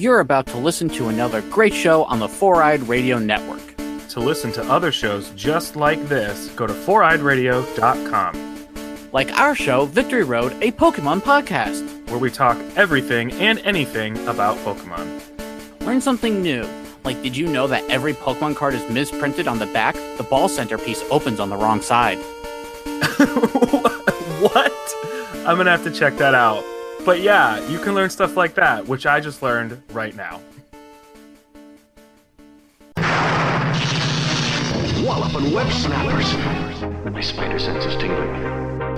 You're 0.00 0.20
about 0.20 0.46
to 0.46 0.56
listen 0.56 0.88
to 0.96 1.08
another 1.08 1.42
great 1.50 1.74
show 1.74 2.04
on 2.04 2.20
the 2.20 2.28
Four 2.28 2.62
Eyed 2.62 2.80
Radio 2.88 3.18
Network. 3.18 3.60
To 4.08 4.18
listen 4.18 4.50
to 4.52 4.62
other 4.62 4.90
shows 4.90 5.28
just 5.36 5.76
like 5.76 6.02
this, 6.08 6.48
go 6.56 6.66
to 6.66 6.72
foureyedradio.com, 6.72 8.66
Like 9.12 9.30
our 9.38 9.54
show, 9.54 9.84
Victory 9.84 10.24
Road, 10.24 10.52
a 10.62 10.72
Pokemon 10.72 11.20
podcast. 11.20 11.84
where 12.08 12.18
we 12.18 12.30
talk 12.30 12.56
everything 12.76 13.30
and 13.32 13.58
anything 13.58 14.16
about 14.26 14.56
Pokemon. 14.64 15.20
Learn 15.82 16.00
something 16.00 16.42
new. 16.42 16.66
Like, 17.04 17.22
did 17.22 17.36
you 17.36 17.46
know 17.46 17.66
that 17.66 17.84
every 17.90 18.14
Pokemon 18.14 18.56
card 18.56 18.72
is 18.72 18.88
misprinted 18.88 19.46
on 19.46 19.58
the 19.58 19.66
back? 19.66 19.96
The 20.16 20.22
ball 20.30 20.48
centerpiece 20.48 21.04
opens 21.10 21.40
on 21.40 21.50
the 21.50 21.58
wrong 21.58 21.82
side. 21.82 22.16
what? 24.40 24.72
I'm 25.46 25.58
gonna 25.58 25.70
have 25.70 25.84
to 25.84 25.90
check 25.90 26.16
that 26.16 26.34
out. 26.34 26.64
But 27.04 27.20
yeah, 27.22 27.66
you 27.68 27.78
can 27.78 27.94
learn 27.94 28.10
stuff 28.10 28.36
like 28.36 28.54
that, 28.54 28.86
which 28.86 29.06
I 29.06 29.20
just 29.20 29.42
learned 29.42 29.82
right 29.90 30.14
now. 30.14 30.40
Wallop 35.02 35.34
and 35.34 35.52
web 35.52 35.72
snappers. 35.72 36.34
My 37.12 37.20
spider 37.20 37.58
sense 37.58 37.84
is 37.86 37.96
tingling. 37.96 38.32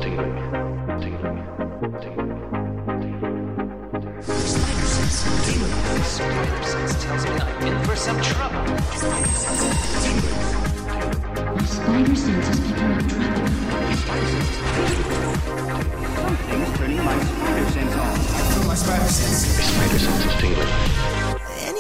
Tingling. 0.00 0.34
Tingling. 1.00 1.38
Tingling. 2.00 2.38
Spider 4.20 4.86
sense 4.86 5.46
tingling. 5.46 6.02
Spider 6.02 6.62
sense 6.64 7.04
tells 7.04 7.24
me 7.24 7.30
I'm 7.30 7.66
in 7.66 7.84
for 7.84 7.96
some 7.96 8.20
trouble. 8.20 8.64
My 11.54 11.64
spider 11.64 12.14
sense 12.16 12.48
is 12.48 12.60
picking 12.60 12.92
up 12.92 13.08
trouble. 13.08 13.42
Something's 13.94 14.50
turning 14.58 15.11
my 17.04 17.18
spider 17.20 17.70
sense. 17.70 18.66
My 18.66 18.74
spider 18.74 19.98
sense 19.98 20.24
is 20.24 20.40
tingling. 20.40 21.01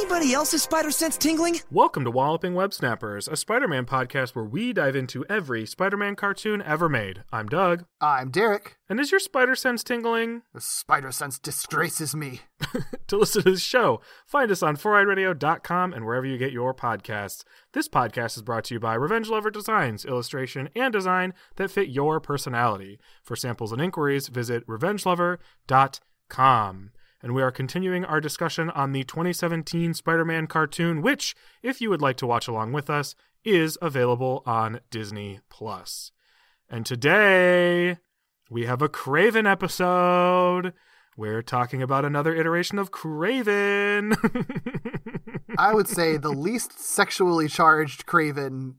Anybody 0.02 0.34
else's 0.34 0.64
spider 0.64 0.90
sense 0.90 1.16
tingling? 1.16 1.60
Welcome 1.70 2.02
to 2.02 2.10
Walloping 2.10 2.54
Web 2.54 2.74
Snappers, 2.74 3.28
a 3.28 3.36
Spider 3.36 3.68
Man 3.68 3.86
podcast 3.86 4.34
where 4.34 4.44
we 4.44 4.72
dive 4.72 4.96
into 4.96 5.24
every 5.26 5.64
Spider 5.64 5.96
Man 5.96 6.16
cartoon 6.16 6.60
ever 6.60 6.88
made. 6.88 7.22
I'm 7.30 7.46
Doug. 7.46 7.84
I'm 8.00 8.32
Derek. 8.32 8.78
And 8.88 8.98
is 8.98 9.12
your 9.12 9.20
spider 9.20 9.54
sense 9.54 9.84
tingling? 9.84 10.42
The 10.52 10.60
spider 10.60 11.12
sense 11.12 11.38
disgraces 11.38 12.16
me. 12.16 12.40
to 13.06 13.16
listen 13.16 13.44
to 13.44 13.52
this 13.52 13.62
show, 13.62 14.00
find 14.26 14.50
us 14.50 14.60
on 14.60 14.76
foureyedradio.com 14.76 15.92
and 15.92 16.04
wherever 16.04 16.26
you 16.26 16.36
get 16.36 16.50
your 16.50 16.74
podcasts. 16.74 17.44
This 17.72 17.88
podcast 17.88 18.36
is 18.36 18.42
brought 18.42 18.64
to 18.64 18.74
you 18.74 18.80
by 18.80 18.94
Revenge 18.94 19.28
Lover 19.28 19.52
Designs, 19.52 20.04
illustration 20.04 20.68
and 20.74 20.92
design 20.92 21.32
that 21.54 21.70
fit 21.70 21.90
your 21.90 22.18
personality. 22.18 22.98
For 23.22 23.36
samples 23.36 23.70
and 23.70 23.80
inquiries, 23.80 24.26
visit 24.26 24.66
revengelover.com. 24.66 26.90
And 27.22 27.34
we 27.34 27.42
are 27.42 27.52
continuing 27.52 28.04
our 28.04 28.20
discussion 28.20 28.68
on 28.70 28.90
the 28.90 29.04
2017 29.04 29.94
Spider 29.94 30.24
Man 30.24 30.48
cartoon, 30.48 31.02
which, 31.02 31.36
if 31.62 31.80
you 31.80 31.88
would 31.88 32.02
like 32.02 32.16
to 32.16 32.26
watch 32.26 32.48
along 32.48 32.72
with 32.72 32.90
us, 32.90 33.14
is 33.44 33.78
available 33.80 34.42
on 34.44 34.80
Disney 34.90 35.38
Plus. 35.48 36.10
And 36.68 36.84
today, 36.84 37.98
we 38.50 38.66
have 38.66 38.82
a 38.82 38.88
Kraven 38.88 39.48
episode. 39.48 40.72
We're 41.16 41.42
talking 41.42 41.80
about 41.80 42.04
another 42.04 42.34
iteration 42.34 42.78
of 42.78 42.90
Kraven. 42.90 44.16
I 45.58 45.74
would 45.74 45.86
say 45.86 46.16
the 46.16 46.30
least 46.30 46.80
sexually 46.80 47.46
charged 47.46 48.04
Kraven 48.04 48.76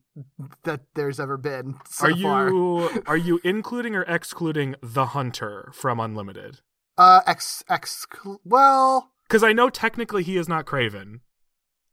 that 0.64 0.82
there's 0.96 1.20
ever 1.20 1.38
been 1.38 1.76
so 1.88 2.08
are 2.08 2.18
far. 2.18 2.50
you 2.50 3.04
are 3.06 3.18
you 3.18 3.40
including 3.44 3.96
or 3.96 4.02
excluding 4.04 4.76
the 4.82 5.08
Hunter 5.08 5.70
from 5.74 6.00
Unlimited? 6.00 6.60
Uh, 6.98 7.22
ex, 7.26 7.64
ex, 7.70 8.06
well, 8.46 9.12
Because 9.28 9.44
I 9.44 9.54
know 9.54 9.70
technically 9.70 10.24
he 10.24 10.38
is 10.38 10.48
not 10.48 10.66
Kraven. 10.66 11.22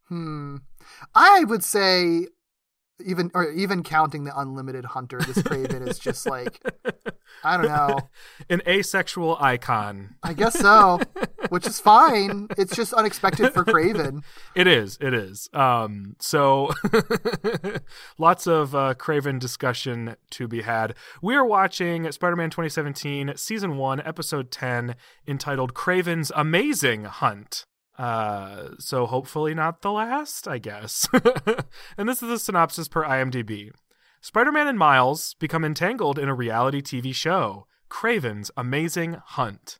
hmm. 0.08 0.56
I 1.14 1.44
would 1.44 1.64
say 1.64 2.26
even, 3.04 3.30
or 3.34 3.50
even 3.50 3.82
counting 3.82 4.24
the 4.24 4.38
unlimited 4.38 4.84
hunter, 4.84 5.18
this 5.18 5.38
Kraven 5.38 5.86
is 5.88 5.98
just 5.98 6.26
like, 6.26 6.60
I 7.44 7.56
don't 7.56 7.68
know. 7.68 7.98
An 8.48 8.62
asexual 8.66 9.36
icon. 9.40 10.16
I 10.22 10.32
guess 10.32 10.58
so, 10.58 11.00
which 11.48 11.66
is 11.66 11.80
fine. 11.80 12.48
It's 12.58 12.74
just 12.74 12.92
unexpected 12.92 13.52
for 13.52 13.64
Kraven. 13.64 14.22
It 14.54 14.66
is. 14.66 14.98
It 15.00 15.14
is. 15.14 15.48
Um, 15.52 16.16
so 16.18 16.70
lots 18.18 18.46
of 18.46 18.74
uh, 18.74 18.94
Kraven 18.94 19.38
discussion 19.38 20.16
to 20.30 20.48
be 20.48 20.62
had. 20.62 20.94
We 21.22 21.34
are 21.34 21.44
watching 21.44 22.10
Spider-Man 22.10 22.50
2017 22.50 23.32
season 23.36 23.76
1 23.76 24.00
episode 24.02 24.50
10 24.50 24.96
entitled 25.26 25.74
Kraven's 25.74 26.32
Amazing 26.34 27.04
Hunt. 27.04 27.64
Uh, 28.00 28.70
so 28.78 29.04
hopefully 29.06 29.52
not 29.54 29.82
the 29.82 29.92
last, 29.92 30.48
I 30.48 30.56
guess. 30.58 31.06
and 31.98 32.08
this 32.08 32.22
is 32.22 32.28
the 32.30 32.38
synopsis 32.38 32.88
per 32.88 33.04
IMDb. 33.04 33.70
Spider-Man 34.22 34.66
and 34.68 34.78
Miles 34.78 35.34
become 35.34 35.64
entangled 35.64 36.18
in 36.18 36.28
a 36.28 36.34
reality 36.34 36.80
TV 36.80 37.14
show, 37.14 37.66
Kraven's 37.90 38.50
Amazing 38.56 39.18
Hunt. 39.24 39.76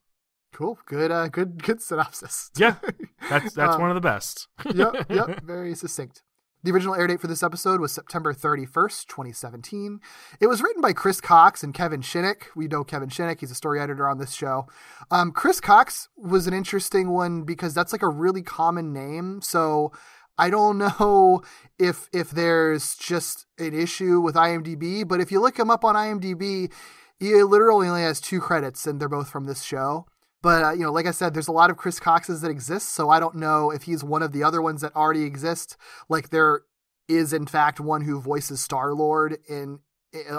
Cool. 0.53 0.79
Good, 0.87 1.11
uh, 1.11 1.29
good, 1.29 1.63
good 1.63 1.81
synopsis. 1.81 2.51
Yeah, 2.57 2.75
that's 3.31 3.55
that's 3.55 3.77
Uh, 3.77 3.79
one 3.79 3.91
of 3.91 3.95
the 3.95 4.01
best. 4.03 4.49
yep, 4.75 5.07
yep, 5.09 5.43
very 5.45 5.75
succinct. 5.75 6.23
The 6.63 6.73
original 6.73 6.95
air 6.95 7.07
date 7.07 7.21
for 7.21 7.27
this 7.27 7.43
episode 7.43 7.81
was 7.81 7.91
September 7.91 8.35
31st, 8.35 9.07
2017. 9.07 9.99
It 10.41 10.47
was 10.47 10.61
written 10.61 10.83
by 10.83 10.93
Chris 10.93 11.19
Cox 11.19 11.63
and 11.63 11.73
Kevin 11.73 12.03
Shinnick. 12.03 12.49
We 12.55 12.69
know 12.69 12.85
Kevin 12.85 13.09
Shinnick, 13.09 13.41
he's 13.41 13.51
a 13.51 13.55
story 13.55 13.81
editor 13.81 14.07
on 14.07 14.19
this 14.19 14.35
show. 14.35 14.67
Um, 15.11 15.33
Chris 15.33 15.59
Cox 15.59 16.11
was 16.19 16.47
an 16.47 16.53
interesting 16.53 17.11
one 17.11 17.45
because 17.45 17.73
that's 17.73 17.93
like 17.93 18.03
a 18.03 18.09
really 18.09 18.43
common 18.43 18.93
name. 18.93 19.41
So 19.41 19.93
I 20.37 20.51
don't 20.51 20.77
know 21.01 21.43
if 21.79 22.11
if 22.13 22.31
there's 22.31 22.95
just 22.95 23.47
an 23.59 23.73
issue 23.73 24.21
with 24.21 24.35
IMDb, 24.35 25.09
but 25.09 25.19
if 25.19 25.33
you 25.33 25.41
look 25.41 25.59
him 25.59 25.71
up 25.71 25.83
on 25.83 25.95
IMDb, 25.95 26.71
he 27.19 27.43
literally 27.43 27.89
only 27.89 28.03
has 28.03 28.21
two 28.21 28.41
credits 28.41 28.87
and 28.87 29.01
they're 29.01 29.09
both 29.09 29.31
from 29.31 29.47
this 29.47 29.63
show. 29.63 30.05
But 30.43 30.65
uh, 30.65 30.73
you 30.73 30.83
know, 30.83 30.93
like 30.93 31.07
I 31.07 31.11
said, 31.11 31.35
there's 31.35 31.49
a 31.49 31.53
lot 31.53 31.71
of 31.71 31.77
Chris 31.77 32.01
Coxes 32.01 32.41
that 32.41 32.51
exist, 32.51 32.91
so 32.91 33.11
I 33.11 33.21
don't 33.21 33.37
know 33.37 33.71
if 33.71 33.83
he's 33.83 34.03
one 34.03 34.23
of 34.23 34.33
the 34.33 34.43
other 34.43 34.63
ones 34.63 34.81
that 34.81 34.97
already 34.97 35.23
exist. 35.23 35.77
Like 36.09 36.31
there 36.31 36.63
is, 37.09 37.33
in 37.33 37.47
fact, 37.47 37.81
one 37.81 38.03
who 38.03 38.21
voices 38.21 38.61
Star 38.61 38.95
Lord 38.95 39.39
in, 39.49 39.81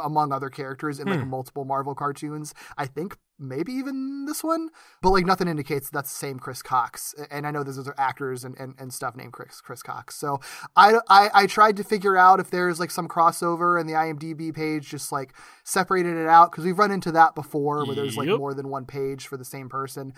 among 0.03 0.31
other 0.33 0.49
characters 0.49 0.99
in 0.99 1.07
like 1.07 1.21
Hmm. 1.21 1.29
multiple 1.29 1.65
Marvel 1.65 1.95
cartoons. 1.95 2.53
I 2.77 2.85
think 2.87 3.17
maybe 3.39 3.71
even 3.73 4.25
this 4.25 4.43
one, 4.43 4.69
but 5.01 5.09
like 5.09 5.25
nothing 5.25 5.47
indicates 5.47 5.89
that's 5.89 6.11
the 6.11 6.17
same 6.17 6.37
Chris 6.37 6.61
Cox. 6.61 7.15
And 7.31 7.47
I 7.47 7.51
know 7.51 7.63
there's 7.63 7.79
other 7.79 7.95
actors 7.97 8.43
and, 8.43 8.55
and, 8.59 8.75
and 8.77 8.93
stuff 8.93 9.15
named 9.15 9.33
Chris 9.33 9.61
Chris 9.61 9.81
Cox. 9.81 10.15
So 10.15 10.39
I, 10.75 10.99
I 11.09 11.29
I 11.33 11.47
tried 11.47 11.77
to 11.77 11.83
figure 11.83 12.15
out 12.17 12.39
if 12.39 12.51
there's 12.51 12.79
like 12.79 12.91
some 12.91 13.07
crossover 13.07 13.79
and 13.79 13.89
the 13.89 13.93
IMDb 13.93 14.53
page 14.53 14.89
just 14.89 15.11
like 15.11 15.33
separated 15.63 16.17
it 16.17 16.27
out 16.27 16.51
because 16.51 16.65
we've 16.65 16.77
run 16.77 16.91
into 16.91 17.11
that 17.13 17.33
before 17.33 17.85
where 17.85 17.95
there's 17.95 18.17
like 18.17 18.27
Yep. 18.27 18.38
more 18.38 18.53
than 18.53 18.69
one 18.69 18.85
page 18.85 19.25
for 19.27 19.38
the 19.38 19.45
same 19.45 19.69
person. 19.69 20.13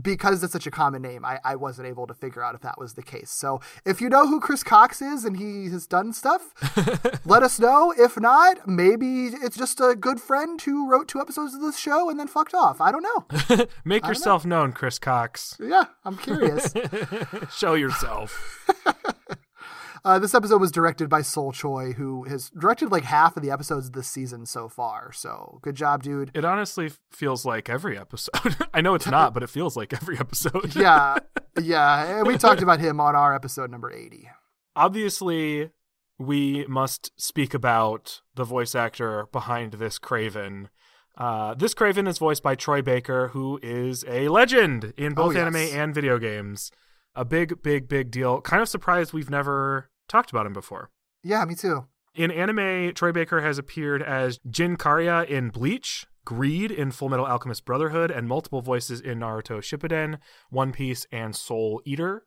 Because 0.00 0.42
it's 0.42 0.52
such 0.52 0.66
a 0.66 0.70
common 0.70 1.02
name, 1.02 1.24
I, 1.24 1.40
I 1.44 1.56
wasn't 1.56 1.88
able 1.88 2.06
to 2.06 2.14
figure 2.14 2.42
out 2.42 2.54
if 2.54 2.60
that 2.62 2.78
was 2.78 2.94
the 2.94 3.02
case. 3.02 3.30
So 3.30 3.60
if 3.84 4.00
you 4.00 4.08
know 4.08 4.26
who 4.26 4.40
Chris 4.40 4.62
Cox 4.62 5.00
is 5.00 5.24
and 5.24 5.36
he 5.36 5.68
has 5.70 5.86
done 5.86 6.12
stuff, 6.12 6.52
let 7.24 7.42
us 7.42 7.58
know. 7.58 7.92
If 7.96 8.18
not, 8.18 8.68
maybe 8.68 9.26
it's 9.26 9.56
just 9.56 9.80
a 9.80 9.94
good 9.94 10.20
friend 10.20 10.60
who 10.60 10.88
wrote 10.88 11.08
two 11.08 11.20
episodes 11.20 11.54
of 11.54 11.60
this 11.60 11.78
show 11.78 12.10
and 12.10 12.18
then 12.18 12.26
fucked 12.28 12.54
off. 12.54 12.80
I 12.80 12.92
don't 12.92 13.02
know. 13.02 13.66
Make 13.84 14.02
know. 14.02 14.10
yourself 14.10 14.44
known, 14.44 14.72
Chris 14.72 14.98
Cox. 14.98 15.56
yeah, 15.60 15.84
I'm 16.04 16.16
curious. 16.18 16.72
Show 17.56 17.74
yourself. 17.74 18.66
Uh, 20.04 20.18
this 20.18 20.34
episode 20.34 20.60
was 20.60 20.70
directed 20.72 21.08
by 21.08 21.22
Sol 21.22 21.52
Choi, 21.52 21.92
who 21.92 22.24
has 22.24 22.50
directed 22.50 22.90
like 22.92 23.04
half 23.04 23.36
of 23.36 23.42
the 23.42 23.50
episodes 23.50 23.90
this 23.90 24.06
season 24.08 24.46
so 24.46 24.68
far. 24.68 25.12
So 25.12 25.58
good 25.62 25.74
job, 25.74 26.02
dude. 26.02 26.30
It 26.34 26.44
honestly 26.44 26.90
feels 27.10 27.44
like 27.44 27.68
every 27.68 27.98
episode. 27.98 28.56
I 28.74 28.80
know 28.80 28.94
it's 28.94 29.06
not, 29.08 29.34
but 29.34 29.42
it 29.42 29.50
feels 29.50 29.76
like 29.76 29.92
every 29.92 30.18
episode. 30.18 30.74
Yeah, 30.76 31.18
yeah. 31.60 32.18
And 32.18 32.26
we 32.26 32.38
talked 32.38 32.62
about 32.62 32.80
him 32.80 33.00
on 33.00 33.14
our 33.16 33.34
episode 33.34 33.70
number 33.70 33.92
80. 33.92 34.28
Obviously, 34.76 35.70
we 36.18 36.64
must 36.66 37.10
speak 37.20 37.54
about 37.54 38.22
the 38.34 38.44
voice 38.44 38.74
actor 38.74 39.26
behind 39.32 39.74
this 39.74 39.98
Kraven. 39.98 40.68
Uh, 41.16 41.54
this 41.54 41.74
Kraven 41.74 42.06
is 42.08 42.18
voiced 42.18 42.42
by 42.44 42.54
Troy 42.54 42.80
Baker, 42.80 43.28
who 43.28 43.58
is 43.62 44.04
a 44.08 44.28
legend 44.28 44.94
in 44.96 45.14
both 45.14 45.26
Oh, 45.36 45.38
yes. 45.38 45.40
anime 45.40 45.56
and 45.56 45.94
video 45.94 46.18
games. 46.18 46.70
A 47.18 47.24
big, 47.24 47.64
big, 47.64 47.88
big 47.88 48.12
deal. 48.12 48.40
Kind 48.40 48.62
of 48.62 48.68
surprised 48.68 49.12
we've 49.12 49.28
never 49.28 49.90
talked 50.06 50.30
about 50.30 50.46
him 50.46 50.52
before. 50.52 50.90
Yeah, 51.24 51.44
me 51.44 51.56
too. 51.56 51.88
In 52.14 52.30
anime, 52.30 52.94
Troy 52.94 53.10
Baker 53.10 53.40
has 53.40 53.58
appeared 53.58 54.04
as 54.04 54.38
Jin 54.48 54.76
Kariya 54.76 55.26
in 55.26 55.48
Bleach, 55.50 56.06
Greed 56.24 56.70
in 56.70 56.92
Full 56.92 57.08
Metal 57.08 57.26
Alchemist 57.26 57.64
Brotherhood, 57.64 58.12
and 58.12 58.28
multiple 58.28 58.62
voices 58.62 59.00
in 59.00 59.18
Naruto 59.18 59.58
Shippuden, 59.58 60.18
One 60.50 60.70
Piece, 60.70 61.08
and 61.10 61.34
Soul 61.34 61.82
Eater. 61.84 62.22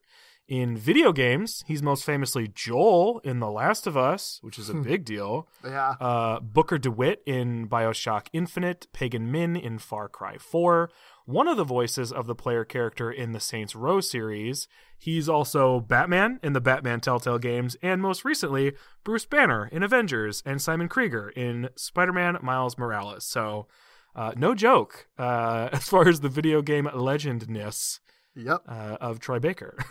In 0.51 0.75
video 0.75 1.13
games, 1.13 1.63
he's 1.65 1.81
most 1.81 2.03
famously 2.03 2.49
Joel 2.53 3.21
in 3.23 3.39
The 3.39 3.49
Last 3.49 3.87
of 3.87 3.95
Us, 3.95 4.37
which 4.41 4.59
is 4.59 4.67
a 4.67 4.73
big 4.73 5.05
deal. 5.05 5.47
Yeah. 5.63 5.95
Uh, 6.01 6.41
Booker 6.41 6.77
DeWitt 6.77 7.21
in 7.25 7.69
Bioshock 7.69 8.27
Infinite, 8.33 8.87
Pagan 8.91 9.31
Min 9.31 9.55
in 9.55 9.77
Far 9.77 10.09
Cry 10.09 10.37
4, 10.37 10.89
one 11.23 11.47
of 11.47 11.55
the 11.55 11.63
voices 11.63 12.11
of 12.11 12.27
the 12.27 12.35
player 12.35 12.65
character 12.65 13.09
in 13.09 13.31
the 13.31 13.39
Saints 13.39 13.75
Row 13.75 14.01
series. 14.01 14.67
He's 14.97 15.29
also 15.29 15.79
Batman 15.79 16.39
in 16.43 16.51
the 16.51 16.59
Batman 16.59 16.99
Telltale 16.99 17.39
games, 17.39 17.77
and 17.81 18.01
most 18.01 18.25
recently, 18.25 18.73
Bruce 19.05 19.25
Banner 19.25 19.69
in 19.71 19.83
Avengers, 19.83 20.43
and 20.45 20.61
Simon 20.61 20.89
Krieger 20.89 21.29
in 21.29 21.69
Spider 21.77 22.11
Man 22.11 22.37
Miles 22.41 22.77
Morales. 22.77 23.23
So, 23.23 23.67
uh, 24.13 24.33
no 24.35 24.53
joke 24.53 25.07
uh, 25.17 25.69
as 25.71 25.87
far 25.87 26.09
as 26.09 26.19
the 26.19 26.27
video 26.27 26.61
game 26.61 26.89
legendness 26.93 28.01
Yep. 28.35 28.61
uh, 28.67 28.97
of 29.01 29.19
Troy 29.19 29.39
Baker. 29.39 29.77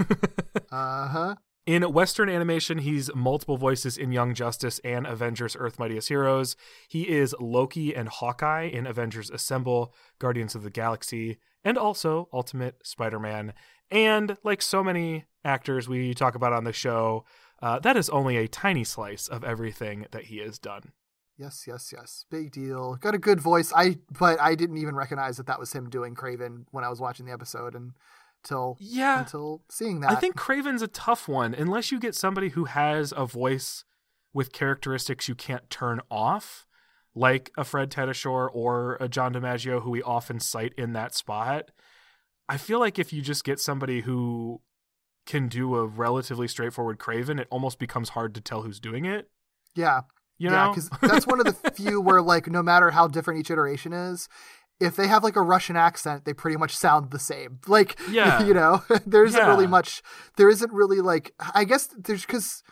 Uh 0.73 1.09
huh. 1.09 1.35
In 1.67 1.93
Western 1.93 2.29
animation, 2.29 2.79
he's 2.79 3.15
multiple 3.15 3.57
voices 3.57 3.99
in 3.99 4.13
Young 4.13 4.35
Justice 4.35 4.81
and 4.85 5.07
Avengers 5.07 5.57
Earth 5.59 5.79
Mightiest 5.79 6.09
Heroes. 6.09 6.57
He 6.89 7.09
is 7.09 7.35
Loki 7.39 7.95
and 7.95 8.09
Hawkeye 8.09 8.65
in 8.65 8.87
Avengers 8.87 9.31
Assemble, 9.31 9.93
Guardians 10.19 10.55
of 10.55 10.63
the 10.63 10.71
Galaxy, 10.71 11.39
and 11.65 11.77
also 11.77 12.29
Ultimate 12.33 12.77
Spider 12.85 13.19
Man. 13.19 13.53
And 13.91 14.37
like 14.43 14.63
so 14.63 14.83
many 14.83 15.25
actors 15.45 15.89
we 15.89 16.15
talk 16.15 16.35
about 16.35 16.53
on 16.53 16.65
the 16.65 16.73
show, 16.73 17.25
uh, 17.61 17.79
that 17.81 17.97
is 17.97 18.09
only 18.11 18.37
a 18.37 18.49
tiny 18.49 18.85
slice 18.85 19.29
of 19.29 19.45
everything 19.45 20.07
that 20.13 20.25
he 20.25 20.39
has 20.39 20.59
done. 20.59 20.93
Yes, 21.37 21.65
yes, 21.67 21.93
yes. 21.93 22.27
Big 22.31 22.53
deal. 22.53 22.97
Got 22.97 23.15
a 23.15 23.19
good 23.19 23.41
voice. 23.41 23.73
I 23.75 23.97
but 24.19 24.41
I 24.41 24.55
didn't 24.55 24.79
even 24.79 24.95
recognize 24.95 25.37
that 25.39 25.47
that 25.47 25.59
was 25.59 25.73
him 25.73 25.89
doing 25.89 26.15
Kraven 26.15 26.65
when 26.71 26.85
I 26.85 26.91
was 26.91 27.01
watching 27.01 27.27
the 27.27 27.33
episode 27.33 27.75
until 28.45 28.77
Yeah. 28.81 29.21
until 29.21 29.63
seeing 29.71 30.01
that. 30.01 30.11
I 30.11 30.15
think 30.15 30.37
Kraven's 30.37 30.83
a 30.83 30.89
tough 30.89 31.29
one 31.29 31.55
unless 31.55 31.93
you 31.93 31.99
get 31.99 32.15
somebody 32.15 32.51
who 32.51 32.65
has 32.65 33.13
a 33.17 33.27
voice 33.27 33.85
with 34.33 34.53
characteristics 34.53 35.29
you 35.29 35.35
can't 35.35 35.69
turn 35.71 36.01
off, 36.11 36.67
like 37.15 37.51
a 37.59 37.65
Fred 37.65 37.91
Tatasciore 37.91 38.49
or 38.53 38.97
a 39.01 39.09
John 39.09 39.35
DiMaggio, 39.35 39.83
who 39.83 39.91
we 39.91 40.03
often 40.03 40.39
cite 40.41 40.73
in 40.79 40.93
that 40.93 41.15
spot. 41.15 41.71
I 42.49 42.57
feel 42.57 42.79
like 42.79 42.99
if 42.99 43.13
you 43.13 43.23
just 43.23 43.45
get 43.45 43.61
somebody 43.61 44.01
who 44.03 44.61
can 45.27 45.49
do 45.49 45.77
a 45.77 45.87
relatively 45.87 46.49
straightforward 46.49 46.99
Kraven, 46.99 47.39
it 47.41 47.47
almost 47.51 47.79
becomes 47.79 48.11
hard 48.11 48.35
to 48.35 48.41
tell 48.41 48.63
who's 48.63 48.81
doing 48.81 49.05
it. 49.05 49.31
yeah, 49.75 50.01
You 50.39 50.51
yeah, 50.51 50.65
know, 50.67 50.71
because 50.71 50.89
that's 51.03 51.27
one 51.27 51.41
of 51.41 51.47
the 51.47 51.71
few 51.75 52.01
where 52.01 52.23
like 52.23 52.49
no 52.49 52.63
matter 52.63 52.91
how 52.91 53.07
different 53.07 53.41
each 53.41 53.51
iteration 53.51 53.93
is, 53.93 54.29
if 54.81 54.97
they 54.97 55.07
have 55.07 55.23
like 55.23 55.37
a 55.37 55.43
Russian 55.43 55.77
accent, 55.77 56.25
they 56.25 56.33
pretty 56.33 56.57
much 56.57 56.77
sound 56.77 57.11
the 57.11 57.19
same. 57.19 57.59
Like, 57.69 57.99
Yeah. 58.11 58.43
you 58.45 58.55
know, 58.55 58.83
there 59.07 59.25
isn't 59.25 59.47
really 59.47 59.67
much. 59.67 60.03
There 60.37 60.49
isn't 60.49 60.73
really 60.73 61.01
like 61.01 61.33
I 61.55 61.65
guess 61.65 61.89
there's 61.99 62.25
because 62.25 62.63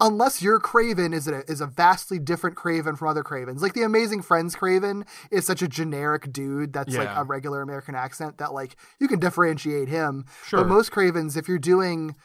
unless 0.00 0.42
your 0.42 0.58
Kraven 0.58 1.14
is 1.14 1.28
a 1.28 1.42
is 1.50 1.60
a 1.60 1.66
vastly 1.66 2.18
different 2.18 2.56
Kraven 2.56 2.98
from 2.98 3.08
other 3.08 3.22
Kravens. 3.22 3.60
Like 3.60 3.74
the 3.74 3.82
Amazing 3.82 4.22
Friends 4.22 4.56
Kraven 4.56 5.06
is 5.30 5.46
such 5.46 5.62
a 5.62 5.68
generic 5.68 6.32
dude 6.32 6.72
that's 6.72 6.94
like 6.96 7.08
a 7.14 7.24
regular 7.24 7.62
American 7.62 7.94
accent 7.94 8.38
that 8.38 8.52
like 8.52 8.76
you 9.00 9.08
can 9.08 9.20
differentiate 9.20 9.88
him. 9.88 10.24
Sure. 10.44 10.60
But 10.60 10.68
most 10.68 10.90
Kravens, 10.90 11.36
if 11.36 11.46
you're 11.48 11.58
doing 11.58 12.16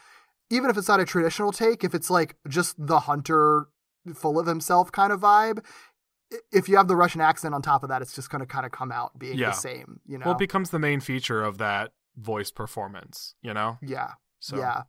even 0.50 0.70
if 0.70 0.76
it's 0.78 0.88
not 0.88 0.98
a 0.98 1.04
traditional 1.04 1.52
take, 1.52 1.84
if 1.84 1.94
it's 1.94 2.10
like 2.10 2.36
just 2.48 2.74
the 2.78 3.00
hunter 3.00 3.68
full 4.14 4.38
of 4.38 4.46
himself 4.46 4.90
kind 4.90 5.12
of 5.12 5.20
vibe, 5.20 5.62
if 6.52 6.68
you 6.68 6.76
have 6.76 6.88
the 6.88 6.96
Russian 6.96 7.20
accent 7.20 7.54
on 7.54 7.62
top 7.62 7.82
of 7.82 7.88
that, 7.88 8.02
it's 8.02 8.14
just 8.14 8.30
going 8.30 8.40
to 8.40 8.46
kind 8.46 8.66
of 8.66 8.72
come 8.72 8.92
out 8.92 9.18
being 9.18 9.38
Yeah. 9.38 9.50
the 9.50 9.56
same, 9.56 10.00
you 10.06 10.18
know? 10.18 10.26
well, 10.26 10.34
it 10.34 10.38
becomes 10.38 10.70
the 10.70 10.78
main 10.78 11.00
feature 11.00 11.42
of 11.42 11.58
that 11.58 11.92
voice 12.16 12.50
performance. 12.50 13.34
You 13.42 13.54
know, 13.54 13.78
yeah. 13.82 14.12
so 14.40 14.56
Yeah. 14.56 14.82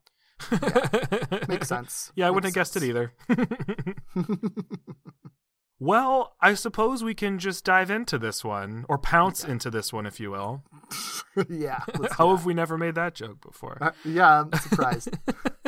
Makes 1.50 1.68
sense. 1.68 2.12
Yeah, 2.16 2.28
I 2.28 2.30
wouldn't 2.32 2.56
Makes 2.56 2.72
have 2.74 2.74
guessed 2.74 2.76
it 2.78 2.84
either. 2.84 3.14
well, 5.80 6.36
I 6.42 6.56
suppose 6.56 7.04
we 7.04 7.14
can 7.14 7.40
just 7.40 7.64
dive 7.64 7.90
into 7.90 8.18
this 8.18 8.44
one, 8.44 8.86
or 8.90 8.98
pounce 8.98 9.44
into 9.44 9.70
this 9.70 9.94
one, 9.94 10.06
if 10.06 10.20
you 10.20 10.31
will. 10.31 10.64
yeah. 11.50 11.84
How 12.12 12.36
have 12.36 12.46
we 12.46 12.54
never 12.54 12.78
made 12.78 12.96
that 12.96 13.16
joke 13.16 13.40
before? 13.42 13.78
Uh, 13.80 13.92
yeah, 14.04 14.42
I'm 14.42 14.54
surprised. 14.60 15.18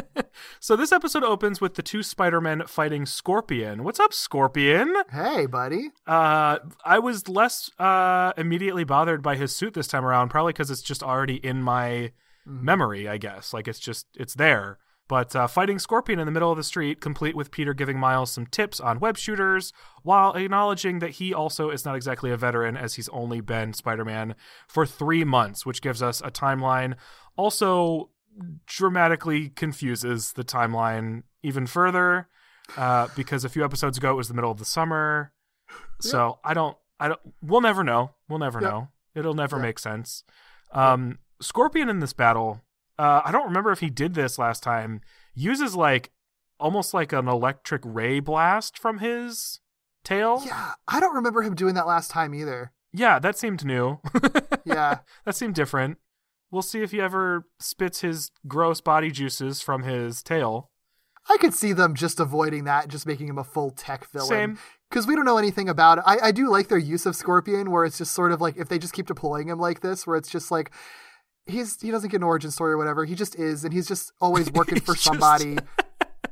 so 0.60 0.76
this 0.76 0.92
episode 0.92 1.24
opens 1.24 1.62
with 1.62 1.76
the 1.76 1.82
two 1.82 2.04
Spider-Men 2.04 2.64
fighting 2.68 3.06
Scorpion. 3.06 3.84
What's 3.84 4.00
up, 4.00 4.14
Scorpion? 4.14 4.94
hey, 5.12 5.46
buddy. 5.46 5.92
Uh, 6.06 6.60
I 6.84 7.00
was 7.00 7.30
less 7.30 7.70
uh, 7.80 8.34
immediately 8.36 8.84
bothered 8.84 9.24
by 9.24 9.38
his 9.38 9.56
suit 9.56 9.74
this 9.74 9.88
time 9.88 10.06
around, 10.06 10.30
probably 10.30 10.52
because 10.52 10.70
it's 10.70 10.82
just 10.82 11.04
already 11.04 11.36
in 11.36 11.64
my 11.64 12.12
memory, 12.46 13.08
I 13.08 13.18
guess. 13.18 13.54
Like 13.54 13.68
it's 13.68 13.80
just 13.80 14.08
it's 14.16 14.34
there. 14.34 14.78
But 15.12 15.36
uh, 15.36 15.48
fighting 15.48 15.78
Scorpion 15.78 16.20
in 16.20 16.26
the 16.26 16.32
middle 16.32 16.52
of 16.52 16.56
the 16.56 16.64
street, 16.64 17.02
complete 17.02 17.36
with 17.36 17.52
Peter 17.52 17.74
giving 17.74 18.00
Miles 18.00 18.32
some 18.32 18.46
tips 18.46 18.80
on 18.80 19.02
web 19.02 19.18
shooters, 19.18 19.74
while 20.04 20.32
acknowledging 20.36 21.00
that 21.00 21.10
he 21.10 21.34
also 21.34 21.70
is 21.70 21.84
not 21.84 21.98
exactly 21.98 22.32
a 22.32 22.38
veteran, 22.38 22.78
as 22.78 22.94
he's 22.94 23.10
only 23.10 23.42
been 23.42 23.74
Spider 23.74 24.06
Man 24.06 24.36
for 24.70 24.86
three 24.86 25.26
months, 25.26 25.66
which 25.66 25.82
gives 25.82 26.02
us 26.02 26.22
a 26.22 26.32
timeline. 26.32 26.96
Also, 27.36 28.10
dramatically 28.66 29.50
confuses 29.50 30.32
the 30.32 30.46
timeline 30.46 31.24
even 31.44 31.68
further, 31.68 32.30
uh, 32.78 33.10
because 33.14 33.44
a 33.44 33.50
few 33.50 33.66
episodes 33.66 33.98
ago 33.98 34.12
it 34.12 34.16
was 34.16 34.30
the 34.30 34.34
middle 34.34 34.52
of 34.52 34.60
the 34.60 34.66
summer. 34.66 35.34
So 36.00 36.40
I 36.42 36.54
don't, 36.54 36.78
I 37.02 37.10
don't. 37.10 37.20
We'll 37.42 37.60
never 37.60 37.84
know. 37.84 38.12
We'll 38.30 38.40
never 38.40 38.62
Yep. 38.62 38.72
know. 38.72 38.88
It'll 39.14 39.34
never 39.34 39.58
Yep. 39.58 39.62
make 39.62 39.80
sense. 39.80 40.24
Um, 40.72 41.20
Scorpion 41.42 41.90
in 41.90 42.00
this 42.00 42.14
battle, 42.14 42.62
uh, 43.02 43.22
I 43.26 43.32
don't 43.32 43.46
remember 43.48 43.72
if 43.72 43.80
he 43.80 43.90
did 43.90 44.14
this 44.14 44.38
last 44.38 44.62
time. 44.62 45.02
Uses 45.34 45.76
like 45.76 46.12
almost 46.60 46.94
like 46.94 47.12
an 47.12 47.28
electric 47.28 47.82
ray 47.84 48.20
blast 48.20 48.78
from 48.78 49.00
his 49.00 49.60
tail. 50.04 50.44
Yeah, 50.46 50.74
I 50.88 51.00
don't 51.00 51.16
remember 51.16 51.42
him 51.42 51.56
doing 51.56 51.74
that 51.74 51.88
last 51.88 52.12
time 52.12 52.36
either. 52.36 52.74
Yeah, 52.94 53.18
that 53.18 53.38
seemed 53.38 53.66
new. 53.66 54.00
Yeah. 54.64 55.00
that 55.26 55.36
seemed 55.36 55.56
different. 55.56 55.98
We'll 56.52 56.62
see 56.62 56.84
if 56.84 56.92
he 56.92 57.02
ever 57.02 57.48
spits 57.60 58.02
his 58.02 58.30
gross 58.48 58.80
body 58.80 59.10
juices 59.10 59.60
from 59.60 59.82
his 59.82 60.22
tail. 60.22 60.70
I 61.28 61.38
could 61.38 61.56
see 61.56 61.74
them 61.74 61.96
just 61.96 62.20
avoiding 62.20 62.66
that, 62.66 62.88
just 62.88 63.08
making 63.08 63.28
him 63.28 63.40
a 63.40 63.44
full 63.44 63.72
tech 63.72 64.08
villain. 64.12 64.28
Same. 64.28 64.60
Because 64.90 65.08
we 65.08 65.16
don't 65.16 65.26
know 65.26 65.40
anything 65.40 65.68
about 65.68 65.98
it. 65.98 66.04
I, 66.06 66.28
I 66.28 66.32
do 66.32 66.48
like 66.48 66.68
their 66.68 66.78
use 66.78 67.08
of 67.08 67.16
Scorpion, 67.16 67.72
where 67.72 67.84
it's 67.86 67.98
just 67.98 68.12
sort 68.14 68.32
of 68.32 68.40
like 68.40 68.56
if 68.56 68.70
they 68.70 68.78
just 68.78 68.94
keep 68.94 69.08
deploying 69.08 69.50
him 69.50 69.60
like 69.60 69.80
this, 69.80 70.06
where 70.06 70.16
it's 70.16 70.30
just 70.30 70.52
like 70.52 70.72
he's 71.46 71.80
he 71.82 71.92
doesn't 71.92 72.10
get 72.10 72.18
an 72.18 72.24
origin 72.24 72.52
story 72.52 72.74
or 72.74 72.78
whatever. 72.78 73.06
He 73.06 73.16
just 73.16 73.36
is, 73.36 73.64
and 73.64 73.74
he's 73.74 73.88
just 73.88 74.12
always 74.22 74.52
working 74.54 74.80
for 74.80 74.94
He's 74.94 75.04
just- 75.04 75.22
somebody. 75.22 75.58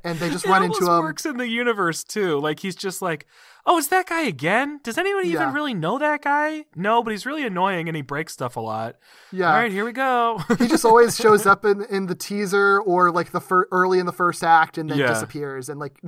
and 0.03 0.17
they 0.19 0.29
just 0.29 0.45
it 0.45 0.49
run 0.49 0.63
into 0.63 0.79
him. 0.85 0.99
works 1.03 1.25
in 1.25 1.37
the 1.37 1.47
universe 1.47 2.03
too. 2.03 2.39
Like 2.39 2.59
he's 2.59 2.75
just 2.75 3.01
like, 3.01 3.25
oh, 3.65 3.77
is 3.77 3.89
that 3.89 4.07
guy 4.07 4.21
again? 4.21 4.79
Does 4.83 4.97
anyone 4.97 5.25
Yeah. 5.25 5.41
even 5.41 5.53
really 5.53 5.73
know 5.73 5.97
that 5.99 6.21
guy? 6.23 6.65
No, 6.75 7.03
but 7.03 7.11
he's 7.11 7.25
really 7.25 7.45
annoying 7.45 7.87
and 7.87 7.95
he 7.95 8.01
breaks 8.01 8.33
stuff 8.33 8.55
a 8.55 8.59
lot. 8.59 8.95
Yeah. 9.31 9.47
All 9.51 9.59
right, 9.59 9.71
here 9.71 9.85
we 9.85 9.91
go. 9.91 10.41
he 10.57 10.67
just 10.67 10.85
always 10.85 11.15
shows 11.17 11.45
up 11.45 11.65
in, 11.65 11.83
in 11.85 12.07
the 12.07 12.15
teaser 12.15 12.79
or 12.81 13.11
like 13.11 13.31
the 13.31 13.41
fir- 13.41 13.67
early 13.71 13.99
in 13.99 14.05
the 14.05 14.11
first 14.13 14.43
act 14.43 14.77
and 14.77 14.89
then 14.89 14.97
Yeah. 14.97 15.07
disappears 15.07 15.69
and 15.69 15.79
like 15.79 15.99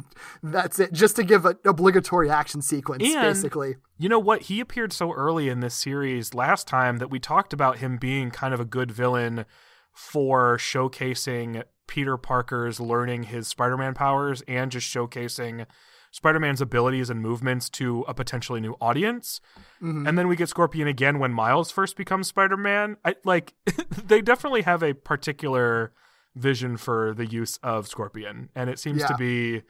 that's 0.42 0.80
it 0.80 0.94
just 0.94 1.16
to 1.18 1.24
give 1.24 1.46
an 1.46 1.58
obligatory 1.66 2.30
action 2.30 2.62
sequence 2.62 3.04
And- 3.04 3.22
basically 3.22 3.76
You 3.98 4.10
know 4.10 4.20
what? 4.20 4.44
He 4.44 4.60
appeared 4.60 4.94
so 4.94 5.12
early 5.14 5.48
in 5.50 5.60
this 5.60 5.76
series 5.76 6.34
last 6.34 6.68
time 6.68 6.98
that 6.98 7.10
we 7.12 7.20
talked 7.20 7.54
about 7.54 7.78
him 7.78 7.98
being 7.98 8.32
kind 8.32 8.54
of 8.54 8.60
a 8.60 8.66
good 8.66 8.90
villain 8.92 9.46
for 9.94 10.58
showcasing 10.58 11.64
Peter 11.92 12.16
Parker's 12.16 12.80
learning 12.80 13.24
his 13.24 13.50
Spider 13.50 13.76
Man 13.76 13.94
powers 13.94 14.42
and 14.48 14.72
just 14.72 14.88
showcasing 14.88 15.66
Spider 16.10 16.40
Man's 16.40 16.62
abilities 16.62 17.10
and 17.10 17.22
movements 17.22 17.70
to 17.72 18.06
a 18.08 18.14
potentially 18.14 18.62
new 18.62 18.78
audience. 18.80 19.42
And 19.82 20.18
then 20.18 20.30
we 20.30 20.38
get 20.38 20.48
Scorpion 20.48 20.88
again 20.88 21.20
when 21.20 21.34
Miles 21.34 21.70
first 21.70 21.98
becomes 21.98 22.30
Spider 22.30 22.56
Man. 22.56 22.96
I 23.04 23.16
like 23.26 23.56
they 24.06 24.22
definitely 24.22 24.62
have 24.62 24.82
a 24.82 24.94
particular 24.94 25.92
vision 26.34 26.78
for 26.78 27.14
the 27.14 27.26
use 27.26 27.58
of 27.62 27.90
Scorpion, 27.90 28.52
and 28.56 28.70
it 28.70 28.80
seems 28.80 29.04
to 29.04 29.16
be 29.18 29.64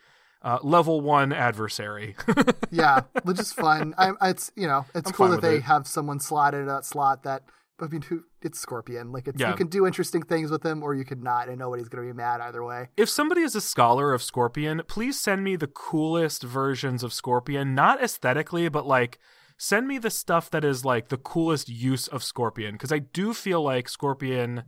uh, 0.44 0.60
level 0.62 1.02
one 1.02 1.34
adversary. 1.34 2.16
yeah 2.70 3.02
which 3.24 3.40
is 3.40 3.52
fun 3.52 3.96
I, 3.98 4.12
it's 4.30 4.52
you 4.56 4.68
know 4.68 4.86
it's 4.94 5.10
I'm 5.10 5.16
cool 5.16 5.28
that 5.30 5.42
they 5.42 5.56
it. 5.56 5.64
have 5.64 5.88
someone 5.88 6.20
slotted 6.20 6.62
in 6.62 6.68
that 6.68 6.86
slot 6.86 7.24
that 7.24 7.44
I 7.80 7.88
mean 7.88 8.04
who 8.04 8.26
it's 8.44 8.60
Scorpion 8.60 9.12
like 9.12 9.28
it's 9.28 9.40
Yeah. 9.40 9.50
you 9.52 9.56
can 9.56 9.68
do 9.68 9.86
interesting 9.86 10.22
things 10.24 10.50
with 10.52 10.66
him 10.66 10.82
or 10.84 10.94
you 10.96 11.06
could 11.06 11.22
not 11.24 11.48
and 11.50 11.58
nobody's 11.60 11.90
gonna 11.90 12.06
be 12.08 12.14
mad 12.14 12.42
either 12.42 12.64
way 12.64 12.90
If 12.98 13.10
somebody 13.10 13.42
is 13.42 13.56
a 13.56 13.62
scholar 13.62 14.14
of 14.14 14.22
Scorpion, 14.24 14.82
please 14.88 15.20
send 15.20 15.44
me 15.44 15.56
the 15.56 15.68
coolest 15.68 16.44
versions 16.44 17.04
of 17.04 17.14
Scorpion, 17.14 17.76
not 17.76 18.02
aesthetically, 18.04 18.68
but 18.70 18.86
like 18.86 19.20
send 19.58 19.88
me 19.88 19.98
the 20.00 20.10
stuff 20.10 20.50
that 20.50 20.64
is 20.66 20.84
like 20.84 21.10
the 21.10 21.18
coolest 21.18 21.70
use 21.70 22.08
of 22.08 22.24
Scorpion 22.24 22.74
because 22.74 22.92
I 22.92 23.00
do 23.00 23.34
feel 23.34 23.62
like 23.62 23.88
Scorpion 23.88 24.64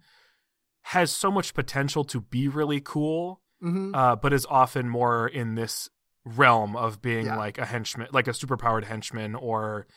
has 0.88 1.12
so 1.12 1.32
much 1.32 1.54
potential 1.54 2.04
to 2.04 2.22
be 2.22 2.48
really 2.48 2.82
cool, 2.82 3.42
hmm 3.62 3.96
uh, 3.96 4.16
but 4.16 4.34
is 4.34 4.46
often 4.50 4.90
more 4.90 5.28
in 5.28 5.56
this 5.56 5.90
realm 6.26 6.76
of 6.76 7.02
being 7.02 7.26
Yeah. 7.26 7.38
like 7.38 7.58
a 7.58 7.66
henchman, 7.66 8.08
like 8.12 8.28
a 8.28 8.32
superpowered 8.32 8.84
henchman 8.86 9.36
or 9.36 9.88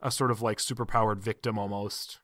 a 0.00 0.10
sort 0.10 0.30
of 0.30 0.40
like 0.42 0.58
superpowered 0.58 1.18
victim 1.22 1.58
almost. 1.58 2.20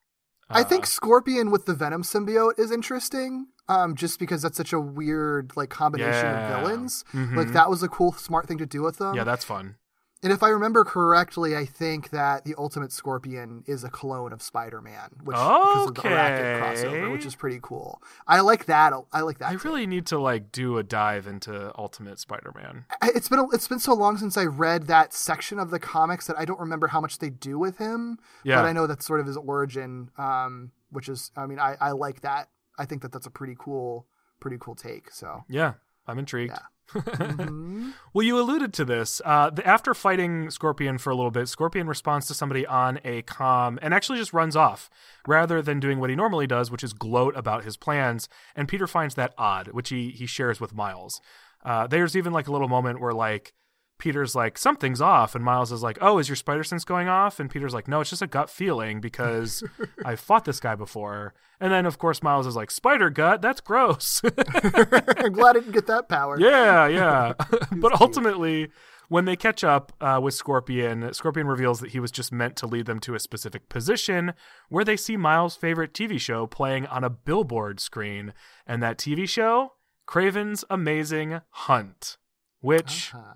I 0.50 0.62
think 0.64 0.86
Scorpion 0.86 1.50
with 1.50 1.66
the 1.66 1.74
Venom 1.74 2.02
symbiote 2.02 2.58
is 2.58 2.70
interesting. 2.70 3.46
Um, 3.68 3.94
just 3.94 4.18
because 4.18 4.42
that's 4.42 4.56
such 4.56 4.72
a 4.72 4.80
weird 4.80 5.52
like 5.56 5.70
combination 5.70 6.24
Yeah. 6.26 6.56
of 6.58 6.60
villains. 6.66 7.04
Mhm. 7.12 7.36
Like 7.36 7.52
that 7.52 7.70
was 7.70 7.84
a 7.84 7.88
cool, 7.88 8.12
smart 8.12 8.48
thing 8.48 8.58
to 8.58 8.66
do 8.66 8.82
with 8.82 8.98
them. 8.98 9.14
yeah, 9.14 9.22
that's 9.22 9.44
fun. 9.44 9.76
And 10.22 10.32
if 10.32 10.42
I 10.42 10.50
remember 10.50 10.84
correctly, 10.84 11.56
I 11.56 11.64
think 11.64 12.10
that 12.10 12.44
the 12.44 12.54
Ultimate 12.58 12.92
Scorpion 12.92 13.64
is 13.66 13.84
a 13.84 13.88
clone 13.88 14.34
of 14.34 14.42
Spider-Man, 14.42 15.10
which 15.24 15.34
because 15.34 15.88
of 15.88 15.94
the 15.94 16.02
Arachnid 16.02 16.60
crossover, 16.60 17.10
which 17.10 17.24
is 17.24 17.34
pretty 17.34 17.58
cool. 17.62 18.02
I 18.26 18.40
like 18.40 18.66
that. 18.66 18.92
I 19.12 19.22
like 19.22 19.38
that. 19.38 19.48
I 19.48 19.52
take. 19.52 19.64
really 19.64 19.86
need 19.86 20.06
to 20.06 20.18
like 20.18 20.52
do 20.52 20.76
a 20.76 20.82
dive 20.82 21.26
into 21.26 21.72
Ultimate 21.78 22.18
Spider-Man. 22.18 22.84
It's 23.02 23.28
been 23.30 23.38
a, 23.38 23.48
it's 23.50 23.66
been 23.66 23.78
so 23.78 23.94
long 23.94 24.18
since 24.18 24.36
I 24.36 24.44
read 24.44 24.88
that 24.88 25.14
section 25.14 25.58
of 25.58 25.70
the 25.70 25.78
comics 25.78 26.26
that 26.26 26.38
I 26.38 26.44
don't 26.44 26.60
remember 26.60 26.88
how 26.88 27.00
much 27.00 27.18
they 27.18 27.30
do 27.30 27.58
with 27.58 27.78
him. 27.78 28.18
Yeah. 28.44 28.56
But 28.56 28.66
I 28.66 28.72
know 28.72 28.86
that's 28.86 29.06
sort 29.06 29.20
of 29.20 29.26
his 29.26 29.38
origin, 29.38 30.10
um, 30.18 30.72
which 30.90 31.08
is 31.08 31.30
I 31.34 31.46
mean 31.46 31.58
I, 31.58 31.76
I 31.80 31.92
like 31.92 32.20
that. 32.20 32.50
I 32.78 32.84
think 32.84 33.02
that 33.02 33.12
that's 33.12 33.26
a 33.26 33.30
pretty 33.30 33.56
cool 33.58 34.06
pretty 34.38 34.58
cool 34.60 34.74
take. 34.74 35.10
So 35.10 35.44
Yeah, 35.48 35.74
I'm 36.06 36.18
intrigued. 36.18 36.52
Mhm. 36.92 37.92
Well, 38.12 38.26
you 38.26 38.38
alluded 38.40 38.72
to 38.74 38.84
this. 38.84 39.20
Uh, 39.24 39.50
the, 39.50 39.64
after 39.64 39.94
fighting 39.94 40.50
Scorpion 40.50 40.98
for 40.98 41.10
a 41.10 41.14
little 41.14 41.30
bit, 41.30 41.48
Scorpion 41.48 41.86
responds 41.86 42.26
to 42.26 42.34
somebody 42.34 42.66
on 42.66 42.98
a 43.04 43.22
comm 43.22 43.78
and 43.80 43.94
actually 43.94 44.18
just 44.18 44.32
runs 44.32 44.56
off 44.56 44.90
rather 45.28 45.62
than 45.62 45.78
doing 45.78 46.00
what 46.00 46.10
he 46.10 46.16
normally 46.16 46.48
does, 46.48 46.70
which 46.72 46.82
is 46.82 46.92
gloat 46.92 47.36
about 47.36 47.62
his 47.62 47.76
plans. 47.76 48.28
And 48.56 48.66
Peter 48.66 48.88
finds 48.88 49.14
that 49.14 49.32
odd, 49.38 49.68
which 49.68 49.90
he 49.90 50.10
he 50.10 50.26
shares 50.26 50.60
with 50.60 50.74
Miles. 50.74 51.20
Uh, 51.64 51.86
there's 51.86 52.16
even 52.16 52.32
like 52.32 52.48
a 52.48 52.52
little 52.52 52.68
moment 52.68 53.00
where 53.00 53.12
like 53.12 53.52
Peter's 54.00 54.34
like 54.34 54.58
something's 54.58 55.00
off, 55.00 55.34
and 55.36 55.44
Miles 55.44 55.70
is 55.70 55.82
like, 55.82 55.98
"Oh, 56.00 56.18
is 56.18 56.28
your 56.28 56.36
spider 56.36 56.64
sense 56.64 56.84
going 56.84 57.06
off?" 57.08 57.38
And 57.38 57.48
Peter's 57.48 57.72
like, 57.74 57.86
"No, 57.86 58.00
it's 58.00 58.10
just 58.10 58.22
a 58.22 58.26
gut 58.26 58.50
feeling 58.50 59.00
because 59.00 59.62
I 60.04 60.16
fought 60.16 60.44
this 60.44 60.58
guy 60.58 60.74
before." 60.74 61.34
And 61.60 61.70
then 61.72 61.86
of 61.86 61.98
course 61.98 62.22
Miles 62.22 62.46
is 62.46 62.56
like, 62.56 62.70
"Spider 62.72 63.10
gut? 63.10 63.40
That's 63.42 63.60
gross." 63.60 64.20
I'm 64.24 65.32
glad 65.32 65.56
I 65.56 65.60
didn't 65.60 65.72
get 65.72 65.86
that 65.86 66.08
power. 66.08 66.40
Yeah, 66.40 66.88
yeah. 66.88 67.34
but 67.76 68.00
ultimately, 68.00 68.70
when 69.08 69.24
they 69.24 69.36
catch 69.36 69.62
up 69.62 69.92
uh, 70.00 70.18
with 70.22 70.34
Scorpion, 70.34 71.12
Scorpion 71.12 71.46
reveals 71.46 71.80
that 71.80 71.90
he 71.90 72.00
was 72.00 72.10
just 72.10 72.32
meant 72.32 72.56
to 72.56 72.66
lead 72.66 72.86
them 72.86 73.00
to 73.00 73.14
a 73.14 73.20
specific 73.20 73.68
position 73.68 74.32
where 74.68 74.84
they 74.84 74.96
see 74.96 75.16
Miles' 75.16 75.56
favorite 75.56 75.92
TV 75.92 76.18
show 76.20 76.46
playing 76.46 76.86
on 76.86 77.04
a 77.04 77.10
billboard 77.10 77.80
screen. 77.80 78.32
And 78.66 78.82
that 78.82 78.98
TV 78.98 79.28
show, 79.28 79.72
Kraven's 80.08 80.64
Amazing 80.70 81.40
Hunt, 81.50 82.16
which 82.60 83.12
Uh-huh. 83.14 83.34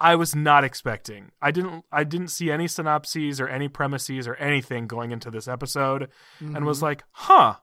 I 0.00 0.16
was 0.16 0.34
not 0.34 0.64
expecting. 0.64 1.30
I 1.42 1.50
didn't 1.50 1.84
I 1.92 2.04
didn't 2.04 2.28
see 2.28 2.50
any 2.50 2.66
synopses 2.66 3.40
or 3.40 3.48
any 3.48 3.68
premises 3.68 4.26
or 4.26 4.34
anything 4.36 4.86
going 4.86 5.10
into 5.12 5.30
this 5.30 5.46
episode 5.46 6.08
and 6.40 6.64
was 6.64 6.82
like, 6.82 7.04
"Huh, 7.12 7.56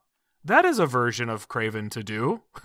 that 0.46 0.63
is 0.63 0.77
a 0.77 0.86
version 0.86 1.29
of 1.29 1.50
Kraven 1.50 1.89
to 1.91 2.03
do." 2.03 2.44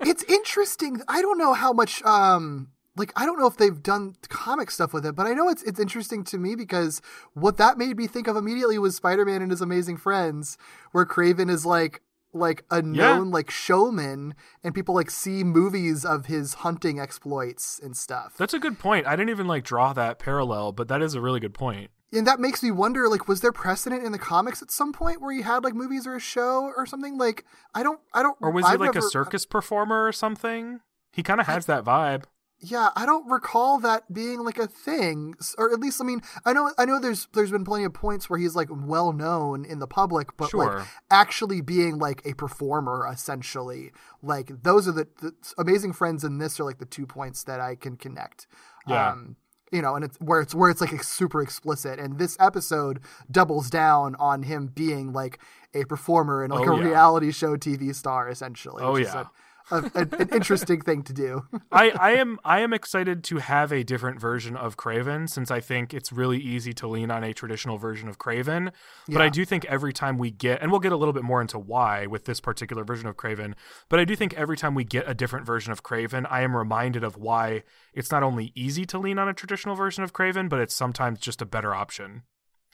it's 0.00 0.22
interesting. 0.24 1.02
I 1.08 1.20
don't 1.20 1.38
know 1.38 1.54
how 1.54 1.72
much 1.72 2.02
um 2.04 2.68
like 2.96 3.12
I 3.16 3.26
don't 3.26 3.38
know 3.38 3.46
if 3.46 3.56
they've 3.56 3.82
done 3.82 4.14
comic 4.28 4.70
stuff 4.70 4.92
with 4.92 5.06
it, 5.06 5.14
but 5.14 5.26
I 5.26 5.32
know 5.32 5.48
it's 5.48 5.62
it's 5.64 5.80
interesting 5.80 6.24
to 6.24 6.38
me 6.38 6.54
because 6.54 7.00
what 7.34 7.56
that 7.56 7.78
made 7.78 7.96
me 7.96 8.06
think 8.06 8.28
of 8.28 8.36
immediately 8.36 8.78
was 8.78 8.96
Spider-Man 8.96 9.42
and 9.42 9.50
his 9.50 9.60
amazing 9.60 9.96
friends, 9.96 10.58
where 10.92 11.06
Kraven 11.06 11.50
is 11.50 11.66
like 11.66 12.02
like 12.32 12.64
a 12.70 12.76
Yeah. 12.76 12.82
known 13.16 13.30
like 13.30 13.50
showman 13.50 14.34
and 14.62 14.74
people 14.74 14.94
like 14.94 15.10
see 15.10 15.42
movies 15.44 16.04
of 16.04 16.26
his 16.26 16.54
hunting 16.54 17.00
exploits 17.00 17.80
and 17.82 17.96
stuff. 17.96 18.34
That's 18.36 18.54
a 18.54 18.58
good 18.58 18.78
point. 18.78 19.06
I 19.06 19.16
didn't 19.16 19.30
even 19.30 19.46
like 19.46 19.64
draw 19.64 19.92
that 19.94 20.18
parallel, 20.18 20.72
but 20.72 20.88
that 20.88 21.00
is 21.02 21.14
a 21.14 21.20
really 21.20 21.40
good 21.40 21.54
point. 21.54 21.90
and 22.12 22.26
that 22.26 22.40
makes 22.40 22.62
me 22.62 22.70
wonder 22.70 23.06
like 23.08 23.28
was 23.28 23.42
there 23.42 23.52
precedent 23.52 24.02
in 24.02 24.12
the 24.12 24.18
comics 24.18 24.62
at 24.62 24.70
some 24.70 24.94
point 24.94 25.20
where 25.20 25.30
he 25.34 25.42
had 25.42 25.62
like 25.62 25.74
movies 25.74 26.06
or 26.06 26.14
a 26.14 26.18
show 26.20 26.72
or 26.74 26.86
something 26.86 27.18
like 27.18 27.44
i 27.74 27.82
don't 27.82 28.00
i 28.14 28.22
don't 28.22 28.34
Or 28.40 28.50
was 28.50 28.64
he 28.66 28.72
I've 28.72 28.80
like 28.80 28.94
never- 28.94 29.06
a 29.06 29.10
circus 29.10 29.44
performer 29.44 30.06
or 30.06 30.12
something? 30.12 30.80
He 31.12 31.22
kind 31.22 31.38
of 31.38 31.46
has 31.46 31.66
that 31.66 31.84
vibe. 31.84 32.24
Yeah 32.60 32.88
i 32.96 33.06
don't 33.06 33.30
recall 33.30 33.78
that 33.78 34.12
being 34.12 34.40
like 34.44 34.58
a 34.58 34.66
thing 34.66 35.34
or 35.58 35.72
at 35.72 35.78
least 35.78 36.00
i 36.00 36.04
mean 36.04 36.20
i 36.44 36.52
know 36.52 36.72
i 36.76 36.84
know 36.84 36.98
there's 36.98 37.28
there's 37.32 37.50
been 37.52 37.64
plenty 37.64 37.84
of 37.84 37.92
points 37.92 38.28
where 38.28 38.38
he's 38.38 38.56
like 38.56 38.68
well 38.70 39.12
known 39.12 39.64
in 39.64 39.78
the 39.78 39.86
public 39.86 40.36
but 40.36 40.50
Sure. 40.50 40.78
like 40.80 40.86
actually 41.10 41.60
being 41.60 41.98
like 41.98 42.20
a 42.24 42.34
performer 42.34 43.08
essentially 43.12 43.92
like 44.22 44.50
those 44.62 44.88
are 44.88 44.92
the, 44.92 45.06
the 45.20 45.32
amazing 45.56 45.92
friends 45.92 46.24
in 46.24 46.38
this 46.38 46.58
are 46.58 46.64
like 46.64 46.78
the 46.78 46.84
two 46.86 47.06
points 47.06 47.44
that 47.44 47.60
i 47.60 47.74
can 47.76 47.96
connect 47.96 48.46
Yeah. 48.88 49.10
um 49.12 49.36
you 49.70 49.82
know 49.82 49.94
and 49.94 50.04
it's 50.04 50.16
where 50.16 50.40
it's 50.40 50.54
where 50.54 50.70
it's 50.70 50.80
like 50.80 51.02
super 51.04 51.40
explicit 51.42 51.98
and 52.00 52.18
this 52.18 52.36
episode 52.40 53.00
doubles 53.30 53.70
down 53.70 54.16
on 54.18 54.42
him 54.42 54.66
being 54.74 55.12
like 55.12 55.38
a 55.74 55.84
performer 55.84 56.42
and 56.42 56.52
like 56.52 56.66
Oh, 56.66 56.72
a 56.72 56.78
yeah. 56.78 56.84
reality 56.88 57.30
show 57.30 57.56
tv 57.56 57.94
star 57.94 58.28
essentially 58.28 58.82
Oh, 58.82 58.96
yeah. 58.96 59.20
a, 59.20 59.26
a, 59.70 59.76
a- 59.94 60.00
an 60.20 60.28
interesting 60.32 60.80
thing 60.80 61.02
to 61.02 61.12
do 61.12 61.42
I, 61.70 61.90
I 61.98 62.10
am 62.12 62.38
I 62.44 62.60
am 62.60 62.72
excited 62.72 63.22
to 63.24 63.38
have 63.38 63.72
a 63.72 63.82
different 63.84 64.20
version 64.20 64.56
of 64.56 64.76
Kraven 64.76 65.28
since 65.28 65.50
I 65.50 65.60
think 65.60 65.92
it's 65.92 66.10
really 66.12 66.38
easy 66.38 66.72
to 66.74 66.86
lean 66.88 67.10
on 67.10 67.22
a 67.24 67.32
traditional 67.34 67.78
version 67.78 68.08
of 68.08 68.18
Kraven. 68.18 68.72
But 69.08 69.20
I 69.22 69.28
do 69.28 69.44
think 69.44 69.64
every 69.66 69.92
time 69.92 70.18
we 70.18 70.30
get 70.30 70.62
and 70.62 70.70
we'll 70.70 70.80
get 70.80 70.92
a 70.92 70.96
little 70.96 71.12
bit 71.12 71.22
more 71.24 71.40
into 71.40 71.58
why 71.58 72.06
with 72.06 72.24
this 72.24 72.40
particular 72.40 72.84
version 72.84 73.06
of 73.08 73.16
Kraven, 73.16 73.54
but 73.88 74.00
I 74.00 74.04
do 74.04 74.16
think 74.16 74.34
every 74.34 74.56
time 74.56 74.74
we 74.74 74.84
get 74.84 75.04
a 75.08 75.14
different 75.14 75.44
version 75.46 75.72
of 75.72 75.82
Kraven, 75.82 76.26
I 76.30 76.42
am 76.42 76.56
reminded 76.56 77.04
of 77.04 77.16
why 77.16 77.62
it's 77.94 78.10
not 78.10 78.22
only 78.22 78.52
easy 78.54 78.84
to 78.86 78.98
lean 78.98 79.18
on 79.18 79.28
a 79.28 79.34
traditional 79.34 79.74
version 79.74 80.02
of 80.04 80.12
Kraven, 80.12 80.48
but 80.48 80.60
it's 80.60 80.74
sometimes 80.74 81.20
just 81.20 81.42
a 81.42 81.46
better 81.46 81.74
option. 81.74 82.22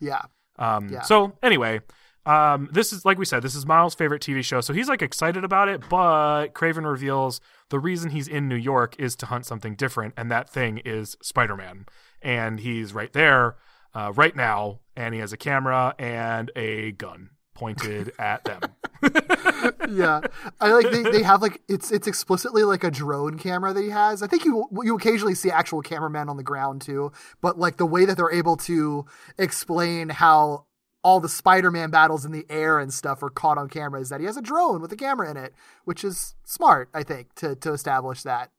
yeah 0.00 0.22
Um, 0.58 0.88
Yeah. 0.88 1.02
So 1.02 1.36
anyway, 1.42 1.80
um, 2.26 2.68
this 2.72 2.92
is 2.92 3.04
like 3.04 3.18
we 3.18 3.24
said, 3.24 3.42
this 3.42 3.54
is 3.54 3.66
Miles' 3.66 3.94
favorite 3.94 4.22
TV 4.22 4.42
show, 4.44 4.60
so 4.60 4.72
he's 4.72 4.88
like 4.88 5.02
excited 5.02 5.44
about 5.44 5.68
it. 5.68 5.88
But 5.88 6.48
Kraven 6.48 6.90
reveals 6.90 7.40
the 7.68 7.78
reason 7.78 8.10
he's 8.10 8.28
in 8.28 8.48
New 8.48 8.56
York 8.56 8.96
is 8.98 9.14
to 9.16 9.26
hunt 9.26 9.46
something 9.46 9.74
different, 9.74 10.14
and 10.16 10.30
that 10.30 10.48
thing 10.48 10.78
is 10.84 11.16
Spider-Man, 11.22 11.86
and 12.22 12.60
he's 12.60 12.94
right 12.94 13.12
there, 13.12 13.56
uh, 13.94 14.12
right 14.14 14.34
now, 14.34 14.80
and 14.96 15.14
he 15.14 15.20
has 15.20 15.32
a 15.32 15.36
camera 15.36 15.94
and 15.98 16.50
a 16.56 16.92
gun 16.92 17.30
pointed 17.54 18.12
at 18.18 18.44
them. 18.44 18.60
yeah 19.90 20.20
i 20.62 20.72
like 20.72 20.90
they, 20.90 21.02
they 21.02 21.22
have 21.22 21.42
like 21.42 21.60
it's 21.68 21.92
it's 21.92 22.06
explicitly 22.06 22.62
like 22.62 22.82
a 22.82 22.90
drone 22.90 23.38
camera 23.38 23.72
that 23.74 23.82
he 23.82 23.90
has 23.90 24.22
i 24.22 24.26
think 24.26 24.46
you 24.46 24.66
you 24.82 24.96
occasionally 24.96 25.34
see 25.34 25.50
actual 25.50 25.82
cameramen 25.82 26.30
on 26.30 26.38
the 26.38 26.42
ground 26.42 26.80
too 26.80 27.12
but 27.42 27.58
like 27.58 27.76
the 27.76 27.84
way 27.84 28.06
that 28.06 28.16
they're 28.16 28.32
able 28.32 28.56
to 28.56 29.04
explain 29.36 30.08
how 30.08 30.64
all 31.04 31.20
the 31.20 31.28
spider-man 31.28 31.90
battles 31.90 32.24
in 32.24 32.32
the 32.32 32.46
air 32.50 32.78
and 32.80 32.92
stuff 32.92 33.22
are 33.22 33.30
caught 33.30 33.58
on 33.58 33.68
camera 33.68 34.00
is 34.00 34.08
that 34.08 34.18
he 34.20 34.26
has 34.26 34.36
a 34.36 34.42
drone 34.42 34.80
with 34.80 34.90
a 34.90 34.96
camera 34.96 35.30
in 35.30 35.36
it 35.36 35.52
which 35.84 36.02
is 36.02 36.34
smart 36.44 36.88
i 36.94 37.02
think 37.04 37.32
to 37.34 37.54
to 37.54 37.72
establish 37.72 38.22
that 38.22 38.50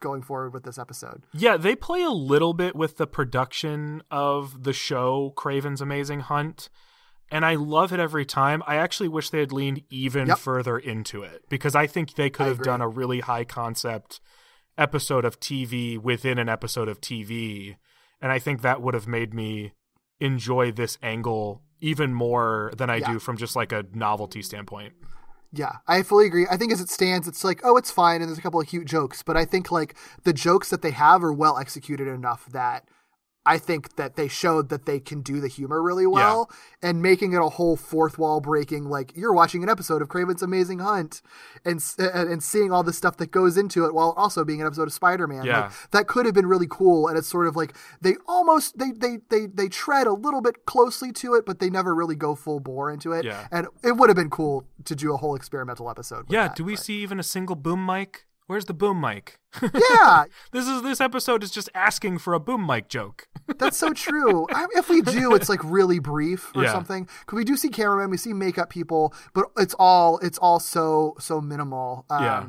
going 0.00 0.22
forward 0.22 0.54
with 0.54 0.62
this 0.64 0.78
episode 0.78 1.22
Yeah, 1.34 1.58
they 1.58 1.76
play 1.76 2.00
a 2.02 2.08
little 2.10 2.54
bit 2.54 2.74
with 2.74 2.96
the 2.96 3.06
production 3.06 4.02
of 4.10 4.62
the 4.64 4.72
show 4.72 5.34
Kraven's 5.36 5.82
Amazing 5.82 6.20
Hunt, 6.20 6.70
and 7.30 7.44
I 7.44 7.54
love 7.56 7.92
it 7.92 8.00
every 8.00 8.24
time. 8.24 8.62
I 8.66 8.76
actually 8.76 9.08
wish 9.10 9.28
they 9.28 9.40
had 9.40 9.52
leaned 9.52 9.82
even 9.90 10.28
Yep. 10.28 10.38
further 10.38 10.78
into 10.78 11.22
it 11.22 11.44
because 11.50 11.74
I 11.74 11.86
think 11.86 12.14
they 12.14 12.30
could 12.30 12.44
I 12.44 12.48
have 12.48 12.60
agree. 12.60 12.64
done 12.64 12.80
a 12.80 12.88
really 12.88 13.20
high 13.20 13.44
concept 13.44 14.22
episode 14.78 15.26
of 15.26 15.38
TV 15.38 15.98
within 15.98 16.38
an 16.38 16.48
episode 16.48 16.88
of 16.88 17.02
TV, 17.02 17.76
and 18.22 18.32
I 18.32 18.38
think 18.38 18.62
that 18.62 18.80
would 18.80 18.94
have 18.94 19.06
made 19.06 19.34
me 19.34 19.72
enjoy 20.18 20.72
this 20.72 20.96
angle 21.02 21.60
even 21.80 22.12
more 22.14 22.72
than 22.76 22.90
I 22.90 22.96
Yeah. 22.96 23.12
do 23.12 23.18
from 23.18 23.36
just 23.36 23.56
like 23.56 23.72
a 23.72 23.84
novelty 23.94 24.42
standpoint. 24.42 24.94
Yeah, 25.52 25.76
I 25.88 26.02
fully 26.04 26.26
agree. 26.26 26.46
I 26.48 26.56
think 26.56 26.72
as 26.72 26.80
it 26.80 26.88
stands, 26.88 27.26
it's 27.26 27.42
like, 27.42 27.60
oh, 27.64 27.76
it's 27.76 27.90
fine, 27.90 28.20
and 28.22 28.28
there's 28.28 28.38
a 28.38 28.42
couple 28.42 28.60
of 28.60 28.68
cute 28.68 28.86
jokes, 28.86 29.22
but 29.22 29.36
I 29.36 29.44
think 29.44 29.72
like 29.72 29.96
the 30.22 30.32
jokes 30.32 30.70
that 30.70 30.82
they 30.82 30.92
have 30.92 31.24
are 31.24 31.32
well 31.32 31.58
executed 31.58 32.06
enough 32.06 32.46
that 32.52 32.86
I 33.46 33.56
think 33.56 33.96
that 33.96 34.16
they 34.16 34.28
showed 34.28 34.68
that 34.68 34.84
they 34.84 35.00
can 35.00 35.22
do 35.22 35.40
the 35.40 35.48
humor 35.48 35.82
really 35.82 36.06
well, 36.06 36.50
and 36.82 37.00
making 37.00 37.32
it 37.32 37.40
a 37.40 37.48
whole 37.48 37.74
fourth 37.76 38.18
wall 38.18 38.40
breaking, 38.40 38.84
like 38.84 39.16
you're 39.16 39.32
watching 39.32 39.62
an 39.62 39.70
episode 39.70 40.02
of 40.02 40.08
Kraven's 40.08 40.42
Amazing 40.42 40.80
Hunt, 40.80 41.22
and 41.64 41.82
and, 41.98 42.42
seeing 42.42 42.70
all 42.70 42.82
the 42.82 42.92
stuff 42.92 43.16
that 43.16 43.30
goes 43.30 43.56
into 43.56 43.86
it, 43.86 43.94
while 43.94 44.12
also 44.16 44.44
being 44.44 44.60
an 44.60 44.66
episode 44.66 44.88
of 44.88 44.92
Spider 44.92 45.26
Man. 45.26 45.44
Yeah. 45.44 45.60
Like, 45.60 45.90
that 45.92 46.06
could 46.06 46.26
have 46.26 46.34
been 46.34 46.46
really 46.46 46.66
cool, 46.68 47.08
and 47.08 47.16
it's 47.16 47.28
sort 47.28 47.46
of 47.46 47.56
like 47.56 47.74
they 48.00 48.16
almost 48.28 48.78
they 48.78 48.90
they 48.92 49.18
they 49.30 49.46
they 49.46 49.68
tread 49.68 50.06
a 50.06 50.12
little 50.12 50.42
bit 50.42 50.66
closely 50.66 51.10
to 51.12 51.34
it, 51.34 51.46
but 51.46 51.60
they 51.60 51.70
never 51.70 51.94
really 51.94 52.16
go 52.16 52.34
full 52.34 52.60
bore 52.60 52.90
into 52.90 53.12
it. 53.12 53.24
Yeah. 53.24 53.48
And 53.50 53.68
it 53.82 53.96
would 53.96 54.10
have 54.10 54.16
been 54.16 54.30
cool 54.30 54.66
to 54.84 54.94
do 54.94 55.14
a 55.14 55.16
whole 55.16 55.34
experimental 55.34 55.88
episode. 55.88 56.26
Yeah, 56.28 56.48
that, 56.48 56.56
do 56.56 56.64
we 56.64 56.74
but- 56.74 56.84
see 56.84 57.02
even 57.02 57.18
a 57.18 57.24
single 57.24 57.56
boom 57.56 57.84
mic? 57.86 58.26
Where's 58.50 58.64
the 58.64 58.74
boom 58.74 59.00
mic? 59.00 59.38
Yeah, 59.62 60.24
this 60.50 60.66
is 60.66 60.82
this 60.82 61.00
episode 61.00 61.44
is 61.44 61.52
just 61.52 61.68
asking 61.72 62.18
for 62.18 62.34
a 62.34 62.40
boom 62.40 62.66
mic 62.66 62.88
joke. 62.88 63.28
that's 63.58 63.76
so 63.76 63.92
true. 63.92 64.48
I, 64.50 64.66
if 64.74 64.88
we 64.88 65.02
do, 65.02 65.36
it's 65.36 65.48
like 65.48 65.62
really 65.62 66.00
brief 66.00 66.50
or 66.56 66.64
Yeah. 66.64 66.72
something. 66.72 67.04
Because 67.20 67.36
we 67.36 67.44
do 67.44 67.56
see 67.56 67.68
cameramen, 67.68 68.10
we 68.10 68.16
see 68.16 68.32
makeup 68.32 68.68
people, 68.68 69.14
but 69.34 69.44
it's 69.56 69.74
all 69.78 70.18
it's 70.18 70.36
all 70.36 70.58
so 70.58 71.14
so 71.20 71.40
minimal. 71.40 72.06
Um, 72.10 72.22
Yeah. 72.24 72.46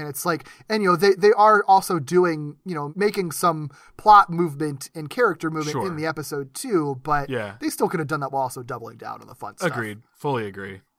And 0.00 0.08
it's 0.08 0.24
like, 0.24 0.46
and 0.68 0.80
you 0.84 0.90
know, 0.90 0.96
they, 0.96 1.14
they 1.14 1.32
are 1.32 1.64
also 1.66 1.98
doing, 1.98 2.58
you 2.64 2.76
know, 2.76 2.92
making 2.94 3.32
some 3.32 3.70
plot 3.96 4.30
movement 4.30 4.90
and 4.94 5.10
character 5.10 5.50
movement 5.50 5.72
Sure. 5.72 5.86
in 5.88 5.96
the 5.96 6.06
episode 6.06 6.54
too, 6.54 7.00
but 7.02 7.28
Yeah. 7.30 7.56
they 7.60 7.68
still 7.70 7.88
could 7.88 7.98
have 7.98 8.06
done 8.08 8.20
that 8.20 8.30
while 8.30 8.42
also 8.42 8.62
doubling 8.62 8.96
down 8.96 9.22
on 9.22 9.26
the 9.26 9.34
fun 9.34 9.56
stuff. 9.56 9.72
Agreed. 9.72 10.02
Fully 10.14 10.46
agree. 10.46 10.82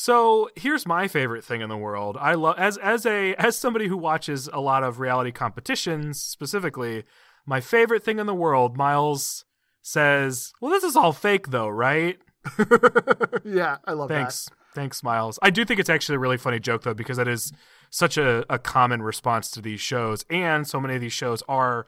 so 0.00 0.48
here's 0.54 0.86
my 0.86 1.08
favorite 1.08 1.42
thing 1.42 1.60
in 1.60 1.68
the 1.68 1.76
world. 1.76 2.16
I 2.20 2.34
love 2.34 2.54
as 2.56 2.76
as 2.76 3.04
a 3.04 3.34
as 3.34 3.56
somebody 3.56 3.88
who 3.88 3.96
watches 3.96 4.48
a 4.52 4.60
lot 4.60 4.84
of 4.84 5.00
reality 5.00 5.32
competitions 5.32 6.22
specifically. 6.22 7.02
My 7.44 7.60
favorite 7.60 8.04
thing 8.04 8.20
in 8.20 8.26
the 8.26 8.34
world, 8.34 8.76
Miles 8.76 9.44
says, 9.82 10.52
"Well, 10.60 10.70
this 10.70 10.84
is 10.84 10.94
all 10.94 11.12
fake, 11.12 11.48
though, 11.48 11.66
right?" 11.66 12.16
yeah, 13.44 13.78
I 13.86 13.92
love 13.94 14.08
Thanks, 14.08 14.48
thanks, 14.72 15.02
Miles. 15.02 15.36
I 15.42 15.50
do 15.50 15.64
think 15.64 15.80
it's 15.80 15.90
actually 15.90 16.14
a 16.14 16.20
really 16.20 16.36
funny 16.36 16.60
joke 16.60 16.84
though, 16.84 16.94
because 16.94 17.16
that 17.16 17.26
is 17.26 17.52
such 17.90 18.16
a, 18.16 18.44
a 18.48 18.60
common 18.60 19.02
response 19.02 19.50
to 19.50 19.60
these 19.60 19.80
shows, 19.80 20.24
and 20.30 20.64
so 20.64 20.78
many 20.78 20.94
of 20.94 21.00
these 21.00 21.12
shows 21.12 21.42
are 21.48 21.86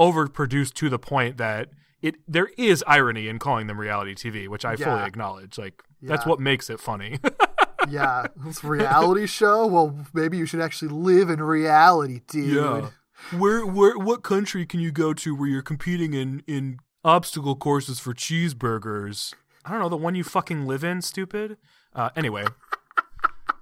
overproduced 0.00 0.72
to 0.72 0.88
the 0.88 0.98
point 0.98 1.36
that 1.36 1.68
it 2.00 2.16
there 2.26 2.50
is 2.58 2.82
irony 2.88 3.28
in 3.28 3.38
calling 3.38 3.68
them 3.68 3.78
reality 3.78 4.16
TV, 4.16 4.48
which 4.48 4.64
I 4.64 4.74
fully 4.74 5.02
acknowledge. 5.02 5.58
Like 5.58 5.84
that's 6.02 6.26
what 6.26 6.40
makes 6.40 6.68
it 6.68 6.80
funny. 6.80 7.20
that. 7.86 7.90
Yeah, 7.92 8.26
this 8.36 8.62
reality 8.64 9.26
show. 9.26 9.66
Well, 9.66 9.96
maybe 10.12 10.36
you 10.38 10.46
should 10.46 10.60
actually 10.60 10.88
live 10.88 11.30
in 11.30 11.42
reality, 11.42 12.20
dude. 12.26 12.54
Yeah. 12.56 12.90
Where 13.38 13.64
where 13.64 13.96
what 13.96 14.22
country 14.22 14.66
can 14.66 14.80
you 14.80 14.90
go 14.90 15.12
to 15.14 15.34
where 15.34 15.48
you're 15.48 15.62
competing 15.62 16.12
in 16.14 16.42
in 16.46 16.78
obstacle 17.04 17.54
courses 17.56 18.00
for 18.00 18.12
cheeseburgers? 18.14 19.32
I 19.64 19.70
don't 19.70 19.80
know 19.80 19.88
the 19.88 19.96
one 19.96 20.14
you 20.14 20.24
fucking 20.24 20.66
live 20.66 20.82
in, 20.82 21.02
stupid. 21.02 21.56
Uh, 21.94 22.10
anyway, 22.16 22.46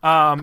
um, 0.03 0.43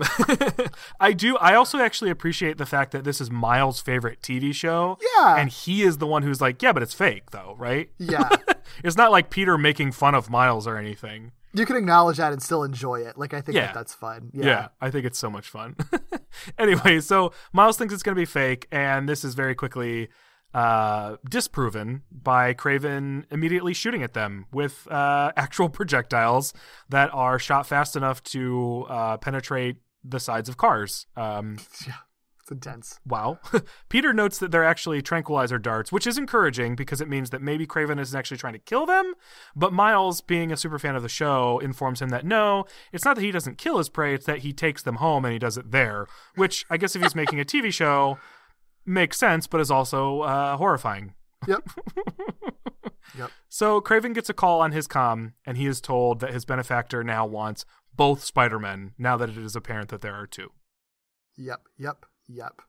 I 1.00 1.12
do. 1.14 1.36
I 1.38 1.54
also 1.54 1.78
actually 1.80 2.10
appreciate 2.10 2.58
the 2.58 2.66
fact 2.66 2.92
that 2.92 3.04
this 3.04 3.20
is 3.20 3.30
Miles' 3.30 3.80
favorite 3.80 4.20
TV 4.22 4.54
show. 4.54 4.98
Yeah. 5.16 5.36
and 5.36 5.50
he 5.50 5.82
is 5.82 5.98
the 5.98 6.06
one 6.06 6.22
who's 6.22 6.40
like, 6.40 6.62
yeah, 6.62 6.72
but 6.72 6.82
it's 6.82 6.94
fake 6.94 7.30
though, 7.32 7.54
right? 7.58 7.90
Yeah. 7.98 8.28
It's 8.84 8.98
not 8.98 9.10
like 9.10 9.30
Peter 9.30 9.56
making 9.56 9.92
fun 9.92 10.14
of 10.14 10.28
Miles 10.28 10.66
or 10.66 10.76
anything. 10.76 11.32
You 11.54 11.64
can 11.66 11.76
acknowledge 11.76 12.18
that 12.18 12.32
and 12.32 12.42
still 12.42 12.62
enjoy 12.62 13.00
it. 13.00 13.16
Like 13.18 13.32
I 13.34 13.40
think 13.40 13.56
Yeah. 13.56 13.66
that 13.66 13.74
that's 13.74 13.94
fun. 13.94 14.30
Yeah. 14.32 14.44
Yeah. 14.46 14.68
I 14.80 14.90
think 14.90 15.06
it's 15.06 15.18
so 15.18 15.30
much 15.30 15.48
fun. 15.48 15.76
anyway, 16.58 17.00
so 17.00 17.32
Miles 17.52 17.76
thinks 17.78 17.92
it's 17.94 18.02
going 18.02 18.14
to 18.14 18.20
be 18.20 18.26
fake, 18.26 18.66
and 18.70 19.08
this 19.08 19.24
is 19.24 19.34
very 19.34 19.54
quickly 19.54 20.08
uh, 20.54 21.16
disproven 21.28 22.02
by 22.10 22.54
Kraven 22.54 23.24
immediately 23.30 23.74
shooting 23.74 24.02
at 24.02 24.14
them 24.14 24.46
with 24.52 24.86
uh, 24.90 25.32
actual 25.36 25.68
projectiles 25.68 26.52
that 26.88 27.10
are 27.12 27.38
shot 27.38 27.66
fast 27.66 27.96
enough 27.96 28.22
to 28.24 28.86
uh, 28.88 29.16
penetrate 29.18 29.76
the 30.04 30.18
sides 30.20 30.48
of 30.48 30.56
cars. 30.56 31.06
Um, 31.16 31.58
It's 32.48 32.52
intense. 32.52 32.98
Wow. 33.04 33.40
Peter 33.90 34.14
notes 34.14 34.38
that 34.38 34.50
they're 34.50 34.64
actually 34.64 35.02
tranquilizer 35.02 35.58
darts, 35.58 35.92
which 35.92 36.06
is 36.06 36.16
encouraging 36.16 36.76
because 36.76 37.02
it 37.02 37.08
means 37.08 37.28
that 37.28 37.42
maybe 37.42 37.66
Kraven 37.66 38.00
isn't 38.00 38.18
actually 38.18 38.38
trying 38.38 38.54
to 38.54 38.58
kill 38.58 38.86
them. 38.86 39.12
But 39.54 39.74
Miles, 39.74 40.22
being 40.22 40.50
a 40.50 40.56
super 40.56 40.78
fan 40.78 40.96
of 40.96 41.02
the 41.02 41.10
show, 41.10 41.58
informs 41.58 42.00
him 42.00 42.08
that 42.08 42.24
no, 42.24 42.64
it's 42.90 43.04
not 43.04 43.16
that 43.16 43.22
he 43.22 43.30
doesn't 43.30 43.58
kill 43.58 43.76
his 43.76 43.90
prey, 43.90 44.14
it's 44.14 44.24
that 44.24 44.38
he 44.38 44.54
takes 44.54 44.82
them 44.82 44.94
home 44.94 45.26
and 45.26 45.32
he 45.32 45.38
does 45.38 45.58
it 45.58 45.72
there. 45.72 46.06
Which 46.36 46.64
I 46.70 46.78
guess 46.78 46.96
if 46.96 47.02
he's 47.02 47.14
making 47.14 47.38
a 47.38 47.44
TV 47.44 47.70
show, 47.72 48.18
makes 48.86 49.18
sense, 49.18 49.46
but 49.46 49.60
is 49.60 49.70
also 49.70 50.22
uh, 50.22 50.56
horrifying. 50.56 51.12
Yep. 51.46 51.68
yep. 53.18 53.30
So 53.50 53.82
Kraven 53.82 54.14
gets 54.14 54.30
a 54.30 54.34
call 54.34 54.62
on 54.62 54.72
his 54.72 54.88
comm, 54.88 55.34
and 55.44 55.58
he 55.58 55.66
is 55.66 55.82
told 55.82 56.20
that 56.20 56.32
his 56.32 56.46
benefactor 56.46 57.04
now 57.04 57.26
wants 57.26 57.66
both 57.94 58.24
Spider-Men, 58.24 58.92
now 58.96 59.18
that 59.18 59.28
it 59.28 59.36
is 59.36 59.54
apparent 59.54 59.90
that 59.90 60.00
there 60.00 60.14
are 60.14 60.26
two. 60.26 60.50
Yep. 61.36 61.60
Yep. 61.76 62.06
Yep. 62.28 62.62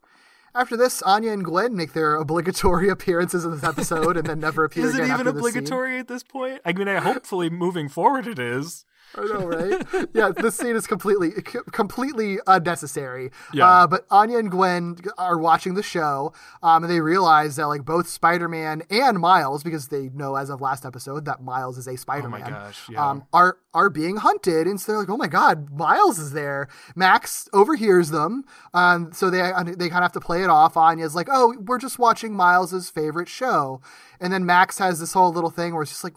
After 0.55 0.75
this, 0.75 1.01
Anya 1.03 1.31
and 1.31 1.45
Gwen 1.45 1.75
make 1.75 1.93
their 1.93 2.15
obligatory 2.15 2.89
appearances 2.95 3.45
in 3.45 3.51
this 3.51 3.63
episode 3.63 4.17
and 4.17 4.25
then 4.25 4.39
never 4.39 4.63
appear 4.63 4.85
Is 4.85 4.95
it 4.95 5.01
again 5.03 5.05
even 5.05 5.27
after 5.27 5.31
this 5.31 5.41
scene. 5.43 5.49
obligatory 5.49 5.99
at 5.99 6.07
this 6.07 6.23
point? 6.23 6.61
I 6.65 6.73
mean, 6.73 6.87
I 6.87 6.99
hopefully 6.99 7.49
moving 7.49 7.87
forward 7.87 8.25
it 8.27 8.39
is. 8.39 8.85
I 9.15 9.21
know, 9.25 9.45
right? 9.47 10.07
yeah, 10.13 10.29
this 10.35 10.55
scene 10.55 10.75
is 10.75 10.85
completely, 10.87 11.31
completely 11.71 12.39
unnecessary. 12.47 13.31
Yeah. 13.53 13.67
Uh, 13.67 13.87
but 13.87 14.05
Anya 14.11 14.37
and 14.37 14.51
Gwen 14.51 14.97
are 15.17 15.37
watching 15.37 15.73
the 15.73 15.83
show, 15.83 16.33
um, 16.61 16.83
and 16.83 16.91
they 16.91 17.01
realize 17.01 17.55
that 17.55 17.67
like 17.67 17.85
both 17.85 18.07
Spider-Man 18.07 18.83
and 18.89 19.19
Miles, 19.19 19.63
because 19.63 19.87
they 19.87 20.09
know 20.09 20.35
as 20.35 20.49
of 20.49 20.61
last 20.61 20.85
episode 20.85 21.25
that 21.25 21.41
Miles 21.41 21.77
is 21.77 21.87
a 21.87 21.97
Spider-Man, 21.97 22.43
Oh 22.45 22.49
gosh, 22.49 22.87
yeah. 22.89 23.09
um, 23.09 23.23
are 23.33 23.57
are 23.73 23.89
being 23.89 24.17
hunted, 24.17 24.67
and 24.67 24.79
so 24.81 24.91
they're 24.91 24.99
like, 25.01 25.09
"Oh 25.09 25.17
my 25.17 25.27
God, 25.27 25.69
Miles 25.71 26.17
is 26.19 26.31
there!" 26.31 26.67
Max 26.95 27.47
overhears 27.53 28.09
them, 28.11 28.43
um, 28.73 29.11
so 29.13 29.29
they 29.29 29.39
they 29.77 29.89
kind 29.89 29.99
of 29.99 30.03
have 30.03 30.11
to 30.13 30.19
play 30.19 30.43
it 30.43 30.49
off. 30.49 30.75
Anya's 30.77 31.15
like, 31.15 31.27
"Oh, 31.31 31.55
we're 31.59 31.77
just 31.77 31.99
watching 31.99 32.33
Miles's 32.35 32.89
favorite 32.89 33.27
show," 33.27 33.81
and 34.19 34.31
then 34.33 34.45
Max 34.45 34.77
has 34.79 34.99
this 34.99 35.13
whole 35.13 35.31
little 35.31 35.49
thing 35.49 35.73
where 35.73 35.83
it's 35.83 35.91
just 35.91 36.03
like, 36.03 36.15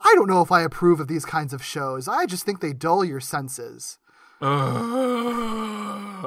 "I 0.00 0.12
don't 0.14 0.28
know 0.28 0.42
if 0.42 0.52
I 0.52 0.62
approve 0.62 1.00
of 1.00 1.08
these 1.08 1.24
kinds 1.24 1.52
of 1.52 1.62
shows. 1.62 2.08
I 2.08 2.26
just 2.26 2.44
think 2.44 2.60
they 2.60 2.72
dull 2.72 3.04
your 3.04 3.20
senses." 3.20 3.98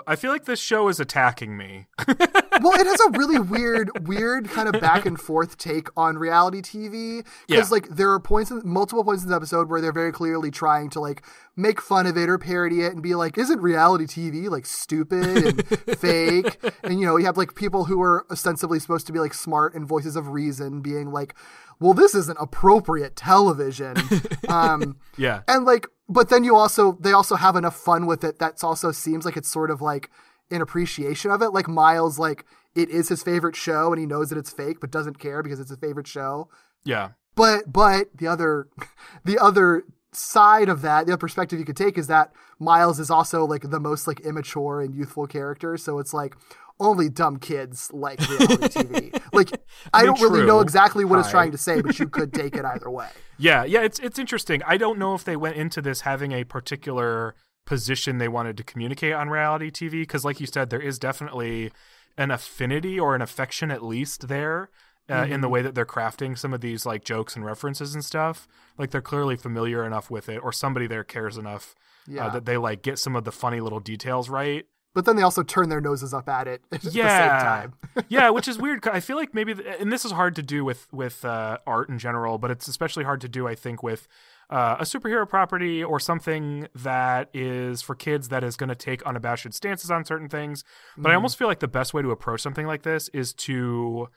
I 0.05 0.15
feel 0.15 0.31
like 0.31 0.45
this 0.45 0.59
show 0.59 0.87
is 0.89 0.99
attacking 0.99 1.57
me. 1.57 1.87
well, 2.07 2.73
it 2.79 2.87
has 2.87 2.99
a 3.01 3.11
really 3.17 3.39
weird, 3.39 4.07
weird 4.07 4.49
kind 4.49 4.73
of 4.73 4.79
back 4.81 5.05
and 5.05 5.19
forth 5.19 5.57
take 5.57 5.89
on 5.97 6.17
reality 6.17 6.61
TV 6.61 7.25
because 7.47 7.69
Yeah. 7.69 7.73
like 7.73 7.89
there 7.89 8.11
are 8.11 8.19
points, 8.19 8.51
in, 8.51 8.61
multiple 8.63 9.03
points 9.03 9.23
in 9.23 9.29
the 9.29 9.35
episode 9.35 9.69
where 9.69 9.81
they're 9.81 9.91
very 9.91 10.11
clearly 10.11 10.51
trying 10.51 10.89
to 10.91 10.99
like 10.99 11.23
make 11.55 11.81
fun 11.81 12.05
of 12.05 12.15
it 12.17 12.29
or 12.29 12.37
parody 12.37 12.81
it 12.81 12.93
and 12.93 13.01
be 13.01 13.15
like, 13.15 13.37
"Isn't 13.37 13.61
reality 13.61 14.05
TV 14.05 14.49
like 14.49 14.65
stupid 14.65 15.25
and 15.45 15.67
fake?" 15.99 16.57
And 16.83 16.99
you 16.99 17.05
know, 17.05 17.17
you 17.17 17.25
have 17.25 17.37
like 17.37 17.55
people 17.55 17.85
who 17.85 18.01
are 18.01 18.25
ostensibly 18.31 18.79
supposed 18.79 19.07
to 19.07 19.13
be 19.13 19.19
like 19.19 19.33
smart 19.33 19.73
and 19.73 19.85
voices 19.87 20.15
of 20.15 20.29
reason 20.29 20.81
being 20.81 21.11
like, 21.11 21.33
"Well, 21.79 21.93
this 21.93 22.13
isn't 22.15 22.37
appropriate 22.39 23.15
television." 23.15 23.95
um, 24.49 24.97
yeah. 25.17 25.41
and 25.47 25.65
like 25.65 25.87
but 26.09 26.29
then 26.29 26.43
you 26.43 26.55
also 26.55 26.97
they 26.99 27.11
also 27.11 27.35
have 27.35 27.55
enough 27.55 27.75
fun 27.75 28.05
with 28.05 28.23
it 28.23 28.39
that 28.39 28.63
also 28.63 28.91
seems 28.91 29.25
like 29.25 29.37
it's 29.37 29.49
sort 29.49 29.69
of 29.71 29.81
like 29.81 30.09
an 30.51 30.61
appreciation 30.61 31.31
of 31.31 31.41
it 31.41 31.49
like 31.49 31.67
miles 31.67 32.17
like 32.17 32.45
it 32.75 32.89
is 32.89 33.09
his 33.09 33.23
favorite 33.23 33.55
show 33.55 33.91
and 33.91 33.99
he 33.99 34.05
knows 34.05 34.29
that 34.29 34.37
it's 34.37 34.51
fake 34.51 34.79
but 34.79 34.91
doesn't 34.91 35.19
care 35.19 35.43
because 35.43 35.59
it's 35.59 35.69
his 35.69 35.79
favorite 35.79 36.07
show 36.07 36.47
Yeah. 36.85 37.09
but 37.35 37.71
but 37.71 38.15
the 38.15 38.27
other 38.27 38.67
the 39.25 39.37
other 39.39 39.83
side 40.13 40.69
of 40.69 40.81
that 40.81 41.05
the 41.05 41.11
other 41.13 41.17
perspective 41.19 41.59
you 41.59 41.65
could 41.65 41.77
take 41.77 41.97
is 41.97 42.07
that 42.07 42.31
miles 42.59 42.99
is 42.99 43.09
also 43.09 43.45
like 43.45 43.69
the 43.69 43.79
most 43.79 44.07
like 44.07 44.19
immature 44.21 44.81
and 44.81 44.95
youthful 44.95 45.27
character 45.27 45.77
so 45.77 45.99
it's 45.99 46.13
like 46.13 46.35
only 46.79 47.09
dumb 47.09 47.37
kids 47.37 47.91
like 47.93 48.19
reality 48.29 48.55
tv 48.67 49.23
like 49.33 49.51
i, 49.93 50.01
I 50.01 50.03
mean, 50.03 50.13
don't 50.13 50.31
really 50.31 50.45
know 50.45 50.59
exactly 50.59 51.05
what 51.05 51.19
it's 51.19 51.31
trying 51.31 51.51
to 51.51 51.57
say 51.57 51.81
but 51.81 51.97
you 51.99 52.07
could 52.17 52.33
take 52.33 52.55
it 52.55 52.65
either 52.65 52.89
way. 52.89 53.07
Yeah, 53.37 53.63
yeah, 53.63 53.81
it's 53.81 53.99
it's 53.99 54.19
interesting. 54.19 54.61
I 54.65 54.77
don't 54.77 54.97
know 54.97 55.13
if 55.13 55.23
they 55.23 55.35
went 55.35 55.55
into 55.55 55.81
this 55.81 56.01
having 56.01 56.31
a 56.31 56.43
particular 56.43 57.35
position 57.65 58.17
they 58.17 58.27
wanted 58.27 58.57
to 58.57 58.63
communicate 58.63 59.13
on 59.13 59.29
reality 59.29 59.69
TV 59.69 60.01
because 60.01 60.23
like 60.23 60.39
you 60.39 60.47
said 60.47 60.69
there 60.69 60.81
is 60.81 60.97
definitely 60.97 61.71
an 62.17 62.31
affinity 62.31 62.99
or 62.99 63.13
an 63.13 63.21
affection 63.21 63.69
at 63.69 63.83
least 63.83 64.29
there 64.29 64.69
uh, 65.09 65.25
in 65.29 65.41
the 65.41 65.49
way 65.49 65.61
that 65.61 65.73
they're 65.75 65.85
crafting 65.85 66.37
some 66.37 66.53
of 66.53 66.61
these 66.61 66.85
like 66.85 67.03
jokes 67.03 67.35
and 67.35 67.45
references 67.45 67.93
and 67.93 68.03
stuff. 68.03 68.47
Like 68.77 68.91
they're 68.91 69.01
clearly 69.01 69.35
familiar 69.37 69.85
enough 69.85 70.09
with 70.11 70.29
it 70.29 70.37
or 70.39 70.51
somebody 70.51 70.87
there 70.87 71.03
cares 71.03 71.37
enough 71.37 71.75
Yeah. 72.07 72.27
uh, 72.27 72.29
that 72.31 72.45
they 72.45 72.57
like 72.57 72.81
get 72.81 72.99
some 72.99 73.15
of 73.15 73.23
the 73.23 73.31
funny 73.31 73.59
little 73.59 73.79
details 73.79 74.29
right. 74.29 74.65
but 74.95 75.05
then 75.05 75.15
they 75.15 75.21
also 75.21 75.43
turn 75.43 75.69
their 75.69 75.81
noses 75.81 76.13
up 76.13 76.27
at 76.29 76.47
it 76.47 76.61
at 76.71 76.81
the 76.81 76.89
same 76.91 77.03
yeah 77.05 77.39
time. 77.43 77.73
yeah 78.09 78.29
which 78.31 78.47
is 78.47 78.57
weird. 78.57 78.87
i 78.87 78.99
feel 78.99 79.15
like 79.17 79.33
maybe 79.33 79.53
and 79.79 79.91
this 79.91 80.03
is 80.05 80.11
hard 80.11 80.35
to 80.35 80.41
do 80.41 80.63
with 80.65 80.87
with 80.91 81.23
uh, 81.25 81.57
art 81.67 81.87
in 81.89 81.99
general 81.99 82.37
but 82.37 82.49
it's 82.49 82.67
especially 82.67 83.03
hard 83.03 83.21
to 83.21 83.27
do 83.29 83.47
i 83.47 83.53
think 83.55 83.83
with 83.83 84.07
uh, 84.49 84.77
a 84.79 84.83
superhero 84.83 85.27
property 85.27 85.83
or 85.83 85.99
something 85.99 86.67
that 86.73 87.29
is 87.33 87.81
for 87.81 87.93
kids 87.95 88.29
that 88.29 88.43
is 88.43 88.55
going 88.55 88.69
to 88.69 88.75
take 88.75 89.03
unabashed 89.03 89.53
stances 89.53 89.91
on 89.91 90.03
certain 90.05 90.29
things 90.29 90.63
but 90.97 91.11
i 91.11 91.15
almost 91.15 91.37
feel 91.37 91.47
like 91.49 91.59
the 91.59 91.67
best 91.67 91.93
way 91.93 92.01
to 92.01 92.09
approach 92.11 92.41
something 92.41 92.65
like 92.65 92.83
this 92.83 93.09
is 93.09 93.33
to 93.33 94.07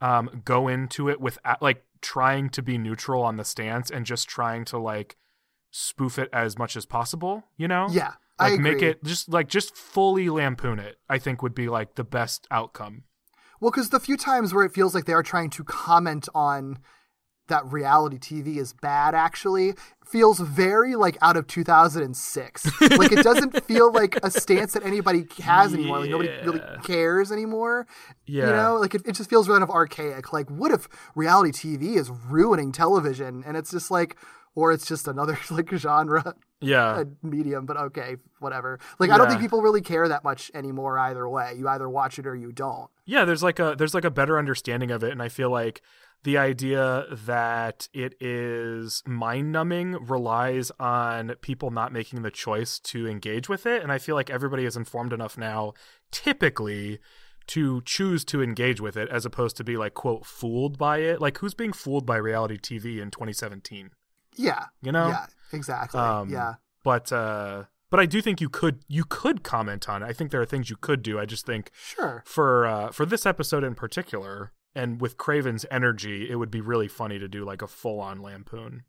um, 0.00 0.42
go 0.44 0.68
into 0.68 1.08
it 1.08 1.20
with 1.20 1.38
like 1.60 1.84
trying 2.00 2.48
to 2.50 2.62
be 2.62 2.78
neutral 2.78 3.22
on 3.22 3.36
the 3.36 3.44
stance 3.44 3.90
and 3.90 4.06
just 4.06 4.28
trying 4.28 4.64
to 4.66 4.78
like 4.78 5.16
spoof 5.70 6.18
it 6.18 6.28
as 6.32 6.58
much 6.58 6.76
as 6.76 6.86
possible 6.86 7.44
you 7.56 7.68
know? 7.68 7.88
Yeah, 7.90 8.14
I 8.38 8.50
like 8.50 8.60
make 8.60 8.82
it 8.82 9.04
just 9.04 9.28
like 9.28 9.48
just 9.48 9.76
fully 9.76 10.30
lampoon 10.30 10.78
it 10.78 10.96
i 11.10 11.18
think 11.18 11.42
would 11.42 11.54
be 11.54 11.68
like 11.68 11.94
the 11.96 12.04
best 12.04 12.46
outcome. 12.50 13.04
Well, 13.60 13.70
because 13.70 13.90
the 13.90 14.00
few 14.00 14.16
times 14.16 14.54
where 14.54 14.64
it 14.64 14.72
feels 14.72 14.94
like 14.94 15.04
they 15.04 15.12
are 15.12 15.22
trying 15.22 15.50
to 15.50 15.64
comment 15.64 16.28
on 16.34 16.78
that 17.50 17.70
reality 17.70 18.18
TV 18.18 18.56
is 18.56 18.72
bad 18.72 19.14
actually 19.14 19.74
feels 20.04 20.40
very 20.40 20.96
like 20.96 21.16
out 21.22 21.36
of 21.36 21.46
2006. 21.46 22.80
like 22.98 23.12
it 23.12 23.22
doesn't 23.22 23.64
feel 23.66 23.92
like 23.92 24.16
a 24.24 24.30
stance 24.30 24.72
that 24.72 24.84
anybody 24.84 25.26
has 25.42 25.72
anymore. 25.74 26.00
Like 26.00 26.10
nobody 26.10 26.30
really 26.44 26.60
cares 26.82 27.30
anymore. 27.30 27.86
Yeah. 28.26 28.46
You 28.46 28.52
know, 28.52 28.76
like 28.76 28.94
it, 28.94 29.02
it 29.06 29.12
just 29.14 29.30
feels 29.30 29.46
kind 29.46 29.62
of 29.62 29.70
archaic. 29.70 30.32
Like 30.32 30.50
what 30.50 30.72
if 30.72 30.88
reality 31.14 31.52
TV 31.52 31.96
is 31.96 32.10
ruining 32.10 32.72
television 32.72 33.44
and 33.46 33.56
it's 33.56 33.70
just 33.70 33.90
like 33.90 34.16
or 34.56 34.72
it's 34.72 34.86
just 34.86 35.06
another 35.06 35.38
like 35.50 35.70
genre 35.74 36.34
Yeah. 36.60 37.02
a 37.02 37.26
medium, 37.26 37.64
but 37.66 37.76
okay, 37.76 38.16
whatever. 38.40 38.80
Like 38.98 39.10
I 39.10 39.16
don't 39.18 39.28
think 39.28 39.40
people 39.40 39.62
really 39.62 39.80
care 39.80 40.08
that 40.08 40.24
much 40.24 40.50
anymore 40.54 40.98
either 40.98 41.28
way. 41.28 41.54
You 41.56 41.68
either 41.68 41.88
watch 41.88 42.18
it 42.18 42.26
or 42.26 42.34
you 42.34 42.50
don't. 42.50 42.90
yeah 43.06 43.24
there's 43.24 43.42
like 43.44 43.60
a 43.60 43.74
there's 43.78 43.94
like 43.94 44.04
a 44.04 44.10
better 44.10 44.38
understanding 44.38 44.90
of 44.90 45.02
it 45.04 45.10
and 45.12 45.20
i 45.22 45.28
feel 45.28 45.50
like 45.50 45.82
the 46.22 46.36
idea 46.36 47.06
that 47.10 47.88
it 47.94 48.14
is 48.20 49.02
mind 49.06 49.50
numbing 49.52 49.92
relies 50.06 50.70
on 50.78 51.34
people 51.40 51.70
not 51.70 51.92
making 51.92 52.22
the 52.22 52.30
choice 52.30 52.78
to 52.78 53.06
engage 53.08 53.48
with 53.48 53.64
it 53.66 53.82
and 53.82 53.90
i 53.90 53.98
feel 53.98 54.14
like 54.14 54.28
everybody 54.30 54.64
is 54.64 54.76
informed 54.76 55.12
enough 55.12 55.38
now 55.38 55.72
typically 56.10 56.98
to 57.46 57.80
choose 57.84 58.24
to 58.24 58.42
engage 58.42 58.80
with 58.80 58.96
it 58.96 59.08
as 59.08 59.24
opposed 59.24 59.56
to 59.56 59.64
be 59.64 59.76
like 59.76 59.94
quote 59.94 60.24
fooled 60.26 60.76
by 60.78 60.98
it 60.98 61.20
like 61.20 61.38
who's 61.38 61.54
being 61.54 61.72
fooled 61.72 62.04
by 62.06 62.16
reality 62.16 62.58
tv 62.58 63.00
in 63.00 63.10
2017 63.10 63.90
Yeah. 64.36 64.66
you 64.82 64.92
know 64.92 65.08
Yeah, 65.08 65.26
exactly. 65.52 65.98
Um, 66.00 66.28
yeah. 66.30 66.54
but 66.84 67.10
uh 67.12 67.64
but 67.90 67.98
i 67.98 68.06
do 68.06 68.20
think 68.22 68.40
you 68.40 68.48
could 68.48 68.80
you 68.88 69.04
could 69.04 69.42
comment 69.42 69.88
on 69.88 70.02
it 70.02 70.06
i 70.06 70.12
think 70.12 70.30
there 70.30 70.40
are 70.40 70.46
things 70.46 70.70
you 70.70 70.76
could 70.76 71.02
do 71.02 71.18
i 71.18 71.24
just 71.24 71.44
think 71.46 71.70
Sure. 71.74 72.22
for 72.26 72.66
uh, 72.66 72.92
for 72.92 73.04
this 73.06 73.24
episode 73.26 73.64
in 73.64 73.74
particular, 73.74 74.52
and 74.74 75.00
with 75.00 75.16
Kraven's 75.16 75.66
energy, 75.70 76.30
it 76.30 76.36
would 76.36 76.50
be 76.50 76.60
really 76.60 76.88
funny 76.88 77.18
to 77.18 77.28
do 77.28 77.44
like 77.44 77.62
a 77.62 77.66
full 77.66 78.00
on 78.00 78.22
lampoon. 78.22 78.84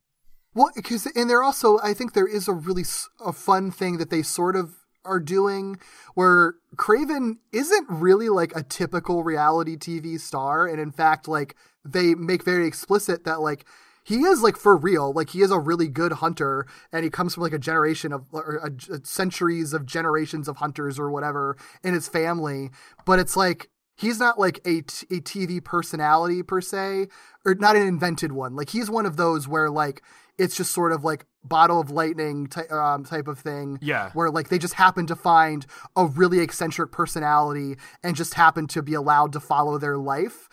Well, 0.54 0.72
because 0.76 1.06
and 1.15 1.30
they're 1.30 1.44
also, 1.44 1.80
I 1.82 1.94
think 1.94 2.13
there 2.13 2.28
is 2.28 2.48
a 2.48 2.54
really 2.54 2.84
a 3.26 3.32
fun 3.32 3.72
thing 3.72 3.98
that 3.98 4.10
they 4.10 4.22
sort 4.22 4.56
of 4.56 4.76
are 5.04 5.20
doing 5.20 5.80
where 6.13 6.56
Kraven 6.76 7.38
isn't 7.52 7.88
really 7.89 8.30
like 8.30 8.56
a 8.56 8.63
typical 8.63 9.24
reality 9.24 9.78
TV 9.78 10.20
star, 10.20 10.67
and 10.67 10.80
in 10.80 10.91
fact, 10.91 11.28
like 11.28 11.56
they 11.86 12.15
make 12.15 12.44
very 12.44 12.67
explicit 12.67 13.24
that 13.24 13.41
like 13.41 13.65
he 14.04 14.22
is 14.24 14.41
like 14.41 14.58
for 14.58 14.76
real, 14.76 15.13
like 15.13 15.30
he 15.30 15.41
is 15.41 15.52
a 15.52 15.60
really 15.60 15.88
good 15.88 16.13
hunter, 16.13 16.65
and 16.91 17.04
he 17.04 17.10
comes 17.10 17.34
from 17.34 17.44
like 17.44 17.54
a 17.54 17.60
generation 17.60 18.12
of 18.12 18.26
or 18.32 18.58
a, 18.58 19.06
centuries 19.06 19.74
of 19.74 19.86
generations 19.86 20.48
of 20.48 20.58
hunters 20.58 21.00
or 21.00 21.10
whatever 21.10 21.58
in 21.84 21.94
his 21.94 22.08
family, 22.08 22.70
but 23.06 23.20
it's 23.20 23.36
like. 23.36 23.70
He's 24.02 24.20
not 24.20 24.40
like 24.40 24.60
a, 24.66 24.82
t- 24.82 25.08
a 25.10 25.22
TV 25.22 25.64
personality 25.64 26.44
per 26.44 26.60
se, 26.60 27.08
or 27.46 27.56
not 27.56 27.76
an 27.76 27.84
invented 27.88 28.32
one. 28.32 28.56
Like 28.56 28.70
he's 28.72 28.90
one 28.90 29.06
of 29.06 29.16
those 29.16 29.48
where 29.48 29.70
like 29.70 30.02
it's 30.38 30.56
just 30.58 30.72
sort 30.72 30.92
of 30.92 31.04
like 31.04 31.26
bottle 31.44 31.80
of 31.80 31.92
lightning 31.92 32.48
ty- 32.48 32.66
um, 32.72 33.04
type 33.06 33.28
of 33.28 33.38
thing. 33.40 33.78
Yeah. 33.82 34.10
Where 34.14 34.32
like 34.32 34.50
they 34.50 34.58
just 34.58 34.74
happen 34.74 35.06
to 35.08 35.16
find 35.16 35.66
a 35.96 36.06
really 36.08 36.40
eccentric 36.40 36.92
personality 36.92 37.76
and 38.04 38.16
just 38.16 38.34
happen 38.34 38.68
to 38.68 38.82
be 38.82 38.94
allowed 38.96 39.34
to 39.34 39.40
follow 39.40 39.78
their 39.78 39.98
life. 39.98 40.50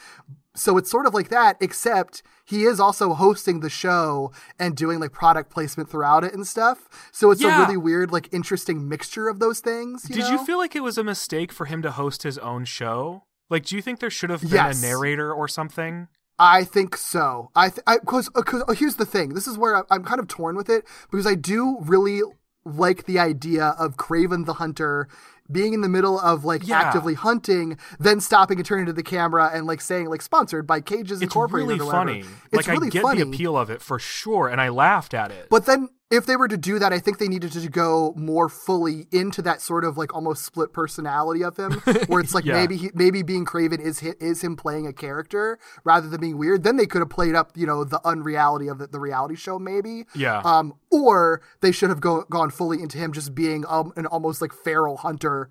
So 0.55 0.77
it's 0.77 0.91
sort 0.91 1.07
of 1.07 1.15
like 1.15 1.29
that, 1.29 1.57
except 1.61 2.23
he 2.45 2.65
is 2.65 2.81
also 2.81 3.15
hosting 3.15 3.61
the 3.61 3.71
show 3.71 4.33
and 4.59 4.77
doing 4.77 4.99
like 4.99 5.13
product 5.13 5.51
placement 5.51 5.89
throughout 5.89 6.25
it 6.25 6.35
and 6.35 6.45
stuff. 6.47 6.89
So 7.13 7.31
it's 7.31 7.41
Yeah. 7.41 7.57
a 7.57 7.61
really 7.65 7.77
weird, 7.77 8.11
like 8.11 8.29
interesting 8.33 8.89
mixture 8.89 9.29
of 9.29 9.39
those 9.39 9.61
things. 9.61 10.07
You 10.09 10.17
Did 10.17 10.25
know? 10.25 10.31
you 10.33 10.45
feel 10.45 10.59
like 10.59 10.75
it 10.75 10.83
was 10.83 10.99
a 10.99 11.05
mistake 11.05 11.53
for 11.53 11.67
him 11.67 11.81
to 11.83 11.93
host 11.93 12.25
his 12.25 12.39
own 12.39 12.65
show? 12.65 13.23
Like, 13.51 13.65
do 13.67 13.77
you 13.77 13.83
think 13.83 14.01
there 14.01 14.11
should 14.11 14.31
have 14.31 14.43
been 14.43 14.51
Yes. 14.51 14.83
a 14.83 14.87
narrator 14.87 15.33
or 15.33 15.49
something? 15.49 16.09
I 16.39 16.63
think 16.65 16.97
so. 16.97 17.51
I 17.57 17.71
th- 17.71 17.81
I 17.87 17.99
because 17.99 18.31
uh, 18.37 18.73
here's 18.73 18.95
the 18.97 19.05
thing. 19.07 19.31
This 19.31 19.47
is 19.49 19.59
where 19.59 19.77
I, 19.77 19.83
I'm 19.91 20.05
kind 20.05 20.21
of 20.21 20.29
torn 20.29 20.55
with 20.57 20.69
it 20.71 20.85
because 21.11 21.27
I 21.27 21.35
do 21.35 21.79
really 21.81 22.21
like 22.65 23.07
the 23.07 23.19
idea 23.19 23.75
of 23.79 23.97
Kraven 23.97 24.45
the 24.47 24.55
Hunter 24.55 25.09
being 25.51 25.73
in 25.73 25.81
the 25.81 25.89
middle 25.89 26.21
of 26.21 26.45
like 26.45 26.69
Yeah. 26.69 26.79
actively 26.81 27.15
hunting, 27.15 27.79
then 27.99 28.21
stopping 28.21 28.59
and 28.59 28.67
turning 28.67 28.87
to 28.87 28.93
the 28.93 29.03
camera 29.03 29.51
and 29.53 29.67
like 29.67 29.81
saying 29.81 30.09
like 30.11 30.21
sponsored 30.23 30.67
by 30.67 30.81
Cages 30.81 31.23
It's 31.23 31.23
Incorporated. 31.23 31.79
really 31.81 31.91
funny. 31.91 32.19
It's 32.53 32.53
like, 32.53 32.67
really 32.69 32.89
I 32.89 32.91
get 32.91 33.03
funny. 33.03 33.23
the 33.25 33.29
appeal 33.31 33.57
of 33.57 33.71
it 33.71 33.81
for 33.83 33.99
sure, 33.99 34.47
and 34.49 34.61
I 34.61 34.69
laughed 34.69 35.15
at 35.15 35.31
it. 35.33 35.49
But 35.51 35.65
then 35.67 35.89
if 36.11 36.25
they 36.25 36.37
were 36.37 36.49
to 36.49 36.57
do 36.57 36.79
that, 36.79 36.91
I 36.93 36.99
think 37.01 37.19
they 37.19 37.29
needed 37.29 37.53
to 37.53 37.69
go 37.69 38.15
more 38.17 38.49
fully 38.49 39.07
into 39.13 39.43
that 39.43 39.61
sort 39.61 39.85
of 39.85 39.99
like 39.99 40.15
almost 40.15 40.45
split 40.45 40.73
personality 40.73 41.45
of 41.45 41.57
him, 41.59 41.73
where 42.07 42.21
it's 42.21 42.33
like 42.35 42.47
Yeah. 42.47 42.55
maybe 42.55 42.77
he, 42.79 42.91
maybe 42.95 43.23
being 43.23 43.45
Kraven 43.45 43.79
is 43.81 44.03
is 44.03 44.43
him 44.43 44.57
playing 44.57 44.87
a 44.87 44.93
character 44.93 45.59
rather 45.85 46.09
than 46.09 46.21
being 46.21 46.39
weird. 46.39 46.63
Then 46.65 46.77
they 46.79 46.87
could 46.87 47.01
have 47.01 47.11
played 47.11 47.35
up 47.35 47.53
you 47.57 47.67
know 47.67 47.85
the 47.85 48.01
unreality 48.07 48.69
of 48.69 48.79
the, 48.79 48.87
the 48.87 48.99
reality 49.01 49.35
show 49.37 49.59
maybe. 49.59 50.05
Yeah. 50.15 50.41
Um, 50.45 50.75
or 50.91 51.43
they 51.61 51.73
should 51.73 51.91
have 51.91 52.01
go, 52.01 52.23
gone 52.31 52.51
fully 52.51 52.81
into 52.83 52.97
him 52.97 53.13
just 53.13 53.35
being 53.35 53.65
um, 53.69 53.93
an 53.97 54.07
almost 54.07 54.41
like 54.41 54.53
feral 54.55 54.97
hunter 54.97 55.51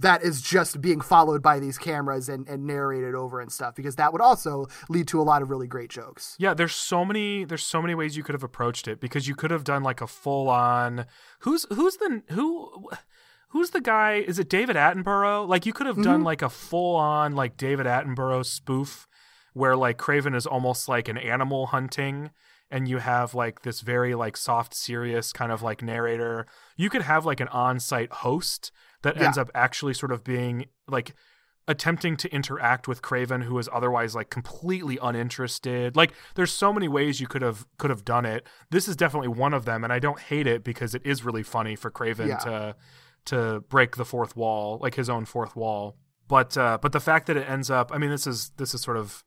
that 0.00 0.22
is 0.22 0.40
just 0.40 0.80
being 0.80 1.00
followed 1.00 1.42
by 1.42 1.58
these 1.58 1.78
cameras 1.78 2.28
and, 2.28 2.46
and 2.48 2.66
narrated 2.66 3.14
over 3.14 3.40
and 3.40 3.50
stuff 3.50 3.74
because 3.74 3.96
that 3.96 4.12
would 4.12 4.22
also 4.22 4.66
lead 4.88 5.08
to 5.08 5.20
a 5.20 5.22
lot 5.22 5.42
of 5.42 5.50
really 5.50 5.66
great 5.66 5.90
jokes. 5.90 6.36
Yeah, 6.38 6.54
there's 6.54 6.74
so 6.74 7.04
many 7.04 7.44
there's 7.44 7.64
so 7.64 7.82
many 7.82 7.94
ways 7.94 8.16
you 8.16 8.22
could 8.22 8.34
have 8.34 8.44
approached 8.44 8.88
it 8.88 9.00
because 9.00 9.26
you 9.26 9.34
could 9.34 9.50
have 9.50 9.64
done 9.64 9.82
like 9.82 10.00
a 10.00 10.06
full 10.06 10.48
on 10.48 11.06
who's 11.40 11.66
who's 11.72 11.96
the 11.96 12.22
who 12.30 12.88
who's 13.48 13.70
the 13.70 13.80
guy 13.80 14.14
is 14.14 14.38
it 14.38 14.48
David 14.48 14.76
Attenborough? 14.76 15.46
Like 15.48 15.66
you 15.66 15.72
could 15.72 15.86
have 15.86 15.96
done 15.96 16.18
mm-hmm. 16.18 16.24
like 16.24 16.42
a 16.42 16.50
full 16.50 16.96
on 16.96 17.34
like 17.34 17.56
David 17.56 17.86
Attenborough 17.86 18.44
spoof 18.44 19.08
where 19.52 19.76
like 19.76 19.98
Kraven 19.98 20.36
is 20.36 20.46
almost 20.46 20.88
like 20.88 21.08
an 21.08 21.18
animal 21.18 21.66
hunting 21.66 22.30
and 22.70 22.86
you 22.86 22.98
have 22.98 23.34
like 23.34 23.62
this 23.62 23.80
very 23.80 24.14
like 24.14 24.36
soft 24.36 24.74
serious 24.74 25.32
kind 25.32 25.50
of 25.50 25.62
like 25.62 25.82
narrator. 25.82 26.46
You 26.76 26.90
could 26.90 27.02
have 27.02 27.24
like 27.24 27.40
an 27.40 27.48
on-site 27.48 28.12
host 28.12 28.70
that 29.02 29.16
Yeah. 29.16 29.24
ends 29.26 29.38
up 29.38 29.50
actually 29.54 29.94
sort 29.94 30.12
of 30.12 30.24
being 30.24 30.66
like 30.86 31.14
attempting 31.66 32.16
to 32.16 32.32
interact 32.34 32.88
with 32.88 33.02
Kraven 33.02 33.42
who 33.44 33.58
is 33.58 33.68
otherwise 33.72 34.14
like 34.14 34.30
completely 34.30 34.98
uninterested. 35.02 35.96
Like 35.96 36.12
there's 36.34 36.52
so 36.52 36.72
many 36.72 36.88
ways 36.88 37.20
you 37.20 37.26
could 37.26 37.42
have 37.42 37.66
could 37.76 37.90
have 37.90 38.04
done 38.04 38.24
it. 38.24 38.46
This 38.70 38.88
is 38.88 38.96
definitely 38.96 39.28
one 39.28 39.52
of 39.52 39.64
them 39.66 39.84
and 39.84 39.92
I 39.92 39.98
don't 39.98 40.18
hate 40.18 40.46
it 40.46 40.64
because 40.64 40.94
it 40.94 41.02
is 41.04 41.24
really 41.24 41.42
funny 41.42 41.76
for 41.76 41.90
Kraven 41.90 42.28
Yeah. 42.28 42.36
to 42.38 42.76
to 43.26 43.60
break 43.68 43.96
the 43.96 44.06
fourth 44.06 44.34
wall, 44.36 44.78
like 44.80 44.94
his 44.94 45.10
own 45.10 45.26
fourth 45.26 45.54
wall. 45.54 45.98
But 46.26 46.56
uh 46.56 46.78
but 46.80 46.92
the 46.92 47.00
fact 47.00 47.26
that 47.26 47.36
it 47.36 47.46
ends 47.48 47.70
up 47.70 47.90
I 47.92 47.98
mean 47.98 48.10
this 48.10 48.26
is 48.26 48.50
this 48.56 48.72
is 48.72 48.80
sort 48.80 48.96
of 48.96 49.22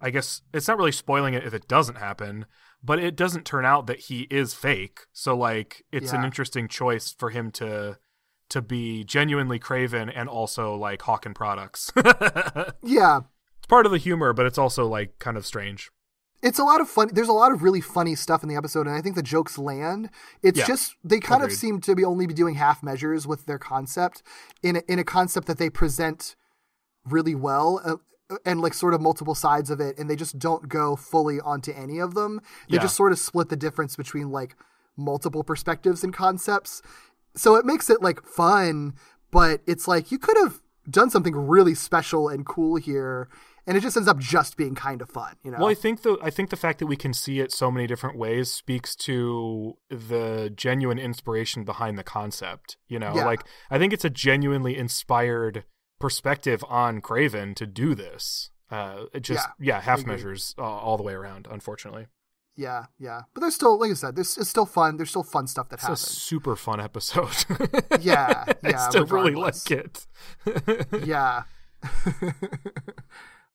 I 0.00 0.10
guess 0.10 0.42
it's 0.54 0.68
not 0.68 0.78
really 0.78 0.92
spoiling 0.92 1.34
it 1.34 1.44
if 1.44 1.54
it 1.54 1.66
doesn't 1.68 1.96
happen, 1.98 2.46
but 2.82 2.98
it 3.00 3.16
doesn't 3.16 3.44
turn 3.44 3.64
out 3.64 3.86
that 3.88 4.00
he 4.00 4.22
is 4.30 4.54
fake. 4.54 5.00
So 5.12 5.36
like 5.36 5.84
it's 5.90 6.12
an 6.12 6.24
interesting 6.24 6.68
choice 6.68 7.12
for 7.12 7.30
him 7.30 7.50
to 7.52 7.98
to 8.52 8.62
be 8.62 9.04
genuinely 9.04 9.58
Kraven 9.58 10.10
and 10.14 10.28
also 10.28 10.74
like 10.74 11.00
Hawken 11.02 11.34
products. 11.34 11.92
Yeah. 12.82 13.20
It's 13.58 13.66
part 13.68 13.86
of 13.86 13.92
the 13.92 13.98
humor, 13.98 14.32
but 14.32 14.46
it's 14.46 14.58
also 14.58 14.86
like 14.86 15.18
kind 15.18 15.36
of 15.36 15.46
strange. 15.46 15.90
it's 16.42 16.58
a 16.58 16.64
lot 16.64 16.80
of 16.80 16.88
fun. 16.88 17.08
There's 17.12 17.28
a 17.28 17.32
lot 17.32 17.52
of 17.52 17.62
really 17.62 17.80
funny 17.80 18.16
stuff 18.16 18.42
in 18.42 18.48
the 18.48 18.56
episode, 18.56 18.86
and 18.88 18.96
I 18.96 19.00
think 19.00 19.14
the 19.14 19.22
jokes 19.22 19.56
land. 19.58 20.10
It's 20.42 20.58
Yeah. 20.58 20.66
just 20.66 20.96
they 21.04 21.20
kind 21.20 21.42
Agreed. 21.42 21.52
of 21.54 21.58
seem 21.58 21.80
to 21.82 21.94
be 21.94 22.04
only 22.04 22.26
be 22.26 22.34
doing 22.34 22.56
half 22.56 22.82
measures 22.82 23.26
with 23.26 23.46
their 23.46 23.58
concept 23.58 24.22
in 24.62 24.76
a, 24.76 24.82
in 24.88 24.98
a 24.98 25.04
concept 25.04 25.46
that 25.46 25.58
they 25.58 25.70
present 25.70 26.34
really 27.04 27.34
well. 27.36 27.80
Uh, 27.84 27.96
and 28.46 28.60
like 28.62 28.72
sort 28.74 28.94
of 28.94 29.00
multiple 29.02 29.34
sides 29.34 29.68
of 29.70 29.78
it, 29.78 29.98
and 29.98 30.08
they 30.10 30.16
just 30.16 30.38
don't 30.38 30.66
go 30.68 30.96
fully 30.96 31.38
onto 31.40 31.70
any 31.72 31.98
of 32.00 32.14
them. 32.14 32.40
They 32.68 32.76
Yeah. 32.76 32.82
just 32.82 32.96
sort 32.96 33.12
of 33.12 33.18
split 33.18 33.48
the 33.50 33.56
difference 33.56 33.94
between 33.94 34.30
like 34.30 34.56
multiple 34.96 35.44
perspectives 35.44 36.02
and 36.02 36.12
concepts. 36.14 36.80
So 37.34 37.56
it 37.56 37.64
makes 37.64 37.88
it 37.90 38.02
like 38.02 38.24
fun, 38.26 38.94
but 39.30 39.60
it's 39.66 39.88
like 39.88 40.10
you 40.12 40.18
could 40.18 40.36
have 40.38 40.60
done 40.90 41.10
something 41.10 41.34
really 41.34 41.74
special 41.74 42.28
and 42.28 42.44
cool 42.44 42.76
here, 42.76 43.28
and 43.66 43.76
it 43.76 43.80
just 43.80 43.96
ends 43.96 44.08
up 44.08 44.18
just 44.18 44.56
being 44.56 44.74
kind 44.74 45.00
of 45.00 45.08
fun. 45.08 45.36
You 45.44 45.52
know? 45.52 45.58
Well, 45.58 45.68
I 45.68 45.74
think 45.74 46.02
the 46.02 46.18
I 46.22 46.30
think 46.30 46.50
the 46.50 46.56
fact 46.56 46.78
that 46.80 46.86
we 46.86 46.96
can 46.96 47.14
see 47.14 47.40
it 47.40 47.52
so 47.52 47.70
many 47.70 47.86
different 47.86 48.18
ways 48.18 48.50
speaks 48.50 48.94
to 48.96 49.74
the 49.88 50.52
genuine 50.54 50.98
inspiration 50.98 51.64
behind 51.64 51.96
the 51.98 52.02
concept. 52.04 52.76
You 52.88 52.98
know, 52.98 53.14
Yeah. 53.14 53.24
like 53.24 53.44
I 53.70 53.78
think 53.78 53.92
it's 53.92 54.04
a 54.04 54.10
genuinely 54.10 54.76
inspired 54.76 55.64
perspective 56.00 56.64
on 56.68 57.00
Kraven 57.00 57.54
to 57.56 57.66
do 57.66 57.94
this. 57.94 58.50
Uh, 58.70 59.04
it 59.12 59.20
just 59.20 59.46
yeah, 59.60 59.80
half 59.80 60.00
agree. 60.00 60.14
measures 60.14 60.54
uh, 60.58 60.62
all 60.62 60.96
the 60.96 61.02
way 61.02 61.12
around. 61.12 61.46
Unfortunately, 61.50 62.06
Yeah, 62.56 62.84
yeah. 62.98 63.22
But 63.32 63.40
there's 63.40 63.54
still, 63.54 63.78
like 63.78 63.90
I 63.90 63.94
said, 63.94 64.14
there's 64.16 64.36
it's 64.36 64.50
still 64.50 64.66
fun. 64.66 64.96
There's 64.96 65.10
still 65.10 65.22
fun 65.22 65.46
stuff 65.46 65.68
that 65.70 65.80
happens. 65.80 66.02
it's 66.02 66.12
a 66.12 66.20
super 66.20 66.56
fun 66.56 66.80
episode. 66.80 67.28
Yeah, 68.00 68.44
I 68.64 68.70
yeah, 68.70 68.88
still 68.88 69.06
really 69.06 69.34
like 69.34 69.70
it. 69.70 70.06
yeah. 71.04 71.42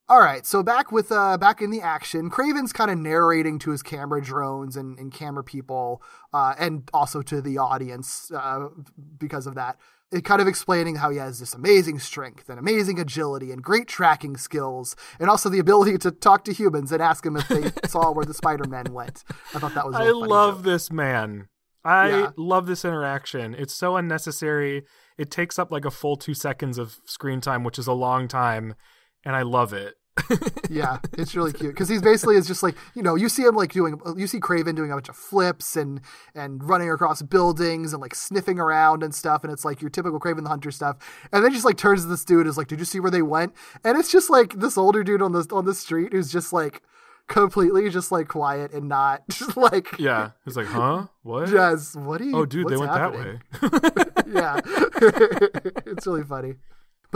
All 0.10 0.20
right, 0.22 0.46
so 0.46 0.64
back 0.64 0.90
with 0.92 1.12
uh 1.12 1.38
back 1.38 1.62
in 1.62 1.70
the 1.70 1.82
action, 1.82 2.30
Kraven's 2.32 2.72
kind 2.72 2.90
of 2.90 2.98
narrating 2.98 3.60
to 3.60 3.72
his 3.72 3.84
camera 3.84 4.22
drones 4.22 4.78
and, 4.78 4.98
and 4.98 5.12
camera 5.12 5.44
people, 5.44 6.02
uh, 6.32 6.56
and 6.58 6.90
also 6.94 7.22
to 7.24 7.42
the 7.42 7.58
audience 7.58 8.32
uh, 8.32 8.70
because 9.18 9.48
of 9.48 9.56
that. 9.56 9.78
It 10.10 10.24
kind 10.24 10.40
of 10.42 10.48
explaining 10.48 10.96
how 10.96 11.10
he 11.10 11.18
has 11.18 11.42
this 11.42 11.54
amazing 11.54 12.00
strength 12.00 12.48
and 12.48 12.58
amazing 12.58 12.98
agility 12.98 13.52
and 13.52 13.62
great 13.62 13.90
tracking 13.90 14.38
skills, 14.38 14.96
and 15.20 15.30
also 15.30 15.50
the 15.50 15.60
ability 15.60 15.98
to 15.98 16.12
talk 16.12 16.46
to 16.46 16.54
humans 16.54 16.94
and 16.94 17.02
ask 17.02 17.26
them 17.26 17.36
if 17.36 17.46
they 17.50 17.72
saw 17.90 18.12
where 18.12 18.24
the 18.24 18.34
Spider-Man 18.34 18.94
went. 18.94 19.26
I 19.54 19.60
thought 19.60 19.74
that 19.74 19.86
was. 19.86 19.96
I 19.98 20.12
love 20.12 20.60
joke. 20.60 20.64
this 20.64 20.90
man. 20.90 21.50
I 21.84 22.10
Yeah. 22.10 22.32
love 22.38 22.66
this 22.68 22.86
interaction. 22.86 23.54
It's 23.56 23.74
so 23.74 23.98
unnecessary. 23.98 24.86
It 25.18 25.30
takes 25.30 25.60
up 25.60 25.70
like 25.70 25.84
a 25.84 25.92
full 25.92 26.16
two 26.16 26.34
seconds 26.34 26.78
of 26.78 27.00
screen 27.04 27.42
time, 27.42 27.66
which 27.66 27.78
is 27.78 27.88
a 27.88 27.94
long 27.94 28.30
time, 28.30 28.76
and 29.26 29.36
I 29.36 29.42
love 29.42 29.74
it. 29.74 29.96
yeah, 30.70 31.00
it's 31.14 31.36
really 31.36 31.54
cute 31.54 31.74
because 31.74 31.90
he's 31.90 32.02
basically 32.02 32.36
is 32.36 32.48
just 32.48 32.64
like 32.64 32.76
you 32.96 33.04
know 33.04 33.16
you 33.16 33.30
see 33.30 33.44
him 33.44 33.56
like 33.56 33.72
doing 33.72 34.00
you 34.16 34.28
see 34.28 34.40
Kraven 34.40 34.76
doing 34.76 34.92
a 34.92 34.96
bunch 34.96 35.10
of 35.10 35.16
flips 35.16 35.76
and 35.76 36.02
and 36.36 36.64
running 36.64 36.90
across 36.90 37.22
buildings 37.22 37.94
and 37.94 38.02
like 38.02 38.16
sniffing 38.16 38.60
around 38.60 39.04
and 39.04 39.14
stuff 39.14 39.44
and 39.44 39.52
it's 39.52 39.66
like 39.66 39.82
your 39.82 39.90
typical 39.90 40.20
Kraven 40.20 40.44
the 40.44 40.50
Hunter 40.50 40.72
stuff 40.72 40.98
and 41.32 41.44
then 41.44 41.52
just 41.52 41.66
like 41.66 41.78
turns 41.78 42.04
to 42.04 42.08
this 42.08 42.26
dude 42.26 42.42
and 42.42 42.50
is 42.50 42.58
like 42.58 42.68
did 42.68 42.80
you 42.80 42.86
see 42.86 43.00
where 43.00 43.12
they 43.12 43.22
went 43.22 43.54
and 43.84 43.98
it's 43.98 44.12
just 44.12 44.30
like 44.30 44.54
this 44.54 44.78
older 44.78 45.04
dude 45.04 45.22
on 45.22 45.32
the 45.32 45.48
on 45.52 45.66
the 45.66 45.74
street 45.74 46.14
who's 46.14 46.32
just 46.32 46.52
like 46.52 46.82
completely 47.28 47.90
just 47.90 48.12
like 48.12 48.28
quiet 48.28 48.74
and 48.74 48.88
not 48.88 49.24
just 49.30 49.56
like 49.56 50.00
Yeah. 50.00 50.32
He's 50.46 50.58
like, 50.58 50.68
huh? 50.68 51.08
What? 51.24 51.50
just 51.50 51.96
what 51.96 52.20
do 52.20 52.26
you 52.26 52.38
oh, 52.38 52.46
dude, 52.46 52.68
they 52.68 52.78
went 52.78 52.92
happening? 52.92 53.42
that 53.62 54.16
way. 54.26 54.32
yeah, 54.34 54.62
it's 55.86 56.08
really 56.08 56.24
funny. 56.24 56.56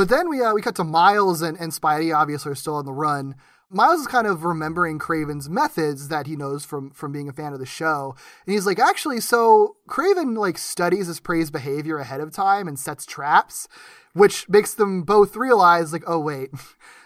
But 0.02 0.10
then 0.10 0.30
we 0.30 0.42
uh, 0.42 0.56
we 0.56 0.64
cut 0.64 0.74
to 0.78 0.84
Miles 0.84 1.44
and, 1.44 1.56
and 1.60 1.72
Spidey. 1.72 2.12
Obviously, 2.12 2.52
are 2.52 2.56
still 2.56 2.74
on 2.74 2.86
the 2.86 2.92
run. 2.92 3.36
Miles 3.70 4.02
is 4.02 4.08
kind 4.08 4.26
of 4.26 4.44
remembering 4.44 4.98
Kraven's 4.98 5.48
methods 5.48 6.08
that 6.08 6.26
he 6.26 6.36
knows 6.36 6.66
from 6.66 6.90
from 6.90 7.12
being 7.12 7.30
a 7.30 7.32
fan 7.32 7.54
of 7.54 7.60
the 7.60 7.68
show, 7.68 8.16
and 8.44 8.52
he's 8.52 8.66
like, 8.66 8.80
actually, 8.80 9.20
so 9.20 9.76
Kraven 9.88 10.36
like 10.36 10.58
studies 10.58 11.06
his 11.06 11.20
prey's 11.20 11.52
behavior 11.52 12.00
ahead 12.00 12.20
of 12.20 12.32
time 12.32 12.68
and 12.68 12.80
sets 12.80 13.06
traps, 13.06 13.68
which 14.14 14.50
makes 14.50 14.74
them 14.74 15.04
both 15.04 15.36
realize 15.36 15.94
like, 15.94 16.04
oh 16.08 16.20
wait. 16.20 16.50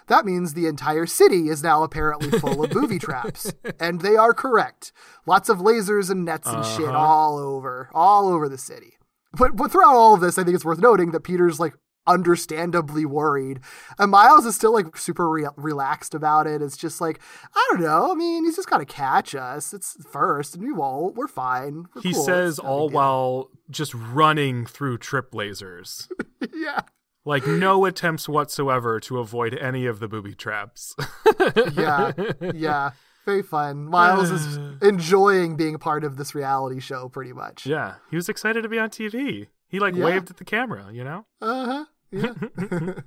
That 0.08 0.24
means 0.24 0.54
the 0.54 0.68
entire 0.68 1.08
city 1.08 1.50
is 1.50 1.64
now 1.64 1.82
apparently 1.82 2.30
full 2.38 2.64
of 2.64 2.70
booby 2.70 3.00
traps. 3.00 3.52
And 3.80 4.02
they 4.02 4.16
are 4.16 4.36
correct. 4.36 4.92
Lots 5.26 5.50
of 5.50 5.58
lasers 5.58 6.12
and 6.12 6.24
nets 6.24 6.48
and 6.48 6.64
shit 6.64 6.94
all 6.94 7.40
over, 7.40 7.90
all 7.92 8.30
over 8.30 8.48
the 8.48 8.60
city. 8.60 8.94
But 9.34 9.56
but 9.56 9.72
throughout 9.72 9.96
all 9.96 10.14
of 10.14 10.22
this, 10.22 10.38
I 10.38 10.44
think 10.44 10.54
it's 10.54 10.64
worth 10.64 10.78
noting 10.78 11.10
that 11.10 11.22
Peter's 11.22 11.60
like 11.60 11.74
understandably 12.08 13.06
worried, 13.06 13.60
and 14.00 14.12
Miles 14.12 14.46
is 14.46 14.56
still 14.56 14.74
like 14.74 14.96
super 14.98 15.30
re- 15.30 15.48
relaxed 15.56 16.14
about 16.14 16.48
it. 16.48 16.62
It's 16.62 16.78
just 16.78 17.02
like 17.02 17.20
I 17.56 17.68
don't 17.72 17.82
know. 17.82 18.12
I 18.12 18.16
mean, 18.16 18.46
he's 18.46 18.56
just 18.56 18.70
got 18.70 18.78
to 18.80 18.86
catch 18.86 19.36
us. 19.36 19.74
It's 19.74 19.98
first, 20.12 20.56
and 20.56 20.64
we 20.64 20.72
won't. 20.72 21.16
We're 21.16 21.28
fine. 21.28 21.86
We're 21.96 22.02
He 22.02 22.14
cool. 22.14 22.24
says 22.24 22.60
all 22.60 22.90
while 22.90 23.50
just 23.70 23.94
running 23.94 24.66
through 24.66 24.98
trip 25.00 25.32
lasers. 25.32 26.08
yeah, 26.54 26.82
Like 27.26 27.48
no 27.48 27.86
attempts 27.86 28.30
whatsoever 28.30 29.00
to 29.02 29.20
avoid 29.20 29.54
any 29.58 29.86
of 29.86 30.00
the 30.00 30.08
booby 30.08 30.36
traps. 30.36 30.96
yeah, 31.74 32.12
yeah. 32.54 32.92
Very 33.26 33.42
fun. 33.42 33.86
Miles 33.88 34.30
is 34.30 34.58
enjoying 34.84 35.56
being 35.58 35.74
a 35.74 35.80
part 35.80 36.04
of 36.04 36.16
this 36.18 36.36
reality 36.36 36.80
show, 36.80 37.10
pretty 37.10 37.34
much. 37.34 37.66
yeah, 37.66 37.96
he 38.12 38.16
was 38.16 38.30
excited 38.30 38.62
to 38.62 38.70
be 38.70 38.78
on 38.78 38.90
TV. 38.92 39.48
He 39.68 39.80
like 39.80 39.96
Yeah. 39.96 40.06
waved 40.06 40.30
at 40.30 40.38
the 40.38 40.46
camera, 40.46 40.90
you 40.94 41.04
know? 41.04 41.26
Uh 41.42 41.66
huh. 41.66 41.86
Yeah. 42.16 42.94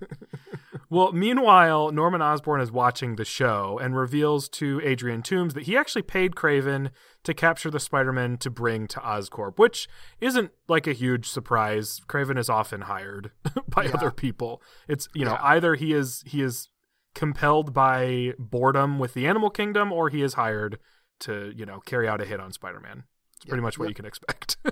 Well, 0.91 1.13
meanwhile, 1.13 1.93
Norman 1.93 2.23
Osborn 2.23 2.63
is 2.63 2.73
watching 2.73 3.17
the 3.17 3.25
show 3.25 3.79
and 3.79 3.95
reveals 3.95 4.49
to 4.51 4.81
Adrian 4.83 5.21
Toombs 5.23 5.53
that 5.53 5.65
he 5.65 5.77
actually 5.77 6.01
paid 6.01 6.35
Kraven 6.35 6.91
to 7.25 7.35
capture 7.35 7.71
the 7.71 7.79
Spider-Man 7.79 8.39
to 8.39 8.49
bring 8.49 8.87
to 8.89 9.01
Oscorp, 9.01 9.59
which 9.59 9.87
isn't 10.19 10.51
like 10.67 10.87
a 10.87 10.95
huge 10.95 11.29
surprise. 11.29 12.01
Kraven 12.09 12.39
is 12.39 12.49
often 12.49 12.83
hired 12.83 13.33
by 13.69 13.85
Yeah. 13.85 13.91
other 13.95 14.11
people. 14.11 14.63
It's, 14.89 15.11
you 15.15 15.27
know, 15.27 15.33
Yeah. 15.33 15.45
either 15.45 15.75
he 15.75 15.93
is 15.93 16.23
he 16.27 16.41
is 16.41 16.71
compelled 17.15 17.75
by 17.75 18.33
boredom 18.39 18.99
with 18.99 19.13
the 19.13 19.27
animal 19.27 19.51
kingdom 19.51 19.93
or 19.93 20.09
he 20.09 20.23
is 20.23 20.35
hired 20.35 20.79
to, 21.21 21.53
you 21.55 21.67
know, 21.67 21.81
carry 21.81 22.09
out 22.09 22.23
a 22.23 22.25
hit 22.25 22.41
on 22.41 22.51
Spider-Man. 22.53 23.05
It's 23.37 23.45
pretty 23.45 23.63
much 23.63 23.79
what 23.79 23.85
yep. 23.85 23.91
you 23.91 23.95
can 23.95 24.07
expect. 24.07 24.57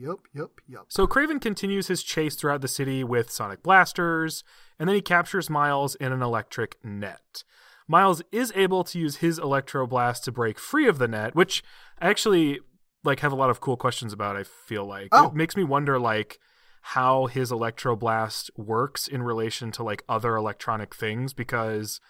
Yep. 0.00 0.16
Yep. 0.34 0.50
Yep. 0.68 0.80
So 0.88 1.06
Kraven 1.06 1.40
continues 1.40 1.88
his 1.88 2.02
chase 2.02 2.34
throughout 2.34 2.60
the 2.62 2.68
city 2.68 3.04
with 3.04 3.30
sonic 3.30 3.62
blasters, 3.62 4.42
and 4.78 4.88
then 4.88 4.96
he 4.96 5.02
captures 5.02 5.50
Miles 5.50 5.94
in 5.96 6.12
an 6.12 6.22
electric 6.22 6.76
net. 6.84 7.44
Miles 7.86 8.22
is 8.32 8.52
able 8.54 8.84
to 8.84 8.98
use 8.98 9.16
his 9.16 9.38
electro 9.38 9.86
blast 9.86 10.24
to 10.24 10.32
break 10.32 10.58
free 10.58 10.86
of 10.88 10.98
the 10.98 11.08
net, 11.08 11.34
which 11.34 11.62
I 12.00 12.08
actually 12.08 12.60
like 13.04 13.20
have 13.20 13.32
a 13.32 13.36
lot 13.36 13.50
of 13.50 13.60
cool 13.60 13.76
questions 13.76 14.12
about. 14.12 14.36
I 14.36 14.44
feel 14.44 14.86
like 14.86 15.08
Oh. 15.12 15.28
it 15.28 15.34
makes 15.34 15.56
me 15.56 15.64
wonder 15.64 15.98
like 15.98 16.38
how 16.82 17.26
his 17.26 17.50
electro 17.52 17.96
blast 17.96 18.50
works 18.56 19.06
in 19.08 19.22
relation 19.22 19.70
to 19.72 19.82
like 19.82 20.02
other 20.08 20.34
electronic 20.36 20.94
things 20.94 21.34
because 21.34 22.00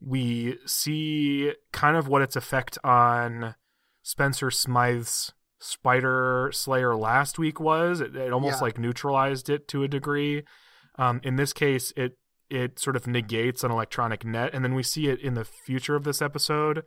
we 0.00 0.58
see 0.66 1.52
kind 1.72 1.96
of 1.96 2.06
what 2.06 2.22
its 2.22 2.36
effect 2.36 2.78
on 2.84 3.54
Spencer 4.02 4.50
Smythe's 4.50 5.32
Spider 5.64 6.50
Slayer 6.52 6.94
last 6.94 7.38
week 7.38 7.58
was. 7.58 8.00
It, 8.00 8.14
it 8.14 8.32
almost 8.32 8.58
Yeah. 8.60 8.64
like 8.64 8.78
neutralized 8.78 9.48
it 9.48 9.66
to 9.68 9.82
a 9.82 9.88
degree. 9.88 10.42
Um, 10.98 11.20
in 11.24 11.36
this 11.36 11.52
case, 11.52 11.92
it 11.96 12.18
it 12.50 12.78
sort 12.78 12.94
of 12.94 13.06
negates 13.06 13.64
an 13.64 13.70
electronic 13.70 14.24
net, 14.24 14.50
and 14.52 14.62
then 14.62 14.74
we 14.74 14.82
see 14.82 15.08
it 15.08 15.18
in 15.20 15.32
the 15.34 15.44
future 15.44 15.96
of 15.96 16.04
this 16.04 16.20
episode, 16.20 16.84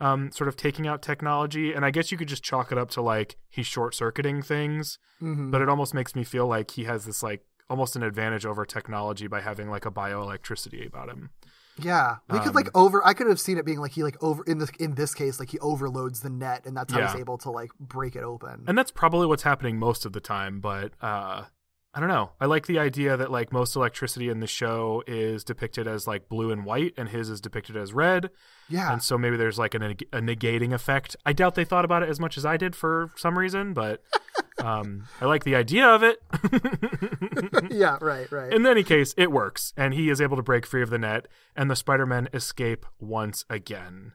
um, 0.00 0.30
sort 0.30 0.46
of 0.46 0.54
taking 0.56 0.86
out 0.86 1.00
technology. 1.02 1.72
And 1.72 1.84
I 1.84 1.90
guess 1.90 2.12
you 2.12 2.18
could 2.18 2.28
just 2.28 2.44
chalk 2.44 2.70
it 2.70 2.78
up 2.78 2.90
to 2.90 3.00
like 3.02 3.36
he's 3.48 3.66
short 3.66 3.94
circuiting 3.94 4.42
things, 4.42 4.98
Mhm. 5.22 5.50
but 5.50 5.62
it 5.62 5.68
almost 5.68 5.94
makes 5.94 6.14
me 6.14 6.22
feel 6.24 6.46
like 6.46 6.72
he 6.72 6.84
has 6.84 7.06
this 7.06 7.22
like 7.22 7.40
almost 7.70 7.96
an 7.96 8.02
advantage 8.02 8.44
over 8.46 8.64
technology 8.66 9.26
by 9.26 9.40
having 9.40 9.68
like 9.70 9.86
a 9.86 9.90
bioelectricity 9.90 10.86
about 10.86 11.08
him. 11.08 11.30
Yeah, 11.80 12.16
we 12.30 12.38
could 12.40 12.54
like 12.54 12.66
Um, 12.66 12.72
over. 12.86 13.06
I 13.06 13.14
could 13.14 13.26
have 13.28 13.40
seen 13.40 13.58
it 13.58 13.64
being 13.64 13.78
like 13.80 13.92
he 13.92 14.02
like 14.02 14.16
over 14.22 14.42
in 14.44 14.58
this 14.58 14.70
in 14.78 14.94
this 14.94 15.14
case 15.14 15.38
like 15.38 15.50
he 15.50 15.58
overloads 15.60 16.20
the 16.20 16.30
net 16.30 16.66
and 16.66 16.76
that's 16.76 16.92
how 16.92 17.00
he's 17.06 17.20
able 17.20 17.38
to 17.38 17.50
like 17.50 17.70
break 17.78 18.16
it 18.16 18.22
open. 18.24 18.64
and 18.66 18.76
that's 18.76 18.90
probably 18.90 19.26
what's 19.26 19.42
happening 19.44 19.78
most 19.78 20.04
of 20.04 20.12
the 20.12 20.20
time 20.20 20.60
but 20.60 20.92
uh 21.02 21.44
i 21.94 22.00
don't 22.00 22.08
know 22.08 22.30
i 22.40 22.46
like 22.46 22.66
the 22.66 22.78
idea 22.78 23.16
that 23.16 23.30
like 23.30 23.52
most 23.52 23.74
electricity 23.76 24.28
in 24.28 24.40
the 24.40 24.46
show 24.46 25.02
is 25.06 25.42
depicted 25.44 25.86
as 25.86 26.06
like 26.06 26.28
blue 26.28 26.50
and 26.50 26.64
white 26.64 26.92
and 26.96 27.08
his 27.08 27.28
is 27.30 27.40
depicted 27.40 27.76
as 27.76 27.92
red 27.92 28.30
yeah, 28.68 28.92
and 28.92 29.02
so 29.02 29.16
maybe 29.16 29.36
there's 29.36 29.58
like 29.58 29.74
a, 29.74 29.78
neg- 29.78 30.04
a 30.12 30.20
negating 30.20 30.72
effect 30.74 31.16
i 31.24 31.32
doubt 31.32 31.54
they 31.54 31.64
thought 31.64 31.84
about 31.84 32.02
it 32.02 32.08
as 32.08 32.20
much 32.20 32.36
as 32.36 32.44
i 32.44 32.56
did 32.56 32.76
for 32.76 33.10
some 33.16 33.38
reason 33.38 33.72
but 33.72 34.02
um 34.60 35.04
i 35.20 35.24
like 35.24 35.44
the 35.44 35.54
idea 35.54 35.86
of 35.86 36.02
it. 36.02 36.20
Yeah, 37.70 37.98
right, 38.00 38.30
right. 38.32 38.52
in 38.52 38.66
any 38.66 38.82
case 38.82 39.14
it 39.16 39.30
works 39.30 39.72
and 39.76 39.94
he 39.94 40.10
is 40.10 40.20
able 40.20 40.36
to 40.36 40.42
break 40.42 40.66
free 40.66 40.82
of 40.82 40.90
the 40.90 40.98
net 40.98 41.28
and 41.54 41.70
the 41.70 41.76
spider-men 41.76 42.28
escape 42.32 42.86
once 42.98 43.44
again. 43.48 44.12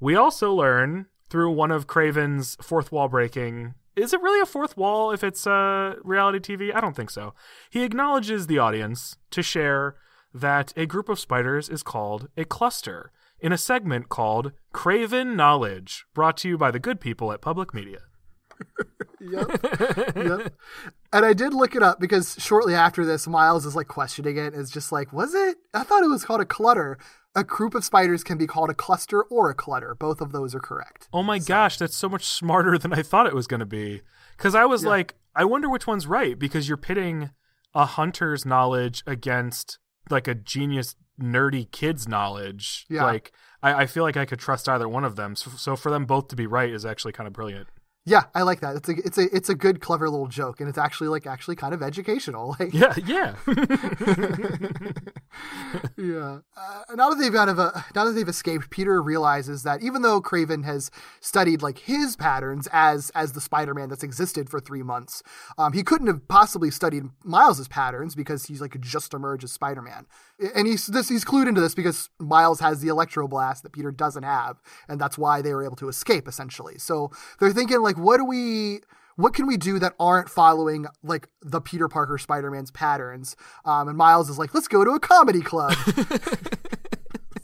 We 0.00 0.14
also 0.16 0.52
learn 0.52 1.06
through 1.28 1.52
one 1.52 1.70
of 1.70 1.86
kraven's 1.86 2.56
fourth 2.60 2.90
wall 2.92 3.08
breaking 3.08 3.74
is 3.94 4.12
it 4.12 4.20
really 4.20 4.40
a 4.40 4.46
fourth 4.46 4.76
wall 4.76 5.10
if 5.10 5.22
it's 5.24 5.46
uh, 5.46 5.94
reality 6.02 6.38
tv 6.38 6.74
i 6.74 6.80
don't 6.80 6.96
think 6.96 7.10
so. 7.10 7.34
He 7.70 7.82
acknowledges 7.82 8.46
the 8.46 8.58
audience 8.58 9.16
to 9.30 9.42
share 9.42 9.96
that 10.34 10.72
a 10.76 10.86
group 10.86 11.08
of 11.08 11.18
spiders 11.18 11.68
is 11.68 11.82
called 11.82 12.28
a 12.36 12.44
cluster 12.44 13.10
in 13.40 13.52
a 13.52 13.58
segment 13.58 14.08
called 14.08 14.52
kraven 14.74 15.34
knowledge 15.36 16.06
brought 16.14 16.36
to 16.38 16.48
you 16.48 16.58
by 16.58 16.70
the 16.70 16.78
good 16.78 17.00
people 17.00 17.32
at 17.32 17.40
public 17.40 17.72
media 17.74 18.00
yep, 19.20 19.48
yep. 20.16 20.54
And 21.12 21.24
I 21.24 21.32
did 21.32 21.54
look 21.54 21.74
it 21.74 21.82
up 21.82 22.00
because 22.00 22.36
shortly 22.38 22.74
after 22.74 23.04
this, 23.04 23.26
Miles 23.26 23.66
is 23.66 23.76
like 23.76 23.88
questioning 23.88 24.36
it. 24.36 24.54
It's 24.54 24.70
just 24.70 24.92
like, 24.92 25.12
was 25.12 25.34
it? 25.34 25.56
I 25.74 25.82
thought 25.82 26.02
it 26.02 26.08
was 26.08 26.24
called 26.24 26.40
a 26.40 26.46
clutter. 26.46 26.98
A 27.34 27.44
group 27.44 27.74
of 27.74 27.84
spiders 27.84 28.24
can 28.24 28.38
be 28.38 28.46
called 28.46 28.70
a 28.70 28.74
cluster 28.74 29.22
or 29.24 29.50
a 29.50 29.54
clutter. 29.54 29.94
Both 29.94 30.20
of 30.20 30.32
those 30.32 30.54
are 30.54 30.60
correct. 30.60 31.08
Oh 31.12 31.22
my 31.22 31.38
gosh, 31.38 31.76
that's 31.76 31.96
so 31.96 32.08
much 32.08 32.24
smarter 32.24 32.78
than 32.78 32.92
I 32.92 33.02
thought 33.02 33.26
it 33.26 33.34
was 33.34 33.46
going 33.46 33.60
to 33.60 33.66
be. 33.66 34.02
Because 34.36 34.54
I 34.54 34.64
was 34.64 34.84
like, 34.84 35.14
I 35.34 35.44
wonder 35.44 35.68
which 35.68 35.86
one's 35.86 36.06
right 36.06 36.38
because 36.38 36.68
you're 36.68 36.76
pitting 36.76 37.30
a 37.74 37.84
hunter's 37.84 38.46
knowledge 38.46 39.02
against 39.06 39.78
like 40.10 40.26
a 40.28 40.34
genius, 40.34 40.96
nerdy 41.20 41.70
kid's 41.70 42.08
knowledge. 42.08 42.86
Yeah. 42.88 43.04
Like, 43.04 43.32
I, 43.62 43.82
I 43.82 43.86
feel 43.86 44.02
like 44.02 44.16
I 44.16 44.24
could 44.24 44.38
trust 44.38 44.68
either 44.68 44.88
one 44.88 45.04
of 45.04 45.16
them. 45.16 45.36
So, 45.36 45.50
so 45.50 45.76
for 45.76 45.90
them 45.90 46.06
both 46.06 46.28
to 46.28 46.36
be 46.36 46.46
right 46.46 46.70
is 46.70 46.86
actually 46.86 47.12
kind 47.12 47.26
of 47.26 47.32
brilliant. 47.32 47.68
Yeah, 48.08 48.26
I 48.36 48.42
like 48.42 48.60
that. 48.60 48.76
It's 48.76 48.88
a 48.88 48.92
it's 49.04 49.18
a 49.18 49.36
it's 49.36 49.48
a 49.48 49.54
good, 49.56 49.80
clever 49.80 50.08
little 50.08 50.28
joke, 50.28 50.60
and 50.60 50.68
it's 50.68 50.78
actually 50.78 51.08
like 51.08 51.26
actually 51.26 51.56
kind 51.56 51.74
of 51.74 51.82
educational. 51.82 52.46
Like, 52.58 52.72
Yeah, 52.72 52.94
yeah. 53.04 53.34
yeah. 55.98 56.38
Uh, 56.56 56.94
now 56.94 57.10
that 57.10 57.18
they've 57.20 57.32
kind 57.32 57.50
of 57.50 57.58
uh, 57.58 57.72
now 57.94 58.04
that 58.04 58.12
they've 58.12 58.28
escaped, 58.28 58.70
Peter 58.70 59.02
realizes 59.02 59.64
that 59.64 59.82
even 59.82 60.02
though 60.02 60.22
Kraven 60.22 60.64
has 60.64 60.90
studied 61.20 61.62
like 61.62 61.78
his 61.78 62.14
patterns 62.16 62.68
as 62.72 63.10
as 63.10 63.32
the 63.32 63.40
Spider-Man 63.40 63.88
that's 63.88 64.04
existed 64.04 64.48
for 64.48 64.60
three 64.60 64.84
months, 64.84 65.24
um, 65.58 65.72
he 65.72 65.82
couldn't 65.82 66.06
have 66.06 66.28
possibly 66.28 66.70
studied 66.70 67.04
Miles's 67.24 67.66
patterns 67.66 68.14
because 68.14 68.46
he's 68.46 68.60
like 68.60 68.80
just 68.80 69.12
emerged 69.14 69.42
as 69.42 69.52
Spider-Man, 69.52 70.06
and 70.54 70.68
he's 70.68 70.86
this 70.86 71.08
he's 71.08 71.24
clued 71.24 71.48
into 71.48 71.60
this 71.60 71.74
because 71.74 72.08
Miles 72.20 72.60
has 72.60 72.80
the 72.80 72.88
Electro 72.88 73.26
Blast 73.26 73.64
that 73.64 73.72
Peter 73.72 73.90
doesn't 73.90 74.22
have, 74.22 74.62
and 74.88 75.00
that's 75.00 75.18
why 75.18 75.42
they 75.42 75.52
were 75.52 75.64
able 75.64 75.76
to 75.76 75.88
escape 75.88 76.28
essentially. 76.28 76.78
So 76.78 77.10
they're 77.40 77.52
thinking 77.52 77.80
like, 77.80 77.95
what 77.96 78.18
do 78.18 78.24
we? 78.24 78.80
what 79.18 79.32
can 79.32 79.46
we 79.46 79.56
do 79.56 79.78
that 79.78 79.94
aren't 79.98 80.28
following 80.28 80.84
like 81.02 81.26
the 81.40 81.58
Peter 81.60 81.88
Parker 81.88 82.18
Spider 82.18 82.50
Man's 82.50 82.70
patterns? 82.70 83.34
Um, 83.64 83.88
and 83.88 83.96
Miles 83.96 84.28
is 84.28 84.38
like, 84.38 84.52
let's 84.52 84.68
go 84.68 84.84
to 84.84 84.90
a 84.90 85.00
comedy 85.00 85.40
club. 85.40 85.74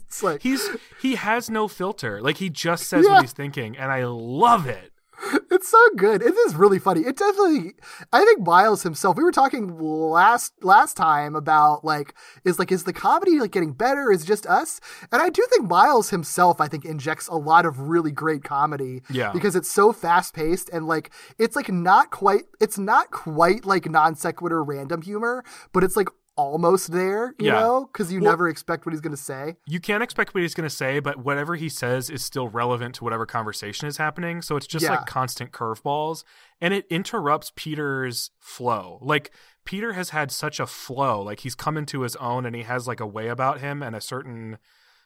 it's 0.05 0.21
like 0.23 0.41
He's 0.43 0.69
he 1.01 1.15
has 1.15 1.49
no 1.49 1.67
filter. 1.67 2.21
Like 2.21 2.37
he 2.37 2.49
just 2.49 2.85
says 2.87 3.05
Yeah. 3.05 3.13
what 3.13 3.21
he's 3.21 3.33
thinking, 3.33 3.75
and 3.77 3.91
I 3.91 4.05
love 4.05 4.67
it. 4.67 4.92
It's 5.51 5.69
so 5.69 5.89
good. 5.95 6.21
It 6.21 6.33
is 6.33 6.55
really 6.55 6.79
funny. 6.79 7.01
It 7.01 7.17
definitely. 7.17 7.73
I 8.11 8.23
think 8.23 8.45
Miles 8.45 8.83
himself. 8.83 9.17
We 9.17 9.23
were 9.23 9.31
talking 9.31 9.77
last 9.77 10.53
last 10.61 10.95
time 10.95 11.35
about 11.35 11.83
like 11.83 12.15
is 12.43 12.59
like 12.59 12.71
is 12.71 12.83
the 12.83 12.93
comedy 12.93 13.39
like 13.39 13.51
getting 13.51 13.73
better? 13.73 14.11
Is 14.11 14.23
it 14.23 14.27
just 14.27 14.45
us? 14.45 14.79
And 15.11 15.21
I 15.21 15.29
do 15.29 15.45
think 15.49 15.69
Miles 15.69 16.09
himself. 16.09 16.59
I 16.59 16.67
think 16.67 16.85
injects 16.85 17.27
a 17.27 17.35
lot 17.35 17.65
of 17.65 17.79
really 17.79 18.11
great 18.11 18.43
comedy. 18.43 19.01
Yeah. 19.09 19.31
Because 19.31 19.55
it's 19.55 19.69
so 19.69 19.91
fast 19.93 20.33
paced 20.33 20.69
and 20.69 20.87
like 20.87 21.11
it's 21.37 21.55
like 21.55 21.71
not 21.71 22.11
quite. 22.11 22.43
It's 22.59 22.77
not 22.77 23.11
quite 23.11 23.65
like 23.65 23.89
non 23.89 24.15
sequitur 24.15 24.63
random 24.63 25.01
humor, 25.01 25.43
but 25.71 25.83
it's 25.83 25.95
like 25.95 26.07
almost 26.35 26.91
there. 26.91 27.35
You 27.39 27.47
Yeah. 27.47 27.59
know, 27.59 27.89
because 27.91 28.11
you 28.11 28.19
Well- 28.21 28.31
never 28.31 28.47
expect 28.49 28.85
what 28.85 28.93
he's 28.93 29.01
gonna 29.01 29.15
say. 29.17 29.57
You 29.65 29.79
can't 29.79 30.01
expect 30.03 30.33
what 30.33 30.41
he's 30.41 30.53
going 30.53 30.67
to 30.67 30.75
say, 30.75 30.99
but 30.99 31.17
whatever 31.17 31.55
he 31.55 31.69
says 31.69 32.09
is 32.09 32.23
still 32.25 32.47
relevant 32.47 32.95
to 32.95 33.03
whatever 33.03 33.25
conversation 33.25 33.87
is 33.87 33.97
happening. 33.97 34.41
So 34.41 34.55
it's 34.55 34.65
just 34.67 34.83
Yeah. 34.83 34.91
like 34.91 35.05
constant 35.05 35.51
curveballs, 35.51 36.23
and 36.59 36.73
it 36.73 36.87
interrupts 36.89 37.51
Peter's 37.55 38.31
flow. 38.39 38.97
Like 39.01 39.31
Peter 39.65 39.93
has 39.93 40.09
had 40.09 40.31
such 40.31 40.59
a 40.59 40.65
flow, 40.65 41.21
like 41.21 41.41
he's 41.41 41.55
come 41.55 41.77
into 41.77 42.01
his 42.01 42.15
own, 42.17 42.45
and 42.45 42.55
he 42.55 42.63
has 42.63 42.87
like 42.87 42.99
a 42.99 43.07
way 43.07 43.27
about 43.27 43.59
him 43.59 43.81
and 43.83 43.95
a 43.95 44.01
certain. 44.01 44.57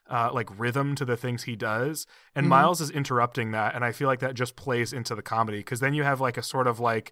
Uh, 0.10 0.30
like 0.32 0.48
rhythm 0.58 0.96
to 0.96 1.04
the 1.04 1.18
things 1.18 1.44
he 1.44 1.58
does, 1.58 2.08
and 2.34 2.46
Mhm. 2.46 2.50
Miles 2.52 2.80
is 2.80 2.90
interrupting 2.90 3.52
that, 3.52 3.76
and 3.76 3.84
I 3.84 3.92
feel 3.92 4.08
like 4.08 4.22
that 4.22 4.36
just 4.36 4.56
plays 4.56 4.94
into 4.94 5.14
the 5.16 5.22
comedy 5.22 5.58
because 5.58 5.82
then 5.82 5.94
you 5.94 6.04
have 6.04 6.22
like 6.22 6.38
a 6.38 6.42
sort 6.42 6.66
of 6.66 6.80
like 6.80 7.12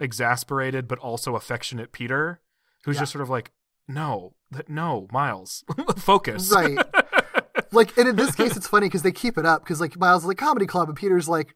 exasperated 0.00 0.88
but 0.88 0.98
also 0.98 1.36
affectionate 1.36 1.92
Peter, 1.92 2.40
who's 2.84 2.96
Yeah. 2.96 3.02
just 3.02 3.12
sort 3.12 3.22
of 3.22 3.30
like, 3.30 3.52
no, 3.88 4.34
th- 4.52 4.68
no, 4.68 5.06
Miles, 5.12 5.64
focus, 5.96 6.50
Right. 6.52 6.78
like, 7.72 7.96
and 7.98 8.08
in 8.08 8.16
this 8.16 8.34
case, 8.34 8.56
it's 8.56 8.68
funny 8.68 8.86
because 8.86 9.02
they 9.02 9.12
keep 9.12 9.36
it 9.38 9.44
up 9.46 9.62
because 9.64 9.80
like 9.80 9.98
Miles 9.98 10.22
is 10.22 10.28
like 10.28 10.36
comedy 10.38 10.66
club, 10.66 10.88
and 10.88 10.96
Peter's 10.96 11.28
like, 11.28 11.54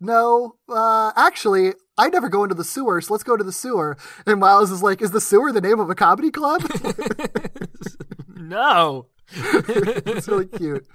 no, 0.00 0.56
uh, 0.68 1.12
actually, 1.16 1.74
I 1.96 2.08
never 2.08 2.28
go 2.28 2.42
into 2.42 2.54
the 2.56 2.64
sewer, 2.64 3.00
so 3.00 3.14
let's 3.14 3.22
go 3.22 3.36
to 3.36 3.44
the 3.44 3.52
sewer. 3.52 3.96
And 4.26 4.40
Miles 4.40 4.70
is 4.72 4.82
like, 4.82 5.00
is 5.00 5.12
the 5.12 5.20
sewer 5.20 5.52
the 5.52 5.60
name 5.60 5.78
of 5.78 5.88
a 5.90 5.94
comedy 5.94 6.30
club? 6.30 6.62
no. 8.28 9.06
it's 9.34 10.28
really 10.28 10.46
cute. 10.46 10.86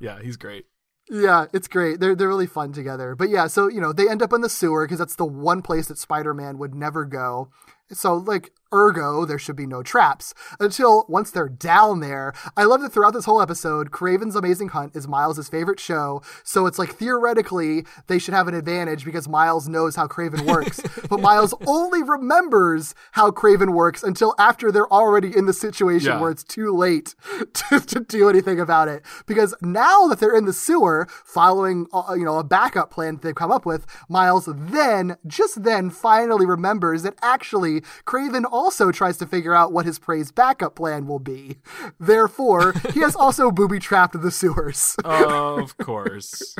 Yeah, 0.00 0.20
he's 0.22 0.36
great. 0.36 0.66
Yeah, 1.10 1.46
it's 1.54 1.68
great. 1.68 2.00
They're 2.00 2.14
they're 2.14 2.28
really 2.28 2.46
fun 2.46 2.72
together. 2.72 3.14
But 3.14 3.30
yeah, 3.30 3.46
so 3.46 3.68
you 3.68 3.80
know 3.80 3.92
they 3.92 4.08
end 4.08 4.20
up 4.22 4.32
in 4.32 4.42
the 4.42 4.48
sewer 4.50 4.84
because 4.86 4.98
that's 4.98 5.16
the 5.16 5.24
one 5.24 5.62
place 5.62 5.86
that 5.88 5.98
Spider 5.98 6.34
Man 6.34 6.58
would 6.58 6.74
never 6.74 7.04
go. 7.06 7.48
So 7.92 8.14
like 8.16 8.52
ergo, 8.72 9.24
there 9.24 9.38
should 9.38 9.56
be 9.56 9.66
no 9.66 9.82
traps 9.82 10.34
until 10.60 11.06
once 11.08 11.30
they're 11.30 11.48
down 11.48 12.00
there. 12.00 12.34
I 12.54 12.64
love 12.64 12.82
that 12.82 12.90
throughout 12.92 13.14
this 13.14 13.24
whole 13.24 13.40
episode, 13.40 13.90
Kraven's 13.90 14.36
Amazing 14.36 14.68
Hunt 14.68 14.94
is 14.94 15.08
Miles' 15.08 15.48
favorite 15.48 15.80
show. 15.80 16.20
So 16.44 16.66
it's 16.66 16.78
like 16.78 16.90
theoretically 16.90 17.86
they 18.08 18.18
should 18.18 18.34
have 18.34 18.46
an 18.46 18.52
advantage 18.54 19.06
because 19.06 19.26
Miles 19.26 19.68
knows 19.70 19.96
how 19.96 20.06
Kraven 20.06 20.42
works, 20.46 20.80
but 21.08 21.20
Miles 21.20 21.54
only 21.66 22.02
remembers 22.02 22.94
how 23.12 23.30
Kraven 23.30 23.72
works 23.72 24.02
until 24.02 24.34
after 24.38 24.70
they're 24.70 24.92
already 24.92 25.34
in 25.34 25.46
the 25.46 25.54
situation 25.54 26.08
Yeah. 26.08 26.20
where 26.20 26.30
it's 26.30 26.44
too 26.44 26.70
late 26.76 27.14
to, 27.54 27.80
to 27.80 28.00
do 28.00 28.28
anything 28.28 28.60
about 28.60 28.88
it. 28.88 29.02
Because 29.26 29.54
now 29.62 30.06
that 30.08 30.20
they're 30.20 30.36
in 30.36 30.44
the 30.44 30.52
sewer, 30.52 31.08
following 31.24 31.86
uh, 31.92 32.12
you 32.14 32.24
know 32.24 32.36
a 32.38 32.44
backup 32.44 32.90
plan 32.90 33.14
that 33.14 33.22
they've 33.22 33.34
come 33.34 33.50
up 33.50 33.64
with, 33.64 33.86
Miles 34.10 34.46
then 34.54 35.16
just 35.26 35.62
then 35.64 35.88
finally 35.88 36.44
remembers 36.44 37.02
that 37.02 37.14
actually 37.22 37.77
Kraven 38.06 38.44
also 38.50 38.90
tries 38.90 39.16
to 39.18 39.26
figure 39.26 39.54
out 39.54 39.72
what 39.72 39.86
his 39.86 39.98
prey's 39.98 40.30
backup 40.32 40.76
plan 40.76 41.06
will 41.06 41.18
be. 41.18 41.58
Therefore, 41.98 42.72
he 42.92 43.00
has 43.00 43.16
also 43.16 43.50
booby 43.52 43.78
trapped 43.78 44.20
the 44.20 44.30
sewers. 44.30 44.96
Of 45.04 45.76
course. 45.78 46.54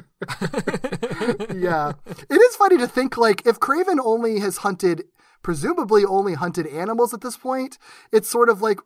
yeah. 1.54 1.92
It 2.06 2.40
is 2.40 2.56
funny 2.56 2.78
to 2.78 2.88
think 2.88 3.16
like 3.16 3.46
if 3.46 3.60
Kraven 3.60 3.98
only 4.02 4.40
has 4.40 4.58
hunted 4.58 5.04
presumably 5.42 6.04
only 6.04 6.34
hunted 6.34 6.66
animals 6.66 7.14
at 7.14 7.20
this 7.20 7.36
point, 7.36 7.78
it's 8.12 8.28
sort 8.28 8.48
of 8.48 8.60
like 8.60 8.80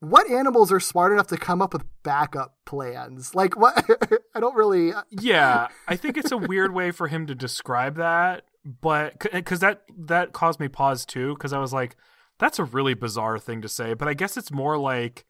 what 0.00 0.30
animals 0.30 0.70
are 0.70 0.80
smart 0.80 1.12
enough 1.12 1.26
to 1.28 1.36
come 1.36 1.62
up 1.62 1.72
with 1.72 1.84
backup 2.02 2.54
plans? 2.66 3.34
Like 3.34 3.56
what 3.56 3.74
I 4.34 4.40
don't 4.40 4.54
really 4.54 4.92
uh, 4.92 5.02
yeah, 5.10 5.68
I 5.88 5.96
think 5.96 6.16
it's 6.16 6.32
a 6.32 6.36
weird 6.36 6.74
way 6.74 6.90
for 6.90 7.08
him 7.08 7.26
to 7.26 7.34
describe 7.34 7.96
that, 7.96 8.44
but 8.80 9.14
because 9.32 9.60
that 9.60 9.82
that 9.96 10.32
caused 10.32 10.58
me 10.60 10.68
pause 10.68 11.06
too, 11.06 11.34
because 11.34 11.52
I 11.52 11.58
was 11.58 11.72
like, 11.72 11.96
that's 12.38 12.58
a 12.58 12.64
really 12.64 12.94
bizarre 12.94 13.38
thing 13.38 13.62
to 13.62 13.68
say. 13.68 13.94
But 13.94 14.08
I 14.08 14.14
guess 14.14 14.36
it's 14.36 14.50
more 14.50 14.76
like 14.76 15.24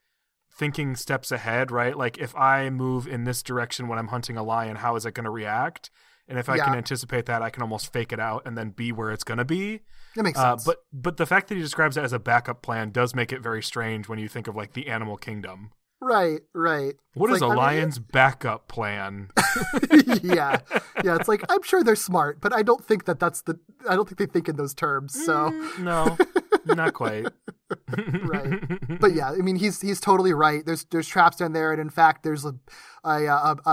thinking 0.51 0.95
steps 0.95 1.31
ahead, 1.31 1.69
right? 1.71 1.95
Like 1.95 2.17
if 2.17 2.35
I 2.35 2.69
move 2.71 3.07
in 3.07 3.25
this 3.25 3.43
direction 3.43 3.87
when 3.87 3.99
I'm 3.99 4.07
hunting 4.07 4.37
a 4.37 4.43
lion, 4.43 4.77
how 4.77 4.95
is 4.95 5.05
it 5.05 5.13
going 5.13 5.25
to 5.25 5.29
react? 5.29 5.91
And 6.27 6.37
if 6.37 6.49
I 6.49 6.57
can 6.57 6.75
anticipate 6.75 7.25
that, 7.27 7.41
I 7.41 7.49
can 7.49 7.61
almost 7.61 7.93
fake 7.93 8.11
it 8.11 8.19
out 8.19 8.41
and 8.45 8.57
then 8.57 8.71
be 8.71 8.91
where 8.91 9.11
it's 9.11 9.23
going 9.23 9.37
to 9.37 9.45
be. 9.45 9.81
That 10.15 10.23
makes 10.23 10.37
Uh, 10.39 10.53
sense. 10.57 10.65
but 10.65 10.77
but 10.91 11.17
the 11.17 11.25
fact 11.27 11.47
that 11.47 11.55
he 11.55 11.61
describes 11.61 11.95
it 11.95 12.03
as 12.03 12.11
a 12.11 12.19
backup 12.19 12.61
plan 12.61 12.89
does 12.91 13.15
make 13.15 13.31
it 13.31 13.39
very 13.41 13.61
strange 13.63 14.09
when 14.09 14.19
you 14.19 14.27
think 14.27 14.47
of 14.47 14.55
like 14.55 14.73
the 14.73 14.87
animal 14.87 15.15
kingdom. 15.15 15.71
Right, 16.01 16.41
right. 16.53 16.93
What 17.13 17.29
It's 17.29 17.37
is 17.37 17.41
like, 17.41 17.49
a 17.49 17.51
I 17.51 17.55
mean, 17.55 17.57
lion's 17.79 17.99
backup 17.99 18.67
plan? 18.67 19.29
yeah, 20.23 20.59
yeah. 21.03 21.15
It's 21.15 21.27
like 21.27 21.43
I'm 21.49 21.63
sure 21.63 21.83
they're 21.83 21.95
smart, 21.95 22.39
but 22.41 22.53
I 22.53 22.61
don't 22.63 22.83
think 22.83 23.05
that 23.05 23.19
that's 23.19 23.41
the. 23.41 23.59
I 23.89 23.95
don't 23.95 24.07
think 24.07 24.19
they 24.19 24.25
think 24.27 24.47
in 24.49 24.55
those 24.55 24.73
terms. 24.73 25.13
So, 25.25 25.51
Mm, 25.51 25.79
no, 25.79 26.17
not 26.75 26.93
quite. 26.93 27.27
right. 28.23 28.99
But 28.99 29.13
yeah, 29.13 29.31
I 29.31 29.37
mean, 29.37 29.55
he's 29.55 29.81
he's 29.81 29.99
totally 29.99 30.33
right. 30.33 30.65
There's 30.65 30.85
there's 30.85 31.07
traps 31.07 31.37
down 31.37 31.53
there, 31.53 31.71
and 31.71 31.81
in 31.81 31.89
fact, 31.89 32.23
there's 32.23 32.45
a 32.45 32.53
a, 33.03 33.25
a, 33.25 33.55
a, 33.65 33.69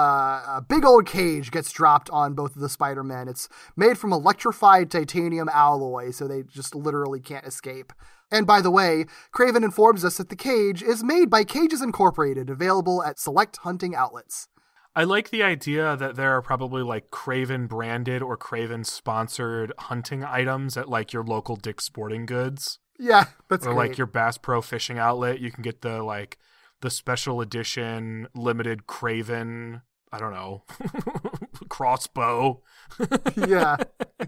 a 0.59 0.65
big 0.67 0.85
old 0.85 1.07
cage 1.07 1.51
gets 1.51 1.71
dropped 1.73 2.09
on 2.11 2.35
both 2.35 2.55
of 2.57 2.63
the 2.63 2.69
Spider 2.69 3.03
Men. 3.05 3.29
It's 3.29 3.49
made 3.77 3.99
from 3.99 4.13
electrified 4.13 4.91
titanium 4.91 5.49
alloy, 5.53 6.11
so 6.11 6.27
they 6.27 6.43
just 6.45 6.75
literally 6.75 7.21
can't 7.21 7.45
escape. 7.47 7.93
And 8.35 8.49
by 8.49 8.61
the 8.61 8.71
way, 8.71 9.05
Kraven 9.33 9.63
informs 9.65 10.05
us 10.05 10.17
that 10.17 10.29
the 10.29 10.35
cage 10.35 10.83
is 10.83 11.05
made 11.05 11.31
by 11.31 11.45
Cages 11.45 11.81
Incorporated, 11.81 12.51
available 12.51 13.05
at 13.05 13.21
select 13.21 13.59
hunting 13.59 13.95
outlets. 13.95 14.49
I 14.97 15.05
like 15.05 15.31
the 15.31 15.45
idea 15.45 15.97
that 15.97 16.17
there 16.17 16.33
are 16.33 16.43
probably 16.43 16.83
like 16.83 17.11
Kraven 17.11 17.69
branded 17.69 18.23
or 18.23 18.37
Kraven 18.37 18.85
sponsored 18.85 19.73
hunting 19.79 20.25
items 20.25 20.77
at 20.77 20.89
like 20.89 21.13
your 21.13 21.23
local 21.23 21.55
Dick's 21.55 21.85
Sporting 21.85 22.27
Goods 22.27 22.81
Yeah, 22.99 23.27
that's 23.49 23.67
or 23.67 23.75
great. 23.75 23.91
like 23.91 23.99
your 23.99 24.07
Bass 24.09 24.37
Pro 24.37 24.61
Fishing 24.61 24.99
outlet. 24.99 25.39
You 25.39 25.53
can 25.53 25.63
get 25.63 25.83
the 25.83 26.03
like 26.03 26.39
the 26.81 26.91
special 26.91 27.41
edition 27.41 28.27
limited 28.35 28.87
Kraven. 28.89 29.83
I 30.13 30.19
don't 30.19 30.33
know 30.33 30.63
crossbow, 31.69 32.63
yeah, 33.37 33.77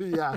yeah. 0.00 0.36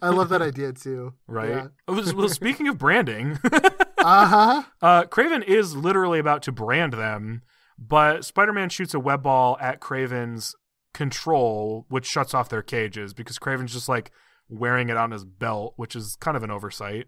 I 0.00 0.08
love 0.10 0.28
that 0.30 0.42
idea 0.42 0.72
too. 0.72 1.14
right? 1.26 1.68
Oh, 1.86 2.12
Well, 2.14 2.28
speaking 2.28 2.68
of 2.68 2.78
branding, 2.78 3.38
Uh 3.98 4.26
huh. 4.26 4.62
Uh, 4.80 5.04
Kraven 5.04 5.42
is 5.42 5.74
literally 5.74 6.18
about 6.20 6.42
to 6.44 6.52
brand 6.52 6.92
them, 6.92 7.42
but 7.78 8.24
Spider 8.24 8.52
Man 8.52 8.68
shoots 8.68 8.94
a 8.94 9.00
web 9.00 9.22
ball 9.24 9.56
at 9.60 9.80
Kraven's 9.80 10.54
control, 10.94 11.84
which 11.88 12.06
shuts 12.06 12.32
off 12.34 12.48
their 12.48 12.62
cages 12.62 13.12
because 13.12 13.38
Kraven's 13.38 13.72
just 13.72 13.88
like 13.88 14.10
wearing 14.48 14.88
it 14.88 14.96
on 14.96 15.10
his 15.10 15.24
belt, 15.24 15.74
which 15.76 15.94
is 15.96 16.16
kind 16.20 16.36
of 16.36 16.42
an 16.42 16.50
oversight. 16.50 17.06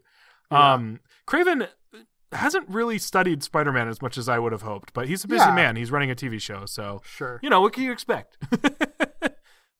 Um, 0.50 0.98
Kraven 1.28 1.68
hasn't 2.32 2.68
really 2.68 2.98
studied 2.98 3.42
Spider 3.44 3.72
Man 3.72 3.88
as 3.88 4.02
much 4.02 4.18
as 4.18 4.28
I 4.28 4.38
would 4.40 4.52
have 4.52 4.62
hoped, 4.62 4.92
but 4.92 5.06
he's 5.08 5.24
a 5.24 5.28
busy 5.28 5.44
Yeah. 5.44 5.54
man. 5.54 5.76
He's 5.76 5.90
running 5.92 6.10
a 6.10 6.14
TV 6.16 6.40
show, 6.40 6.66
so 6.66 7.00
Sure. 7.04 7.38
you 7.42 7.48
know, 7.50 7.60
what 7.60 7.72
can 7.72 7.84
you 7.84 7.92
expect? 7.92 8.36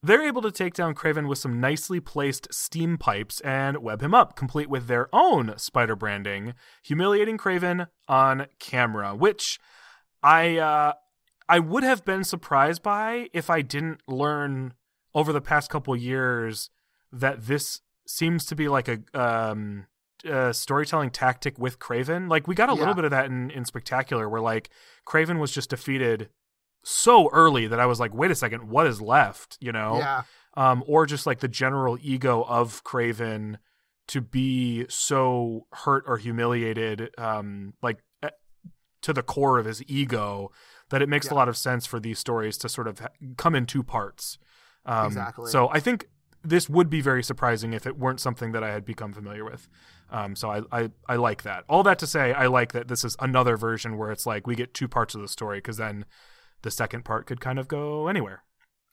They're 0.03 0.23
able 0.27 0.41
to 0.43 0.51
take 0.51 0.73
down 0.75 0.95
Kraven 0.95 1.29
with 1.29 1.39
some 1.39 1.61
nicely 1.61 2.01
placed 2.01 2.53
steam 2.53 2.97
pipes 2.97 3.41
and 3.41 3.79
web 3.79 4.03
him 4.03 4.15
up, 4.15 4.35
complete 4.35 4.71
with 4.71 4.87
their 4.87 5.09
own 5.15 5.55
spider 5.59 5.95
branding, 5.95 6.55
humiliating 6.83 7.37
Kraven 7.37 7.87
on 8.09 8.47
camera, 8.59 9.15
which 9.15 9.59
I 10.23 10.57
uh, 10.57 10.93
I 11.49 11.59
would 11.59 11.83
have 11.83 12.05
been 12.05 12.25
surprised 12.25 12.83
by 12.83 13.29
if 13.35 13.51
I 13.51 13.61
didn't 13.61 14.01
learn 14.09 14.73
over 15.15 15.33
the 15.33 15.41
past 15.43 15.71
couple 15.71 15.95
years 15.95 16.71
that 17.13 17.47
this 17.47 17.81
seems 18.07 18.47
to 18.47 18.57
be 18.57 18.69
like 18.69 18.89
a 18.89 19.01
um 19.15 19.87
a 20.25 20.53
storytelling 20.55 21.11
tactic 21.11 21.59
with 21.59 21.79
Kraven. 21.79 22.31
Like 22.31 22.47
we 22.49 22.55
got 22.55 22.71
a 22.71 22.73
Yeah. 22.73 22.79
little 22.81 22.95
bit 22.95 23.05
of 23.05 23.11
that 23.11 23.27
in 23.27 23.51
in 23.51 23.65
Spectacular 23.67 24.29
where 24.31 24.41
like 24.41 24.71
Kraven 25.07 25.39
was 25.39 25.53
just 25.53 25.71
defeated 25.71 26.31
so 26.83 27.29
early 27.33 27.66
that 27.66 27.81
I 27.81 27.87
was 27.87 28.01
like, 28.01 28.14
wait 28.14 28.31
a 28.31 28.35
second, 28.35 28.69
what 28.69 28.87
is 28.87 29.01
left? 29.01 29.59
You 29.61 29.73
know? 29.73 29.99
Yeah. 29.99 30.23
um, 30.55 30.83
or 30.87 31.07
just 31.07 31.27
like 31.27 31.40
the 31.40 31.49
general 31.49 31.99
ego 32.01 32.43
of 32.49 32.83
Kraven 32.85 33.57
to 34.09 34.21
be 34.21 34.87
so 34.88 35.66
hurt 35.73 36.05
or 36.07 36.16
humiliated, 36.16 37.11
um, 37.16 37.75
like 37.83 37.99
eh, 38.23 38.31
to 39.03 39.12
the 39.12 39.23
core 39.23 39.59
of 39.59 39.66
his 39.66 39.83
ego, 39.87 40.51
that 40.90 41.01
it 41.03 41.09
makes 41.09 41.31
a 41.31 41.35
lot 41.35 41.49
of 41.49 41.57
sense 41.57 41.87
for 41.87 42.01
these 42.01 42.19
stories 42.19 42.59
to 42.59 42.69
sort 42.69 42.88
of 42.88 43.01
come 43.37 43.55
in 43.55 43.66
two 43.66 43.83
parts. 43.85 44.38
Um, 44.85 45.07
Exactly. 45.07 45.51
So 45.51 45.69
I 45.69 45.79
think 45.79 46.07
this 46.43 46.69
would 46.69 46.90
be 46.90 47.01
very 47.01 47.23
surprising 47.23 47.73
if 47.73 47.87
it 47.87 47.99
weren't 47.99 48.19
something 48.19 48.51
that 48.53 48.64
I 48.64 48.73
had 48.73 48.85
become 48.85 49.12
familiar 49.12 49.45
with. 49.45 49.69
Um, 50.11 50.35
so 50.35 50.51
I, 50.51 50.62
I 50.73 50.90
I 51.07 51.16
like 51.16 51.43
that. 51.45 51.64
All 51.69 51.85
that 51.85 51.99
to 52.01 52.07
say, 52.07 52.33
I 52.33 52.47
like 52.47 52.73
that 52.73 52.88
this 52.88 53.05
is 53.05 53.14
another 53.21 53.57
version 53.57 53.97
where 53.97 54.11
it's 54.11 54.26
like 54.26 54.47
we 54.47 54.57
get 54.57 54.74
two 54.74 54.89
parts 54.89 55.14
of 55.14 55.20
the 55.20 55.28
story 55.28 55.59
because 55.59 55.76
then 55.76 56.05
the 56.63 56.71
second 56.71 57.05
part 57.05 57.27
could 57.27 57.41
kind 57.41 57.59
of 57.59 57.69
go 57.69 58.09
anywhere. 58.09 58.45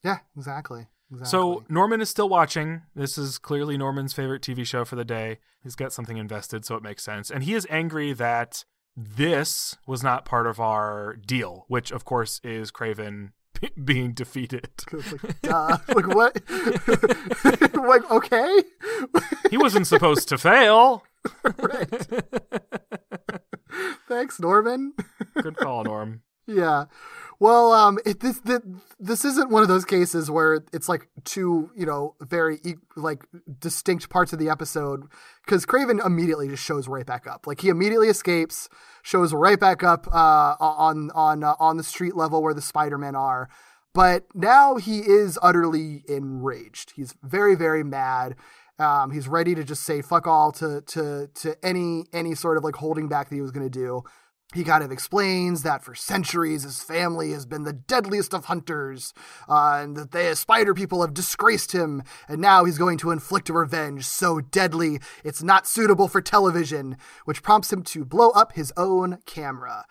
Yeah, 0.03 0.19
exactly. 0.35 0.87
Exactly. 1.11 1.29
So 1.29 1.63
Norman 1.69 2.01
is 2.01 2.09
still 2.09 2.27
watching. 2.29 2.81
This 2.95 3.17
is 3.17 3.37
clearly 3.37 3.77
Norman's 3.77 4.13
favorite 4.13 4.41
TV 4.41 4.65
show 4.65 4.83
for 4.83 4.95
the 4.95 5.05
day. 5.05 5.39
He's 5.63 5.75
got 5.75 5.93
something 5.93 6.17
invested, 6.17 6.65
so 6.65 6.75
it 6.75 6.83
makes 6.83 7.03
sense. 7.03 7.31
And 7.31 7.43
he 7.43 7.53
is 7.53 7.65
angry 7.69 8.13
that 8.13 8.65
this 8.95 9.77
was 9.85 10.03
not 10.03 10.25
part 10.25 10.47
of 10.47 10.59
our 10.59 11.15
deal, 11.15 11.65
which 11.67 11.91
of 11.91 12.03
course 12.03 12.41
is 12.43 12.71
Kraven 12.71 13.31
being 13.83 14.13
defeated. 14.13 14.69
Like, 14.91 15.41
duh. 15.41 15.77
like 15.95 16.07
what? 16.07 16.41
like 17.87 18.11
okay, 18.11 18.63
he 19.49 19.57
wasn't 19.57 19.87
supposed 19.87 20.27
to 20.29 20.37
fail. 20.37 21.03
right. 21.57 22.07
Thanks, 24.07 24.39
Norman. 24.39 24.93
Good 25.41 25.57
call, 25.57 25.83
Norm. 25.83 26.21
Yeah. 26.47 26.85
Well, 27.39 27.71
um, 27.71 27.99
it, 28.03 28.19
this, 28.19 28.39
this 28.39 28.61
this 28.99 29.23
isn't 29.23 29.51
one 29.51 29.61
of 29.61 29.67
those 29.67 29.85
cases 29.85 30.31
where 30.31 30.63
it's 30.73 30.89
like 30.89 31.07
two, 31.23 31.69
you 31.75 31.85
know, 31.85 32.15
very 32.19 32.59
like 32.95 33.25
distinct 33.59 34.09
parts 34.09 34.33
of 34.33 34.39
the 34.39 34.49
episode 34.49 35.03
because 35.45 35.63
Kraven 35.65 36.03
immediately 36.03 36.47
just 36.47 36.63
shows 36.63 36.87
right 36.87 37.05
back 37.05 37.27
up. 37.27 37.45
Like 37.45 37.61
he 37.61 37.69
immediately 37.69 38.07
escapes, 38.07 38.69
shows 39.03 39.33
right 39.33 39.59
back 39.59 39.83
up 39.83 40.07
uh, 40.07 40.55
on 40.59 41.11
on 41.11 41.43
uh, 41.43 41.53
on 41.59 41.77
the 41.77 41.83
street 41.83 42.15
level 42.15 42.41
where 42.41 42.55
the 42.55 42.61
Spider-Men 42.61 43.15
are. 43.15 43.49
But 43.93 44.25
now 44.33 44.77
he 44.77 44.99
is 44.99 45.37
utterly 45.41 46.03
enraged. 46.07 46.93
He's 46.95 47.13
very 47.21 47.53
very 47.53 47.83
mad. 47.83 48.35
Um, 48.79 49.11
he's 49.11 49.27
ready 49.27 49.53
to 49.53 49.63
just 49.63 49.83
say 49.83 50.01
fuck 50.01 50.25
all 50.25 50.51
to 50.53 50.81
to 50.81 51.29
to 51.35 51.55
any 51.63 52.05
any 52.13 52.33
sort 52.33 52.57
of 52.57 52.63
like 52.63 52.75
holding 52.75 53.07
back 53.09 53.29
that 53.29 53.35
he 53.35 53.41
was 53.41 53.51
going 53.51 53.69
to 53.69 53.69
do 53.69 54.03
he 54.55 54.63
kind 54.63 54.83
of 54.83 54.91
explains 54.91 55.63
that 55.63 55.83
for 55.83 55.93
centuries 55.93 56.63
his 56.63 56.81
family 56.81 57.31
has 57.31 57.45
been 57.45 57.63
the 57.63 57.73
deadliest 57.73 58.33
of 58.33 58.45
hunters, 58.45 59.13
uh, 59.49 59.79
and 59.83 59.97
that 59.97 60.11
the 60.11 60.35
spider 60.35 60.73
people 60.73 61.01
have 61.01 61.13
disgraced 61.13 61.73
him, 61.73 62.01
and 62.29 62.39
now 62.41 62.63
he's 62.63 62.77
going 62.77 62.97
to 62.99 63.11
inflict 63.11 63.49
a 63.49 63.53
revenge 63.53 64.05
so 64.05 64.39
deadly 64.39 64.99
it's 65.23 65.43
not 65.43 65.67
suitable 65.67 66.07
for 66.07 66.21
television, 66.21 66.95
which 67.25 67.43
prompts 67.43 67.73
him 67.73 67.83
to 67.83 68.05
blow 68.05 68.29
up 68.29 68.53
his 68.53 68.71
own 68.77 69.19
camera. 69.25 69.85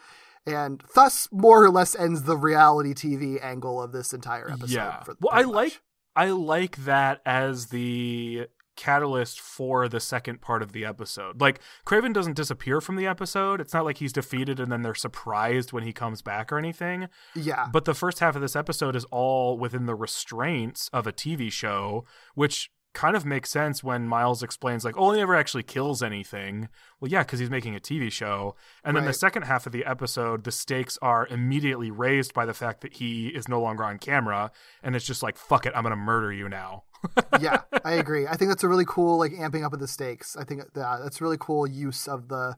And 0.47 0.83
thus, 0.95 1.29
more 1.33 1.63
or 1.65 1.71
less, 1.71 1.95
ends 1.97 2.23
the 2.23 2.37
reality 2.37 2.95
TV 2.95 3.43
angle 3.43 3.83
of 3.83 3.93
this 3.93 4.13
entire 4.13 4.51
episode. 4.51 4.71
yeah. 4.75 5.03
for- 5.03 5.17
well, 5.21 5.35
I 5.35 5.43
much. 5.43 5.55
like 5.55 5.81
I 6.15 6.31
like 6.31 6.77
that 6.85 7.21
as 7.27 7.67
the 7.67 8.47
catalyst 8.77 9.41
for 9.41 9.89
the 9.89 10.01
second 10.01 10.41
part 10.41 10.63
of 10.63 10.73
the 10.73 10.85
episode. 10.85 11.41
Like 11.41 11.61
Kraven 11.87 12.13
doesn't 12.13 12.37
disappear 12.37 12.81
from 12.81 12.97
the 12.97 13.07
episode. 13.07 13.61
It's 13.61 13.75
not 13.75 13.85
like 13.85 13.99
he's 13.99 14.13
defeated 14.13 14.61
and 14.61 14.71
then 14.71 14.83
they're 14.83 14.95
surprised 14.95 15.73
when 15.73 15.83
he 15.83 15.93
comes 15.93 16.23
back 16.23 16.53
or 16.53 16.59
anything. 16.59 17.09
Yeah. 17.35 17.67
But 17.73 17.85
the 17.85 17.95
first 17.95 18.21
half 18.21 18.37
of 18.37 18.43
this 18.43 18.57
episode 18.57 18.95
is 18.95 19.05
all 19.07 19.59
within 19.59 19.87
the 19.87 19.95
restraints 19.95 20.89
of 20.93 21.07
a 21.07 21.13
TV 21.13 21.51
show, 21.51 22.05
which 22.35 22.71
kind 22.97 23.15
of 23.15 23.27
makes 23.27 23.51
sense 23.51 23.85
when 23.85 24.09
Miles 24.09 24.43
explains 24.43 24.83
like, 24.83 24.97
"Oh, 24.97 25.13
he 25.13 25.19
never 25.19 25.35
actually 25.35 25.63
kills 25.63 26.03
anything." 26.03 26.71
Well, 26.99 27.11
yeah, 27.11 27.23
because 27.23 27.39
he's 27.39 27.51
making 27.51 27.77
a 27.77 27.81
TV 27.81 28.11
show. 28.11 28.57
And 28.83 28.97
then 28.97 29.05
the 29.05 29.13
second 29.13 29.43
half 29.43 29.67
of 29.67 29.73
the 29.73 29.85
episode, 29.85 30.45
the 30.45 30.51
stakes 30.51 30.99
are 31.03 31.27
immediately 31.27 31.91
raised 31.91 32.33
by 32.33 32.47
the 32.47 32.55
fact 32.55 32.81
that 32.81 32.95
he 32.95 33.29
is 33.29 33.49
no 33.49 33.61
longer 33.61 33.85
on 33.85 33.99
camera, 33.99 34.51
and 34.83 34.97
it's 34.97 35.05
just 35.05 35.23
like, 35.23 35.37
"Fuck 35.37 35.67
it, 35.67 35.75
I'm 35.77 35.83
gonna 35.83 35.95
murder 35.95 36.33
you 36.33 36.49
now." 36.49 36.85
yeah, 37.41 37.61
I 37.85 37.93
agree. 37.93 38.27
I 38.27 38.35
think 38.37 38.49
that's 38.49 38.65
a 38.65 38.69
really 38.69 38.87
cool 38.87 39.19
like 39.19 39.33
amping 39.33 39.63
up 39.63 39.75
of 39.75 39.79
the 39.79 39.89
stakes. 39.89 40.35
I 40.35 40.45
think 40.45 40.63
that 40.73 40.83
uh, 40.83 40.99
that's 41.03 41.21
really 41.21 41.37
cool 41.39 41.67
use 41.67 42.09
of 42.09 42.29
the 42.29 42.57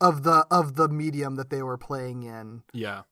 of 0.00 0.22
the 0.22 0.46
of 0.50 0.76
the 0.76 0.88
medium 0.88 1.36
that 1.36 1.50
they 1.50 1.62
were 1.62 1.76
playing 1.76 2.22
in. 2.22 2.62
Yeah. 2.72 3.02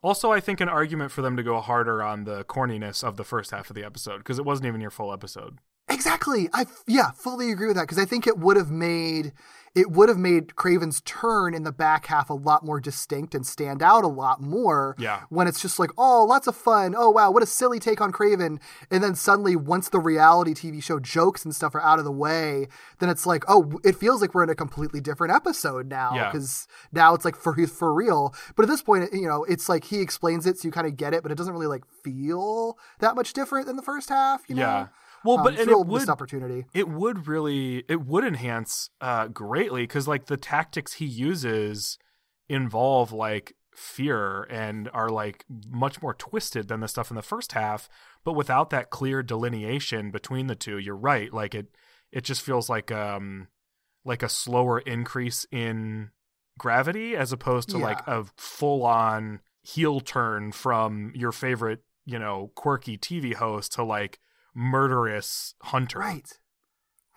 Also, 0.00 0.30
I 0.30 0.38
think 0.38 0.60
an 0.60 0.68
argument 0.68 1.10
for 1.10 1.22
them 1.22 1.36
to 1.36 1.42
go 1.42 1.60
harder 1.60 2.02
on 2.02 2.24
the 2.24 2.44
corniness 2.44 3.02
of 3.02 3.16
the 3.16 3.24
first 3.24 3.50
half 3.50 3.68
of 3.68 3.74
the 3.74 3.84
episode 3.84 4.18
because 4.18 4.38
it 4.38 4.44
wasn't 4.44 4.66
even 4.66 4.80
your 4.80 4.90
full 4.90 5.12
episode. 5.12 5.58
Exactly. 5.88 6.48
I 6.52 6.66
yeah, 6.86 7.10
fully 7.10 7.50
agree 7.50 7.66
with 7.66 7.76
that 7.76 7.82
because 7.82 7.98
I 7.98 8.04
think 8.04 8.26
it 8.26 8.38
would 8.38 8.56
have 8.56 8.70
made 8.70 9.32
it 9.74 9.90
would 9.90 10.10
have 10.10 10.18
made 10.18 10.48
Kraven's 10.48 11.00
turn 11.00 11.54
in 11.54 11.62
the 11.62 11.72
back 11.72 12.06
half 12.06 12.28
a 12.28 12.34
lot 12.34 12.62
more 12.62 12.78
distinct 12.78 13.34
and 13.34 13.46
stand 13.46 13.82
out 13.82 14.04
a 14.04 14.08
lot 14.08 14.42
more. 14.42 14.94
Yeah. 14.98 15.22
When 15.30 15.46
it's 15.46 15.62
just 15.62 15.78
like, 15.78 15.90
oh, 15.96 16.24
lots 16.24 16.46
of 16.46 16.54
fun. 16.54 16.94
Oh 16.96 17.08
wow, 17.10 17.30
what 17.30 17.42
a 17.42 17.46
silly 17.46 17.78
take 17.78 18.00
on 18.00 18.12
Kraven. 18.12 18.60
And 18.90 19.02
then 19.02 19.14
suddenly, 19.14 19.56
once 19.56 19.88
the 19.88 19.98
reality 19.98 20.52
TV 20.52 20.82
show 20.82 21.00
jokes 21.00 21.44
and 21.44 21.54
stuff 21.54 21.74
are 21.74 21.80
out 21.80 21.98
of 21.98 22.04
the 22.04 22.12
way, 22.12 22.68
then 22.98 23.08
it's 23.08 23.24
like, 23.24 23.44
oh, 23.48 23.80
it 23.82 23.96
feels 23.96 24.20
like 24.20 24.34
we're 24.34 24.44
in 24.44 24.50
a 24.50 24.54
completely 24.54 25.00
different 25.00 25.34
episode 25.34 25.88
now 25.88 26.12
Yeah. 26.14 26.30
because 26.30 26.68
now 26.92 27.14
it's 27.14 27.24
like 27.24 27.36
for 27.36 27.54
for 27.66 27.94
real. 27.94 28.34
But 28.56 28.64
at 28.64 28.68
this 28.68 28.82
point, 28.82 29.10
you 29.14 29.26
know, 29.26 29.44
it's 29.44 29.70
like 29.70 29.84
he 29.84 30.00
explains 30.00 30.46
it, 30.46 30.58
so 30.58 30.68
you 30.68 30.72
kind 30.72 30.86
of 30.86 30.96
get 30.96 31.14
it, 31.14 31.22
but 31.22 31.32
it 31.32 31.38
doesn't 31.38 31.52
really 31.52 31.66
like 31.66 31.84
feel 32.04 32.76
that 32.98 33.14
much 33.14 33.32
different 33.32 33.66
than 33.66 33.76
the 33.76 33.82
first 33.82 34.10
half. 34.10 34.42
You 34.48 34.56
know? 34.56 34.62
Yeah. 34.62 34.86
Well, 35.24 35.38
Um, 35.38 35.44
but 35.44 35.52
it's 35.54 35.62
and 35.62 35.70
it 35.70 35.86
would 35.86 36.08
opportunity. 36.08 36.66
it 36.74 36.88
would 36.88 37.26
really 37.28 37.84
it 37.88 38.02
would 38.06 38.24
enhance 38.24 38.90
uh 39.00 39.28
greatly 39.28 39.82
because 39.82 40.08
like 40.08 40.26
the 40.26 40.36
tactics 40.36 40.94
he 40.94 41.06
uses 41.06 41.98
involve 42.48 43.12
like 43.12 43.54
fear 43.74 44.42
and 44.44 44.90
are 44.92 45.08
like 45.08 45.44
much 45.70 46.02
more 46.02 46.12
twisted 46.12 46.68
than 46.68 46.80
the 46.80 46.88
stuff 46.88 47.10
in 47.10 47.16
the 47.16 47.22
first 47.22 47.52
half 47.52 47.88
but 48.22 48.34
without 48.34 48.68
that 48.70 48.90
clear 48.90 49.22
delineation 49.22 50.10
between 50.10 50.46
the 50.46 50.54
two 50.54 50.76
you're 50.76 50.94
right 50.94 51.32
like 51.32 51.54
it 51.54 51.68
it 52.10 52.22
just 52.22 52.42
feels 52.42 52.68
like 52.68 52.92
um 52.92 53.48
like 54.04 54.22
a 54.22 54.28
slower 54.28 54.80
increase 54.80 55.46
in 55.50 56.10
gravity 56.58 57.16
as 57.16 57.32
opposed 57.32 57.70
to 57.70 57.78
like 57.78 58.06
a 58.06 58.24
full 58.36 58.84
on 58.84 59.40
heel 59.62 60.00
turn 60.00 60.52
from 60.52 61.10
your 61.14 61.32
favorite 61.32 61.82
you 62.04 62.18
know 62.18 62.50
quirky 62.54 62.98
tv 62.98 63.32
host 63.32 63.72
to 63.72 63.82
like 63.82 64.18
murderous 64.54 65.54
hunter 65.62 65.98
Right. 65.98 66.28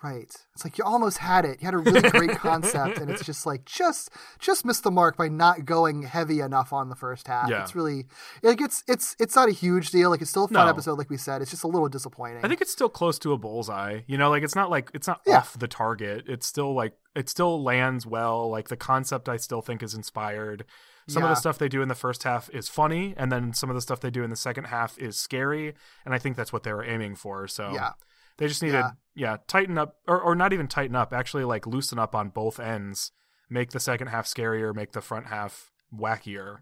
Right. 0.04 0.30
It's 0.54 0.62
like 0.62 0.76
you 0.76 0.84
almost 0.84 1.18
had 1.18 1.46
it. 1.46 1.60
You 1.60 1.64
had 1.64 1.74
a 1.74 1.78
really 1.78 2.02
great 2.10 2.30
concept, 2.38 2.98
and 2.98 3.10
it's 3.10 3.24
just 3.24 3.46
like 3.46 3.64
just 3.64 4.10
just 4.38 4.64
missed 4.66 4.84
the 4.84 4.90
mark 4.90 5.16
by 5.16 5.28
not 5.28 5.64
going 5.64 6.02
heavy 6.02 6.40
enough 6.40 6.70
on 6.70 6.90
the 6.90 6.94
first 6.94 7.26
half. 7.26 7.48
Yeah. 7.48 7.62
It's 7.62 7.74
really 7.74 8.04
like 8.42 8.60
it's 8.60 8.84
it's 8.86 9.16
it's 9.18 9.34
not 9.34 9.48
a 9.48 9.52
huge 9.52 9.90
deal. 9.90 10.10
Like 10.10 10.20
it's 10.20 10.28
still 10.30 10.44
a 10.44 10.48
fun 10.48 10.66
No. 10.66 10.70
episode, 10.70 10.98
like 10.98 11.08
we 11.08 11.16
said. 11.16 11.40
It's 11.40 11.50
just 11.50 11.64
a 11.64 11.66
little 11.66 11.88
disappointing. 11.88 12.44
I 12.44 12.48
think 12.48 12.60
it's 12.60 12.70
still 12.70 12.90
close 12.90 13.18
to 13.20 13.32
a 13.32 13.38
bullseye. 13.38 14.00
You 14.06 14.18
know, 14.18 14.28
like 14.28 14.42
it's 14.42 14.54
not 14.54 14.68
like 14.70 14.90
it's 14.92 15.08
not 15.08 15.22
Yeah. 15.26 15.38
off 15.38 15.58
the 15.58 15.66
target. 15.66 16.24
It's 16.28 16.46
still 16.46 16.74
like 16.74 16.92
it 17.16 17.30
still 17.30 17.60
lands 17.64 18.06
well. 18.06 18.50
Like 18.50 18.68
the 18.68 18.76
concept 18.76 19.30
I 19.30 19.38
still 19.38 19.62
think 19.62 19.82
is 19.82 19.94
inspired. 19.94 20.66
Some 21.08 21.22
of 21.22 21.28
the 21.28 21.34
stuff 21.36 21.56
they 21.58 21.68
do 21.68 21.82
in 21.82 21.88
the 21.88 21.94
first 21.94 22.24
half 22.24 22.50
is 22.50 22.68
funny, 22.68 23.14
and 23.16 23.30
then 23.30 23.52
some 23.54 23.70
of 23.70 23.74
the 23.74 23.80
stuff 23.80 24.00
they 24.00 24.10
do 24.10 24.24
in 24.24 24.30
the 24.30 24.36
second 24.36 24.64
half 24.64 24.98
is 24.98 25.16
scary. 25.16 25.74
And 26.04 26.12
I 26.14 26.18
think 26.18 26.36
that's 26.36 26.52
what 26.52 26.64
they 26.64 26.72
were 26.72 26.84
aiming 26.84 27.14
for. 27.14 27.46
So 27.46 27.72
Yeah. 27.72 27.92
they 28.38 28.48
just 28.48 28.62
needed 28.62 28.84
yeah, 29.14 29.36
tighten 29.46 29.78
up 29.78 29.96
or, 30.08 30.20
or 30.20 30.34
not 30.34 30.52
even 30.52 30.66
tighten 30.68 30.96
up, 30.96 31.12
actually 31.12 31.44
like 31.44 31.66
loosen 31.66 31.98
up 31.98 32.14
on 32.14 32.28
both 32.30 32.58
ends. 32.60 33.12
Make 33.48 33.70
the 33.70 33.80
second 33.80 34.08
half 34.08 34.26
scarier, 34.26 34.74
make 34.74 34.92
the 34.92 35.00
front 35.00 35.26
half 35.28 35.70
wackier. 35.94 36.58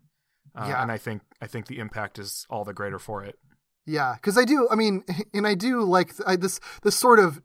Uh, 0.54 0.66
Yeah. 0.68 0.82
and 0.82 0.92
I 0.92 0.98
think 0.98 1.22
I 1.40 1.46
think 1.46 1.66
the 1.66 1.78
impact 1.78 2.18
is 2.18 2.46
all 2.50 2.64
the 2.64 2.74
greater 2.74 2.98
for 2.98 3.24
it. 3.24 3.38
Yeah, 3.86 4.14
because 4.14 4.38
I 4.38 4.44
do. 4.44 4.68
I 4.70 4.76
mean, 4.76 5.04
and 5.34 5.46
I 5.46 5.54
do 5.54 5.82
like 5.82 6.12
I, 6.26 6.36
this. 6.36 6.60
This 6.82 6.96
sort 6.96 7.18
of 7.18 7.40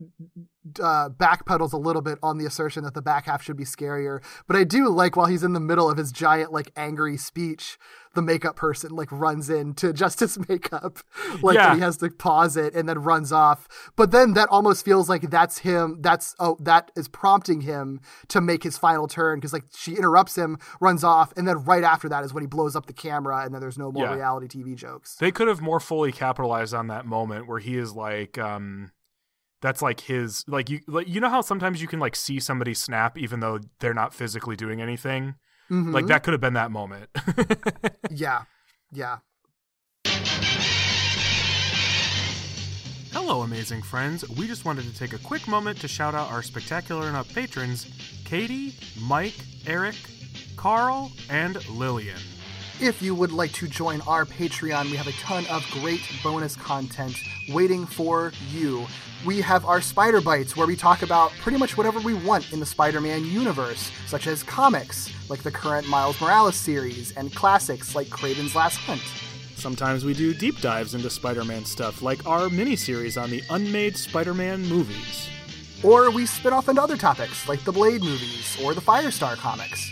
uh, 0.81 1.09
backpedals 1.09 1.73
a 1.73 1.77
little 1.77 2.01
bit 2.01 2.19
on 2.21 2.37
the 2.37 2.45
assertion 2.45 2.83
that 2.83 2.93
the 2.93 3.01
back 3.01 3.25
half 3.25 3.41
should 3.43 3.57
be 3.57 3.63
scarier. 3.65 4.21
But 4.47 4.55
I 4.57 4.63
do 4.63 4.89
like 4.89 5.15
while 5.15 5.27
he's 5.27 5.43
in 5.43 5.53
the 5.53 5.59
middle 5.59 5.89
of 5.89 5.97
his 5.97 6.11
giant, 6.11 6.51
like 6.51 6.71
angry 6.75 7.17
speech, 7.17 7.77
the 8.15 8.21
makeup 8.23 8.55
person 8.55 8.91
like 8.95 9.11
runs 9.11 9.49
in 9.49 9.73
to 9.75 9.89
adjust 9.91 10.19
his 10.19 10.37
makeup, 10.49 10.97
like 11.41 11.55
Yeah. 11.55 11.75
he 11.75 11.81
has 11.81 11.97
to 11.97 12.09
pause 12.09 12.57
it 12.57 12.73
and 12.73 12.89
then 12.89 12.99
runs 12.99 13.31
off. 13.31 13.67
But 13.95 14.11
then 14.11 14.33
that 14.33 14.49
almost 14.49 14.83
feels 14.83 15.07
like 15.09 15.29
that's 15.29 15.59
him. 15.59 15.97
That's 16.01 16.35
oh, 16.39 16.57
that 16.61 16.91
is 16.95 17.07
prompting 17.07 17.61
him 17.61 18.01
to 18.29 18.41
make 18.41 18.63
his 18.63 18.77
final 18.77 19.07
turn 19.07 19.37
because 19.39 19.53
like 19.53 19.65
she 19.75 19.95
interrupts 19.95 20.35
him, 20.35 20.57
runs 20.81 21.03
off, 21.03 21.31
and 21.37 21.47
then 21.47 21.63
right 21.63 21.83
after 21.83 22.09
that 22.09 22.23
is 22.23 22.33
when 22.33 22.41
he 22.43 22.47
blows 22.47 22.75
up 22.75 22.87
the 22.87 22.93
camera, 22.93 23.43
and 23.45 23.53
then 23.53 23.61
there's 23.61 23.77
no 23.77 23.91
more 23.91 24.05
Yeah. 24.05 24.15
reality 24.15 24.47
TV 24.47 24.75
jokes. 24.75 25.15
They 25.15 25.31
could 25.31 25.47
have 25.47 25.61
more 25.61 25.79
fully 25.79 26.11
capitalized 26.11 26.73
on 26.73 26.87
that 26.87 27.05
moment 27.05 27.47
where 27.47 27.59
he 27.59 27.77
is 27.77 27.93
like, 27.93 28.37
um, 28.39 28.91
that's 29.61 29.81
like 29.81 30.01
his 30.01 30.45
like 30.47 30.69
you 30.69 30.79
like 30.87 31.07
you 31.07 31.19
know 31.19 31.29
how 31.29 31.41
sometimes 31.41 31.81
you 31.81 31.87
can 31.87 31.99
like 31.99 32.15
see 32.15 32.39
somebody 32.39 32.73
snap 32.73 33.17
even 33.17 33.39
though 33.39 33.59
they're 33.79 33.93
not 33.93 34.13
physically 34.13 34.55
doing 34.55 34.81
anything. 34.81 35.35
Mhm. 35.69 35.93
Like 35.93 36.07
that 36.07 36.23
could 36.23 36.33
have 36.33 36.41
been 36.41 36.53
that 36.53 36.71
moment. 36.71 37.09
Yeah, 38.11 38.43
yeah. 38.91 39.17
Hello, 43.11 43.41
amazing 43.41 43.81
friends. 43.81 44.27
We 44.29 44.47
just 44.47 44.65
wanted 44.65 44.85
to 44.85 44.95
take 44.97 45.13
a 45.13 45.17
quick 45.19 45.47
moment 45.47 45.79
to 45.81 45.87
shout 45.87 46.15
out 46.15 46.31
our 46.31 46.41
spectacular 46.41 47.07
enough 47.07 47.31
patrons 47.33 47.87
Katie, 48.25 48.75
Mike, 49.01 49.35
Eric, 49.67 49.95
Carl, 50.55 51.11
and 51.29 51.67
Lillian. 51.69 52.17
If 52.79 53.01
you 53.01 53.13
would 53.15 53.31
like 53.31 53.51
to 53.53 53.67
join 53.67 54.01
our 54.01 54.25
Patreon, 54.25 54.85
we 54.91 54.97
have 54.97 55.07
a 55.07 55.11
ton 55.13 55.45
of 55.47 55.65
great 55.71 56.01
bonus 56.23 56.55
content 56.55 57.17
waiting 57.49 57.85
for 57.85 58.31
you. 58.51 58.85
We 59.25 59.41
have 59.41 59.65
our 59.65 59.81
Spider 59.81 60.21
Bites, 60.21 60.55
where 60.55 60.65
we 60.65 60.77
talk 60.77 61.01
about 61.01 61.31
pretty 61.41 61.57
much 61.57 61.75
whatever 61.75 61.99
we 61.99 62.13
want 62.13 62.53
in 62.53 62.61
the 62.61 62.65
Spider 62.65 63.01
Man 63.01 63.25
universe, 63.25 63.91
such 64.07 64.27
as 64.27 64.43
comics, 64.43 65.09
like 65.29 65.43
the 65.43 65.51
current 65.51 65.85
Miles 65.89 66.21
Morales 66.21 66.55
series, 66.55 67.11
and 67.17 67.35
classics 67.35 67.95
like 67.95 68.07
Kraven's 68.07 68.55
Last 68.55 68.77
Hunt. 68.77 69.01
Sometimes 69.55 70.05
we 70.05 70.13
do 70.13 70.33
deep 70.33 70.61
dives 70.61 70.95
into 70.95 71.09
Spider 71.09 71.43
Man 71.43 71.65
stuff, 71.65 72.01
like 72.01 72.25
our 72.25 72.47
miniseries 72.47 73.21
on 73.21 73.29
the 73.29 73.43
unmade 73.49 73.97
Spider 73.97 74.33
Man 74.33 74.61
movies. 74.61 75.27
Or 75.83 76.09
we 76.11 76.25
spin 76.25 76.53
off 76.53 76.69
into 76.69 76.81
other 76.81 76.97
topics, 76.97 77.45
like 77.49 77.65
the 77.65 77.73
Blade 77.73 78.01
movies 78.01 78.57
or 78.63 78.73
the 78.73 78.81
Firestar 78.81 79.35
comics. 79.35 79.91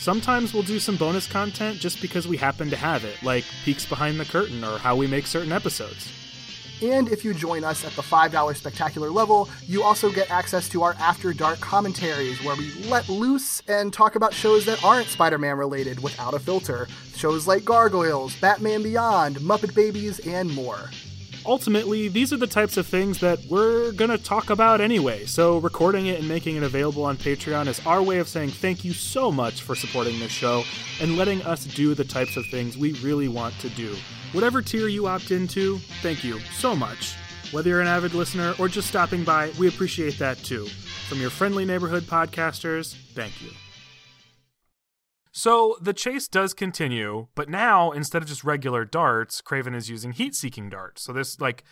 Sometimes 0.00 0.52
we'll 0.52 0.64
do 0.64 0.80
some 0.80 0.96
bonus 0.96 1.28
content 1.28 1.78
just 1.78 2.02
because 2.02 2.26
we 2.26 2.36
happen 2.36 2.68
to 2.70 2.76
have 2.76 3.04
it, 3.04 3.22
like 3.22 3.44
peeks 3.64 3.86
behind 3.86 4.18
the 4.18 4.24
curtain 4.24 4.64
or 4.64 4.78
how 4.78 4.96
we 4.96 5.06
make 5.06 5.28
certain 5.28 5.52
episodes. 5.52 6.10
And 6.82 7.08
if 7.08 7.24
you 7.24 7.34
join 7.34 7.64
us 7.64 7.84
at 7.84 7.92
the 7.92 8.02
$5 8.02 8.56
spectacular 8.56 9.10
level, 9.10 9.48
you 9.66 9.82
also 9.82 10.10
get 10.10 10.30
access 10.30 10.68
to 10.70 10.82
our 10.82 10.94
After 10.94 11.32
Dark 11.32 11.60
commentaries, 11.60 12.42
where 12.42 12.56
we 12.56 12.72
let 12.88 13.08
loose 13.08 13.62
and 13.68 13.92
talk 13.92 14.16
about 14.16 14.32
shows 14.32 14.64
that 14.64 14.82
aren't 14.82 15.08
Spider 15.08 15.38
Man 15.38 15.58
related 15.58 16.02
without 16.02 16.34
a 16.34 16.38
filter. 16.38 16.88
Shows 17.14 17.46
like 17.46 17.64
Gargoyles, 17.64 18.34
Batman 18.36 18.82
Beyond, 18.82 19.36
Muppet 19.36 19.74
Babies, 19.74 20.20
and 20.20 20.50
more. 20.54 20.88
Ultimately, 21.46 22.08
these 22.08 22.32
are 22.32 22.36
the 22.36 22.46
types 22.46 22.76
of 22.76 22.86
things 22.86 23.18
that 23.20 23.38
we're 23.48 23.92
gonna 23.92 24.18
talk 24.18 24.50
about 24.50 24.80
anyway, 24.80 25.24
so 25.24 25.56
recording 25.58 26.06
it 26.06 26.18
and 26.18 26.28
making 26.28 26.56
it 26.56 26.62
available 26.62 27.04
on 27.04 27.16
Patreon 27.16 27.66
is 27.66 27.84
our 27.86 28.02
way 28.02 28.18
of 28.18 28.28
saying 28.28 28.50
thank 28.50 28.84
you 28.84 28.92
so 28.92 29.32
much 29.32 29.62
for 29.62 29.74
supporting 29.74 30.18
this 30.20 30.30
show 30.30 30.64
and 31.00 31.16
letting 31.16 31.40
us 31.42 31.64
do 31.64 31.94
the 31.94 32.04
types 32.04 32.36
of 32.36 32.46
things 32.46 32.76
we 32.76 32.92
really 32.94 33.28
want 33.28 33.58
to 33.60 33.70
do. 33.70 33.96
Whatever 34.32 34.60
tier 34.60 34.86
you 34.86 35.06
opt 35.06 35.30
into, 35.30 35.78
thank 36.02 36.22
you 36.22 36.38
so 36.58 36.76
much. 36.76 37.14
Whether 37.52 37.70
you're 37.70 37.80
an 37.80 37.88
avid 37.88 38.12
listener 38.12 38.54
or 38.58 38.68
just 38.68 38.88
stopping 38.88 39.24
by, 39.24 39.50
we 39.58 39.66
appreciate 39.66 40.18
that 40.18 40.38
too. 40.44 40.66
From 41.08 41.20
your 41.20 41.30
friendly 41.30 41.64
neighborhood 41.64 42.04
podcasters, 42.04 42.94
thank 43.14 43.40
you. 43.42 43.50
So 45.40 45.78
the 45.80 45.94
chase 45.94 46.28
does 46.28 46.52
continue, 46.52 47.28
but 47.34 47.48
now 47.48 47.92
instead 47.92 48.20
of 48.20 48.28
just 48.28 48.44
regular 48.44 48.84
darts, 48.84 49.40
Kraven 49.40 49.74
is 49.74 49.88
using 49.88 50.12
heat 50.12 50.34
seeking 50.34 50.68
darts. 50.68 51.00
So 51.00 51.14
this 51.14 51.40
like 51.40 51.64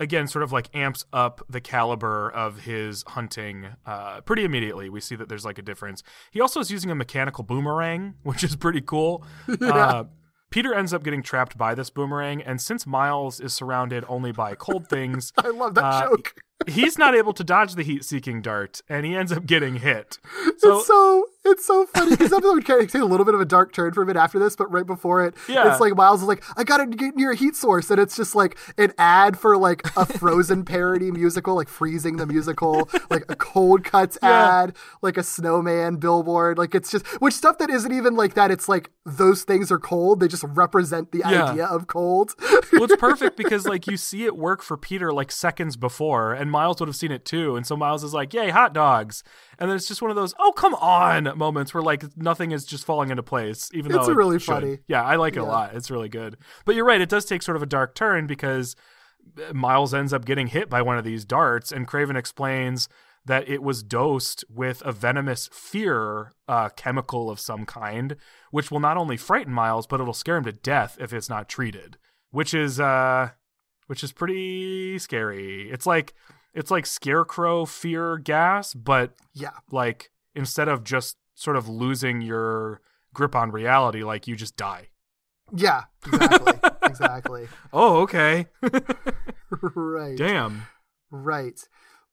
again 0.00 0.26
sort 0.26 0.42
of 0.42 0.50
like 0.50 0.68
amps 0.74 1.04
up 1.12 1.40
the 1.48 1.60
caliber 1.60 2.28
of 2.28 2.62
his 2.62 3.04
hunting 3.06 3.68
uh, 3.86 4.20
pretty 4.22 4.42
immediately. 4.42 4.88
We 4.88 4.98
see 4.98 5.14
that 5.14 5.28
there's 5.28 5.44
like 5.44 5.58
a 5.58 5.62
difference. 5.62 6.02
He 6.32 6.40
also 6.40 6.58
is 6.58 6.72
using 6.72 6.90
a 6.90 6.96
mechanical 6.96 7.44
boomerang, 7.44 8.14
which 8.24 8.42
is 8.42 8.56
pretty 8.56 8.80
cool. 8.80 9.24
Uh, 9.62 10.04
Peter 10.50 10.74
ends 10.74 10.92
up 10.92 11.02
getting 11.02 11.22
trapped 11.22 11.58
by 11.58 11.74
this 11.74 11.90
boomerang, 11.90 12.40
and 12.40 12.60
since 12.60 12.86
Miles 12.86 13.40
is 13.40 13.52
surrounded 13.52 14.04
only 14.08 14.30
by 14.30 14.54
cold 14.54 14.88
things, 14.88 15.32
I 15.38 15.48
love 15.48 15.74
that 15.74 15.84
uh, 15.84 16.08
joke. 16.08 16.34
he's 16.68 16.96
not 16.96 17.14
able 17.16 17.32
to 17.32 17.42
dodge 17.42 17.74
the 17.74 17.82
heat-seeking 17.82 18.42
dart, 18.42 18.80
and 18.88 19.04
he 19.04 19.16
ends 19.16 19.32
up 19.32 19.46
getting 19.46 19.76
hit. 19.76 20.18
So, 20.58 20.78
it's 20.78 20.86
so 20.86 21.26
it's 21.44 21.64
so 21.66 21.86
funny 21.86 22.10
because 22.16 22.30
would 22.30 22.64
kind 22.64 22.82
of 22.82 22.90
take 22.90 23.02
a 23.02 23.04
little 23.04 23.24
bit 23.26 23.34
of 23.34 23.40
a 23.40 23.44
dark 23.44 23.72
turn 23.72 23.92
for 23.92 24.02
a 24.02 24.06
bit 24.06 24.16
after 24.16 24.38
this, 24.38 24.56
but 24.56 24.70
right 24.72 24.86
before 24.86 25.24
it, 25.24 25.34
Yeah. 25.48 25.70
it's 25.70 25.80
like 25.80 25.94
Miles 25.96 26.22
is 26.22 26.28
like, 26.28 26.42
"I 26.56 26.64
gotta 26.64 26.86
get 26.86 27.16
near 27.16 27.32
a 27.32 27.34
heat 27.36 27.56
source," 27.56 27.90
and 27.90 28.00
it's 28.00 28.16
just 28.16 28.34
like 28.34 28.56
an 28.78 28.92
ad 28.98 29.38
for 29.38 29.56
like 29.56 29.82
a 29.96 30.06
Frozen 30.18 30.64
parody 30.64 31.10
musical, 31.10 31.54
like 31.54 31.68
Freezing 31.68 32.16
the 32.16 32.26
musical, 32.26 32.88
like 33.10 33.24
a 33.28 33.36
Cold 33.36 33.84
Cuts 33.84 34.18
Yeah. 34.22 34.62
ad, 34.62 34.76
like 35.02 35.16
a 35.16 35.22
snowman 35.22 35.96
billboard, 35.96 36.58
like 36.58 36.74
it's 36.74 36.90
just 36.90 37.06
which 37.20 37.34
stuff 37.34 37.58
that 37.58 37.70
isn't 37.70 37.92
even 37.92 38.14
like 38.14 38.34
that. 38.34 38.50
It's 38.50 38.68
like 38.68 38.90
those 39.04 39.42
things 39.42 39.70
are 39.70 39.78
cold; 39.78 40.20
they 40.20 40.28
just 40.28 40.44
represent 40.48 41.12
the 41.12 41.18
Yeah. 41.18 41.46
idea 41.50 41.66
of 41.66 41.86
cold. 41.86 42.32
well, 42.72 42.84
it's 42.84 42.96
perfect 42.98 43.36
because 43.36 43.66
like 43.66 43.86
you 43.86 43.96
see 43.96 44.24
it 44.24 44.36
work 44.36 44.62
for 44.62 44.76
Peter 44.76 45.12
like 45.12 45.30
seconds 45.32 45.76
before, 45.76 46.32
and 46.32 46.50
Miles 46.50 46.80
would 46.80 46.88
have 46.88 46.96
seen 46.96 47.12
it 47.12 47.24
too. 47.24 47.56
And 47.56 47.66
so 47.66 47.76
Miles 47.76 48.04
is 48.04 48.14
like, 48.14 48.32
"Yay, 48.32 48.50
hot 48.50 48.72
dogs!" 48.72 49.22
And 49.58 49.68
then 49.70 49.76
it's 49.76 49.86
just 49.88 50.02
one 50.02 50.10
of 50.10 50.16
those 50.16 50.34
"Oh, 50.38 50.52
come 50.52 50.74
on" 50.74 51.33
moments 51.36 51.72
where 51.74 51.82
like 51.82 52.16
nothing 52.16 52.52
is 52.52 52.64
just 52.64 52.84
falling 52.84 53.10
into 53.10 53.22
place, 53.22 53.70
even 53.74 53.92
It's 53.94 54.06
though 54.06 54.12
it 54.12 54.16
really 54.16 54.38
should. 54.38 54.46
funny. 54.46 54.78
Yeah, 54.88 55.02
I 55.02 55.16
like 55.16 55.36
it 55.36 55.40
a 55.40 55.44
lot. 55.44 55.74
It's 55.74 55.90
really 55.90 56.08
good. 56.08 56.36
But 56.64 56.74
you're 56.74 56.84
right; 56.84 57.00
it 57.00 57.08
does 57.08 57.24
take 57.24 57.42
sort 57.42 57.56
of 57.56 57.62
a 57.62 57.66
dark 57.66 57.94
turn 57.94 58.26
because 58.26 58.76
uh, 59.38 59.52
Miles 59.52 59.94
ends 59.94 60.12
up 60.12 60.24
getting 60.24 60.48
hit 60.48 60.68
by 60.70 60.82
one 60.82 60.98
of 60.98 61.04
these 61.04 61.24
darts, 61.24 61.72
and 61.72 61.86
Kraven 61.88 62.16
explains 62.16 62.88
that 63.26 63.48
it 63.48 63.62
was 63.62 63.82
dosed 63.82 64.44
with 64.50 64.82
a 64.84 64.92
venomous 64.92 65.48
fear 65.50 66.32
uh, 66.46 66.68
chemical 66.70 67.30
of 67.30 67.40
some 67.40 67.64
kind, 67.64 68.16
which 68.50 68.70
will 68.70 68.80
not 68.80 68.98
only 68.98 69.16
frighten 69.16 69.52
Miles, 69.52 69.86
but 69.86 69.98
it'll 69.98 70.12
scare 70.12 70.36
him 70.36 70.44
to 70.44 70.52
death 70.52 70.98
if 71.00 71.12
it's 71.12 71.28
not 71.30 71.48
treated. 71.48 71.96
Which 72.30 72.52
is 72.52 72.78
uh, 72.80 73.30
which 73.86 74.02
is 74.04 74.12
pretty 74.12 74.98
scary. 74.98 75.70
It's 75.70 75.86
like 75.86 76.12
it's 76.52 76.70
like 76.70 76.84
scarecrow 76.86 77.64
fear 77.64 78.18
gas, 78.18 78.74
but 78.74 79.14
yeah, 79.32 79.50
like 79.70 80.10
instead 80.34 80.68
of 80.68 80.84
just 80.84 81.16
sort 81.34 81.56
of 81.56 81.68
losing 81.68 82.20
your 82.20 82.80
grip 83.12 83.34
on 83.34 83.50
reality, 83.50 84.02
like 84.04 84.26
you 84.26 84.36
just 84.36 84.56
die. 84.56 84.88
yeah, 85.54 85.82
exactly, 86.06 86.52
exactly. 86.84 87.48
Oh, 87.72 88.02
okay. 88.02 88.46
right. 89.74 90.16
Damn. 90.16 90.66
Right. 91.10 91.60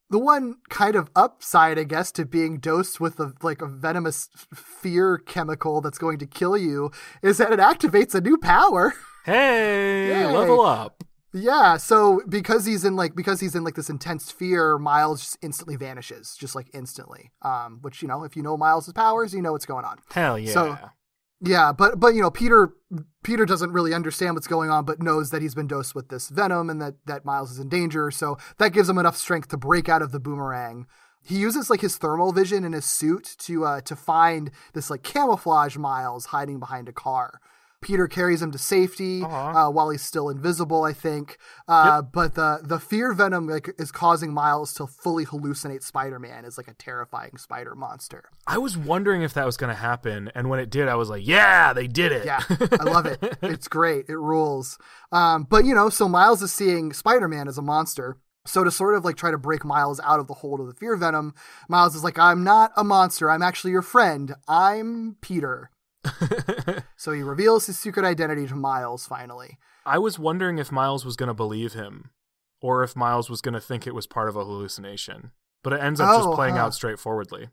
The 0.10 0.20
one 0.20 0.56
kind 0.70 0.96
of 0.96 1.10
upside, 1.16 1.80
I 1.80 1.84
guess, 1.86 2.12
to 2.14 2.26
being 2.26 2.58
dosed 2.60 3.00
with 3.00 3.20
a 3.20 3.34
like 3.42 3.62
a 3.62 3.66
venomous 3.68 4.28
fear 4.54 5.18
chemical 5.18 5.80
that's 5.82 5.98
going 5.98 6.20
to 6.20 6.26
kill 6.28 6.58
you 6.58 6.92
is 7.24 7.38
that 7.38 7.54
it 7.54 7.60
activates 7.60 8.14
a 8.14 8.20
new 8.22 8.38
power. 8.38 8.94
Hey, 9.26 10.08
Yay. 10.10 10.26
level 10.26 10.62
up. 10.62 11.04
Yeah, 11.34 11.78
so 11.78 12.22
because 12.28 12.66
he's 12.66 12.84
in 12.84 12.96
like 12.96 13.16
because 13.16 13.40
he's 13.40 13.56
in 13.56 13.64
like 13.64 13.76
this 13.76 13.90
intense 13.90 14.32
fear, 14.32 14.78
Miles 14.78 15.22
just 15.22 15.38
instantly 15.42 15.76
vanishes, 15.76 16.36
just 16.40 16.56
like 16.56 16.68
instantly. 16.74 17.32
Um, 17.42 17.80
which 17.82 18.02
you 18.02 18.08
know, 18.08 18.24
if 18.24 18.36
you 18.36 18.44
know 18.44 18.58
Miles' 18.58 18.92
powers, 18.94 19.34
you 19.34 19.42
know 19.42 19.54
what's 19.54 19.66
going 19.66 19.86
on. 19.86 19.98
Hell 20.12 20.38
yeah. 20.38 20.52
So- 20.52 20.78
Yeah, 21.44 21.72
but 21.72 22.00
but 22.00 22.14
you 22.14 22.22
know, 22.22 22.30
Peter 22.30 22.74
Peter 23.24 23.46
doesn't 23.48 23.72
really 23.72 23.94
understand 23.96 24.36
what's 24.36 24.46
going 24.48 24.70
on, 24.70 24.86
but 24.86 25.02
knows 25.02 25.32
that 25.32 25.42
he's 25.42 25.56
been 25.56 25.66
dosed 25.68 25.96
with 25.96 26.10
this 26.10 26.30
venom 26.30 26.70
and 26.70 26.80
that 26.82 26.96
that 27.08 27.26
Miles 27.26 27.52
is 27.52 27.60
in 27.60 27.68
danger. 27.70 28.12
So 28.12 28.38
that 28.60 28.74
gives 28.74 28.88
him 28.90 28.98
enough 29.00 29.18
strength 29.18 29.48
to 29.50 29.58
break 29.58 29.90
out 29.90 30.02
of 30.04 30.12
the 30.12 30.20
boomerang. 30.20 30.86
He 31.24 31.38
uses 31.38 31.70
like 31.70 31.82
his 31.82 31.98
thermal 31.98 32.32
vision 32.32 32.64
in 32.64 32.74
his 32.74 32.86
suit 32.86 33.36
to 33.40 33.66
uh, 33.66 33.82
to 33.82 33.96
find 33.96 34.52
this 34.74 34.90
like 34.92 35.02
camouflage 35.04 35.78
Miles 35.78 36.26
hiding 36.28 36.60
behind 36.60 36.88
a 36.90 36.94
car. 36.94 37.40
Peter 37.82 38.08
carries 38.08 38.42
him 38.42 38.52
to 38.52 38.58
safety 38.58 39.24
Aw. 39.24 39.68
uh, 39.68 39.70
while 39.72 39.90
he's 39.90 40.04
still 40.04 40.30
invisible, 40.30 40.84
I 40.84 40.94
think. 40.94 41.38
Uh, 41.68 42.02
But 42.02 42.36
the 42.36 42.60
the 42.64 42.80
fear 42.80 43.14
venom 43.14 43.48
like 43.48 43.74
is 43.80 43.92
causing 43.92 44.34
Miles 44.34 44.74
to 44.76 44.88
fully 44.88 45.26
hallucinate 45.26 45.84
Spider-Man 45.84 46.46
as 46.46 46.58
like 46.58 46.68
a 46.68 46.74
terrifying 46.74 47.38
spider 47.38 47.76
monster. 47.76 48.26
I 48.46 48.58
was 48.60 48.78
wondering 48.78 49.24
if 49.24 49.34
that 49.34 49.46
was 49.46 49.58
going 49.58 49.74
to 49.74 49.82
happen, 49.82 50.32
and 50.36 50.50
when 50.50 50.60
it 50.60 50.70
did, 50.70 50.88
I 50.88 50.96
was 50.96 51.10
like, 51.10 51.26
"Yeah, 51.26 51.74
they 51.74 51.88
did 51.88 52.12
it." 52.12 52.26
Yeah, 52.26 52.42
I 52.80 52.84
love 52.84 53.06
it. 53.06 53.38
It's 53.42 53.68
great. 53.68 54.06
It 54.10 54.18
rules. 54.18 54.78
Um, 55.12 55.48
but 55.50 55.66
you 55.66 55.74
know, 55.74 55.90
so 55.90 56.08
Miles 56.08 56.42
is 56.42 56.54
seeing 56.54 56.94
Spider-Man 56.94 57.48
as 57.48 57.58
a 57.58 57.62
monster. 57.62 58.18
So 58.46 58.64
to 58.64 58.72
sort 58.72 58.96
of 58.96 59.06
like 59.06 59.18
try 59.18 59.30
to 59.32 59.38
break 59.38 59.64
Miles 59.64 60.00
out 60.00 60.20
of 60.20 60.28
the 60.28 60.34
hold 60.36 60.60
of 60.60 60.68
the 60.68 60.74
fear 60.74 60.96
venom, 60.96 61.34
Miles 61.68 61.96
is 61.96 62.04
like, 62.04 62.18
"I'm 62.20 62.44
not 62.44 62.72
a 62.76 62.84
monster. 62.84 63.30
I'm 63.30 63.42
actually 63.44 63.72
your 63.72 63.82
friend. 63.82 64.36
I'm 64.48 65.18
Peter." 65.22 65.70
So 66.98 67.12
he 67.12 67.22
reveals 67.24 67.66
his 67.66 67.80
secret 67.80 68.06
identity 68.06 68.46
to 68.48 68.56
Miles 68.56 69.08
finally. 69.08 69.58
I 69.86 69.98
was 69.98 70.20
wondering 70.20 70.60
if 70.60 70.72
Miles 70.72 71.04
was 71.04 71.16
going 71.16 71.28
to 71.28 71.34
believe 71.34 71.74
him, 71.74 72.12
or 72.62 72.84
if 72.84 72.96
Miles 72.96 73.30
was 73.30 73.42
going 73.42 73.56
to 73.56 73.60
think 73.60 73.88
it 73.88 73.96
was 73.96 74.06
part 74.06 74.30
of 74.30 74.36
a 74.36 74.46
hallucination. 74.46 75.32
But 75.64 75.74
it 75.74 75.82
ends 75.82 76.00
up 76.00 76.10
Oh, 76.12 76.18
just 76.26 76.36
playing 76.36 76.56
huh. 76.56 76.62
out 76.66 76.74
straightforwardly. 76.76 77.50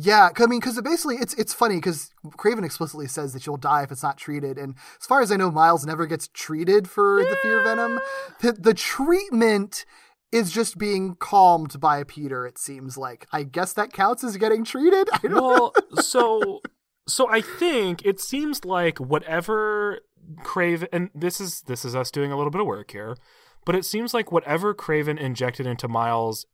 Yeah, 0.00 0.30
I 0.38 0.46
mean, 0.46 0.60
because 0.60 0.80
basically 0.80 1.16
it's 1.16 1.34
it's 1.34 1.52
funny 1.52 1.74
because 1.76 2.10
Kraven 2.24 2.64
explicitly 2.64 3.08
says 3.08 3.32
that 3.32 3.44
you'll 3.46 3.56
die 3.56 3.82
if 3.82 3.90
it's 3.90 4.02
not 4.02 4.16
treated, 4.16 4.56
and 4.56 4.76
as 5.00 5.06
far 5.06 5.20
as 5.20 5.32
I 5.32 5.36
know, 5.36 5.50
Miles 5.50 5.84
never 5.84 6.06
gets 6.06 6.28
treated 6.28 6.88
for 6.88 7.24
the 7.24 7.36
fear 7.42 7.62
venom. 7.64 7.98
The, 8.40 8.52
the 8.52 8.74
treatment 8.74 9.84
is 10.30 10.52
just 10.52 10.78
being 10.78 11.16
calmed 11.16 11.80
by 11.80 12.04
Peter. 12.04 12.46
It 12.46 12.58
seems 12.58 12.96
like 12.96 13.26
I 13.32 13.42
guess 13.42 13.72
that 13.72 13.92
counts 13.92 14.22
as 14.22 14.36
getting 14.36 14.64
treated. 14.64 15.08
I 15.12 15.18
don't 15.18 15.32
know. 15.32 15.40
well, 15.40 15.74
so 16.00 16.60
so 17.08 17.28
I 17.28 17.40
think 17.40 18.04
it 18.04 18.20
seems 18.20 18.64
like 18.64 18.98
whatever 18.98 20.00
Kraven 20.42 20.88
and 20.92 21.10
this 21.14 21.40
is 21.40 21.62
this 21.62 21.84
is 21.84 21.96
us 21.96 22.10
doing 22.10 22.30
a 22.30 22.36
little 22.36 22.50
bit 22.50 22.60
of 22.60 22.66
work 22.66 22.90
here, 22.90 23.16
but 23.64 23.74
it 23.74 23.84
seems 23.84 24.14
like 24.14 24.30
whatever 24.30 24.74
Kraven 24.74 25.18
injected 25.18 25.66
into 25.66 25.88
Miles 25.88 26.46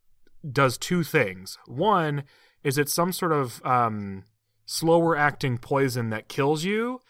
does 0.50 0.78
two 0.78 1.02
things. 1.02 1.59
One 1.66 2.24
is 2.62 2.78
it's 2.78 2.94
some 2.94 3.12
sort 3.12 3.32
of 3.32 3.64
um, 3.64 4.24
slower 4.66 5.16
acting 5.16 5.59
poison 5.59 6.11
that 6.11 6.28
kills 6.28 6.64
you, 6.64 7.00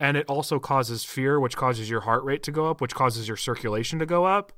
and 0.00 0.16
it 0.16 0.26
also 0.28 0.58
causes 0.58 1.04
fear, 1.04 1.38
which 1.38 1.56
causes 1.56 1.90
your 1.90 2.00
heart 2.02 2.24
rate 2.24 2.42
to 2.44 2.52
go 2.52 2.68
up, 2.68 2.80
which 2.80 2.94
causes 2.94 3.28
your 3.28 3.36
circulation 3.36 3.98
to 3.98 4.06
go 4.06 4.24
up. 4.24 4.52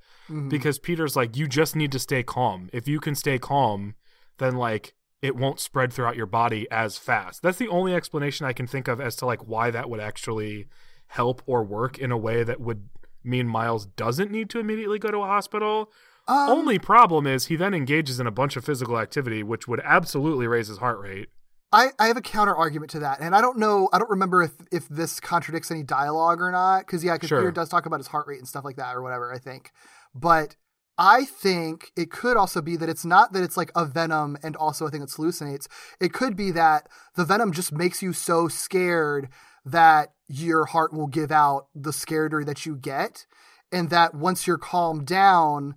Because 0.48 0.78
Peter's 0.78 1.14
like, 1.14 1.36
you 1.36 1.46
just 1.46 1.76
need 1.76 1.92
to 1.92 2.00
stay 2.00 2.24
calm. 2.24 2.68
If 2.72 2.88
you 2.88 2.98
can 2.98 3.14
stay 3.14 3.38
calm, 3.38 3.94
then 4.38 4.56
like 4.56 4.94
it 5.22 5.36
won't 5.36 5.60
spread 5.60 5.92
throughout 5.92 6.16
your 6.16 6.26
body 6.26 6.66
as 6.70 6.98
fast. 6.98 7.42
That's 7.42 7.58
the 7.58 7.68
only 7.68 7.94
explanation 7.94 8.46
I 8.46 8.52
can 8.52 8.66
think 8.66 8.88
of 8.88 9.00
as 9.00 9.16
to 9.16 9.26
like 9.26 9.46
why 9.46 9.70
that 9.70 9.88
would 9.88 10.00
actually 10.00 10.68
help 11.08 11.42
or 11.46 11.64
work 11.64 11.98
in 11.98 12.10
a 12.10 12.16
way 12.16 12.42
that 12.44 12.60
would 12.60 12.88
mean 13.24 13.48
Miles 13.48 13.86
doesn't 13.86 14.30
need 14.30 14.50
to 14.50 14.58
immediately 14.58 14.98
go 14.98 15.10
to 15.10 15.18
a 15.18 15.26
hospital. 15.26 15.90
Um, 16.28 16.50
Only 16.50 16.78
problem 16.78 17.26
is 17.26 17.46
he 17.46 17.56
then 17.56 17.74
engages 17.74 18.18
in 18.20 18.26
a 18.26 18.30
bunch 18.30 18.56
of 18.56 18.64
physical 18.64 18.98
activity, 18.98 19.42
which 19.42 19.68
would 19.68 19.80
absolutely 19.84 20.46
raise 20.46 20.68
his 20.68 20.78
heart 20.78 20.98
rate. 21.00 21.28
I, 21.72 21.88
I 21.98 22.06
have 22.06 22.16
a 22.16 22.22
counter 22.22 22.54
argument 22.54 22.90
to 22.92 23.00
that, 23.00 23.20
and 23.20 23.34
I 23.34 23.40
don't 23.40 23.58
know. 23.58 23.88
I 23.92 23.98
don't 23.98 24.10
remember 24.10 24.42
if, 24.42 24.52
if 24.70 24.88
this 24.88 25.20
contradicts 25.20 25.70
any 25.70 25.82
dialogue 25.82 26.40
or 26.40 26.50
not. 26.50 26.86
Because 26.86 27.04
yeah, 27.04 27.14
because 27.14 27.28
Sure. 27.28 27.40
Peter 27.40 27.50
does 27.50 27.68
talk 27.68 27.86
about 27.86 27.98
his 27.98 28.06
heart 28.06 28.26
rate 28.28 28.38
and 28.38 28.48
stuff 28.48 28.64
like 28.64 28.76
that, 28.76 28.94
or 28.94 29.02
whatever. 29.02 29.32
I 29.32 29.38
think, 29.38 29.72
but 30.14 30.56
I 30.98 31.24
think 31.24 31.92
it 31.96 32.10
could 32.10 32.36
also 32.36 32.62
be 32.62 32.76
that 32.76 32.88
it's 32.88 33.04
not 33.04 33.32
that 33.32 33.42
it's 33.42 33.56
like 33.56 33.70
a 33.74 33.84
venom 33.84 34.38
and 34.42 34.56
also 34.56 34.86
a 34.86 34.90
thing 34.90 35.00
that 35.00 35.10
hallucinates. 35.10 35.66
It 36.00 36.12
could 36.12 36.36
be 36.36 36.50
that 36.52 36.88
the 37.16 37.24
venom 37.24 37.52
just 37.52 37.72
makes 37.72 38.02
you 38.02 38.12
so 38.12 38.48
scared 38.48 39.28
that 39.64 40.12
your 40.26 40.66
heart 40.66 40.92
will 40.92 41.06
give 41.06 41.30
out 41.30 41.66
the 41.74 41.90
scareder 41.90 42.44
that 42.46 42.64
you 42.64 42.76
get, 42.76 43.26
and 43.70 43.90
that 43.90 44.14
once 44.14 44.46
you're 44.46 44.58
calmed 44.58 45.06
down, 45.06 45.74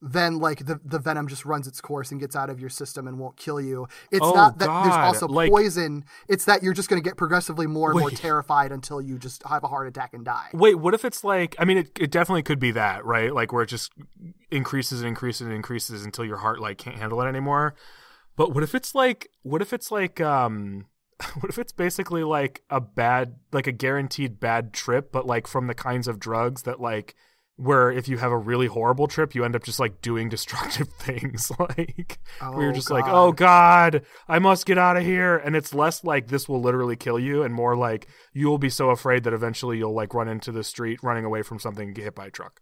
then 0.00 0.38
like 0.38 0.64
the, 0.66 0.80
the 0.84 0.98
venom 1.00 1.26
just 1.26 1.44
runs 1.44 1.66
its 1.66 1.80
course 1.80 2.12
and 2.12 2.20
gets 2.20 2.36
out 2.36 2.50
of 2.50 2.60
your 2.60 2.70
system 2.70 3.08
and 3.08 3.18
won't 3.18 3.36
kill 3.36 3.60
you. 3.60 3.88
It's 4.12 4.24
Oh, 4.24 4.32
not 4.32 4.58
that 4.58 4.66
there's 4.84 4.94
also 4.94 5.26
Like- 5.26 5.50
poison. 5.50 6.04
It's 6.28 6.44
that 6.44 6.62
you're 6.62 6.72
just 6.74 6.88
going 6.88 7.02
to 7.02 7.08
get 7.08 7.16
progressively 7.16 7.66
more 7.66 7.90
and 7.90 7.98
more 8.00 8.10
terrified 8.10 8.70
until 8.70 9.00
you 9.02 9.18
just 9.18 9.42
have 9.42 9.64
a 9.64 9.68
heart 9.68 9.88
attack 9.88 10.14
and 10.14 10.24
die. 10.24 10.50
Wait, 10.52 10.76
what 10.76 10.94
if 10.94 11.04
it's 11.04 11.24
like? 11.24 11.56
I 11.58 11.64
mean, 11.64 11.78
it, 11.78 11.90
it 11.98 12.10
definitely 12.12 12.44
could 12.44 12.60
be 12.60 12.70
that, 12.72 13.04
right? 13.04 13.34
Like 13.34 13.52
where 13.52 13.64
it 13.64 13.68
just 13.68 13.92
increases 14.50 15.00
and 15.00 15.08
increases 15.08 15.42
and 15.46 15.52
increases 15.54 16.04
until 16.04 16.24
your 16.24 16.38
heart 16.38 16.60
like 16.60 16.78
can't 16.78 16.96
handle 16.96 17.20
it 17.20 17.26
anymore. 17.26 17.74
But 18.36 18.54
what 18.54 18.62
if 18.62 18.74
it's 18.74 18.94
like? 18.94 19.28
What 19.42 19.62
if 19.62 19.72
it's 19.72 19.90
like? 19.90 20.20
um 20.20 20.86
What 21.40 21.50
if 21.50 21.58
it's 21.58 21.72
basically 21.72 22.22
like 22.22 22.62
a 22.70 22.80
bad, 22.80 23.34
like 23.52 23.66
a 23.66 23.72
guaranteed 23.72 24.38
bad 24.38 24.72
trip, 24.72 25.10
but 25.10 25.26
like 25.26 25.48
from 25.48 25.66
the 25.66 25.74
kinds 25.74 26.06
of 26.06 26.20
drugs 26.20 26.62
that 26.62 26.78
like 26.80 27.16
where 27.58 27.90
if 27.90 28.06
you 28.06 28.18
have 28.18 28.30
a 28.30 28.38
really 28.38 28.68
horrible 28.68 29.08
trip, 29.08 29.34
you 29.34 29.44
end 29.44 29.56
up 29.56 29.64
just 29.64 29.80
like 29.80 30.00
doing 30.00 30.28
destructive 30.36 30.88
things, 30.94 31.50
like 31.58 32.18
where 32.40 32.62
you're 32.62 32.70
Oh, 32.70 32.72
just 32.74 32.90
like, 32.90 33.04
oh 33.06 33.32
god, 33.32 34.02
I 34.28 34.38
must 34.38 34.64
get 34.64 34.78
out 34.78 34.96
of 34.96 35.02
here, 35.04 35.36
and 35.36 35.56
it's 35.56 35.74
less 35.74 36.04
like 36.04 36.28
this 36.28 36.48
will 36.48 36.60
literally 36.62 36.96
kill 36.96 37.18
you, 37.18 37.42
and 37.42 37.52
more 37.52 37.76
like 37.76 38.06
you 38.32 38.46
will 38.48 38.58
be 38.58 38.70
so 38.70 38.90
afraid 38.90 39.24
that 39.24 39.32
eventually 39.32 39.78
you'll 39.78 39.94
like 39.94 40.14
run 40.14 40.28
into 40.28 40.52
the 40.52 40.62
street 40.62 41.00
running 41.02 41.24
away 41.24 41.42
from 41.42 41.58
something 41.58 41.88
and 41.88 41.94
get 41.96 42.04
hit 42.04 42.14
by 42.14 42.26
a 42.26 42.30
truck. 42.30 42.60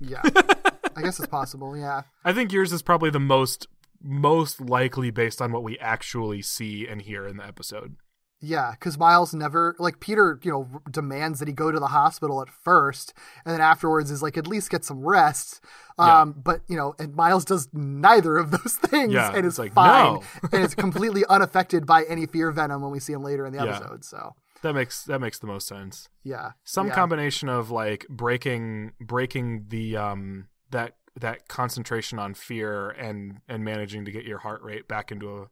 Yeah, 0.00 0.22
I 0.96 1.02
guess 1.02 1.18
it's 1.18 1.28
possible. 1.28 1.76
Yeah, 1.76 2.02
I 2.24 2.32
think 2.32 2.52
yours 2.52 2.72
is 2.72 2.82
probably 2.82 3.10
the 3.10 3.20
most 3.20 3.66
most 4.02 4.60
likely 4.60 5.10
based 5.10 5.42
on 5.42 5.52
what 5.52 5.62
we 5.62 5.78
actually 5.78 6.40
see 6.42 6.86
and 6.86 7.02
hear 7.02 7.26
in 7.26 7.36
the 7.36 7.46
episode. 7.46 7.96
Yeah, 8.40 8.72
because 8.72 8.98
Miles 8.98 9.32
never 9.34 9.74
like 9.78 9.98
Peter. 10.00 10.38
You 10.42 10.50
know, 10.50 10.80
demands 10.90 11.38
that 11.38 11.48
he 11.48 11.54
go 11.54 11.70
to 11.70 11.78
the 11.80 11.86
hospital 11.88 12.42
at 12.42 12.48
first, 12.50 13.14
and 13.44 13.54
then 13.54 13.60
afterwards 13.60 14.10
is 14.10 14.22
like 14.22 14.36
at 14.36 14.46
least 14.46 14.70
get 14.70 14.84
some 14.84 15.00
rest. 15.04 15.60
Yeah. 15.98 16.20
Um, 16.20 16.34
but 16.36 16.60
you 16.68 16.76
know, 16.76 16.94
and 16.98 17.14
Miles 17.14 17.44
does 17.44 17.68
neither 17.72 18.36
of 18.36 18.50
those 18.50 18.74
things, 18.82 19.12
Yeah, 19.12 19.28
and 19.34 19.46
it's 19.46 19.54
is 19.54 19.58
like, 19.58 19.72
fine, 19.72 20.14
no. 20.14 20.22
and 20.52 20.62
it's 20.62 20.74
completely 20.86 21.24
unaffected 21.28 21.86
by 21.86 22.04
any 22.04 22.26
fear 22.26 22.50
venom 22.50 22.82
when 22.82 22.90
we 22.92 23.00
see 23.00 23.12
him 23.14 23.22
later 23.22 23.46
in 23.46 23.52
the 23.54 23.64
Yeah. 23.64 23.76
episode. 23.76 24.04
So 24.04 24.34
That 24.62 24.74
makes 24.74 25.04
that 25.04 25.20
makes 25.20 25.38
the 25.38 25.46
most 25.46 25.66
sense. 25.66 26.08
yeah, 26.22 26.52
Some 26.64 26.88
yeah. 26.88 26.94
combination 26.94 27.48
of 27.48 27.70
like 27.70 28.06
breaking 28.08 28.92
breaking 29.00 29.66
the 29.68 29.96
um 29.96 30.48
that 30.70 30.96
that 31.18 31.48
concentration 31.48 32.18
on 32.18 32.34
fear 32.34 32.90
and 32.90 33.38
and 33.48 33.64
managing 33.64 34.04
to 34.04 34.12
get 34.12 34.24
your 34.24 34.38
heart 34.40 34.60
rate 34.62 34.86
back 34.86 35.10
into 35.10 35.34
a 35.38 35.46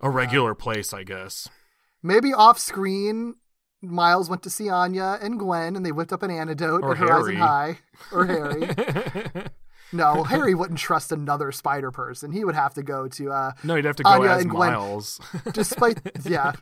a 0.00 0.10
regular 0.10 0.54
place, 0.54 0.92
I 0.92 1.02
guess. 1.04 1.48
Maybe 2.02 2.32
off 2.32 2.58
screen, 2.58 3.34
Miles 3.82 4.28
went 4.30 4.42
to 4.44 4.50
see 4.50 4.68
Anya 4.68 5.18
and 5.20 5.38
Gwen, 5.38 5.76
and 5.76 5.84
they 5.84 5.92
whipped 5.92 6.12
up 6.12 6.22
an 6.22 6.30
antidote 6.30 6.82
Or 6.82 6.92
at 6.92 6.98
Horizon 6.98 7.36
Harry. 7.36 7.36
High. 7.36 7.78
Or 8.12 8.26
Harry. 8.26 9.44
no, 9.92 10.22
Harry 10.24 10.54
wouldn't 10.54 10.78
trust 10.78 11.12
another 11.12 11.52
spider 11.52 11.90
person. 11.90 12.30
He 12.32 12.44
would 12.44 12.54
have 12.54 12.74
to 12.74 12.82
go 12.82 13.08
to, 13.08 13.30
uh, 13.30 13.52
no, 13.64 13.74
you'd 13.76 13.84
have 13.84 13.96
to 13.96 14.02
go 14.02 14.10
Anya 14.10 14.30
as 14.30 14.42
and 14.42 14.50
Gwen. 14.50 14.72
Miles. 14.72 15.20
despite, 15.52 16.00
yeah, 16.24 16.52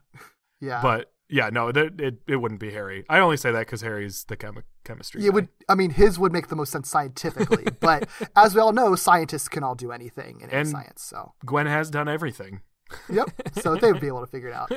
yeah. 0.61 0.81
but 0.83 1.13
yeah, 1.31 1.51
no, 1.51 1.71
that, 1.73 2.01
it 2.01 2.23
it 2.27 2.37
wouldn't 2.37 2.61
be 2.61 2.71
Harry. 2.71 3.05
I 3.09 3.19
only 3.19 3.37
say 3.37 3.53
that 3.53 3.61
because 3.61 3.83
Harry's 3.83 4.25
the 4.25 4.37
chemi- 4.37 4.63
chemistry. 4.85 5.21
it 5.23 5.25
guy. 5.29 5.35
would, 5.35 5.49
I 5.69 5.75
mean, 5.75 5.91
his 5.91 6.19
would 6.19 6.33
make 6.33 6.49
the 6.49 6.57
most 6.57 6.73
sense 6.73 6.89
scientifically, 6.89 7.67
but 7.81 8.09
as 8.35 8.55
we 8.55 8.61
all 8.61 8.73
know, 8.73 8.95
scientists 8.95 9.49
can 9.49 9.63
all 9.63 9.75
do 9.75 9.93
anything 9.93 10.41
in 10.41 10.51
And- 10.51 10.69
science. 10.69 11.03
So, 11.03 11.35
Gwen 11.45 11.67
has 11.67 11.91
done 11.91 12.09
everything. 12.09 12.63
Yep. 13.11 13.31
So 13.61 13.77
they 13.77 13.93
would 13.93 14.01
be 14.01 14.07
able 14.07 14.21
to 14.21 14.27
figure 14.27 14.49
it 14.49 14.55
out. 14.55 14.71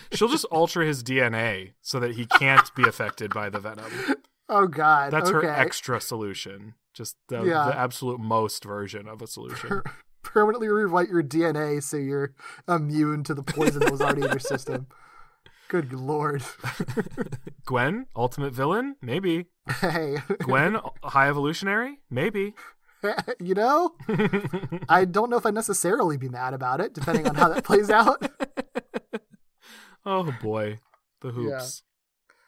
She'll 0.12 0.28
just 0.28 0.44
alter 0.46 0.82
his 0.82 1.02
DNA 1.02 1.72
so 1.82 2.00
that 2.00 2.14
he 2.16 2.26
can't 2.26 2.74
be 2.74 2.84
affected 2.84 3.32
by 3.32 3.48
the 3.48 3.58
venom. 3.60 3.90
oh, 4.48 4.66
God. 4.66 5.12
That's 5.12 5.30
okay. 5.30 5.46
her 5.46 5.52
extra 5.52 6.00
solution. 6.00 6.74
Just 6.94 7.16
the, 7.28 7.42
Yeah. 7.44 7.66
the 7.66 7.78
absolute 7.78 8.20
most 8.20 8.64
version 8.64 9.06
of 9.08 9.20
a 9.22 9.26
solution. 9.26 9.82
Permanently 10.22 10.68
rewrite 10.68 11.08
your 11.08 11.22
DNA 11.22 11.82
so 11.82 11.96
you're 11.96 12.34
immune 12.68 13.22
to 13.24 13.34
the 13.34 13.42
poison 13.42 13.80
that 13.80 13.92
was 13.92 14.00
already 14.00 14.22
in 14.22 14.30
your 14.30 14.38
system. 14.40 14.86
Good 15.68 15.92
lord. 15.92 16.42
Gwen, 17.66 18.06
ultimate 18.14 18.52
villain? 18.52 18.96
Maybe. 19.02 19.46
Hey, 19.80 20.18
Gwen, 20.40 20.78
high 21.02 21.28
evolutionary? 21.28 21.98
Maybe. 22.08 22.54
you 23.40 23.54
know, 23.54 23.94
I 24.88 25.04
don't 25.04 25.30
know 25.30 25.36
if 25.36 25.46
I'd 25.46 25.54
necessarily 25.54 26.16
be 26.16 26.28
mad 26.28 26.54
about 26.54 26.80
it, 26.80 26.94
depending 26.94 27.26
on 27.28 27.34
how 27.34 27.48
that 27.48 27.64
plays 27.64 27.90
out. 27.90 28.30
Oh 30.08 30.32
boy, 30.40 30.78
the 31.20 31.32
hoops. 31.32 31.82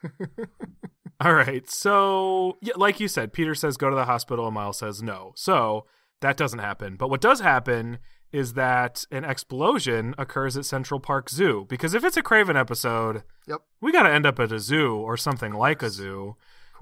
All 1.21 1.35
right, 1.35 1.69
so 1.69 2.57
yeah, 2.63 2.75
like 2.77 3.01
you 3.01 3.09
said, 3.09 3.33
Peter 3.33 3.53
says 3.57 3.77
go 3.77 3.91
to 3.91 3.97
the 3.97 4.05
hospital, 4.05 4.47
and 4.47 4.55
Miles 4.55 4.79
says 4.79 5.03
no. 5.03 5.33
So 5.35 5.85
that 6.21 6.37
doesn't 6.37 6.61
happen. 6.61 6.95
But 6.95 7.11
what 7.11 7.21
does 7.21 7.41
happen 7.41 7.99
is 8.31 8.53
that 8.53 9.05
an 9.11 9.25
explosion 9.25 10.15
occurs 10.19 10.57
at 10.57 10.67
Central 10.67 11.01
Park 11.01 11.31
Zoo. 11.31 11.67
Because 11.69 11.95
if 11.95 12.05
it's 12.05 12.17
a 12.17 12.23
Kraven 12.23 12.57
episode, 12.59 13.25
Yep, 13.49 13.63
we 13.81 13.91
got 13.91 14.03
to 14.05 14.11
end 14.11 14.27
up 14.27 14.39
at 14.39 14.53
a 14.53 14.61
zoo 14.61 14.95
or 14.95 15.17
something 15.17 15.53
like 15.53 15.83
a 15.83 15.91
zoo. 15.91 16.37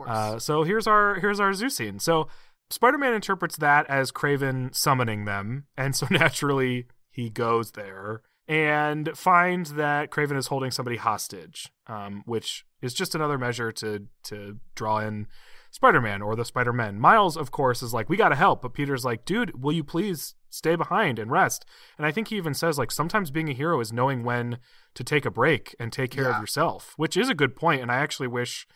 Uh, 0.06 0.38
so 0.38 0.62
here's 0.62 0.86
our 0.86 1.14
here's 1.20 1.40
our 1.40 1.54
zoo 1.54 1.70
scene. 1.70 1.98
So 1.98 2.28
Spider-Man 2.70 3.14
interprets 3.14 3.56
that 3.56 3.86
as 3.88 4.10
Kraven 4.12 4.74
summoning 4.74 5.24
them, 5.24 5.66
and 5.76 5.94
so 5.94 6.06
naturally 6.10 6.86
he 7.10 7.30
goes 7.30 7.72
there 7.72 8.22
and 8.48 9.16
finds 9.16 9.74
that 9.74 10.10
Kraven 10.10 10.36
is 10.36 10.48
holding 10.48 10.70
somebody 10.70 10.96
hostage, 10.96 11.70
um, 11.88 12.22
which 12.26 12.64
is 12.80 12.94
just 12.94 13.14
another 13.14 13.38
measure 13.38 13.72
to 13.72 14.06
to 14.24 14.58
draw 14.74 14.98
in 14.98 15.26
Spider-Man 15.72 16.22
or 16.22 16.36
the 16.36 16.44
Spider-Men. 16.44 16.98
Miles, 16.98 17.36
of 17.36 17.50
course, 17.50 17.82
is 17.82 17.92
like, 17.94 18.08
"We 18.08 18.16
got 18.16 18.28
to 18.30 18.36
help," 18.36 18.62
but 18.62 18.72
Peter's 18.74 19.04
like, 19.04 19.24
"Dude, 19.24 19.60
will 19.62 19.72
you 19.72 19.84
please 19.84 20.34
stay 20.48 20.74
behind 20.76 21.18
and 21.18 21.30
rest?" 21.30 21.64
And 21.98 22.06
I 22.06 22.12
think 22.12 22.28
he 22.28 22.36
even 22.36 22.54
says 22.54 22.78
like, 22.78 22.90
"Sometimes 22.90 23.30
being 23.30 23.48
a 23.48 23.54
hero 23.54 23.80
is 23.80 23.92
knowing 23.92 24.22
when 24.24 24.58
to 24.94 25.04
take 25.04 25.24
a 25.26 25.30
break 25.30 25.74
and 25.78 25.92
take 25.92 26.10
care 26.12 26.24
Yeah. 26.24 26.36
of 26.36 26.40
yourself," 26.40 26.94
which 26.96 27.16
is 27.16 27.28
a 27.28 27.34
good 27.34 27.56
point. 27.56 27.82
And 27.82 27.90
I 27.90 27.96
actually 27.96 28.28
wish, 28.28 28.66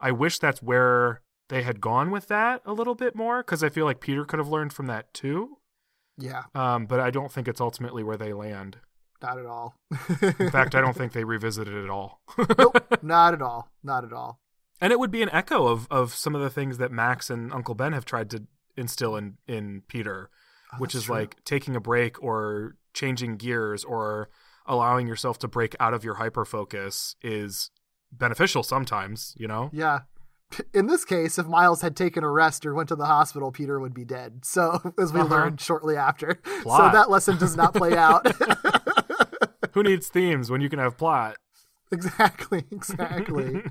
I 0.00 0.10
wish 0.10 0.38
that's 0.38 0.62
where 0.62 1.20
they 1.48 1.62
had 1.62 1.80
gone 1.80 2.10
with 2.10 2.28
that 2.28 2.62
a 2.64 2.72
little 2.72 2.94
bit 2.94 3.14
more 3.14 3.42
because 3.42 3.62
I 3.62 3.68
feel 3.68 3.84
like 3.84 4.00
Peter 4.00 4.24
could 4.24 4.38
have 4.38 4.48
learned 4.48 4.72
from 4.72 4.86
that 4.86 5.12
too. 5.14 5.56
yeah, 6.18 6.44
Um, 6.54 6.86
but 6.86 7.00
I 7.00 7.10
don't 7.10 7.32
think 7.32 7.48
it's 7.48 7.60
ultimately 7.60 8.02
where 8.02 8.16
they 8.16 8.32
land. 8.32 8.78
not 9.22 9.38
at 9.38 9.46
all. 9.46 9.74
In 10.38 10.50
fact, 10.50 10.74
I 10.74 10.80
don't 10.80 10.96
think 10.96 11.12
they 11.12 11.24
revisited 11.24 11.74
it 11.74 11.84
at 11.84 11.90
all. 11.90 12.20
nope, 12.58 12.86
not 13.02 13.34
at 13.34 13.42
all. 13.42 13.70
Not 13.82 14.04
at 14.04 14.12
all. 14.12 14.40
And 14.80 14.92
it 14.92 14.98
would 15.00 15.10
be 15.10 15.22
an 15.22 15.30
echo 15.32 15.66
of 15.66 15.88
of 15.90 16.14
some 16.14 16.34
of 16.36 16.40
the 16.40 16.50
things 16.50 16.78
that 16.78 16.92
Max 16.92 17.30
and 17.30 17.52
Uncle 17.52 17.74
Ben 17.74 17.92
have 17.92 18.04
tried 18.04 18.30
to 18.30 18.44
instill 18.76 19.16
in 19.16 19.38
in 19.48 19.82
Peter, 19.88 20.30
which 20.78 20.90
Oh, 20.90 20.92
that's 20.92 20.94
is 20.96 21.04
true. 21.04 21.14
like 21.16 21.42
taking 21.44 21.74
a 21.74 21.80
break 21.80 22.22
or 22.22 22.76
changing 22.94 23.36
gears 23.38 23.82
or 23.84 24.28
allowing 24.66 25.08
yourself 25.08 25.38
to 25.40 25.48
break 25.48 25.74
out 25.80 25.94
of 25.94 26.04
your 26.04 26.14
hyper 26.14 26.44
focus 26.44 27.16
is 27.22 27.70
beneficial 28.12 28.62
sometimes, 28.62 29.34
you 29.36 29.48
know? 29.48 29.70
Yeah. 29.72 30.00
In 30.72 30.86
this 30.86 31.04
case, 31.04 31.38
if 31.38 31.46
Miles 31.46 31.82
had 31.82 31.94
taken 31.96 32.24
a 32.24 32.30
rest 32.30 32.64
or 32.64 32.74
went 32.74 32.88
to 32.88 32.96
the 32.96 33.04
hospital, 33.06 33.52
Peter 33.52 33.78
would 33.78 33.92
be 33.94 34.04
dead. 34.04 34.44
So, 34.44 34.80
as 34.98 35.12
we 35.12 35.20
Uh-huh. 35.20 35.28
learned 35.34 35.60
shortly 35.60 35.96
after. 35.96 36.36
Plot. 36.62 36.92
So, 36.92 36.98
that 36.98 37.10
lesson 37.10 37.36
does 37.38 37.56
not 37.56 37.74
play 37.74 37.96
out. 37.96 38.26
Who 39.74 39.82
needs 39.82 40.08
themes 40.08 40.50
when 40.50 40.60
you 40.60 40.68
can 40.68 40.78
have 40.78 40.96
plot? 40.96 41.36
exactly. 41.92 42.64
Exactly. 42.70 43.62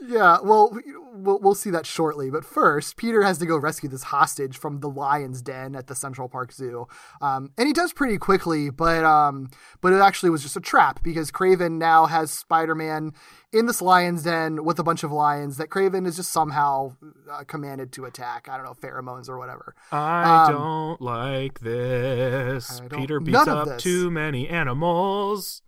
yeah. 0.00 0.38
Well, 0.42 0.76
we'll 1.14 1.38
we'll 1.40 1.54
see 1.54 1.70
that 1.70 1.86
shortly. 1.86 2.30
But 2.30 2.44
first, 2.44 2.96
Peter 2.96 3.22
has 3.22 3.38
to 3.38 3.46
go 3.46 3.56
rescue 3.56 3.88
this 3.88 4.04
hostage 4.04 4.58
from 4.58 4.80
the 4.80 4.88
lion's 4.90 5.40
den 5.40 5.74
at 5.74 5.86
the 5.86 5.94
Central 5.94 6.28
Park 6.28 6.52
Zoo, 6.52 6.86
um, 7.22 7.50
and 7.56 7.66
he 7.66 7.72
does 7.72 7.92
pretty 7.92 8.18
quickly. 8.18 8.68
But 8.70 9.04
um, 9.04 9.48
but 9.80 9.92
it 9.92 10.00
actually 10.00 10.30
was 10.30 10.42
just 10.42 10.56
a 10.56 10.60
trap 10.60 11.02
because 11.02 11.30
Kraven 11.30 11.78
now 11.78 12.06
has 12.06 12.30
Spider-Man 12.30 13.12
in 13.54 13.66
this 13.66 13.80
lion's 13.80 14.24
den 14.24 14.64
with 14.64 14.78
a 14.78 14.82
bunch 14.82 15.02
of 15.04 15.12
lions 15.12 15.56
that 15.56 15.68
Kraven 15.70 16.06
is 16.06 16.16
just 16.16 16.30
somehow 16.32 16.96
uh, 17.30 17.44
commanded 17.44 17.92
to 17.92 18.04
attack. 18.04 18.48
I 18.48 18.56
don't 18.56 18.66
know 18.66 18.74
pheromones 18.74 19.28
or 19.28 19.38
whatever. 19.38 19.74
I 19.92 20.46
Um, 20.46 20.52
don't 20.52 21.00
like 21.00 21.60
this. 21.60 22.80
Don't- 22.88 23.00
Peter 23.00 23.20
beats 23.20 23.46
up 23.46 23.78
too 23.78 24.10
many 24.10 24.48
animals. 24.48 25.62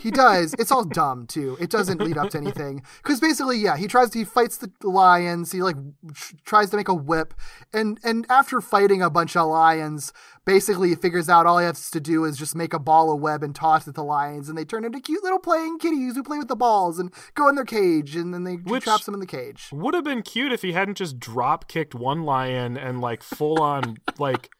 He 0.00 0.10
does. 0.10 0.54
It's 0.58 0.70
all 0.70 0.84
dumb 1.00 1.26
too. 1.26 1.56
It 1.60 1.70
doesn't 1.70 2.00
lead 2.00 2.18
up 2.18 2.30
to 2.30 2.38
anything 2.38 2.82
because 3.02 3.20
basically, 3.20 3.58
yeah, 3.58 3.76
he 3.76 3.86
tries 3.86 4.10
to 4.10 4.18
he 4.20 4.24
fights 4.24 4.58
the 4.58 4.70
lions. 4.82 5.52
He 5.52 5.62
like 5.62 5.76
tr- 6.14 6.34
tries 6.44 6.70
to 6.70 6.76
make 6.76 6.88
a 6.88 6.94
whip, 6.94 7.34
and 7.72 7.98
and 8.04 8.26
after 8.28 8.60
fighting 8.60 9.02
a 9.02 9.10
bunch 9.10 9.36
of 9.36 9.48
lions, 9.48 10.12
basically 10.44 10.90
he 10.90 10.94
figures 10.94 11.28
out 11.28 11.46
all 11.46 11.58
he 11.58 11.64
has 11.64 11.90
to 11.90 12.00
do 12.00 12.24
is 12.24 12.36
just 12.36 12.54
make 12.54 12.74
a 12.74 12.78
ball 12.78 13.12
of 13.12 13.20
web 13.20 13.42
and 13.42 13.54
toss 13.54 13.86
it 13.86 13.90
at 13.90 13.94
the 13.94 14.04
lions, 14.04 14.48
and 14.48 14.56
they 14.58 14.64
turn 14.64 14.84
into 14.84 15.00
cute 15.00 15.22
little 15.22 15.38
playing 15.38 15.78
kitties 15.78 16.14
who 16.14 16.22
play 16.22 16.38
with 16.38 16.48
the 16.48 16.56
balls 16.56 16.98
and 16.98 17.12
go 17.34 17.48
in 17.48 17.54
their 17.54 17.64
cage, 17.64 18.16
and 18.16 18.32
then 18.34 18.44
they 18.44 18.54
Which- 18.54 18.84
traps 18.84 19.04
them 19.04 19.14
in 19.14 19.20
the 19.20 19.26
cage. 19.26 19.68
Would 19.72 19.94
have 19.94 20.04
been 20.04 20.22
cute 20.22 20.52
if 20.52 20.62
he 20.62 20.72
hadn't 20.72 20.96
just 20.96 21.18
drop 21.18 21.68
kicked 21.68 21.94
one 21.94 22.24
lion 22.24 22.76
and 22.76 23.00
like 23.00 23.22
full 23.22 23.60
on 23.60 23.96
like 24.18 24.50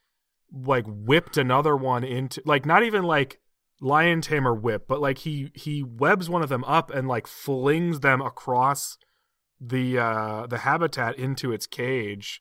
like 0.52 0.84
whipped 0.86 1.36
another 1.36 1.76
one 1.76 2.02
into 2.04 2.42
like 2.44 2.66
not 2.66 2.82
even 2.82 3.04
like 3.04 3.40
lion 3.80 4.20
tamer 4.20 4.54
whip, 4.54 4.86
but 4.88 5.00
like 5.00 5.18
he 5.18 5.50
he 5.54 5.82
webs 5.82 6.28
one 6.28 6.42
of 6.42 6.48
them 6.48 6.64
up 6.64 6.90
and 6.90 7.08
like 7.08 7.26
flings 7.26 8.00
them 8.00 8.20
across 8.20 8.98
the 9.60 9.98
uh 9.98 10.46
the 10.46 10.58
habitat 10.58 11.16
into 11.16 11.52
its 11.52 11.66
cage. 11.66 12.40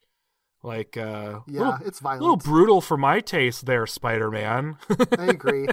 Like 0.62 0.98
uh 0.98 1.40
Yeah, 1.48 1.60
little, 1.60 1.78
it's 1.86 2.00
violent. 2.00 2.22
A 2.22 2.24
little 2.24 2.38
brutal 2.38 2.82
for 2.82 2.98
my 2.98 3.22
taste 3.22 3.66
there, 3.66 3.88
Spider-Man. 3.88 4.78
I 5.18 5.26
agree. 5.28 5.68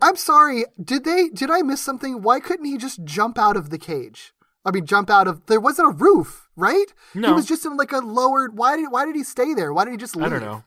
I'm 0.00 0.16
sorry. 0.16 0.64
Did 0.82 1.04
they? 1.04 1.28
Did 1.28 1.50
I 1.50 1.62
miss 1.62 1.80
something? 1.80 2.22
Why 2.22 2.40
couldn't 2.40 2.64
he 2.64 2.76
just 2.76 3.04
jump 3.04 3.38
out 3.38 3.56
of 3.56 3.70
the 3.70 3.78
cage? 3.78 4.32
I 4.64 4.70
mean, 4.70 4.86
jump 4.86 5.10
out 5.10 5.28
of. 5.28 5.46
There 5.46 5.60
wasn't 5.60 5.88
a 5.88 5.96
roof, 5.96 6.48
right? 6.56 6.86
No, 7.14 7.28
He 7.28 7.34
was 7.34 7.46
just 7.46 7.64
in 7.64 7.76
like 7.76 7.92
a 7.92 7.98
lowered. 7.98 8.56
Why 8.56 8.76
did? 8.76 8.90
Why 8.90 9.04
did 9.04 9.14
he 9.16 9.24
stay 9.24 9.54
there? 9.54 9.72
Why 9.72 9.84
did 9.84 9.92
he 9.92 9.96
just 9.96 10.16
leave? 10.16 10.26
I 10.26 10.28
don't 10.28 10.40
know. 10.42 10.64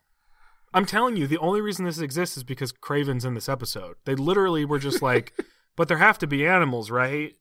I'm 0.74 0.86
telling 0.86 1.16
you, 1.16 1.26
the 1.28 1.38
only 1.38 1.62
reason 1.62 1.86
this 1.86 2.00
exists 2.00 2.36
is 2.36 2.44
because 2.44 2.74
Kraven's 2.74 3.24
in 3.24 3.34
this 3.34 3.48
episode. 3.48 3.96
They 4.04 4.16
literally 4.16 4.66
were 4.66 4.80
just 4.80 5.02
like, 5.02 5.34
but 5.78 5.88
there 5.88 5.98
have 5.98 6.18
to 6.20 6.28
be 6.28 6.46
animals, 6.46 6.92
right? 6.92 7.34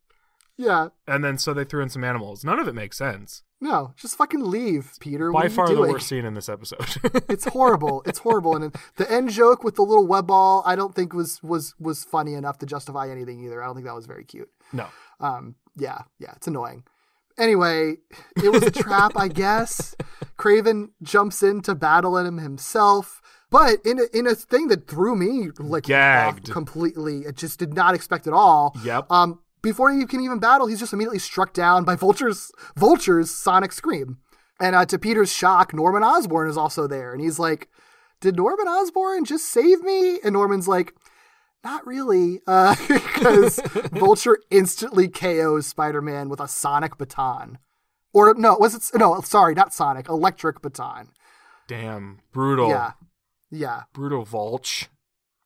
Yeah. 0.56 0.88
And 1.06 1.24
then 1.24 1.38
so 1.38 1.52
they 1.52 1.64
threw 1.64 1.82
in 1.82 1.88
some 1.88 2.04
animals. 2.04 2.44
None 2.44 2.58
of 2.58 2.68
it 2.68 2.74
makes 2.74 2.96
sense. 2.96 3.42
No. 3.60 3.92
Just 3.96 4.16
fucking 4.16 4.42
leave, 4.44 4.92
Peter. 5.00 5.32
By 5.32 5.48
far 5.48 5.68
the 5.68 5.80
worst 5.80 6.06
scene 6.08 6.24
in 6.24 6.34
this 6.34 6.48
episode. 6.48 6.84
It's 7.28 7.46
horrible. 7.46 8.02
It's 8.06 8.20
horrible. 8.20 8.54
And 8.54 8.74
the 8.96 9.10
end 9.10 9.30
joke 9.30 9.64
with 9.64 9.74
the 9.76 9.82
little 9.82 10.06
web 10.06 10.26
ball, 10.28 10.62
I 10.66 10.76
don't 10.76 10.94
think 10.94 11.12
was 11.12 11.42
was 11.42 11.74
was 11.80 12.04
funny 12.04 12.34
enough 12.34 12.58
to 12.58 12.66
justify 12.66 13.10
anything 13.10 13.42
either. 13.44 13.62
I 13.62 13.66
don't 13.66 13.74
think 13.74 13.86
that 13.86 13.94
was 13.94 14.06
very 14.06 14.24
cute. 14.24 14.48
no. 14.72 14.86
Um, 15.20 15.54
yeah, 15.76 16.02
yeah, 16.18 16.32
it's 16.36 16.46
annoying. 16.46 16.84
Anyway, 17.38 17.96
it 18.36 18.52
was 18.52 18.62
a 18.62 18.70
trap, 18.70 19.12
I 19.16 19.26
guess. 19.28 19.96
Kraven 20.38 20.90
jumps 21.02 21.42
in 21.42 21.62
to 21.62 21.74
battle 21.74 22.16
him 22.16 22.38
himself, 22.38 23.20
but 23.50 23.78
in 23.84 23.98
a, 23.98 24.04
in 24.16 24.26
a 24.26 24.34
thing 24.34 24.68
that 24.68 24.86
threw 24.86 25.16
me 25.16 25.50
like 25.58 25.88
completely. 26.44 27.20
It 27.20 27.36
just 27.36 27.58
did 27.58 27.74
not 27.74 27.94
expect 27.94 28.26
at 28.28 28.32
all. 28.32 28.76
Yep. 28.84 29.10
Um, 29.10 29.40
before 29.64 29.90
he 29.90 30.06
can 30.06 30.20
even 30.20 30.38
battle, 30.38 30.68
he's 30.68 30.78
just 30.78 30.92
immediately 30.92 31.18
struck 31.18 31.52
down 31.52 31.82
by 31.84 31.96
Vulture's 31.96 32.52
Vulture's 32.76 33.32
sonic 33.32 33.72
scream. 33.72 34.18
And 34.60 34.76
uh, 34.76 34.86
to 34.86 34.98
Peter's 34.98 35.32
shock, 35.32 35.74
Norman 35.74 36.04
Osborn 36.04 36.48
is 36.48 36.56
also 36.56 36.86
there, 36.86 37.12
and 37.12 37.20
he's 37.20 37.40
like, 37.40 37.68
"Did 38.20 38.36
Norman 38.36 38.68
Osborn 38.68 39.24
just 39.24 39.46
save 39.46 39.82
me?" 39.82 40.20
And 40.22 40.34
Norman's 40.34 40.68
like, 40.68 40.94
not 41.64 41.84
really, 41.86 42.40
because 42.88 43.60
Vulture 43.92 44.38
instantly 44.50 45.08
KOs 45.08 45.66
Spider-Man 45.66 46.28
with 46.28 46.38
a 46.38 46.46
sonic 46.46 46.98
baton, 46.98 47.58
or 48.12 48.34
no, 48.34 48.56
was 48.60 48.74
it? 48.74 48.98
No, 48.98 49.20
sorry, 49.22 49.54
not 49.54 49.74
sonic, 49.74 50.08
electric 50.08 50.62
baton. 50.62 51.08
Damn. 51.66 52.20
Brutal. 52.32 52.68
Yeah, 52.68 52.92
yeah, 53.50 53.82
Brutal 53.92 54.24
Vulch. 54.24 54.86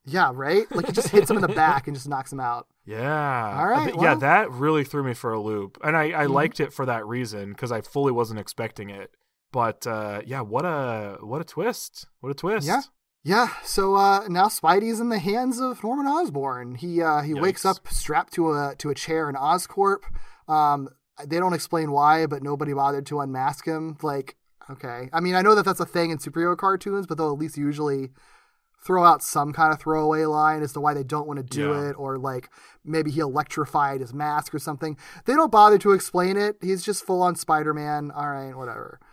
Yeah. 0.09 0.31
Right? 0.35 0.71
Like 0.75 0.87
he 0.87 0.93
just 0.93 1.09
hits 1.09 1.31
him 1.31 1.37
in 1.37 1.43
the 1.43 1.49
back 1.49 1.87
and 1.87 1.97
just 1.97 2.09
knocks 2.09 2.33
him 2.33 2.41
out. 2.41 2.67
Yeah. 2.85 3.59
All 3.59 3.67
right, 3.69 3.93
Th- 3.93 3.97
yeah, 4.01 4.13
Mm-hmm. 4.13 4.21
that 4.21 4.51
really 4.51 4.83
threw 4.85 5.03
me 5.05 5.13
for 5.15 5.33
a 5.33 5.41
loop. 5.41 5.79
And 5.85 5.97
I, 5.97 6.11
I 6.11 6.27
liked 6.27 6.59
it 6.61 6.73
for 6.73 6.87
that 6.87 7.07
reason 7.07 7.51
because 7.51 7.71
I 7.71 7.81
fully 7.83 8.13
wasn't 8.13 8.41
expecting 8.41 8.89
it. 8.91 9.11
But 9.53 9.87
uh, 9.87 10.23
yeah, 10.27 10.41
what 10.41 10.65
a 10.65 11.19
what 11.21 11.41
a 11.41 11.45
twist. 11.45 12.07
What 12.21 12.31
a 12.31 12.35
twist. 12.35 12.67
Yeah. 12.67 12.83
Yeah, 13.25 13.49
so 13.65 13.97
uh, 13.97 14.27
now 14.29 14.47
Spidey's 14.47 15.01
in 15.01 15.09
the 15.11 15.19
hands 15.19 15.61
of 15.61 15.83
Norman 15.83 16.07
Osborn. 16.07 16.77
He 16.77 17.03
uh, 17.03 17.21
he 17.21 17.35
wakes 17.35 17.67
up 17.67 17.77
strapped 17.89 18.33
to 18.35 18.53
a 18.53 18.75
to 18.79 18.89
a 18.91 18.95
chair 18.95 19.29
in 19.29 19.35
Oscorp. 19.35 19.99
Um, 20.47 20.89
they 21.27 21.39
don't 21.39 21.53
explain 21.53 21.91
why, 21.91 22.27
but 22.27 22.43
nobody 22.43 22.73
bothered 22.73 23.05
to 23.07 23.21
unmask 23.21 23.67
him. 23.67 23.99
Like, 24.03 24.37
okay, 24.71 25.11
I 25.13 25.21
mean, 25.21 25.35
I 25.35 25.43
know 25.43 25.55
that 25.57 25.65
that's 25.65 25.81
a 25.81 25.85
thing 25.85 26.11
in 26.11 26.19
superhero 26.19 26.57
cartoons, 26.57 27.07
but 27.07 27.19
they'll 27.19 27.33
at 27.33 27.39
least 27.39 27.59
usually 27.59 28.11
throw 28.85 29.05
out 29.05 29.23
some 29.23 29.53
kind 29.53 29.73
of 29.73 29.81
throwaway 29.81 30.25
line 30.25 30.63
as 30.63 30.73
to 30.73 30.81
why 30.81 30.95
they 30.95 31.03
don't 31.05 31.27
want 31.27 31.39
to 31.39 31.43
do 31.43 31.71
Yeah. 31.73 31.91
it, 31.91 31.93
or 31.95 32.17
like 32.19 32.49
maybe 32.85 33.11
he 33.11 33.21
electrified 33.21 34.01
his 34.01 34.15
mask 34.15 34.55
or 34.55 34.59
something. 34.59 34.97
They 35.25 35.35
don't 35.35 35.53
bother 35.53 35.79
to 35.79 35.93
explain 35.93 36.37
it. 36.37 36.57
He's 36.63 36.83
just 36.83 37.05
full 37.05 37.23
on 37.23 37.35
Spider 37.37 37.75
Man. 37.75 38.11
All 38.11 38.29
right, 38.29 38.55
whatever. 38.57 39.01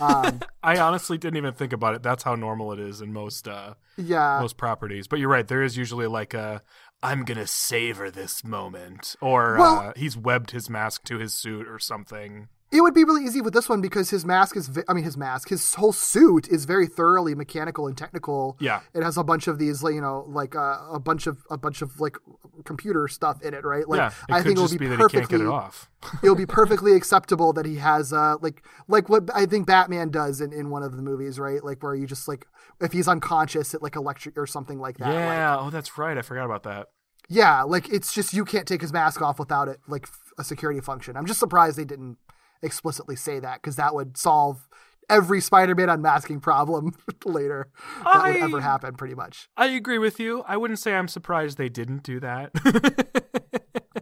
Um, 0.00 0.40
I 0.64 0.78
honestly 0.78 1.16
didn't 1.18 1.36
even 1.36 1.52
think 1.54 1.72
about 1.72 1.94
it. 1.94 2.02
That's 2.02 2.22
how 2.24 2.34
normal 2.34 2.72
it 2.72 2.80
is 2.80 3.00
in 3.02 3.12
most 3.12 3.46
uh, 3.46 3.74
yeah, 3.96 4.38
most 4.40 4.56
properties. 4.56 5.06
But 5.06 5.20
you're 5.20 5.28
right. 5.28 5.46
There 5.46 5.62
is 5.62 5.76
usually 5.76 6.06
like 6.08 6.34
a 6.34 6.62
I'm 7.02 7.24
gonna 7.24 7.46
savor 7.46 8.10
this 8.10 8.42
moment, 8.42 9.14
or 9.20 9.58
Well- 9.58 9.78
uh, 9.78 9.92
he's 9.94 10.16
webbed 10.16 10.50
his 10.52 10.68
mask 10.70 11.04
to 11.04 11.18
his 11.18 11.34
suit 11.34 11.68
or 11.68 11.78
something. 11.78 12.48
It 12.72 12.82
would 12.82 12.94
be 12.94 13.02
really 13.02 13.24
easy 13.24 13.40
with 13.40 13.52
this 13.52 13.68
one 13.68 13.80
because 13.80 14.10
his 14.10 14.24
mask 14.24 14.56
is, 14.56 14.68
ve- 14.68 14.82
I 14.88 14.92
mean, 14.92 15.02
his 15.02 15.16
mask, 15.16 15.48
his 15.48 15.74
whole 15.74 15.92
suit 15.92 16.46
is 16.48 16.66
very 16.66 16.86
thoroughly 16.86 17.34
mechanical 17.34 17.88
and 17.88 17.98
technical. 17.98 18.56
Yeah. 18.60 18.80
It 18.94 19.02
has 19.02 19.16
a 19.16 19.24
bunch 19.24 19.48
of 19.48 19.58
these, 19.58 19.82
like, 19.82 19.94
you 19.94 20.00
know, 20.00 20.24
like 20.28 20.54
uh, 20.54 20.78
a 20.92 21.00
bunch 21.00 21.26
of, 21.26 21.38
a 21.50 21.58
bunch 21.58 21.82
of 21.82 21.98
like 21.98 22.16
computer 22.64 23.08
stuff 23.08 23.42
in 23.42 23.54
it, 23.54 23.64
right? 23.64 23.88
Like, 23.88 23.98
yeah, 23.98 24.12
I 24.30 24.42
think 24.42 24.56
it 24.58 24.60
would 24.62 24.70
be, 24.70 24.78
be 24.78 24.86
that 24.86 24.98
perfectly, 25.00 25.38
get 25.38 25.46
it 25.46 25.50
off. 25.50 25.90
it 26.22 26.28
would 26.28 26.38
be 26.38 26.46
perfectly 26.46 26.94
acceptable 26.94 27.52
that 27.54 27.66
he 27.66 27.76
has, 27.76 28.12
uh, 28.12 28.36
like, 28.40 28.62
like 28.86 29.08
what 29.08 29.28
I 29.34 29.46
think 29.46 29.66
Batman 29.66 30.10
does 30.10 30.40
in, 30.40 30.52
in 30.52 30.70
one 30.70 30.84
of 30.84 30.94
the 30.96 31.02
movies, 31.02 31.40
right? 31.40 31.64
Like 31.64 31.82
where 31.82 31.96
you 31.96 32.06
just 32.06 32.28
like, 32.28 32.46
if 32.80 32.92
he's 32.92 33.08
unconscious, 33.08 33.74
it 33.74 33.82
like 33.82 33.96
electric 33.96 34.38
or 34.38 34.46
something 34.46 34.78
like 34.78 34.98
that. 34.98 35.08
Like, 35.08 35.14
yeah. 35.16 35.58
oh, 35.58 35.70
that's 35.70 35.98
right. 35.98 36.16
I 36.16 36.22
forgot 36.22 36.44
about 36.44 36.62
that. 36.62 36.86
yeah, 37.28 37.62
like 37.62 37.88
it's 37.92 38.12
just 38.12 38.32
you 38.32 38.44
can't 38.44 38.68
take 38.68 38.80
his 38.80 38.92
mask 38.92 39.20
off 39.20 39.38
without 39.40 39.66
it 39.68 39.80
like 39.88 40.04
f- 40.04 40.32
a 40.38 40.44
security 40.44 40.80
function. 40.80 41.16
I'm 41.16 41.26
just 41.26 41.40
surprised 41.40 41.76
they 41.76 41.84
didn't 41.84 42.16
explicitly 42.62 43.16
say 43.16 43.40
that 43.40 43.60
because 43.62 43.76
that 43.76 43.94
would 43.94 44.16
solve 44.16 44.68
every 45.08 45.40
Spider-Man 45.40 45.88
unmasking 45.88 46.40
problem 46.40 46.94
later 47.24 47.68
that 48.04 48.22
would 48.24 48.36
ever 48.36 48.60
happen, 48.60 48.94
pretty 48.94 49.14
much. 49.14 49.48
I 49.56 49.66
agree 49.66 49.98
with 49.98 50.20
you. 50.20 50.44
I 50.46 50.56
wouldn't 50.56 50.78
say 50.78 50.94
I'm 50.94 51.08
surprised 51.08 51.58
they 51.58 51.68
didn't 51.68 52.02
do 52.02 52.20
that. 52.20 52.52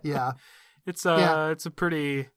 Yeah, 0.03 0.33
it's 0.87 1.05
uh 1.05 1.17
Yeah. 1.19 1.49
it's 1.51 1.67
a 1.67 1.71
pretty 1.71 2.29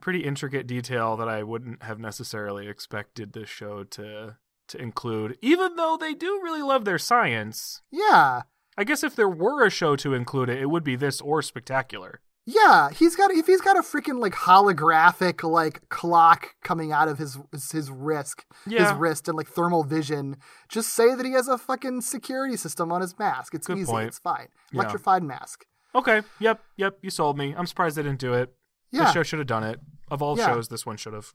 pretty 0.00 0.24
intricate 0.24 0.66
detail 0.66 1.16
that 1.16 1.28
I 1.28 1.42
wouldn't 1.42 1.82
have 1.82 1.98
necessarily 1.98 2.68
expected 2.68 3.32
this 3.32 3.48
show 3.48 3.84
to 3.84 4.36
to 4.68 4.78
include. 4.82 5.36
Even 5.42 5.76
though 5.76 5.96
they 6.00 6.14
do 6.14 6.40
really 6.42 6.62
love 6.62 6.84
their 6.84 6.98
science. 6.98 7.82
yeah, 7.90 8.42
I 8.78 8.84
guess 8.84 9.04
if 9.04 9.14
there 9.14 9.28
were 9.28 9.64
a 9.64 9.70
show 9.70 9.94
to 9.96 10.14
include 10.14 10.48
it, 10.48 10.60
it 10.60 10.70
would 10.70 10.84
be 10.84 10.96
this 10.96 11.20
or 11.20 11.42
spectacular. 11.42 12.20
Yeah. 12.46 12.88
He's 12.90 13.14
got 13.16 13.30
if 13.30 13.46
he's 13.46 13.60
got 13.60 13.76
a 13.76 13.82
freaking 13.82 14.20
like 14.20 14.32
holographic 14.34 15.42
like 15.48 15.86
clock 15.88 16.54
coming 16.62 16.92
out 16.92 17.08
of 17.08 17.18
his 17.18 17.38
his, 17.72 17.90
wrist, 17.90 18.44
his 18.68 18.92
wrist, 18.92 19.28
and 19.28 19.36
like 19.36 19.48
thermal 19.48 19.84
vision. 19.84 20.36
Just 20.68 20.90
say 20.94 21.14
that 21.14 21.26
he 21.26 21.32
has 21.32 21.48
a 21.48 21.58
fucking 21.58 22.00
security 22.02 22.56
system 22.56 22.92
on 22.92 23.00
his 23.00 23.18
mask. 23.18 23.54
It's 23.54 23.66
Good 23.66 23.78
easy. 23.78 23.90
point. 23.90 24.08
It's 24.08 24.18
fine. 24.18 24.48
Yeah. 24.72 24.80
Electrified 24.80 25.22
mask. 25.22 25.66
Okay. 25.94 26.22
Yep. 26.40 26.60
Yep. 26.76 26.98
You 27.02 27.10
sold 27.10 27.36
me. 27.38 27.54
I'm 27.56 27.66
surprised 27.66 27.96
they 27.96 28.02
didn't 28.02 28.20
do 28.20 28.32
it. 28.34 28.54
Yeah. 28.92 29.04
This 29.04 29.12
show 29.14 29.22
should 29.22 29.38
have 29.40 29.48
done 29.48 29.64
it. 29.64 29.80
Of 30.10 30.22
all 30.22 30.38
Yeah. 30.38 30.46
shows, 30.46 30.68
this 30.68 30.86
one 30.86 30.96
should 30.96 31.12
have. 31.14 31.32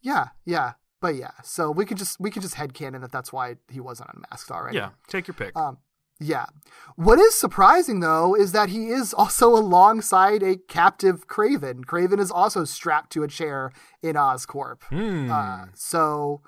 Yeah, 0.00 0.28
yeah. 0.44 0.72
But 1.00 1.14
yeah, 1.14 1.30
so 1.44 1.70
we 1.70 1.84
could 1.84 1.96
just 1.98 2.18
we 2.18 2.30
could 2.30 2.42
just 2.42 2.56
headcanon 2.56 3.02
that 3.02 3.12
that's 3.12 3.32
why 3.32 3.56
he 3.70 3.78
wasn't 3.78 4.10
unmasked 4.14 4.50
already. 4.50 4.76
Yeah. 4.78 4.90
Take 5.06 5.28
your 5.28 5.34
pick. 5.34 5.56
Um, 5.56 5.78
yeah. 6.20 6.46
What 6.96 7.18
is 7.18 7.34
surprising 7.34 8.00
though 8.00 8.34
is 8.34 8.52
that 8.52 8.70
he 8.70 8.88
is 8.88 9.14
also 9.14 9.48
alongside 9.56 10.42
a 10.42 10.56
captive 10.56 11.28
Kraven. 11.28 11.84
Kraven 11.84 12.18
is 12.18 12.30
also 12.30 12.64
strapped 12.64 13.12
to 13.12 13.22
a 13.22 13.28
chair 13.28 13.72
in 14.02 14.16
Oscorp. 14.16 14.82
Hmm. 14.84 15.30
Uh, 15.30 15.66
so 15.74 16.42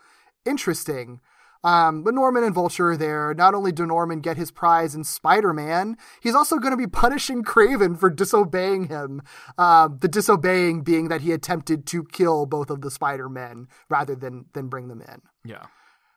interesting. 0.45 1.21
Um, 1.63 2.03
but 2.03 2.15
Norman 2.15 2.43
and 2.43 2.55
Vulture 2.55 2.93
are 2.93 2.97
there. 2.97 3.35
Not 3.35 3.55
only 3.55 3.71
do 3.71 3.85
Norman 3.85 4.21
get 4.21 4.37
his 4.37 4.51
prize 4.51 4.95
in 4.95 5.05
Spider 5.05 5.53
Man, 5.53 5.97
he's 6.23 6.35
also 6.35 6.59
going 6.59 6.71
to 6.71 6.77
be 6.77 6.87
punishing 6.87 7.43
Kraven 7.45 7.99
for 7.99 8.09
disobeying 8.09 8.89
him. 8.89 9.23
Um, 9.59 9.99
the 10.01 10.09
disobeying 10.09 10.83
being 10.83 11.09
that 11.09 11.21
he 11.21 11.33
attempted 11.33 11.87
to 11.89 12.05
kill 12.05 12.47
both 12.47 12.71
of 12.71 12.81
the 12.81 12.91
Spider 12.91 13.29
Men 13.29 13.69
rather 13.91 14.15
than 14.15 14.47
than 14.55 14.69
bring 14.69 14.89
them 14.89 15.03
in. 15.03 15.21
Yeah. 15.45 15.67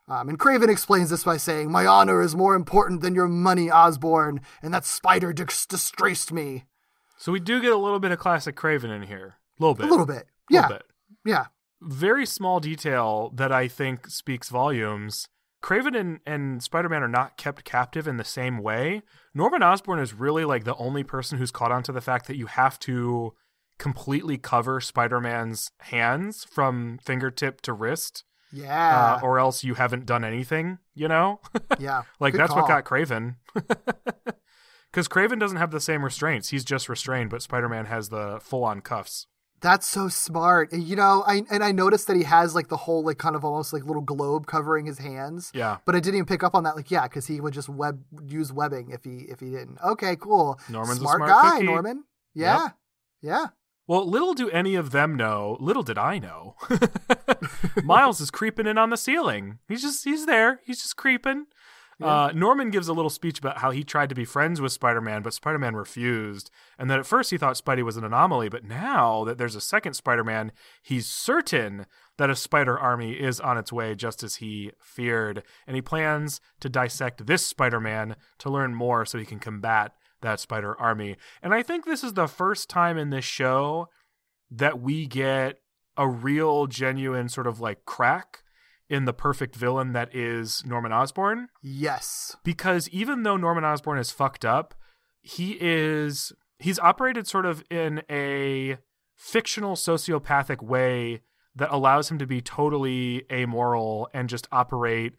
Um, 0.07 0.27
and 0.29 0.37
Kraven 0.39 0.69
explains 0.69 1.09
this 1.09 1.23
by 1.23 1.37
saying, 1.37 1.71
"My 1.71 1.85
honor 1.85 2.21
is 2.21 2.35
more 2.35 2.55
important 2.55 3.01
than 3.01 3.15
your 3.15 3.27
money, 3.27 3.71
Osborn, 3.71 4.41
and 4.61 4.73
that 4.73 4.85
spider 4.85 5.31
dis- 5.31 5.65
disgraced 5.65 6.31
me." 6.33 6.65
So 7.17 7.31
we 7.31 7.39
do 7.39 7.61
get 7.61 7.71
a 7.71 7.77
little 7.77 7.99
bit 7.99 8.11
of 8.11 8.19
classic 8.19 8.55
Kraven 8.55 8.93
in 8.93 9.03
here. 9.03 9.35
A 9.59 9.63
little 9.63 9.75
bit. 9.75 9.85
A 9.85 9.89
little 9.89 10.05
bit, 10.05 10.27
yeah, 10.49 10.61
little 10.63 10.77
bit. 10.77 10.85
yeah, 11.25 11.45
Very 11.81 12.25
small 12.25 12.59
detail 12.59 13.31
that 13.35 13.51
I 13.51 13.67
think 13.67 14.07
speaks 14.07 14.49
volumes. 14.49 15.29
Kraven 15.63 15.97
and, 15.97 16.19
and 16.25 16.61
Spider 16.61 16.89
Man 16.89 17.03
are 17.03 17.07
not 17.07 17.37
kept 17.37 17.63
captive 17.63 18.05
in 18.05 18.17
the 18.17 18.25
same 18.25 18.57
way. 18.57 19.03
Norman 19.33 19.63
Osborn 19.63 19.99
is 19.99 20.13
really 20.13 20.43
like 20.43 20.65
the 20.65 20.75
only 20.75 21.03
person 21.03 21.37
who's 21.37 21.51
caught 21.51 21.71
on 21.71 21.83
to 21.83 21.93
the 21.93 22.01
fact 22.01 22.27
that 22.27 22.35
you 22.35 22.47
have 22.47 22.77
to 22.79 23.33
completely 23.77 24.37
cover 24.37 24.81
Spider 24.81 25.21
Man's 25.21 25.71
hands 25.79 26.43
from 26.43 26.99
fingertip 27.01 27.61
to 27.61 27.71
wrist, 27.71 28.25
yeah, 28.53 29.15
uh, 29.15 29.19
or 29.25 29.39
else 29.39 29.63
you 29.63 29.73
haven't 29.73 30.05
done 30.05 30.23
anything, 30.23 30.77
you 30.93 31.07
know? 31.07 31.41
yeah. 31.79 32.03
like 32.19 32.33
Good 32.33 32.41
that's 32.41 32.55
what 32.55 32.67
got 32.67 32.85
Kraven. 32.85 33.35
Because 34.93 35.07
Kraven 35.07 35.39
doesn't 35.39 35.57
have 35.57 35.71
the 35.71 35.79
same 35.79 36.05
restraints. 36.05 36.49
He's 36.49 36.63
just 36.63 36.87
restrained, 36.87 37.31
but 37.31 37.41
Spider 37.41 37.67
Man 37.67 37.85
has 37.85 38.09
the 38.09 38.39
full 38.43 38.63
on 38.63 38.81
cuffs. 38.81 39.25
That's 39.59 39.87
so 39.87 40.07
smart. 40.07 40.71
You 40.71 40.95
know, 40.95 41.23
I 41.25 41.41
and 41.49 41.63
I 41.63 41.71
noticed 41.71 42.05
that 42.07 42.15
he 42.15 42.23
has 42.23 42.53
like 42.53 42.67
the 42.67 42.77
whole 42.77 43.03
like 43.03 43.17
kind 43.17 43.35
of 43.35 43.43
almost 43.43 43.73
like 43.73 43.85
little 43.85 44.03
globe 44.03 44.45
covering 44.45 44.85
his 44.85 44.99
hands. 44.99 45.51
Yeah. 45.55 45.77
But 45.85 45.95
I 45.95 45.99
didn't 45.99 46.17
even 46.17 46.25
pick 46.27 46.43
up 46.43 46.53
on 46.53 46.63
that. 46.65 46.75
Like, 46.75 46.91
yeah, 46.91 47.03
because 47.03 47.25
he 47.25 47.41
would 47.41 47.53
just 47.53 47.69
web 47.69 48.03
use 48.23 48.53
webbing 48.53 48.91
if 48.91 49.03
he 49.03 49.25
if 49.29 49.39
he 49.39 49.49
didn't. 49.49 49.79
Okay, 49.83 50.15
cool. 50.15 50.59
Norman's 50.69 50.99
a 50.99 51.01
smart, 51.01 51.17
smart 51.17 51.31
guy, 51.31 51.51
cookie. 51.53 51.65
Norman. 51.65 52.03
Yeah, 52.35 52.69
yeah. 53.21 53.47
Well, 53.87 54.09
little 54.09 54.33
do 54.33 54.49
any 54.49 54.75
of 54.75 54.91
them 54.91 55.15
know, 55.15 55.57
little 55.59 55.83
did 55.83 55.97
I 55.97 56.17
know. 56.17 56.55
Miles 57.83 58.21
is 58.21 58.31
creeping 58.31 58.67
in 58.67 58.77
on 58.77 58.89
the 58.89 58.97
ceiling. 58.97 59.59
He's 59.67 59.81
just 59.81 60.05
he's 60.05 60.25
there. 60.25 60.61
He's 60.63 60.81
just 60.81 60.95
creeping. 60.95 61.47
Uh, 62.01 62.31
Norman 62.33 62.69
gives 62.69 62.87
a 62.87 62.93
little 62.93 63.09
speech 63.09 63.39
about 63.39 63.59
how 63.59 63.71
he 63.71 63.83
tried 63.83 64.09
to 64.09 64.15
be 64.15 64.25
friends 64.25 64.59
with 64.59 64.71
Spider-Man, 64.73 65.21
but 65.21 65.33
Spider-Man 65.33 65.75
refused. 65.75 66.49
And 66.77 66.89
that 66.89 66.99
at 66.99 67.05
first 67.05 67.31
he 67.31 67.37
thought 67.37 67.55
Spidey 67.55 67.83
was 67.83 67.97
an 67.97 68.03
anomaly, 68.03 68.49
but 68.49 68.65
now 68.65 69.23
that 69.23 69.37
there's 69.37 69.55
a 69.55 69.61
second 69.61 69.93
Spider-Man, 69.93 70.51
he's 70.81 71.07
certain 71.07 71.85
that 72.17 72.29
a 72.29 72.35
spider 72.35 72.77
army 72.77 73.13
is 73.13 73.39
on 73.39 73.57
its 73.57 73.71
way 73.71 73.95
just 73.95 74.21
as 74.21 74.35
he 74.35 74.71
feared. 74.79 75.43
And 75.65 75.75
he 75.75 75.81
plans 75.81 76.41
to 76.59 76.69
dissect 76.69 77.25
this 77.25 77.45
Spider-Man 77.45 78.15
to 78.39 78.49
learn 78.49 78.75
more 78.75 79.05
so 79.05 79.17
he 79.17 79.25
can 79.25 79.39
combat 79.39 79.93
that 80.23 80.39
spider 80.39 80.75
army. 80.79 81.15
And 81.41 81.53
I 81.53 81.61
think 81.63 81.85
this 81.85 82.03
is 82.03 82.13
the 82.13 82.27
first 82.27 82.69
time 82.69 82.97
in 82.97 83.11
this 83.11 83.23
show 83.25 83.89
that 84.49 84.81
we 84.81 85.05
get 85.05 85.59
a 85.95 86.07
real 86.09 86.65
genuine 86.67 87.29
sort 87.29 87.45
of 87.47 87.59
like 87.59 87.85
crack 87.85 88.39
in 88.89 89.05
the 89.05 89.13
perfect 89.13 89.55
villain 89.55 89.93
that 89.93 90.13
is 90.13 90.63
Norman 90.65 90.91
Osborn 90.91 91.47
Yes. 91.61 92.35
because 92.43 92.89
even 92.89 93.23
though 93.23 93.37
Norman 93.37 93.63
Osborn 93.63 93.97
is 93.99 94.11
fucked 94.11 94.43
up, 94.43 94.73
he 95.21 95.57
is 95.61 96.33
he's 96.59 96.79
operated 96.79 97.27
sort 97.27 97.45
of 97.45 97.63
in 97.69 98.01
a 98.09 98.77
fictional 99.15 99.75
sociopathic 99.75 100.61
way 100.61 101.21
that 101.55 101.71
allows 101.71 102.09
him 102.11 102.17
to 102.19 102.25
be 102.27 102.41
totally 102.41 103.23
amoral 103.31 104.09
and 104.13 104.27
just 104.29 104.47
operate 104.51 105.13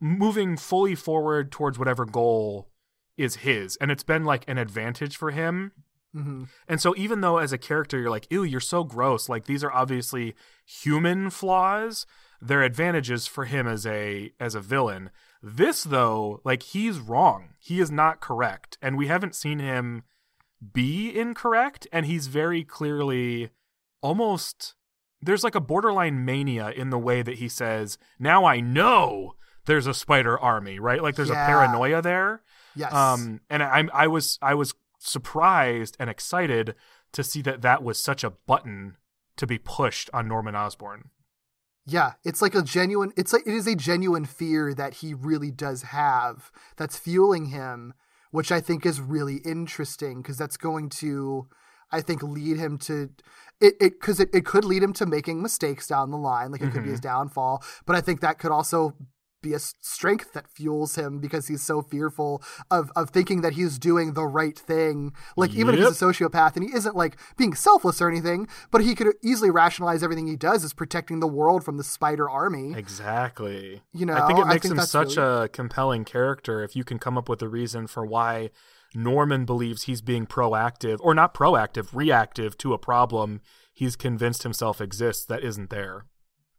moving 0.00 0.56
fully 0.56 0.94
forward 0.94 1.50
towards 1.50 1.78
whatever 1.78 2.04
goal 2.04 2.68
is 3.16 3.36
his 3.36 3.76
and 3.76 3.90
it's 3.90 4.02
been 4.02 4.24
like 4.24 4.44
an 4.48 4.58
advantage 4.58 5.16
for 5.16 5.30
him 5.30 5.72
hmm 6.14 6.44
and 6.68 6.80
so 6.80 6.94
even 6.96 7.20
though 7.20 7.38
as 7.38 7.52
a 7.52 7.58
character 7.58 7.98
you're 7.98 8.10
like, 8.10 8.26
ew, 8.30 8.44
you're 8.44 8.60
so 8.60 8.84
gross, 8.84 9.28
like 9.28 9.46
these 9.46 9.64
are 9.64 9.72
obviously 9.72 10.34
human 10.64 11.30
flaws, 11.30 12.06
they're 12.40 12.62
advantages 12.62 13.26
for 13.26 13.44
him 13.44 13.66
as 13.68 13.86
a 13.86 14.32
as 14.40 14.54
a 14.54 14.60
villain. 14.60 15.10
This 15.42 15.84
though, 15.84 16.40
like 16.44 16.62
he's 16.62 16.98
wrong. 16.98 17.50
He 17.58 17.80
is 17.80 17.90
not 17.90 18.20
correct. 18.20 18.78
And 18.82 18.96
we 18.96 19.06
haven't 19.06 19.34
seen 19.34 19.58
him 19.58 20.02
be 20.72 21.16
incorrect, 21.16 21.86
and 21.92 22.06
he's 22.06 22.26
very 22.26 22.64
clearly 22.64 23.50
almost 24.00 24.74
there's 25.20 25.44
like 25.44 25.54
a 25.54 25.60
borderline 25.60 26.24
mania 26.24 26.70
in 26.70 26.90
the 26.90 26.98
way 26.98 27.22
that 27.22 27.38
he 27.38 27.48
says, 27.48 27.96
Now 28.18 28.44
I 28.44 28.60
know 28.60 29.34
there's 29.66 29.86
a 29.86 29.94
spider 29.94 30.38
army, 30.38 30.78
right? 30.78 31.02
Like 31.02 31.14
there's 31.16 31.28
Yeah. 31.30 31.44
a 31.44 31.46
paranoia 31.46 32.02
there. 32.02 32.42
Yes. 32.74 32.92
Um, 32.92 33.40
and 33.50 33.62
I, 33.62 33.84
I 33.92 34.06
was 34.06 34.38
I 34.42 34.54
was 34.54 34.74
surprised 34.98 35.96
and 36.00 36.08
excited 36.08 36.74
to 37.12 37.22
see 37.22 37.42
that 37.42 37.62
that 37.62 37.82
was 37.82 38.02
such 38.02 38.24
a 38.24 38.30
button 38.30 38.96
to 39.36 39.46
be 39.46 39.58
pushed 39.58 40.08
on 40.14 40.26
Norman 40.28 40.54
Osborn. 40.56 41.10
Yeah, 41.84 42.12
it's 42.24 42.40
like 42.40 42.54
a 42.54 42.62
genuine 42.62 43.12
it's 43.16 43.32
like 43.32 43.46
it 43.46 43.54
is 43.54 43.66
a 43.66 43.74
genuine 43.74 44.24
fear 44.24 44.72
that 44.74 44.94
he 44.94 45.14
really 45.14 45.50
does 45.50 45.82
have 45.82 46.50
that's 46.76 46.96
fueling 46.98 47.46
him, 47.46 47.94
which 48.30 48.50
I 48.52 48.60
think 48.60 48.86
is 48.86 49.00
really 49.00 49.36
interesting 49.44 50.22
because 50.22 50.38
that's 50.38 50.56
going 50.56 50.88
to 51.00 51.48
I 51.90 52.00
think 52.00 52.22
lead 52.22 52.56
him 52.56 52.78
to 52.78 53.10
it 53.60 53.74
it 53.80 54.00
cuz 54.00 54.20
it, 54.20 54.30
it 54.32 54.46
could 54.46 54.64
lead 54.64 54.82
him 54.82 54.92
to 54.94 55.06
making 55.06 55.42
mistakes 55.42 55.86
down 55.88 56.10
the 56.10 56.16
line, 56.16 56.52
like 56.52 56.62
it 56.62 56.72
could 56.72 56.84
be 56.84 56.90
his 56.90 57.00
downfall, 57.00 57.62
but 57.84 57.96
I 57.96 58.00
think 58.00 58.20
that 58.20 58.38
could 58.38 58.52
also 58.52 58.96
be 59.42 59.52
a 59.54 59.58
strength 59.58 60.32
that 60.32 60.48
fuels 60.48 60.94
him 60.94 61.18
because 61.18 61.48
he's 61.48 61.62
so 61.62 61.82
fearful 61.82 62.42
of 62.70 62.90
of 62.96 63.10
thinking 63.10 63.42
that 63.42 63.54
he's 63.54 63.78
doing 63.78 64.14
the 64.14 64.24
right 64.24 64.58
thing. 64.58 65.12
Like 65.36 65.54
even 65.54 65.74
if 65.74 65.80
he's 65.80 66.00
a 66.00 66.04
sociopath 66.04 66.56
and 66.56 66.64
he 66.68 66.74
isn't 66.74 66.96
like 66.96 67.16
being 67.36 67.54
selfless 67.54 68.00
or 68.00 68.08
anything, 68.08 68.48
but 68.70 68.82
he 68.82 68.94
could 68.94 69.14
easily 69.22 69.50
rationalize 69.50 70.02
everything 70.02 70.26
he 70.26 70.36
does 70.36 70.64
as 70.64 70.72
protecting 70.72 71.20
the 71.20 71.26
world 71.26 71.64
from 71.64 71.76
the 71.76 71.84
spider 71.84 72.30
army. 72.30 72.74
Exactly. 72.74 73.82
You 73.92 74.06
know, 74.06 74.14
I 74.14 74.26
think 74.26 74.38
it 74.38 74.46
makes 74.46 74.62
think 74.62 74.78
him 74.78 74.84
such 74.84 75.16
really- 75.16 75.44
a 75.44 75.48
compelling 75.48 76.04
character 76.04 76.62
if 76.62 76.76
you 76.76 76.84
can 76.84 76.98
come 76.98 77.18
up 77.18 77.28
with 77.28 77.42
a 77.42 77.48
reason 77.48 77.86
for 77.86 78.06
why 78.06 78.50
Norman 78.94 79.44
believes 79.44 79.84
he's 79.84 80.02
being 80.02 80.26
proactive 80.26 80.98
or 81.00 81.14
not 81.14 81.34
proactive, 81.34 81.88
reactive 81.92 82.56
to 82.58 82.72
a 82.74 82.78
problem 82.78 83.40
he's 83.72 83.96
convinced 83.96 84.42
himself 84.42 84.80
exists 84.80 85.24
that 85.24 85.42
isn't 85.42 85.70
there. 85.70 86.04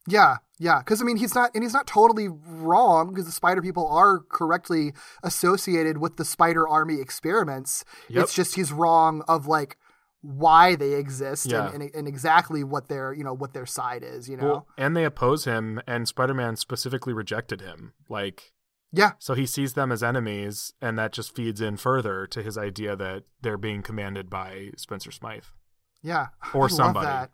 Yeah, 0.08 0.38
yeah, 0.60 0.80
because 0.80 1.02
I 1.02 1.06
mean 1.06 1.18
he's 1.18 1.34
not, 1.36 1.52
and 1.54 1.64
he's 1.64 1.74
not 1.74 1.88
totally 1.88 2.28
wrong 2.28 3.10
because 3.10 3.26
the 3.26 3.32
spider 3.32 3.62
people 3.62 3.88
are 3.88 4.20
correctly 4.20 4.94
associated 5.24 5.98
with 5.98 6.18
the 6.18 6.26
spider 6.26 6.68
army 6.68 7.00
experiments. 7.00 7.86
Yep. 8.10 8.24
It's 8.24 8.34
just 8.34 8.56
he's 8.56 8.72
wrong 8.72 9.24
of 9.28 9.48
like 9.48 9.78
why 10.22 10.76
they 10.76 10.94
exist 10.94 11.48
Yeah. 11.48 11.70
and, 11.74 11.84
and, 11.84 11.96
and 11.96 12.08
exactly 12.08 12.64
what 12.64 12.88
their 12.88 13.14
you 13.14 13.24
know 13.24 13.34
what 13.34 13.54
their 13.54 13.66
side 13.66 14.04
is. 14.04 14.30
You 14.30 14.38
know, 14.38 14.46
Well, 14.46 14.68
and 14.78 14.96
they 14.96 15.06
oppose 15.06 15.46
him, 15.46 15.82
and 15.88 16.08
Spider 16.08 16.34
Man 16.34 16.56
specifically 16.56 17.14
rejected 17.14 17.62
him. 17.62 17.94
Like, 18.10 18.54
yeah, 18.92 19.12
So 19.20 19.34
he 19.34 19.46
sees 19.46 19.74
them 19.74 19.92
as 19.92 20.04
enemies, 20.04 20.74
and 20.82 20.98
that 21.00 21.12
just 21.14 21.36
feeds 21.36 21.60
in 21.62 21.78
further 21.78 22.28
to 22.28 22.44
his 22.44 22.58
idea 22.58 22.96
that 22.96 23.24
they're 23.42 23.58
being 23.58 23.82
commanded 23.82 24.30
by 24.30 24.70
Spencer 24.78 25.12
Smythe. 25.12 25.46
yeah, 26.02 26.28
Or 26.54 26.66
I 26.66 26.68
somebody. 26.70 27.32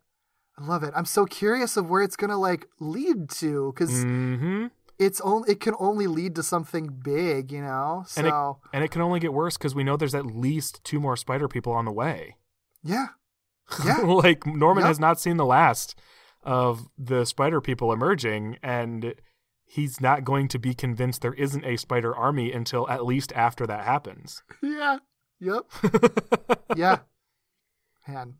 Love. 0.59 0.69
I 0.69 0.71
love 0.71 0.83
it. 0.83 0.93
I'm 0.95 1.05
so 1.05 1.25
curious 1.25 1.77
of 1.77 1.89
where 1.89 2.01
it's 2.01 2.15
gonna 2.15 2.37
like 2.37 2.67
lead 2.79 3.29
to 3.31 3.71
because 3.73 3.91
Mm-hmm. 3.91 4.67
it's 4.97 5.21
only 5.21 5.51
it 5.51 5.59
can 5.59 5.75
only 5.79 6.07
lead 6.07 6.35
to 6.35 6.43
something 6.43 6.87
big. 6.87 7.51
You 7.51 7.61
know, 7.61 8.03
so 8.07 8.19
And 8.21 8.27
it, 8.27 8.75
and 8.75 8.83
it 8.83 8.91
can 8.91 9.01
only 9.01 9.19
get 9.19 9.33
worse 9.33 9.57
because 9.57 9.75
we 9.75 9.83
know 9.83 9.95
there's 9.97 10.15
at 10.15 10.25
least 10.25 10.83
two 10.83 10.99
more 10.99 11.15
spider 11.17 11.47
people 11.47 11.73
on 11.73 11.85
the 11.85 11.91
way. 11.91 12.35
yeah, 12.83 13.07
yeah. 13.85 13.97
like 14.01 14.45
Norman 14.45 14.81
Yep. 14.83 14.87
has 14.87 14.99
not 14.99 15.19
seen 15.19 15.37
the 15.37 15.45
last 15.45 15.95
of 16.43 16.87
the 16.97 17.25
spider 17.25 17.59
people 17.61 17.91
emerging, 17.91 18.57
and 18.63 19.13
he's 19.65 19.99
not 20.01 20.23
going 20.23 20.47
to 20.47 20.57
be 20.57 20.73
convinced 20.73 21.21
there 21.21 21.33
isn't 21.33 21.63
a 21.65 21.77
spider 21.77 22.15
army 22.15 22.51
until 22.51 22.89
at 22.89 23.05
least 23.05 23.31
after 23.33 23.67
that 23.67 23.83
happens. 23.85 24.41
yeah. 24.63 24.97
Yep. 25.41 25.65
yeah. 26.75 26.97
Man. 28.07 28.35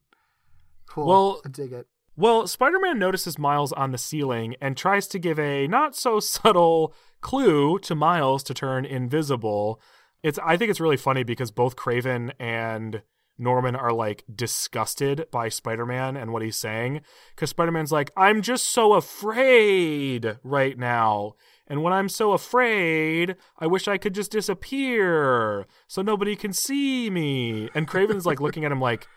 Cool. 0.88 1.06
Well- 1.08 1.42
I 1.46 1.50
dig 1.50 1.72
it. 1.74 1.88
Well, 2.20 2.48
Spider 2.48 2.80
Man 2.82 3.00
notices 3.00 3.40
Miles 3.40 3.72
on 3.72 3.94
the 3.94 3.98
ceiling 3.98 4.58
and 4.60 4.76
tries 4.76 5.08
to 5.08 5.20
give 5.20 5.40
a 5.40 5.68
not 5.68 5.96
so 5.96 6.20
subtle 6.20 6.94
clue 7.22 7.80
to 7.80 7.96
Miles 7.96 8.44
to 8.44 8.54
turn 8.54 8.84
invisible. 8.84 9.80
It's 10.22 10.38
I 10.44 10.58
think 10.58 10.70
it's 10.70 10.82
really 10.82 10.98
funny 10.98 11.24
because 11.24 11.50
both 11.50 11.78
Kraven 11.78 12.34
and 12.38 13.04
Norman 13.38 13.74
are 13.74 13.94
like 13.94 14.26
disgusted 14.36 15.28
by 15.32 15.48
Spider 15.48 15.86
Man 15.86 16.18
and 16.18 16.34
what 16.34 16.42
he's 16.42 16.58
saying. 16.58 17.00
Because 17.34 17.52
Spider 17.52 17.72
Man's 17.72 17.94
like, 17.94 18.12
I'm 18.18 18.42
just 18.42 18.68
so 18.68 18.96
afraid 18.96 20.40
right 20.44 20.78
now. 20.78 21.36
And 21.68 21.84
when 21.84 21.94
I'm 21.94 22.10
so 22.10 22.34
afraid, 22.34 23.38
I 23.60 23.68
wish 23.68 23.88
I 23.88 23.98
could 23.98 24.14
just 24.14 24.32
disappear 24.32 25.66
so 25.88 26.02
nobody 26.02 26.36
can 26.36 26.52
see 26.52 27.10
me. 27.10 27.70
And 27.74 27.88
Kraven's 27.88 28.26
like 28.26 28.42
looking 28.42 28.66
at 28.66 28.74
him 28.74 28.82
like, 28.82 29.08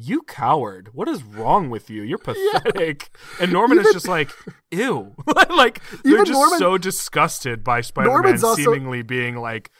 You 0.00 0.22
coward! 0.22 0.90
What 0.92 1.08
is 1.08 1.22
wrong 1.22 1.70
with 1.70 1.90
you? 1.90 2.02
You're 2.02 2.18
pathetic. 2.30 3.10
And 3.40 3.52
Norman 3.52 3.78
is 3.78 3.92
just 3.92 4.08
like, 4.08 4.30
ew. 4.70 5.14
like 5.50 5.80
they're 6.02 6.12
Even 6.14 6.24
just 6.26 6.32
Norman- 6.38 6.58
so 6.58 6.78
disgusted 6.78 7.64
by 7.64 7.80
Spider-Man 7.80 8.32
also- 8.32 8.54
seemingly 8.54 9.02
being 9.02 9.36
like, 9.36 9.70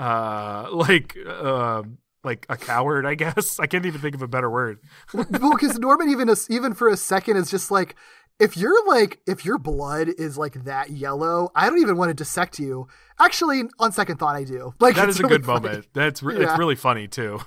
uh, 0.00 0.68
like, 0.72 1.16
uh, 1.26 1.82
like 2.24 2.46
a 2.48 2.56
coward. 2.56 3.06
I 3.06 3.14
guess 3.14 3.58
I 3.60 3.66
can't 3.66 3.86
even 3.86 4.00
think 4.00 4.14
of 4.14 4.22
a 4.22 4.28
better 4.28 4.50
word. 4.50 4.78
well, 5.14 5.24
because 5.52 5.78
Norman 5.78 6.08
even 6.10 6.28
even 6.50 6.74
for 6.74 6.88
a 6.88 6.96
second 6.96 7.36
is 7.36 7.50
just 7.50 7.70
like, 7.70 7.94
if 8.40 8.56
you're 8.56 8.86
like, 8.86 9.18
if 9.26 9.44
your 9.44 9.58
blood 9.58 10.08
is 10.18 10.38
like 10.38 10.64
that 10.64 10.90
yellow, 10.90 11.50
I 11.56 11.68
don't 11.68 11.80
even 11.80 11.96
want 11.96 12.10
to 12.10 12.14
dissect 12.14 12.58
you. 12.58 12.86
Actually, 13.20 13.64
on 13.80 13.90
second 13.92 14.18
thought, 14.18 14.36
I 14.36 14.44
do. 14.44 14.72
Like 14.78 14.94
that 14.96 15.08
is 15.08 15.18
a 15.18 15.22
really 15.24 15.38
good 15.38 15.46
funny. 15.46 15.66
moment. 15.68 15.86
That's 15.92 16.22
re- 16.22 16.38
Yeah. 16.40 16.50
it's 16.50 16.58
really 16.58 16.76
funny 16.76 17.08
too. 17.08 17.40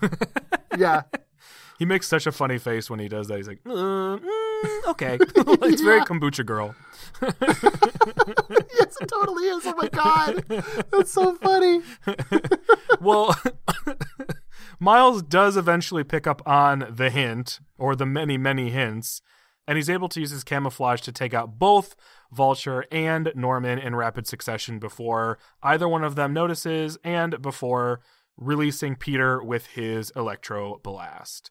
Yeah, 0.78 1.04
he 1.82 1.86
makes 1.86 2.08
such 2.08 2.28
a 2.28 2.32
funny 2.32 2.60
face 2.60 2.92
when 2.92 3.00
he 3.00 3.08
does 3.08 3.28
that. 3.28 3.38
He's 3.38 3.48
like, 3.48 3.58
uh, 3.66 3.72
mm, 3.72 4.88
okay, 4.90 5.18
it's 5.20 5.82
very 5.82 6.02
kombucha 6.02 6.46
girl. 6.46 6.76
yes, 7.24 8.98
it 9.02 9.08
totally 9.08 9.46
is. 9.46 9.66
Oh 9.66 9.74
my 9.76 9.88
god, 9.88 10.46
that's 10.92 11.12
so 11.12 11.34
funny. 11.38 11.82
well, 13.02 13.36
Miles 14.80 15.24
does 15.24 15.58
eventually 15.58 16.04
pick 16.04 16.28
up 16.28 16.48
on 16.48 16.86
the 16.88 17.10
hint 17.10 17.60
or 17.80 17.96
the 17.96 18.06
many, 18.06 18.38
many 18.38 18.70
hints, 18.70 19.24
and 19.68 19.76
he's 19.76 19.90
able 19.90 20.10
to 20.10 20.20
use 20.20 20.30
his 20.30 20.44
camouflage 20.44 21.02
to 21.02 21.12
take 21.12 21.34
out 21.34 21.58
both 21.58 21.96
Vulture 22.32 22.86
and 22.92 23.32
Norman 23.34 23.80
in 23.80 23.96
rapid 23.96 24.28
succession 24.28 24.78
before 24.78 25.40
either 25.64 25.90
one 25.90 26.04
of 26.04 26.14
them 26.14 26.32
notices 26.32 27.00
and 27.04 27.42
before 27.42 28.02
releasing 28.38 28.96
Peter 28.96 29.42
with 29.42 29.66
his 29.66 30.12
electro 30.16 30.80
blast. 30.84 31.50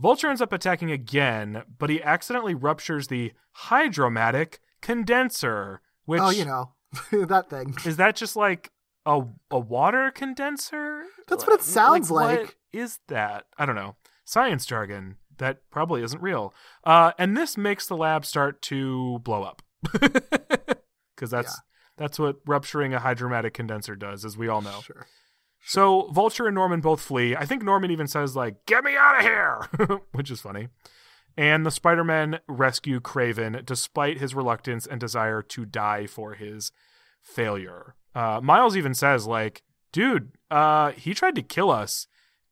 Vulture 0.00 0.28
ends 0.28 0.40
up 0.40 0.52
attacking 0.52 0.90
again, 0.90 1.62
but 1.78 1.90
he 1.90 2.02
accidentally 2.02 2.54
ruptures 2.54 3.08
the 3.08 3.32
hydromatic 3.52 4.60
condenser, 4.80 5.82
which 6.06 6.22
oh, 6.22 6.30
you 6.30 6.44
know 6.44 6.72
that 7.12 7.50
thing. 7.50 7.74
is 7.84 7.96
that 7.96 8.16
just 8.16 8.34
like 8.34 8.70
a 9.04 9.22
a 9.50 9.58
water 9.58 10.10
condenser? 10.10 11.04
That's 11.28 11.46
what 11.46 11.60
it 11.60 11.62
sounds 11.62 12.10
like. 12.10 12.38
What 12.40 12.54
is 12.72 12.98
that? 13.08 13.44
I 13.58 13.66
don't 13.66 13.76
know. 13.76 13.96
Science 14.24 14.64
jargon 14.64 15.16
that 15.40 15.58
probably 15.70 16.02
isn't 16.02 16.22
real. 16.22 16.54
Uh, 16.84 17.12
and 17.18 17.36
this 17.36 17.56
makes 17.58 17.86
the 17.86 17.96
lab 17.96 18.24
start 18.24 18.62
to 18.62 19.18
blow 19.20 19.42
up 19.42 19.62
because 21.14 21.30
that's 21.30 21.60
that's 21.96 22.18
what 22.18 22.36
rupturing 22.46 22.94
a 22.94 23.00
hydromatic 23.00 23.52
condenser 23.52 23.96
does, 23.96 24.24
as 24.24 24.38
we 24.38 24.48
all 24.48 24.62
know. 24.62 24.80
Sure. 24.82 25.06
So 25.64 26.08
Vulture 26.12 26.46
and 26.46 26.54
Norman 26.54 26.80
both 26.80 27.00
flee. 27.00 27.36
I 27.36 27.44
think 27.44 27.62
Norman 27.62 27.90
even 27.90 28.06
says 28.06 28.34
like, 28.34 28.66
"Get 28.66 28.82
me 28.84 28.96
out 28.96 29.18
of 29.18 29.22
here," 29.22 29.98
which 30.12 30.30
is 30.30 30.40
funny. 30.40 30.68
And 31.36 31.64
the 31.64 31.70
Spider-Men 31.70 32.40
rescue 32.48 33.00
Kraven 33.00 33.64
despite 33.64 34.18
his 34.18 34.34
reluctance 34.34 34.86
and 34.86 34.98
desire 35.00 35.42
to 35.42 35.64
die 35.64 36.06
for 36.06 36.34
his 36.34 36.72
failure. 37.22 37.94
Uh, 38.14 38.40
Miles 38.42 38.76
even 38.76 38.94
says 38.94 39.26
like, 39.26 39.62
"Dude, 39.92 40.32
uh, 40.50 40.92
he 40.92 41.14
tried 41.14 41.36
to 41.36 41.42
kill 41.42 41.70
us," 41.70 42.06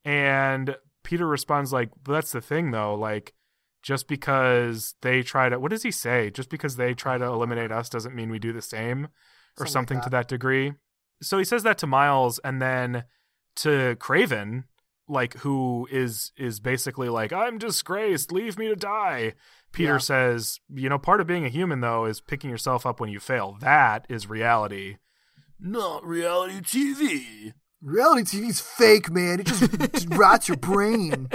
and 0.05 0.77
Peter 1.03 1.27
responds 1.27 1.73
like, 1.73 1.89
"But 2.03 2.13
that's 2.13 2.31
the 2.31 2.41
thing, 2.41 2.71
though. 2.71 2.95
Like, 2.95 3.33
just 3.81 4.07
because 4.07 4.95
they 5.01 5.23
try 5.23 5.49
to, 5.49 5.59
what 5.59 5.71
does 5.71 5.83
he 5.83 5.91
say? 5.91 6.29
Just 6.29 6.49
because 6.49 6.75
they 6.75 6.93
try 6.93 7.17
to 7.17 7.25
eliminate 7.25 7.71
us 7.71 7.89
doesn't 7.89 8.15
mean 8.15 8.29
we 8.29 8.39
do 8.39 8.53
the 8.53 8.61
same, 8.61 9.05
or 9.59 9.65
Something 9.65 9.65
like 9.65 9.69
something 9.71 9.97
to 10.01 10.09
that. 10.09 10.11
that 10.11 10.27
degree." 10.27 10.73
So 11.21 11.37
he 11.37 11.43
says 11.45 11.63
that 11.63 11.77
to 11.79 11.87
Miles, 11.87 12.39
and 12.43 12.61
then 12.61 13.03
to 13.57 13.95
Kraven, 13.99 14.63
like 15.07 15.33
who 15.39 15.87
is 15.91 16.31
is 16.37 16.59
basically 16.59 17.09
like, 17.09 17.33
"I'm 17.33 17.57
disgraced. 17.57 18.31
Leave 18.31 18.57
me 18.57 18.67
to 18.67 18.75
die." 18.75 19.33
Peter 19.71 19.93
Yeah. 19.93 19.97
says, 19.99 20.59
"You 20.73 20.89
know, 20.89 20.97
part 20.97 21.21
of 21.21 21.27
being 21.27 21.45
a 21.45 21.49
human 21.49 21.81
though 21.81 22.05
is 22.05 22.21
picking 22.21 22.49
yourself 22.49 22.85
up 22.85 22.99
when 22.99 23.09
you 23.09 23.19
fail. 23.19 23.57
That 23.59 24.05
is 24.09 24.29
reality." 24.29 24.97
Not 25.59 26.05
reality 26.05 26.61
TV. 26.61 27.53
Reality 27.81 28.39
TV's 28.39 28.61
fake, 28.61 29.09
man. 29.11 29.41
It 29.41 29.47
just, 29.47 29.71
just 29.93 30.13
rots 30.15 30.47
your 30.47 30.57
brain. 30.57 31.29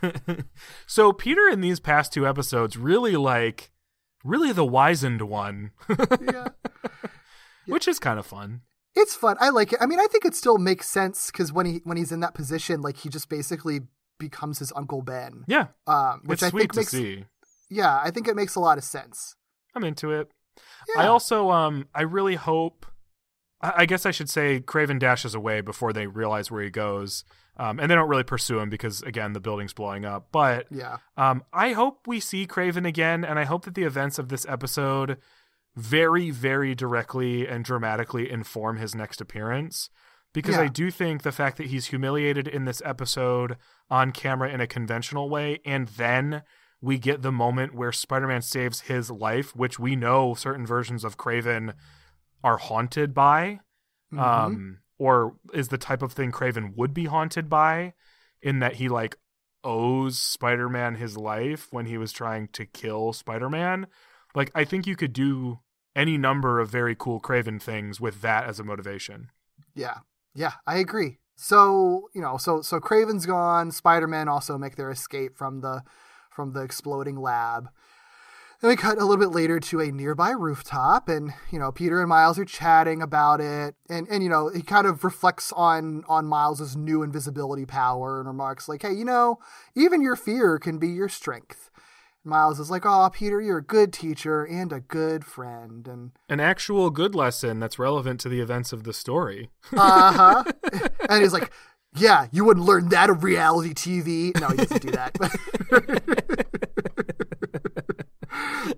so 0.86 1.12
Peter 1.12 1.48
in 1.48 1.60
these 1.60 1.80
past 1.80 2.12
two 2.12 2.26
episodes 2.26 2.76
really 2.76 3.16
like 3.16 3.70
really 4.24 4.52
the 4.52 4.64
wizened 4.64 5.22
one, 5.22 5.72
Yeah. 5.88 6.48
which 7.66 7.86
is 7.88 7.98
kind 7.98 8.18
of 8.18 8.26
fun. 8.26 8.62
It's 8.94 9.14
fun. 9.14 9.36
I 9.40 9.48
like 9.50 9.72
it. 9.72 9.78
I 9.80 9.86
mean, 9.86 10.00
I 10.00 10.06
think 10.06 10.24
it 10.24 10.34
still 10.34 10.58
makes 10.58 10.88
sense 10.88 11.30
because 11.30 11.52
when 11.52 11.64
he 11.66 11.80
when 11.84 11.96
he's 11.96 12.12
in 12.12 12.20
that 12.20 12.34
position, 12.34 12.82
like 12.82 12.98
he 12.98 13.08
just 13.08 13.28
basically 13.28 13.80
becomes 14.18 14.58
his 14.58 14.72
Uncle 14.76 15.02
Ben. 15.02 15.44
Yeah, 15.48 15.68
Um, 15.86 16.20
which 16.26 16.36
it's 16.36 16.42
I 16.44 16.50
sweet 16.50 16.60
think 16.60 16.72
to 16.72 16.78
makes 16.80 16.90
see. 16.90 17.24
yeah, 17.70 18.00
I 18.04 18.10
think 18.10 18.28
it 18.28 18.36
makes 18.36 18.54
a 18.54 18.60
lot 18.60 18.78
of 18.78 18.84
sense. 18.84 19.34
I'm 19.74 19.84
into 19.84 20.10
it. 20.12 20.30
Yeah. 20.94 21.02
I 21.04 21.06
also 21.06 21.50
um 21.50 21.88
I 21.94 22.02
really 22.02 22.34
hope 22.34 22.84
I 23.62 23.72
I 23.78 23.86
guess 23.86 24.04
I 24.04 24.10
should 24.10 24.28
say 24.28 24.60
Kraven 24.60 24.98
dashes 24.98 25.34
away 25.34 25.60
before 25.62 25.92
they 25.92 26.06
realize 26.06 26.50
where 26.50 26.62
he 26.62 26.70
goes. 26.70 27.24
Um, 27.58 27.78
and 27.78 27.90
they 27.90 27.94
don't 27.94 28.08
really 28.08 28.22
pursue 28.24 28.58
him 28.60 28.70
because 28.70 29.02
again 29.02 29.32
the 29.34 29.40
building's 29.40 29.72
blowing 29.74 30.04
up. 30.04 30.28
But 30.32 30.66
Yeah. 30.70 30.98
um, 31.16 31.42
I 31.52 31.72
hope 31.72 32.06
we 32.06 32.18
see 32.20 32.46
Kraven 32.46 32.86
again, 32.86 33.24
and 33.24 33.38
I 33.38 33.44
hope 33.44 33.64
that 33.66 33.74
the 33.74 33.84
events 33.84 34.18
of 34.18 34.28
this 34.28 34.46
episode 34.48 35.18
very, 35.74 36.30
very 36.30 36.74
directly 36.74 37.46
and 37.46 37.64
dramatically 37.64 38.30
inform 38.30 38.76
his 38.76 38.94
next 38.94 39.20
appearance. 39.20 39.90
Because 40.34 40.56
I 40.56 40.68
do 40.68 40.90
think 40.90 41.22
the 41.22 41.32
fact 41.32 41.58
that 41.58 41.66
he's 41.66 41.86
humiliated 41.86 42.48
in 42.48 42.64
this 42.64 42.80
episode 42.86 43.58
on 43.90 44.12
camera 44.12 44.48
in 44.50 44.62
a 44.62 44.66
conventional 44.66 45.28
way, 45.28 45.60
and 45.64 45.88
then 45.88 46.42
we 46.80 46.98
get 46.98 47.20
the 47.20 47.30
moment 47.30 47.74
where 47.74 47.92
Spider 47.92 48.26
Man 48.26 48.40
saves 48.40 48.80
his 48.82 49.10
life, 49.10 49.54
which 49.54 49.78
we 49.78 49.94
know 49.94 50.32
certain 50.34 50.66
versions 50.66 51.04
of 51.04 51.18
Kraven 51.18 51.74
are 52.42 52.56
haunted 52.56 53.12
by, 53.12 53.60
Mhm. 54.12 54.18
um, 54.18 54.78
or 54.98 55.36
is 55.52 55.68
the 55.68 55.78
type 55.78 56.00
of 56.02 56.12
thing 56.12 56.32
Kraven 56.32 56.74
would 56.76 56.94
be 56.94 57.04
haunted 57.04 57.50
by, 57.50 57.92
in 58.40 58.58
that 58.60 58.76
he 58.76 58.88
like 58.88 59.16
owes 59.62 60.18
Spider 60.18 60.68
Man 60.70 60.94
his 60.94 61.16
life 61.16 61.68
when 61.70 61.84
he 61.86 61.98
was 61.98 62.10
trying 62.10 62.48
to 62.48 62.64
kill 62.64 63.12
Spider 63.12 63.50
Man. 63.50 63.86
Like, 64.34 64.50
I 64.54 64.64
think 64.64 64.86
you 64.86 64.96
could 64.96 65.12
do 65.12 65.60
any 65.94 66.16
number 66.16 66.60
of 66.60 66.70
very 66.70 66.94
cool 66.98 67.20
Kraven 67.20 67.60
things 67.60 68.00
with 68.00 68.20
that 68.22 68.44
as 68.44 68.58
a 68.58 68.64
motivation. 68.64 69.30
Yeah. 69.74 69.98
Yeah, 70.34 70.52
I 70.66 70.78
agree. 70.78 71.18
So, 71.36 72.08
you 72.14 72.20
know, 72.20 72.36
so 72.36 72.62
so 72.62 72.78
Kraven's 72.78 73.26
gone, 73.26 73.70
Spider-Man 73.70 74.28
also 74.28 74.56
make 74.56 74.76
their 74.76 74.90
escape 74.90 75.36
from 75.36 75.60
the 75.60 75.82
from 76.30 76.52
the 76.52 76.62
exploding 76.62 77.16
lab. 77.16 77.68
Then 78.60 78.68
we 78.68 78.76
cut 78.76 78.98
a 78.98 79.04
little 79.04 79.16
bit 79.16 79.34
later 79.34 79.58
to 79.58 79.80
a 79.80 79.90
nearby 79.90 80.30
rooftop 80.30 81.08
and, 81.08 81.32
you 81.50 81.58
know, 81.58 81.72
Peter 81.72 81.98
and 81.98 82.08
Miles 82.08 82.38
are 82.38 82.44
chatting 82.44 83.02
about 83.02 83.40
it 83.40 83.74
and 83.88 84.06
and 84.08 84.22
you 84.22 84.28
know, 84.28 84.48
he 84.48 84.62
kind 84.62 84.86
of 84.86 85.04
reflects 85.04 85.52
on 85.52 86.04
on 86.08 86.26
Miles's 86.26 86.76
new 86.76 87.02
invisibility 87.02 87.66
power 87.66 88.18
and 88.20 88.28
remarks 88.28 88.68
like, 88.68 88.82
"Hey, 88.82 88.92
you 88.92 89.04
know, 89.04 89.38
even 89.74 90.00
your 90.00 90.16
fear 90.16 90.58
can 90.58 90.78
be 90.78 90.88
your 90.88 91.08
strength." 91.08 91.70
Miles 92.24 92.60
is 92.60 92.70
like, 92.70 92.84
"Oh, 92.86 93.10
Peter, 93.12 93.40
you're 93.40 93.58
a 93.58 93.62
good 93.64 93.92
teacher 93.92 94.44
and 94.44 94.72
a 94.72 94.80
good 94.80 95.24
friend." 95.24 95.86
And 95.88 96.12
An 96.28 96.38
actual 96.40 96.90
good 96.90 97.14
lesson 97.14 97.58
that's 97.58 97.78
relevant 97.78 98.20
to 98.20 98.28
the 98.28 98.40
events 98.40 98.72
of 98.72 98.84
the 98.84 98.92
story. 98.92 99.50
uh 99.76 100.12
huh. 100.12 100.44
and 101.08 101.22
he's 101.22 101.32
like, 101.32 101.50
"Yeah, 101.96 102.26
you 102.30 102.44
wouldn't 102.44 102.64
learn 102.66 102.88
that 102.90 103.10
of 103.10 103.24
reality 103.24 103.74
TV." 103.74 104.38
No, 104.40 104.48
he 104.50 104.56
doesn't 104.58 104.82
do 104.82 104.90
that. 104.92 105.16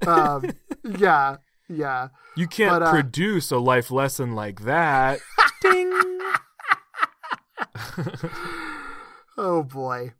um, 0.07 0.51
yeah, 0.99 1.36
yeah. 1.68 2.09
You 2.36 2.47
can't 2.47 2.72
But, 2.80 2.82
uh, 2.82 2.90
produce 2.90 3.51
a 3.51 3.59
life 3.59 3.90
lesson 3.90 4.34
like 4.34 4.62
that. 4.64 5.20
Ding. 5.61 5.92
Oh 9.36 9.62
boy. 9.64 10.14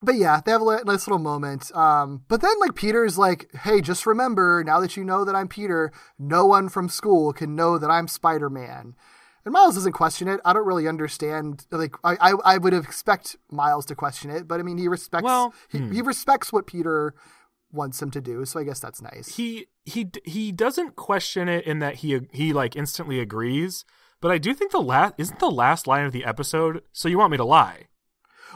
But 0.00 0.14
yeah, 0.14 0.40
they 0.44 0.52
have 0.52 0.62
a 0.62 0.84
nice 0.84 1.06
little 1.06 1.18
moment. 1.18 1.74
Um, 1.74 2.22
but 2.28 2.40
then 2.40 2.52
like 2.60 2.74
Peter's 2.74 3.18
like, 3.18 3.52
"Hey, 3.54 3.80
just 3.80 4.06
remember, 4.06 4.62
now 4.64 4.80
that 4.80 4.96
you 4.96 5.04
know 5.04 5.24
that 5.24 5.34
I'm 5.34 5.48
Peter, 5.48 5.92
no 6.18 6.46
one 6.46 6.68
from 6.68 6.88
school 6.88 7.32
can 7.32 7.56
know 7.56 7.78
that 7.78 7.90
I'm 7.90 8.06
Spider-Man." 8.06 8.94
And 9.44 9.52
Miles 9.52 9.74
doesn't 9.74 9.92
question 9.92 10.28
it. 10.28 10.40
I 10.44 10.52
don't 10.52 10.66
really 10.66 10.86
understand. 10.86 11.66
Like, 11.70 11.94
I, 12.04 12.16
I, 12.20 12.34
I 12.44 12.58
would 12.58 12.74
expect 12.74 13.36
Miles 13.50 13.86
to 13.86 13.94
question 13.94 14.30
it, 14.30 14.46
but 14.46 14.60
I 14.60 14.62
mean, 14.62 14.78
he 14.78 14.88
respects. 14.88 15.24
Well, 15.24 15.54
he, 15.68 15.78
hmm. 15.78 15.92
he 15.92 16.02
respects 16.02 16.52
what 16.52 16.66
Peter 16.66 17.14
wants 17.72 18.00
him 18.00 18.10
to 18.12 18.20
do. 18.20 18.44
So 18.44 18.60
I 18.60 18.64
guess 18.64 18.80
that's 18.80 19.02
nice. 19.02 19.36
he 19.36 19.66
he 19.84 20.10
he 20.24 20.52
doesn't 20.52 20.96
question 20.96 21.48
it 21.48 21.66
in 21.66 21.80
that 21.80 21.96
he 21.96 22.20
he 22.32 22.52
like 22.52 22.76
instantly 22.76 23.20
agrees. 23.20 23.84
But 24.20 24.32
I 24.32 24.38
do 24.38 24.52
think 24.52 24.72
the 24.72 24.80
last 24.80 25.14
isn't 25.18 25.38
the 25.38 25.50
last 25.50 25.86
line 25.86 26.04
of 26.04 26.12
the 26.12 26.24
episode. 26.24 26.82
So 26.92 27.08
you 27.08 27.18
want 27.18 27.30
me 27.30 27.36
to 27.36 27.44
lie? 27.44 27.86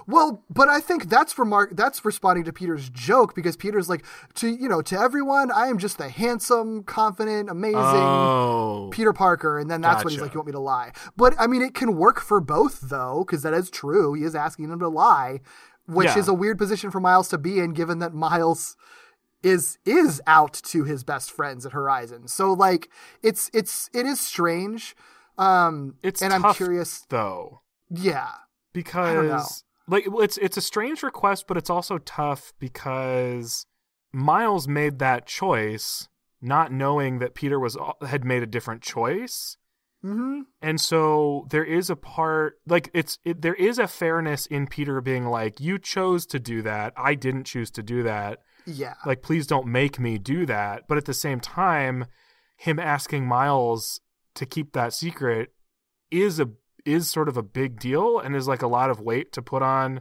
Well, 0.07 0.45
but 0.51 0.69
I 0.69 0.81
think 0.81 1.09
that's 1.09 1.39
remark 1.39 1.77
that's 1.77 2.05
responding 2.05 2.45
to 2.45 2.53
Peter's 2.53 2.91
joke 2.91 3.35
because 3.35 3.57
Peter's 3.57 3.89
like 3.89 4.05
to 4.35 4.49
you 4.49 4.69
know 4.69 4.83
to 4.83 4.99
everyone 4.99 5.51
I 5.51 5.67
am 5.69 5.79
just 5.79 5.99
the 5.99 6.09
handsome, 6.09 6.83
confident, 6.85 7.49
amazing 7.51 7.77
Oh, 7.83 8.89
Peter 8.93 9.13
Parker, 9.13 9.59
and 9.59 9.71
then 9.71 9.81
that's 9.81 10.05
when 10.05 10.13
he's 10.13 10.21
like, 10.23 10.35
"You 10.35 10.41
want 10.41 10.47
me 10.49 10.53
to 10.53 10.59
lie?" 10.61 10.93
But 11.17 11.35
I 11.39 11.47
mean, 11.47 11.63
it 11.63 11.75
can 11.75 11.97
work 11.97 12.21
for 12.21 12.41
both 12.41 12.81
though, 12.83 13.25
because 13.27 13.43
that 13.43 13.55
is 13.55 13.71
true. 13.71 14.15
He 14.15 14.25
is 14.25 14.35
asking 14.35 14.71
him 14.71 14.79
to 14.81 14.89
lie, 14.89 15.41
which 15.87 16.07
Yeah. 16.09 16.19
is 16.19 16.29
a 16.29 16.35
weird 16.35 16.59
position 16.59 16.91
for 16.91 17.01
Miles 17.01 17.29
to 17.29 17.39
be 17.39 17.59
in, 17.61 17.73
given 17.73 17.99
that 18.01 18.13
Miles 18.15 18.77
is 19.43 19.79
is 19.85 20.21
out 20.27 20.53
to 20.53 20.85
his 20.85 21.03
best 21.03 21.31
friends 21.33 21.67
at 21.67 21.73
Horizon. 21.73 22.29
So 22.29 22.53
like 22.53 22.89
it's 23.23 23.51
it's 23.53 23.91
it 23.93 24.07
is 24.07 24.21
strange. 24.21 24.95
Um, 25.39 25.95
It's 26.03 26.23
and 26.23 26.33
I'm 26.33 26.53
curious. 26.55 27.01
though 27.09 27.63
Yeah, 27.91 28.29
because 28.73 29.65
like 29.89 30.07
it's 30.07 30.39
it's 30.39 30.57
a 30.57 30.63
strange 30.63 31.03
request, 31.03 31.47
but 31.47 31.57
it's 31.57 31.71
also 31.71 31.99
tough 31.99 32.53
because 32.59 33.67
Miles 34.13 34.69
made 34.69 34.99
that 34.99 35.27
choice 35.27 36.09
not 36.41 36.73
knowing 36.73 37.19
that 37.21 37.35
Peter 37.35 37.59
was 37.59 37.77
had 38.07 38.25
made 38.25 38.43
a 38.43 38.47
different 38.47 38.83
choice. 38.83 39.57
hmm 40.03 40.41
And 40.61 40.81
so 40.81 41.47
there 41.51 41.65
is 41.65 41.91
a 41.91 41.97
part 41.97 42.55
like 42.67 42.91
it's 42.93 43.19
it, 43.25 43.43
there 43.43 43.55
is 43.55 43.79
a 43.79 43.89
fairness 43.89 44.47
in 44.47 44.67
Peter 44.67 45.01
being 45.01 45.27
like 45.27 45.61
you 45.61 45.79
chose 45.79 46.27
to 46.27 46.39
do 46.41 46.63
that. 46.63 46.93
I 46.97 47.15
didn't 47.15 47.45
choose 47.45 47.71
to 47.73 47.83
do 47.83 48.03
that. 48.03 48.41
Yeah, 48.67 48.95
like 49.07 49.23
please 49.23 49.47
don't 49.47 49.67
make 49.67 49.99
me 49.99 50.19
do 50.19 50.47
that. 50.47 50.85
But 50.89 50.99
at 50.99 51.05
the 51.05 51.15
same 51.15 51.41
time 51.41 52.07
him 52.57 52.79
asking 52.79 53.27
Miles 53.27 54.01
to 54.35 54.47
keep 54.47 54.73
that 54.73 54.95
secret 54.95 55.53
is 56.11 56.39
a 56.39 56.49
is 56.85 57.09
sort 57.11 57.29
of 57.29 57.37
a 57.37 57.43
big 57.43 57.79
deal 57.79 58.19
and 58.19 58.35
is 58.37 58.49
like 58.49 58.63
a 58.63 58.67
lot 58.67 58.91
of 58.91 59.01
weight 59.01 59.33
to 59.33 59.43
put 59.43 59.63
on 59.63 60.01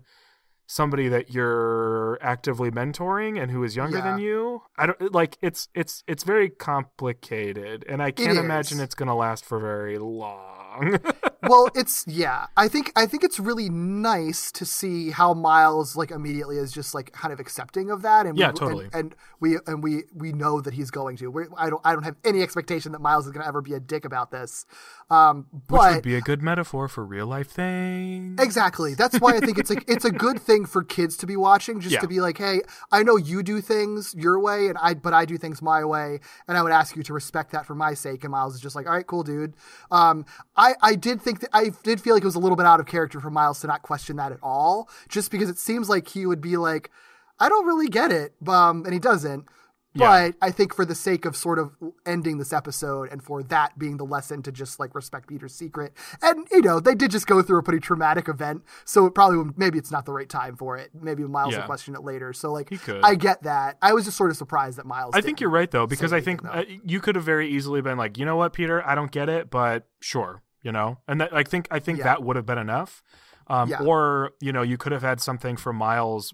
somebody 0.67 1.09
that 1.09 1.33
you're 1.33 2.17
actively 2.21 2.71
mentoring 2.71 3.41
and 3.41 3.51
who 3.51 3.61
is 3.63 3.75
younger 3.75 3.97
Yeah. 3.97 4.03
than 4.11 4.19
you 4.19 4.61
i 4.77 4.85
don't 4.85 5.13
like 5.13 5.37
it's 5.41 5.67
it's 5.75 6.01
it's 6.07 6.23
very 6.23 6.49
complicated 6.49 7.83
and 7.89 8.01
i 8.01 8.11
can't 8.11 8.31
is. 8.31 8.37
imagine 8.37 8.79
it's 8.79 8.95
going 8.95 9.07
to 9.07 9.13
last 9.13 9.43
for 9.43 9.59
very 9.59 9.97
long 9.97 10.97
well, 11.47 11.69
it's 11.75 12.05
yeah. 12.07 12.47
I 12.57 12.67
think 12.67 12.91
I 12.95 13.05
think 13.05 13.23
it's 13.23 13.39
really 13.39 13.69
nice 13.69 14.51
to 14.53 14.65
see 14.65 15.11
how 15.11 15.33
Miles 15.33 15.95
like 15.95 16.11
immediately 16.11 16.57
is 16.57 16.71
just 16.71 16.93
like 16.93 17.11
kind 17.13 17.33
of 17.33 17.39
accepting 17.39 17.89
of 17.89 18.01
that, 18.03 18.25
and 18.25 18.37
Yeah, 18.37 18.51
we, 18.51 18.53
totally. 18.59 18.85
and, 18.85 18.93
and 18.93 19.15
we 19.39 19.57
and 19.67 19.83
we 19.83 20.03
we 20.13 20.33
know 20.33 20.61
that 20.61 20.73
he's 20.73 20.91
going 20.91 21.17
to. 21.17 21.29
We're, 21.31 21.47
I 21.57 21.69
don't 21.69 21.81
I 21.83 21.93
don't 21.93 22.03
have 22.03 22.15
any 22.23 22.41
expectation 22.41 22.91
that 22.91 23.01
Miles 23.01 23.25
is 23.25 23.31
going 23.31 23.41
to 23.43 23.47
ever 23.47 23.61
be 23.61 23.73
a 23.73 23.79
dick 23.79 24.05
about 24.05 24.31
this. 24.31 24.65
Um, 25.09 25.47
which 25.51 25.63
but 25.67 25.95
would 25.95 26.03
be 26.03 26.15
a 26.15 26.21
good 26.21 26.41
metaphor 26.41 26.87
for 26.87 27.03
real 27.05 27.25
life 27.27 27.49
things 27.49 28.39
Exactly. 28.41 28.93
That's 28.93 29.19
why 29.19 29.35
I 29.35 29.39
think 29.41 29.57
it's 29.57 29.69
like 29.69 29.83
it's 29.87 30.05
a 30.05 30.11
good 30.11 30.39
thing 30.39 30.65
for 30.65 30.83
kids 30.83 31.17
to 31.17 31.25
be 31.27 31.35
watching, 31.35 31.79
just 31.81 31.93
Yeah. 31.93 31.99
to 32.01 32.07
be 32.07 32.21
like, 32.21 32.37
hey, 32.37 32.61
I 32.91 33.03
know 33.03 33.17
you 33.17 33.43
do 33.43 33.61
things 33.61 34.13
your 34.17 34.39
way, 34.39 34.67
and 34.67 34.77
I 34.77 34.93
but 34.93 35.13
I 35.13 35.25
do 35.25 35.37
things 35.37 35.61
my 35.61 35.83
way, 35.83 36.19
and 36.47 36.57
I 36.57 36.61
would 36.61 36.71
ask 36.71 36.95
you 36.95 37.03
to 37.03 37.13
respect 37.13 37.51
that 37.51 37.65
for 37.65 37.75
my 37.75 37.93
sake. 37.93 38.23
And 38.23 38.31
Miles 38.31 38.55
is 38.55 38.61
just 38.61 38.75
like, 38.75 38.87
all 38.87 38.93
right, 38.93 39.05
cool, 39.07 39.23
dude. 39.23 39.55
Um, 39.89 40.25
I 40.55 40.75
I 40.81 40.95
did 40.95 41.21
think 41.21 41.30
that 41.39 41.49
I 41.53 41.71
did 41.83 42.01
feel 42.01 42.13
like 42.13 42.23
it 42.23 42.27
was 42.27 42.35
a 42.35 42.39
little 42.39 42.57
bit 42.57 42.65
out 42.65 42.79
of 42.79 42.85
character 42.85 43.19
for 43.19 43.29
Miles 43.31 43.61
to 43.61 43.67
not 43.67 43.81
question 43.81 44.17
that 44.17 44.31
at 44.31 44.39
all, 44.43 44.89
just 45.09 45.31
because 45.31 45.49
it 45.49 45.57
seems 45.57 45.89
like 45.89 46.09
he 46.09 46.25
would 46.25 46.41
be 46.41 46.57
like, 46.57 46.91
I 47.39 47.49
don't 47.49 47.65
really 47.65 47.87
get 47.87 48.11
it, 48.11 48.33
um, 48.47 48.83
and 48.85 48.93
he 48.93 48.99
doesn't. 48.99 49.45
Yeah. 49.93 50.29
But 50.31 50.35
I 50.41 50.51
think 50.51 50.73
for 50.73 50.85
the 50.85 50.95
sake 50.95 51.25
of 51.25 51.35
sort 51.35 51.59
of 51.59 51.71
ending 52.05 52.37
this 52.37 52.53
episode 52.53 53.09
and 53.11 53.21
for 53.21 53.43
that 53.43 53.77
being 53.77 53.97
the 53.97 54.05
lesson 54.05 54.41
to 54.43 54.51
just 54.51 54.79
like 54.79 54.95
respect 54.95 55.27
Peter's 55.27 55.53
secret, 55.53 55.91
and 56.21 56.47
you 56.49 56.61
know 56.61 56.79
they 56.79 56.95
did 56.95 57.11
just 57.11 57.27
go 57.27 57.41
through 57.41 57.59
a 57.59 57.63
pretty 57.63 57.81
traumatic 57.81 58.29
event, 58.29 58.63
so 58.85 59.05
it 59.05 59.13
probably 59.13 59.51
maybe 59.57 59.77
it's 59.77 59.91
not 59.91 60.05
the 60.05 60.13
right 60.13 60.29
time 60.29 60.55
for 60.55 60.77
it. 60.77 60.91
Maybe 60.93 61.23
Miles 61.23 61.51
Yeah. 61.51 61.59
will 61.59 61.65
question 61.65 61.93
it 61.93 62.03
later. 62.05 62.31
So 62.31 62.53
like 62.53 62.71
I 63.03 63.15
get 63.15 63.43
that. 63.43 63.77
I 63.81 63.91
was 63.91 64.05
just 64.05 64.15
sort 64.15 64.31
of 64.31 64.37
surprised 64.37 64.77
that 64.77 64.85
Miles. 64.85 65.13
I 65.13 65.19
think 65.19 65.41
you're 65.41 65.49
right 65.49 65.69
though 65.69 65.87
because 65.87 66.13
I 66.13 66.21
think 66.21 66.39
uh, 66.45 66.63
you 66.85 67.01
could 67.01 67.15
have 67.15 67.25
very 67.25 67.49
easily 67.49 67.81
been 67.81 67.97
like, 67.97 68.17
you 68.17 68.23
know 68.25 68.37
what, 68.37 68.53
Peter, 68.53 68.81
I 68.87 68.95
don't 68.95 69.11
get 69.11 69.27
it, 69.27 69.49
but 69.49 69.89
sure, 69.99 70.41
you 70.61 70.71
know, 70.71 70.97
and 71.07 71.21
that, 71.21 71.33
I 71.33 71.43
think 71.43 71.67
I 71.71 71.79
think 71.79 71.99
Yeah. 71.99 72.05
that 72.05 72.23
would 72.23 72.35
have 72.35 72.45
been 72.45 72.57
enough. 72.57 73.01
Um, 73.47 73.69
Yeah. 73.69 73.81
Or 73.83 74.31
you 74.39 74.51
know, 74.51 74.61
you 74.61 74.77
could 74.77 74.91
have 74.91 75.01
had 75.01 75.19
something 75.21 75.57
for 75.57 75.73
Miles 75.73 76.33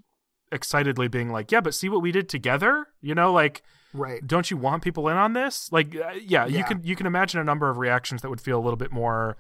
excitedly 0.52 1.08
being 1.08 1.30
like, 1.32 1.52
yeah, 1.52 1.62
but 1.62 1.74
see 1.74 1.90
what 1.90 2.02
we 2.02 2.12
did 2.12 2.30
together, 2.30 2.88
you 3.02 3.14
know, 3.16 3.32
like. 3.34 3.62
right. 3.94 4.26
Don't 4.26 4.50
you 4.52 4.58
want 4.58 4.84
people 4.84 5.08
in 5.10 5.18
on 5.18 5.34
this? 5.34 5.72
Like, 5.72 5.96
uh, 5.96 6.12
yeah, 6.22 6.46
you 6.46 6.64
can 6.64 6.84
you 6.84 6.96
can 6.96 7.06
imagine 7.08 7.40
a 7.40 7.44
number 7.44 7.70
of 7.70 7.78
reactions 7.78 8.22
that 8.22 8.30
would 8.30 8.42
feel 8.42 8.60
a 8.60 8.64
little 8.64 8.78
bit 8.78 8.92
more 8.92 9.38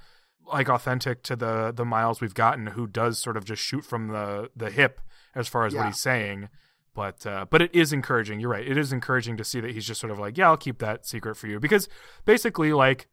like 0.51 0.69
authentic 0.69 1.23
to 1.23 1.35
the 1.35 1.71
the 1.75 1.85
Miles 1.85 2.21
we've 2.21 2.33
gotten, 2.33 2.67
who 2.67 2.87
does 2.87 3.19
sort 3.19 3.35
of 3.37 3.43
just 3.45 3.61
shoot 3.61 3.83
from 3.85 4.07
the 4.07 4.49
the 4.55 4.69
hip 4.69 5.01
as 5.35 5.47
far 5.47 5.65
as 5.65 5.75
what 5.75 5.85
he's 5.85 5.99
saying. 5.99 6.49
But 6.95 7.27
uh, 7.27 7.45
but 7.49 7.61
it 7.61 7.75
is 7.75 7.93
encouraging. 7.93 8.39
You're 8.39 8.49
right. 8.49 8.67
It 8.67 8.77
is 8.77 8.91
encouraging 8.91 9.37
to 9.37 9.43
see 9.43 9.59
that 9.59 9.71
he's 9.71 9.85
just 9.85 9.99
sort 10.01 10.09
of 10.11 10.17
like, 10.19 10.37
yeah, 10.37 10.47
I'll 10.47 10.57
keep 10.57 10.79
that 10.79 11.05
secret 11.05 11.35
for 11.35 11.47
you 11.47 11.59
because 11.59 11.87
basically, 12.25 12.73
like, 12.73 13.07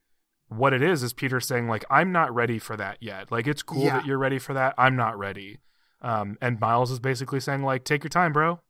what 0.49 0.72
it 0.72 0.82
is 0.82 1.03
is 1.03 1.12
Peter 1.12 1.40
saying 1.40 1.68
like, 1.68 1.84
I'm 1.90 2.12
not 2.12 2.34
ready 2.34 2.59
for 2.59 2.76
that 2.76 2.99
yet. 3.01 3.32
Like, 3.32 3.47
it's 3.47 3.62
cool 3.62 3.82
Yeah. 3.84 3.99
that 3.99 4.07
you're 4.07 4.18
ready 4.18 4.38
for 4.38 4.55
that. 4.55 4.74
I'm 4.78 4.97
not 4.97 5.18
ready. 5.18 5.59
Um, 6.03 6.36
and 6.40 6.61
Miles 6.61 6.90
is 6.90 7.01
basically 7.01 7.40
saying 7.40 7.62
like, 7.62 7.84
take 7.84 8.05
your 8.05 8.11
time, 8.11 8.32
bro. 8.32 8.61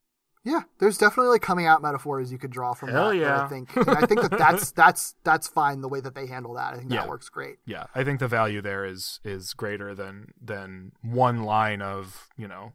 Yeah, 0.46 0.60
there's 0.78 0.98
definitely 0.98 1.30
like 1.30 1.40
coming 1.40 1.66
out 1.66 1.80
metaphors 1.80 2.30
you 2.30 2.36
could 2.36 2.50
draw 2.50 2.74
from 2.74 2.90
Hell 2.90 3.08
that. 3.10 3.16
yeah. 3.16 3.42
I 3.44 3.48
think 3.48 3.74
and 3.76 3.88
I 3.88 4.04
think 4.04 4.20
that 4.20 4.30
that's 4.38 4.70
that's 4.82 5.14
that's 5.24 5.48
fine 5.48 5.80
the 5.80 5.88
way 5.88 6.00
that 6.00 6.14
they 6.14 6.26
handle 6.26 6.52
that. 6.54 6.74
I 6.74 6.76
think 6.78 6.92
Yeah. 6.92 7.00
that 7.00 7.08
works 7.08 7.30
great. 7.30 7.56
yeah 7.64 7.86
i 7.94 8.04
think 8.04 8.20
the 8.20 8.28
value 8.28 8.60
there 8.60 8.84
is 8.84 9.20
is 9.24 9.54
greater 9.54 9.94
than 9.94 10.32
than 10.38 10.92
one 11.00 11.44
line 11.44 11.80
of 11.80 12.28
you 12.36 12.46
know 12.46 12.74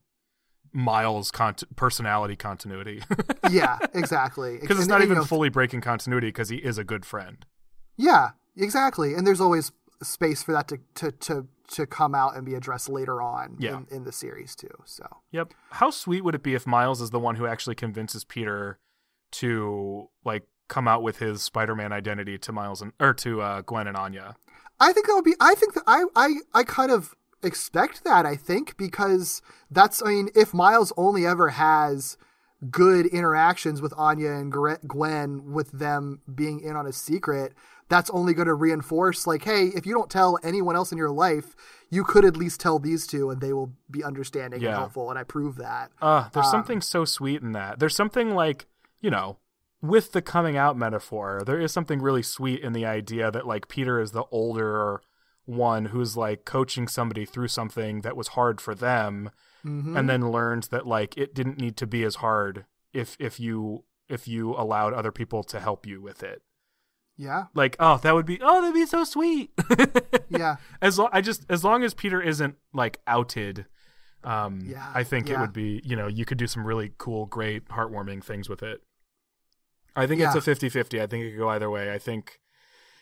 miles 0.74 1.32
cont- 1.32 1.64
personality 1.76 2.36
continuity 2.36 3.02
Yeah, 3.50 3.78
exactly. 3.94 4.58
because 4.60 4.80
it's 4.80 4.88
not 4.88 4.96
and, 5.02 5.04
you 5.04 5.12
even 5.12 5.18
know, 5.20 5.26
fully 5.26 5.50
breaking 5.50 5.82
continuity 5.82 6.28
because 6.30 6.50
he 6.50 6.58
is 6.58 6.78
a 6.78 6.84
good 6.84 7.06
friend 7.06 7.46
Yeah, 7.98 8.30
exactly. 8.60 9.14
And 9.16 9.26
there's 9.26 9.42
always 9.42 9.72
space 10.04 10.44
for 10.44 10.52
that 10.54 10.68
to 10.70 10.78
to 10.96 11.12
to, 11.12 11.48
to 11.72 11.86
come 11.86 12.16
out 12.16 12.36
and 12.36 12.46
be 12.46 12.54
addressed 12.56 12.90
later 12.90 13.22
on 13.22 13.58
Yeah. 13.60 13.78
in, 13.78 13.88
in 13.98 14.04
the 14.04 14.12
series 14.12 14.56
too. 14.56 14.70
So 14.86 15.06
yep 15.32 15.54
how 15.72 15.90
sweet 15.90 16.24
would 16.24 16.36
it 16.36 16.44
be 16.44 16.54
if 16.56 16.66
miles 16.66 17.02
is 17.02 17.10
the 17.10 17.20
one 17.20 17.36
who 17.36 17.46
actually 17.46 17.76
convinces 17.76 18.24
peter 18.24 18.80
to 19.32 20.08
like 20.24 20.48
come 20.68 20.88
out 20.88 21.04
with 21.04 21.18
his 21.20 21.42
spider-man 21.42 21.92
identity 21.92 22.38
to 22.38 22.52
miles 22.52 22.82
and 22.82 22.94
or 23.00 23.14
to 23.16 23.42
uh, 23.42 23.62
gwen 23.62 23.88
and 23.88 23.98
anya 23.98 24.36
I 24.80 24.94
think 24.94 25.08
that 25.08 25.14
would 25.16 25.26
be. 25.26 25.36
I 25.42 25.56
think 25.56 25.74
that 25.74 25.84
I 25.86 26.06
I 26.16 26.36
I 26.54 26.64
kind 26.64 26.90
of 26.92 27.14
expect 27.44 28.06
that. 28.06 28.26
I 28.26 28.38
think 28.38 28.78
because 28.78 29.42
that's. 29.70 30.02
I 30.02 30.08
mean, 30.08 30.30
if 30.36 30.54
Miles 30.54 30.94
only 30.96 31.26
ever 31.26 31.50
has 31.50 32.16
good 32.72 33.06
interactions 33.06 33.82
with 33.82 33.94
Anya 33.98 34.32
and 34.32 34.54
Gwen, 34.88 35.52
with 35.52 35.72
them 35.72 36.22
being 36.34 36.62
in 36.62 36.78
on 36.78 36.88
a 36.88 36.94
secret, 36.94 37.54
that's 37.90 38.10
only 38.12 38.34
going 38.34 38.48
to 38.48 38.54
reinforce 38.54 39.26
like, 39.28 39.44
hey, 39.44 39.66
if 39.76 39.86
you 39.86 39.94
don't 39.94 40.10
tell 40.10 40.38
anyone 40.44 40.76
else 40.76 40.92
in 40.92 40.98
your 40.98 41.10
life, 41.10 41.56
you 41.90 42.04
could 42.04 42.24
at 42.24 42.38
least 42.38 42.60
tell 42.62 42.80
these 42.80 43.08
two, 43.08 43.30
and 43.32 43.42
they 43.42 43.52
will 43.52 43.74
be 43.90 44.04
understanding 44.04 44.62
Yeah. 44.62 44.70
and 44.70 44.78
helpful. 44.78 45.10
And 45.10 45.18
I 45.20 45.24
prove 45.24 45.56
that. 45.58 45.92
Uh, 46.02 46.30
there's 46.32 46.46
Um, 46.48 46.52
something 46.52 46.82
so 46.82 47.04
sweet 47.04 47.42
in 47.42 47.52
that. 47.54 47.80
There's 47.80 47.96
something 47.96 48.36
like, 48.36 48.68
you 49.02 49.10
know, 49.10 49.38
with 49.82 50.12
the 50.12 50.22
coming 50.22 50.56
out 50.58 50.78
metaphor, 50.78 51.42
there 51.46 51.60
is 51.60 51.72
something 51.72 52.02
really 52.02 52.22
sweet 52.24 52.62
in 52.62 52.74
the 52.74 52.86
idea 52.86 53.32
that 53.32 53.48
like 53.48 53.68
Peter 53.70 54.00
is 54.00 54.12
the 54.12 54.26
older 54.32 55.02
one 55.46 55.86
who's 55.86 56.16
like 56.16 56.46
coaching 56.46 56.88
somebody 56.88 57.26
through 57.26 57.48
something 57.48 58.02
that 58.02 58.16
was 58.16 58.30
hard 58.30 58.62
for 58.62 58.76
them 58.76 59.32
Mhm. 59.66 59.98
and 59.98 60.08
then 60.08 60.30
learns 60.32 60.68
that 60.68 60.86
like 60.86 61.18
it 61.18 61.34
didn't 61.34 61.58
need 61.58 61.76
to 61.78 61.88
be 61.88 62.04
as 62.04 62.16
hard 62.16 62.66
if 62.94 63.16
if 63.20 63.40
you 63.40 63.84
if 64.08 64.28
you 64.28 64.52
allowed 64.52 64.94
other 64.94 65.12
people 65.12 65.44
to 65.44 65.60
help 65.60 65.86
you 65.88 66.02
with 66.02 66.22
it. 66.24 66.44
Yeah, 67.22 67.44
Like, 67.54 67.76
oh, 67.80 67.98
that 67.98 68.16
would 68.16 68.26
be 68.26 68.40
oh, 68.42 68.62
that'd 68.62 68.74
be 68.74 68.86
so 68.86 69.04
sweet. 69.04 69.52
yeah. 70.30 70.56
as 70.82 70.98
lo- 70.98 71.10
I 71.12 71.20
just 71.22 71.46
as 71.50 71.64
long 71.66 71.84
as 71.84 71.94
Peter 71.94 72.22
isn't 72.22 72.56
like 72.74 73.00
outed, 73.06 73.66
um, 74.24 74.62
Yeah, 74.64 74.90
I 74.96 75.04
think 75.04 75.30
it 75.30 75.38
would 75.38 75.52
be 75.54 75.82
you 75.84 75.96
know 75.98 76.08
you 76.08 76.24
could 76.26 76.38
do 76.38 76.48
some 76.48 76.66
really 76.66 76.94
cool, 76.98 77.26
great, 77.26 77.68
heartwarming 77.68 78.24
things 78.24 78.48
with 78.48 78.64
it. 78.64 78.82
I 79.96 80.08
think 80.08 80.22
it's 80.22 80.36
a 80.36 80.40
50-50. 80.40 81.02
I 81.02 81.08
think 81.08 81.26
it 81.26 81.32
could 81.32 81.40
go 81.40 81.50
either 81.50 81.70
way. 81.70 81.92
I 81.92 81.98
think 81.98 82.40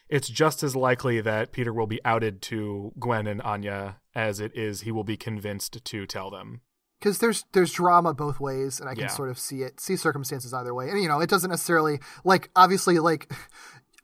it's 0.10 0.30
just 0.30 0.64
as 0.64 0.76
likely 0.76 1.22
that 1.22 1.52
Peter 1.52 1.72
will 1.72 1.86
be 1.86 2.00
outed 2.04 2.42
to 2.44 2.94
Gwen 3.00 3.28
and 3.28 3.42
Anya 3.44 3.98
as 4.16 4.40
it 4.40 4.56
is 4.56 4.82
he 4.82 4.92
will 4.92 5.04
be 5.04 5.18
convinced 5.18 5.84
to 5.86 6.06
tell 6.08 6.32
them. 6.32 6.62
because 7.00 7.20
there's 7.20 7.46
there's 7.52 7.72
drama 7.74 8.12
both 8.16 8.40
ways 8.40 8.80
and 8.80 8.90
i 8.90 8.94
can 8.96 9.04
Yeah. 9.04 9.10
sort 9.20 9.30
of 9.30 9.38
see 9.38 9.62
it 9.62 9.80
see 9.80 9.96
circumstances 9.96 10.52
either 10.54 10.74
way 10.74 10.90
and 10.90 11.00
you 11.00 11.08
know 11.08 11.20
it 11.20 11.30
doesn't 11.30 11.52
necessarily 11.52 12.00
like 12.24 12.50
obviously 12.56 12.98
like 12.98 13.32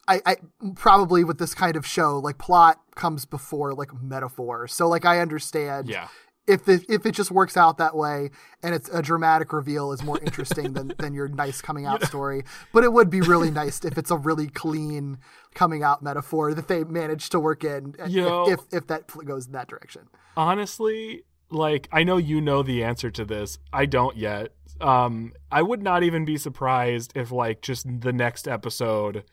I, 0.07 0.21
I 0.25 0.35
probably 0.75 1.23
with 1.23 1.37
this 1.37 1.53
kind 1.53 1.75
of 1.75 1.85
show 1.85 2.19
like 2.19 2.37
plot 2.37 2.81
comes 2.95 3.25
before 3.25 3.73
like 3.73 3.89
metaphor. 4.01 4.67
So 4.67 4.87
like 4.89 5.05
i 5.05 5.19
understand 5.19 5.87
Yeah. 5.89 6.07
if 6.45 6.67
it, 6.67 6.83
if 6.89 7.05
it 7.05 7.11
just 7.11 7.31
works 7.31 7.55
out 7.55 7.77
that 7.77 7.95
way 7.95 8.29
and 8.61 8.75
it's 8.75 8.89
a 8.89 9.01
dramatic 9.01 9.53
reveal 9.53 9.93
is 9.93 10.03
more 10.03 10.19
interesting 10.19 10.73
than, 10.73 10.93
than 10.99 11.13
your 11.13 11.29
nice 11.29 11.61
coming 11.61 11.85
out 11.85 12.03
story. 12.11 12.43
But 12.73 12.83
it 12.83 12.91
would 12.91 13.09
be 13.09 13.21
really 13.21 13.49
nice 13.49 13.85
if 13.85 13.97
it's 13.97 14.11
a 14.11 14.17
really 14.17 14.47
clean 14.47 15.19
coming 15.55 15.83
out 15.83 16.03
metaphor 16.03 16.53
that 16.53 16.67
they 16.67 16.83
manage 16.83 17.29
to 17.29 17.39
work 17.39 17.63
in 17.63 17.95
if- 17.97 18.09
Yo. 18.09 18.49
if, 18.49 18.59
if 18.73 18.87
that 18.87 19.07
goes 19.25 19.45
in 19.45 19.53
that 19.53 19.67
direction. 19.69 20.09
Honestly 20.35 21.23
like 21.49 21.87
i 21.91 22.03
know 22.03 22.17
you 22.17 22.41
know 22.41 22.61
the 22.63 22.83
answer 22.83 23.09
to 23.11 23.23
this. 23.23 23.57
I 23.71 23.85
don't 23.85 24.17
yet. 24.17 24.49
Um 24.81 25.31
i 25.51 25.61
would 25.61 25.81
not 25.81 26.03
even 26.03 26.25
be 26.25 26.35
surprised 26.37 27.13
if 27.15 27.31
like 27.31 27.61
just 27.61 27.85
the 28.01 28.11
next 28.11 28.47
episode 28.49 29.23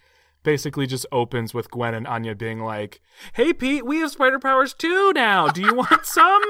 basically 0.43 0.86
just 0.86 1.07
opens 1.12 1.53
with 1.53 1.70
gwen 1.70 1.95
and 1.95 2.07
anya 2.07 2.34
being 2.34 2.61
like 2.61 3.01
hey 3.34 3.53
pete 3.53 3.84
we 3.84 3.99
have 3.99 4.11
spider 4.11 4.38
powers 4.38 4.72
too 4.74 5.12
now 5.14 5.49
do 5.49 5.61
you 5.61 5.74
want 5.74 6.07
some 6.07 6.43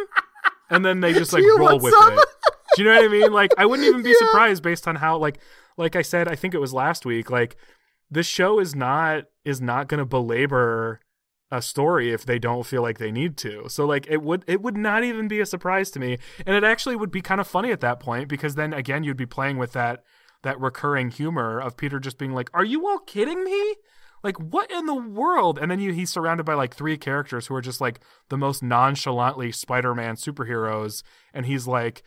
and 0.70 0.84
then 0.84 1.00
they 1.00 1.12
just 1.12 1.32
like 1.32 1.42
roll 1.58 1.78
with 1.78 1.92
some? 1.92 2.12
it 2.18 2.28
Do 2.76 2.82
you 2.82 2.88
know 2.88 2.94
what 2.94 3.04
I 3.04 3.08
mean? 3.08 3.32
Like 3.32 3.50
I 3.58 3.66
wouldn't 3.66 3.88
even 3.88 4.02
be 4.02 4.10
Yeah. 4.20 4.26
surprised 4.26 4.62
based 4.62 4.86
on 4.86 4.96
how 4.96 5.18
like 5.18 5.40
like 5.76 5.96
I 5.96 6.02
said, 6.02 6.28
I 6.28 6.36
think 6.36 6.54
it 6.54 6.60
was 6.60 6.72
last 6.72 7.04
week, 7.04 7.30
like 7.30 7.56
this 8.10 8.26
show 8.26 8.60
is 8.60 8.76
not 8.76 9.24
is 9.44 9.60
not 9.60 9.88
going 9.88 9.98
to 9.98 10.04
belabor 10.06 11.00
a 11.50 11.60
story 11.60 12.12
if 12.12 12.24
they 12.24 12.38
don't 12.38 12.64
feel 12.64 12.82
like 12.82 12.98
they 12.98 13.10
need 13.10 13.36
to. 13.38 13.68
So 13.68 13.84
like 13.84 14.06
it 14.08 14.22
would 14.22 14.44
it 14.46 14.62
would 14.62 14.76
not 14.76 15.02
even 15.02 15.26
be 15.26 15.40
a 15.40 15.46
surprise 15.46 15.90
to 15.90 15.98
me. 15.98 16.18
And 16.46 16.54
it 16.54 16.62
actually 16.62 16.94
would 16.94 17.10
be 17.10 17.20
kind 17.20 17.40
of 17.40 17.48
funny 17.48 17.72
at 17.72 17.80
that 17.80 17.98
point 17.98 18.28
because 18.28 18.54
then 18.54 18.72
again 18.72 19.02
you'd 19.02 19.16
be 19.16 19.26
playing 19.26 19.58
with 19.58 19.72
that 19.72 20.04
that 20.42 20.60
recurring 20.60 21.10
humor 21.10 21.60
of 21.60 21.76
Peter 21.76 21.98
just 21.98 22.18
being 22.18 22.32
like, 22.32 22.48
"Are 22.54 22.64
you 22.64 22.86
all 22.86 22.98
kidding 23.00 23.42
me?" 23.42 23.74
Like 24.22 24.36
what 24.36 24.70
in 24.70 24.86
the 24.86 24.94
world? 24.94 25.58
And 25.58 25.70
then 25.70 25.80
you, 25.80 25.92
he's 25.92 26.10
surrounded 26.10 26.44
by 26.44 26.54
like 26.54 26.74
three 26.74 26.96
characters 26.96 27.46
who 27.46 27.54
are 27.54 27.60
just 27.60 27.80
like 27.80 28.00
the 28.28 28.36
most 28.36 28.62
nonchalantly 28.62 29.52
Spider-Man 29.52 30.16
superheroes 30.16 31.02
and 31.32 31.46
he's 31.46 31.66
like, 31.66 32.02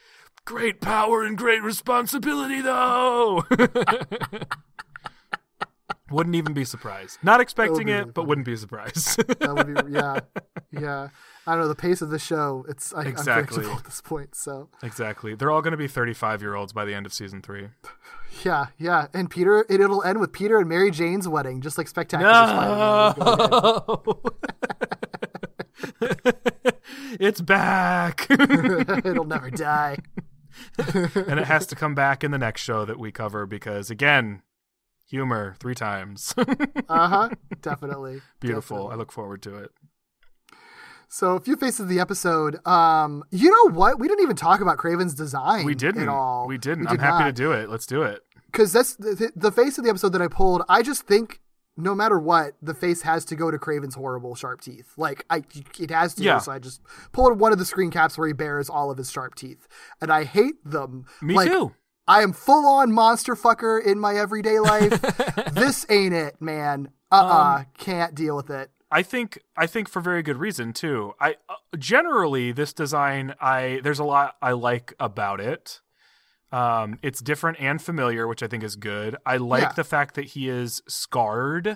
"Great 0.45 0.79
power 0.81 1.23
and 1.23 1.37
great 1.37 1.63
responsibility 1.63 2.61
though." 2.61 3.43
wouldn't 6.13 6.35
even 6.35 6.53
be 6.53 6.63
surprised. 6.63 7.17
Not 7.23 7.41
expecting 7.41 7.89
it, 7.89 8.13
but 8.13 8.27
wouldn't 8.27 8.45
be 8.45 8.55
surprised. 8.55 9.17
That 9.39 9.55
would 9.55 9.67
be 9.67 9.91
yeah, 9.91 10.19
yeah. 10.71 11.09
I 11.45 11.51
don't 11.51 11.61
know 11.61 11.67
the 11.67 11.75
pace 11.75 12.01
of 12.01 12.09
the 12.09 12.19
show. 12.19 12.65
It's 12.69 12.93
like, 12.93 13.07
Exactly. 13.07 13.65
at 13.71 13.83
this 13.83 14.01
point. 14.01 14.33
So 14.35 14.69
exactly. 14.81 15.35
They're 15.35 15.51
all 15.51 15.61
going 15.61 15.71
to 15.71 15.77
be 15.77 15.87
35-year-olds 15.87 16.71
by 16.73 16.85
the 16.85 16.93
end 16.93 17.05
of 17.05 17.13
season 17.13 17.41
3. 17.41 17.67
yeah, 18.45 18.67
yeah. 18.77 19.07
And 19.13 19.29
Peter, 19.29 19.65
it, 19.69 19.81
it'll 19.81 20.03
end 20.03 20.19
with 20.19 20.31
Peter 20.31 20.57
and 20.57 20.69
Mary 20.69 20.89
Jane's 20.91 21.27
wedding, 21.27 21.59
just 21.61 21.77
like 21.77 21.87
Spectacular 21.87 22.31
ahead. 22.31 23.17
it's 27.19 27.41
back. 27.41 28.27
it'll 28.29 29.25
never 29.25 29.49
die. 29.49 29.97
and 30.77 31.39
it 31.39 31.45
has 31.47 31.67
to 31.67 31.75
come 31.75 31.93
back 31.95 32.23
in 32.23 32.31
the 32.31 32.37
next 32.37 32.61
show 32.61 32.85
that 32.85 32.97
we 32.99 33.11
cover 33.11 33.45
because 33.45 33.89
again, 33.89 34.43
humor 35.09 35.55
three 35.59 35.75
times. 35.75 36.33
Uh 36.37 37.07
huh. 37.07 37.29
Definitely. 37.61 38.21
Beautiful. 38.39 38.77
Definitely. 38.77 38.93
I 38.93 38.97
look 38.97 39.11
forward 39.11 39.41
to 39.43 39.57
it. 39.57 39.71
So 41.13 41.35
a 41.35 41.39
few 41.39 41.55
faces 41.57 41.81
of 41.81 41.89
the 41.89 41.99
episode. 41.99 42.65
Um, 42.65 43.23
you 43.29 43.51
know 43.51 43.75
what? 43.75 43.99
We 43.99 44.07
didn't 44.07 44.23
even 44.23 44.35
talk 44.35 44.61
about 44.61 44.79
Kraven's 44.79 45.13
design. 45.13 45.63
We 45.63 45.75
didn't. 45.75 46.01
at 46.01 46.07
all. 46.07 46.47
We 46.47 46.57
didn't. 46.57 46.85
We 46.85 46.87
I'm 46.87 46.95
did 46.95 47.01
happy 47.01 47.25
to 47.25 47.31
do 47.31 47.51
it. 47.51 47.69
Let's 47.69 47.85
do 47.85 48.01
it. 48.01 48.23
because 48.47 48.73
that's 48.73 48.95
the, 48.95 49.31
the 49.35 49.51
face 49.51 49.77
of 49.77 49.83
the 49.83 49.91
episode 49.91 50.09
that 50.13 50.23
I 50.23 50.27
pulled. 50.27 50.63
I 50.67 50.81
just 50.81 51.03
think 51.03 51.39
no 51.77 51.93
matter 51.93 52.17
what, 52.17 52.53
the 52.63 52.73
face 52.73 53.03
has 53.03 53.25
to 53.25 53.35
go 53.35 53.51
to 53.51 53.59
Kraven's 53.59 53.93
horrible 53.93 54.33
sharp 54.33 54.61
teeth. 54.61 54.91
Like 54.97 55.23
I, 55.29 55.43
it 55.79 55.91
has 55.91 56.15
to. 56.15 56.23
Yeah. 56.23 56.39
So 56.39 56.51
I 56.51 56.57
just 56.57 56.81
pulled 57.11 57.39
one 57.39 57.51
of 57.51 57.59
the 57.59 57.65
screen 57.65 57.91
caps 57.91 58.17
where 58.17 58.25
he 58.25 58.33
bears 58.33 58.67
all 58.67 58.89
of 58.89 58.97
his 58.97 59.11
sharp 59.11 59.35
teeth, 59.35 59.67
and 60.01 60.11
I 60.11 60.23
hate 60.23 60.65
them. 60.65 61.05
Me 61.21 61.35
Like, 61.35 61.47
too. 61.47 61.75
I 62.07 62.23
am 62.23 62.33
full 62.33 62.65
on 62.65 62.91
monster 62.91 63.35
fucker 63.35 63.79
in 63.85 63.99
my 63.99 64.15
everyday 64.15 64.59
life. 64.59 64.99
this 65.53 65.85
ain't 65.91 66.15
it, 66.15 66.41
man. 66.41 66.89
Uh 67.11 67.15
uh 67.17 67.55
Um, 67.59 67.65
can't 67.77 68.15
deal 68.15 68.35
with 68.35 68.49
it. 68.49 68.71
I 68.93 69.01
think 69.03 69.39
I 69.57 69.65
think 69.67 69.89
for 69.89 69.99
very 70.01 70.21
good 70.23 70.37
reason 70.37 70.71
too. 70.73 71.13
I 71.19 71.35
uh, 71.49 71.55
generally 71.77 72.51
this 72.51 72.73
design 72.73 73.33
I 73.41 73.79
there's 73.83 73.99
a 73.99 74.03
lot 74.03 74.35
I 74.41 74.51
like 74.51 74.93
about 74.99 75.39
it. 75.41 75.81
Um, 76.51 76.99
it's 77.01 77.19
different 77.21 77.59
and 77.59 77.81
familiar, 77.81 78.27
which 78.27 78.43
I 78.43 78.47
think 78.47 78.63
is 78.63 78.75
good. 78.75 79.15
I 79.25 79.37
like 79.37 79.63
Yeah. 79.63 79.71
the 79.75 79.83
fact 79.83 80.13
that 80.15 80.25
he 80.25 80.47
is 80.49 80.81
scarred. 80.87 81.67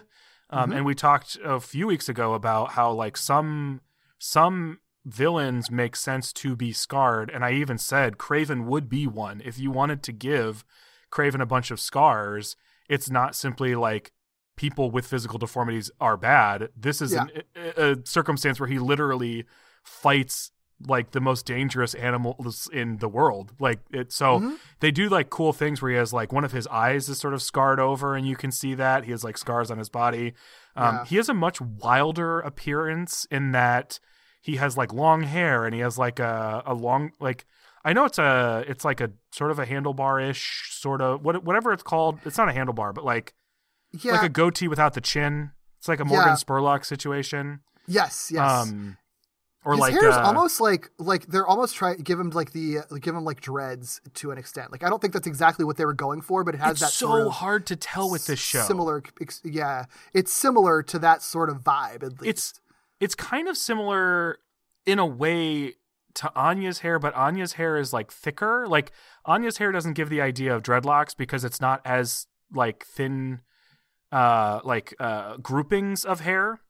Um, 0.49 0.69
Mm-hmm. 0.69 0.72
and 0.77 0.85
we 0.85 0.95
talked 0.95 1.38
a 1.44 1.60
few 1.60 1.88
weeks 1.88 2.07
ago 2.07 2.34
about 2.34 2.72
how 2.73 2.91
like 2.91 3.18
some 3.18 3.81
some 4.19 4.80
villains 5.03 5.72
make 5.72 5.95
sense 5.95 6.31
to 6.34 6.56
be 6.56 6.72
scarred, 6.73 7.30
and 7.34 7.44
I 7.44 7.52
even 7.53 7.77
said 7.77 8.18
Kraven 8.18 8.65
would 8.65 8.88
be 8.89 9.07
one 9.07 9.41
if 9.44 9.57
you 9.57 9.72
wanted 9.72 10.03
to 10.03 10.11
give 10.14 10.64
Kraven 11.11 11.41
a 11.41 11.45
bunch 11.45 11.72
of 11.72 11.80
scars. 11.80 12.56
It's 12.89 13.10
not 13.10 13.35
simply 13.35 13.73
like 13.76 14.11
people 14.57 14.91
with 14.91 15.07
physical 15.07 15.39
deformities 15.39 15.89
are 16.01 16.17
bad. 16.17 16.69
This 16.75 17.01
is 17.01 17.13
an, 17.13 17.31
a, 17.55 17.91
a 17.91 17.95
circumstance 18.05 18.59
where 18.59 18.67
he 18.67 18.77
literally 18.79 19.45
fights 19.84 20.51
like 20.88 21.11
the 21.11 21.19
most 21.19 21.45
dangerous 21.45 21.95
animals 21.95 22.69
in 22.71 22.97
the 22.97 23.07
world. 23.07 23.53
Like 23.59 23.79
it 23.91 24.11
so 24.11 24.39
Mm-hmm. 24.39 24.55
they 24.79 24.91
do 24.91 25.09
like 25.09 25.29
cool 25.31 25.51
things 25.53 25.81
where 25.81 25.89
he 25.91 25.97
has 25.97 26.13
like 26.13 26.31
one 26.31 26.43
of 26.43 26.51
his 26.51 26.67
eyes 26.67 27.09
is 27.09 27.17
sort 27.17 27.34
of 27.34 27.41
scarred 27.41 27.79
over 27.79 28.15
and 28.15 28.27
you 28.27 28.35
can 28.35 28.51
see 28.51 28.75
that. 28.75 29.05
He 29.05 29.11
has 29.11 29.23
like 29.23 29.38
scars 29.39 29.71
on 29.71 29.77
his 29.79 29.89
body. 29.89 30.34
Um 30.75 30.95
Yeah. 30.95 31.05
he 31.05 31.15
has 31.15 31.29
a 31.29 31.34
much 31.34 31.59
wilder 31.61 32.39
appearance 32.41 33.25
in 33.31 33.53
that 33.53 33.99
he 34.41 34.57
has 34.57 34.77
like 34.77 34.93
long 34.93 35.23
hair 35.23 35.65
and 35.65 35.73
he 35.73 35.81
has 35.81 35.97
like 35.97 36.19
a 36.19 36.61
a 36.65 36.75
long 36.75 37.11
like 37.19 37.45
I 37.84 37.93
know 37.93 38.05
it's 38.05 38.19
a 38.19 38.63
it's 38.67 38.85
like 38.85 39.01
a 39.01 39.09
sort 39.31 39.49
of 39.49 39.57
a 39.59 39.65
handlebar 39.65 40.29
ish 40.29 40.69
sort 40.73 41.01
of 41.01 41.23
what 41.23 41.43
whatever 41.43 41.73
it's 41.73 41.84
called. 41.84 42.19
It's 42.25 42.38
not 42.38 42.49
a 42.49 42.53
handlebar, 42.53 42.93
but 42.93 43.03
like 43.03 43.34
Yeah. 44.03 44.14
like 44.14 44.24
a 44.24 44.30
goatee 44.30 44.68
without 44.68 44.94
the 44.94 45.02
chin. 45.02 45.52
It's 45.80 45.88
like 45.88 45.99
a 45.99 46.06
Morgan 46.06 46.30
Yeah. 46.30 46.36
Spurlock 46.36 46.86
situation. 46.86 47.61
yes. 47.88 48.32
Yes. 48.34 48.68
Um, 48.68 48.98
or 49.65 49.74
His 49.74 49.80
like 49.82 49.94
hair 49.94 50.07
is 50.07 50.15
uh, 50.15 50.22
almost 50.22 50.61
like 50.61 50.91
like 50.98 51.28
they're 51.28 51.45
almost 51.45 51.76
trying 51.76 51.98
give 51.98 52.18
him 52.19 52.30
like 52.30 52.53
the 52.53 52.80
uh, 52.80 52.95
give 53.02 53.14
him 53.15 53.26
like 53.26 53.41
dreads 53.41 53.99
to 54.14 54.32
an 54.32 54.38
extent. 54.38 54.72
Like 54.72 54.82
I 54.82 54.90
don't 54.90 55.02
think 55.02 55.14
that's 55.14 55.28
exactly 55.28 55.65
what 55.65 55.76
they 55.76 55.84
were 55.84 55.94
going 55.94 56.22
for, 56.22 56.45
but 56.45 56.56
it 56.56 56.60
has 56.60 56.74
it's 56.74 56.82
that 56.82 56.91
so 56.91 57.07
sort 57.07 57.28
of 57.28 57.34
hard 57.34 57.65
to 57.68 57.76
tell 57.76 58.10
with 58.10 58.28
this 58.28 58.40
show. 58.40 58.61
Similar, 58.61 59.03
yeah, 59.44 59.86
it's 60.14 60.32
similar 60.32 60.84
to 60.84 60.99
that 60.99 61.22
sort 61.22 61.49
of 61.49 61.64
vibe. 61.64 62.03
At 62.03 62.22
least. 62.22 62.26
It's 62.26 62.61
it's 63.02 63.15
kind 63.15 63.49
of 63.49 63.57
similar 63.57 64.38
in 64.86 64.99
a 64.99 65.06
way 65.06 65.74
to 66.14 66.32
Anya's 66.34 66.80
hair, 66.80 66.98
but 66.98 67.14
Anya's 67.14 67.53
hair 67.53 67.78
is 67.78 67.91
like 67.91 68.10
thicker. 68.10 68.68
Like 68.69 68.94
Anya's 69.26 69.57
hair 69.57 69.74
doesn't 69.74 69.94
give 69.94 70.10
the 70.10 70.22
idea 70.22 70.56
of 70.56 70.64
dreadlocks 70.64 71.15
because 71.18 71.44
it's 71.44 71.60
not 71.60 71.82
as 71.84 72.28
like 72.53 72.86
thin 72.86 73.41
uh 74.11 74.59
like 74.63 74.93
uh 74.99 75.38
groupings 75.38 76.05
of 76.05 76.21
hair. 76.21 76.61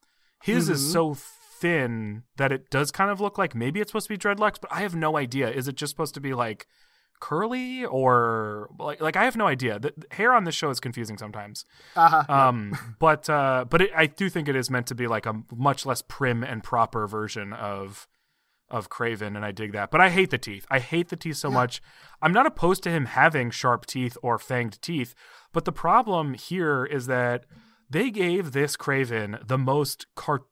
His 0.41 0.69
is 0.69 0.81
Mhm. 0.87 0.91
so 0.93 1.13
thin 1.15 2.23
that 2.37 2.51
it 2.51 2.69
does 2.69 2.91
kind 2.91 3.09
of 3.09 3.19
look 3.19 3.37
like 3.37 3.55
maybe 3.55 3.79
it's 3.79 3.89
supposed 3.91 4.07
to 4.07 4.13
be 4.13 4.17
dreadlocks, 4.17 4.61
but 4.61 4.71
I 4.71 4.81
have 4.81 4.95
no 4.95 5.17
idea. 5.17 5.49
Is 5.49 5.67
it 5.67 5.75
just 5.75 5.89
supposed 5.91 6.13
to 6.13 6.21
be 6.21 6.33
like 6.33 6.67
curly 7.19 7.83
or 7.85 8.69
like 8.79 9.01
like 9.01 9.15
I 9.15 9.23
have 9.25 9.35
no 9.35 9.47
idea. 9.47 9.79
The, 9.79 9.93
the 9.97 10.05
hair 10.15 10.33
on 10.33 10.43
this 10.43 10.53
show 10.55 10.69
is 10.69 10.79
confusing 10.79 11.17
sometimes. 11.17 11.65
uh-huh. 11.95 12.23
Um, 12.29 12.77
but 12.99 13.29
uh, 13.29 13.65
but 13.69 13.81
it, 13.81 13.91
I 13.95 14.05
do 14.05 14.29
think 14.29 14.47
it 14.47 14.55
is 14.55 14.69
meant 14.69 14.87
to 14.87 14.95
be 14.95 15.07
like 15.07 15.25
a 15.25 15.41
much 15.55 15.85
less 15.85 16.01
prim 16.03 16.43
and 16.43 16.63
proper 16.63 17.07
version 17.07 17.53
of 17.53 18.07
of 18.69 18.89
Kraven, 18.89 19.35
and 19.35 19.45
I 19.45 19.51
dig 19.51 19.71
that. 19.73 19.91
But 19.91 20.01
I 20.01 20.09
hate 20.09 20.29
the 20.29 20.37
teeth. 20.37 20.65
I 20.69 20.79
hate 20.79 21.09
the 21.09 21.15
teeth 21.15 21.37
so 21.37 21.49
much. 21.49 21.81
I'm 22.21 22.33
not 22.33 22.45
opposed 22.45 22.83
to 22.83 22.89
him 22.89 23.05
having 23.05 23.49
sharp 23.51 23.85
teeth 23.85 24.17
or 24.21 24.37
fanged 24.37 24.81
teeth, 24.81 25.15
but 25.53 25.65
the 25.65 25.71
problem 25.71 26.33
here 26.33 26.85
is 26.85 27.07
that 27.07 27.45
they 27.89 28.11
gave 28.11 28.51
this 28.51 28.75
Kraven 28.75 29.45
the 29.47 29.57
most 29.57 30.05
car- 30.15 30.45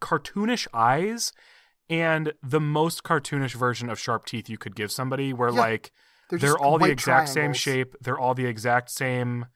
cartoonish 0.00 0.66
eyes 0.72 1.32
and 1.90 2.32
the 2.42 2.60
most 2.60 3.02
cartoonish 3.02 3.54
version 3.54 3.88
of 3.90 3.98
sharp 3.98 4.24
teeth 4.26 4.48
you 4.48 4.58
could 4.58 4.74
give 4.76 4.90
somebody 4.92 5.32
where 5.32 5.50
Yeah. 5.50 5.60
like 5.60 5.92
They're 6.30 6.38
they're, 6.38 6.58
all 6.58 6.78
the 6.78 6.90
exact 6.90 7.28
same 7.30 7.52
shape 7.52 7.94
they're 8.00 8.18
all 8.18 8.34
the 8.34 8.46
exact 8.46 8.90
same 8.90 9.46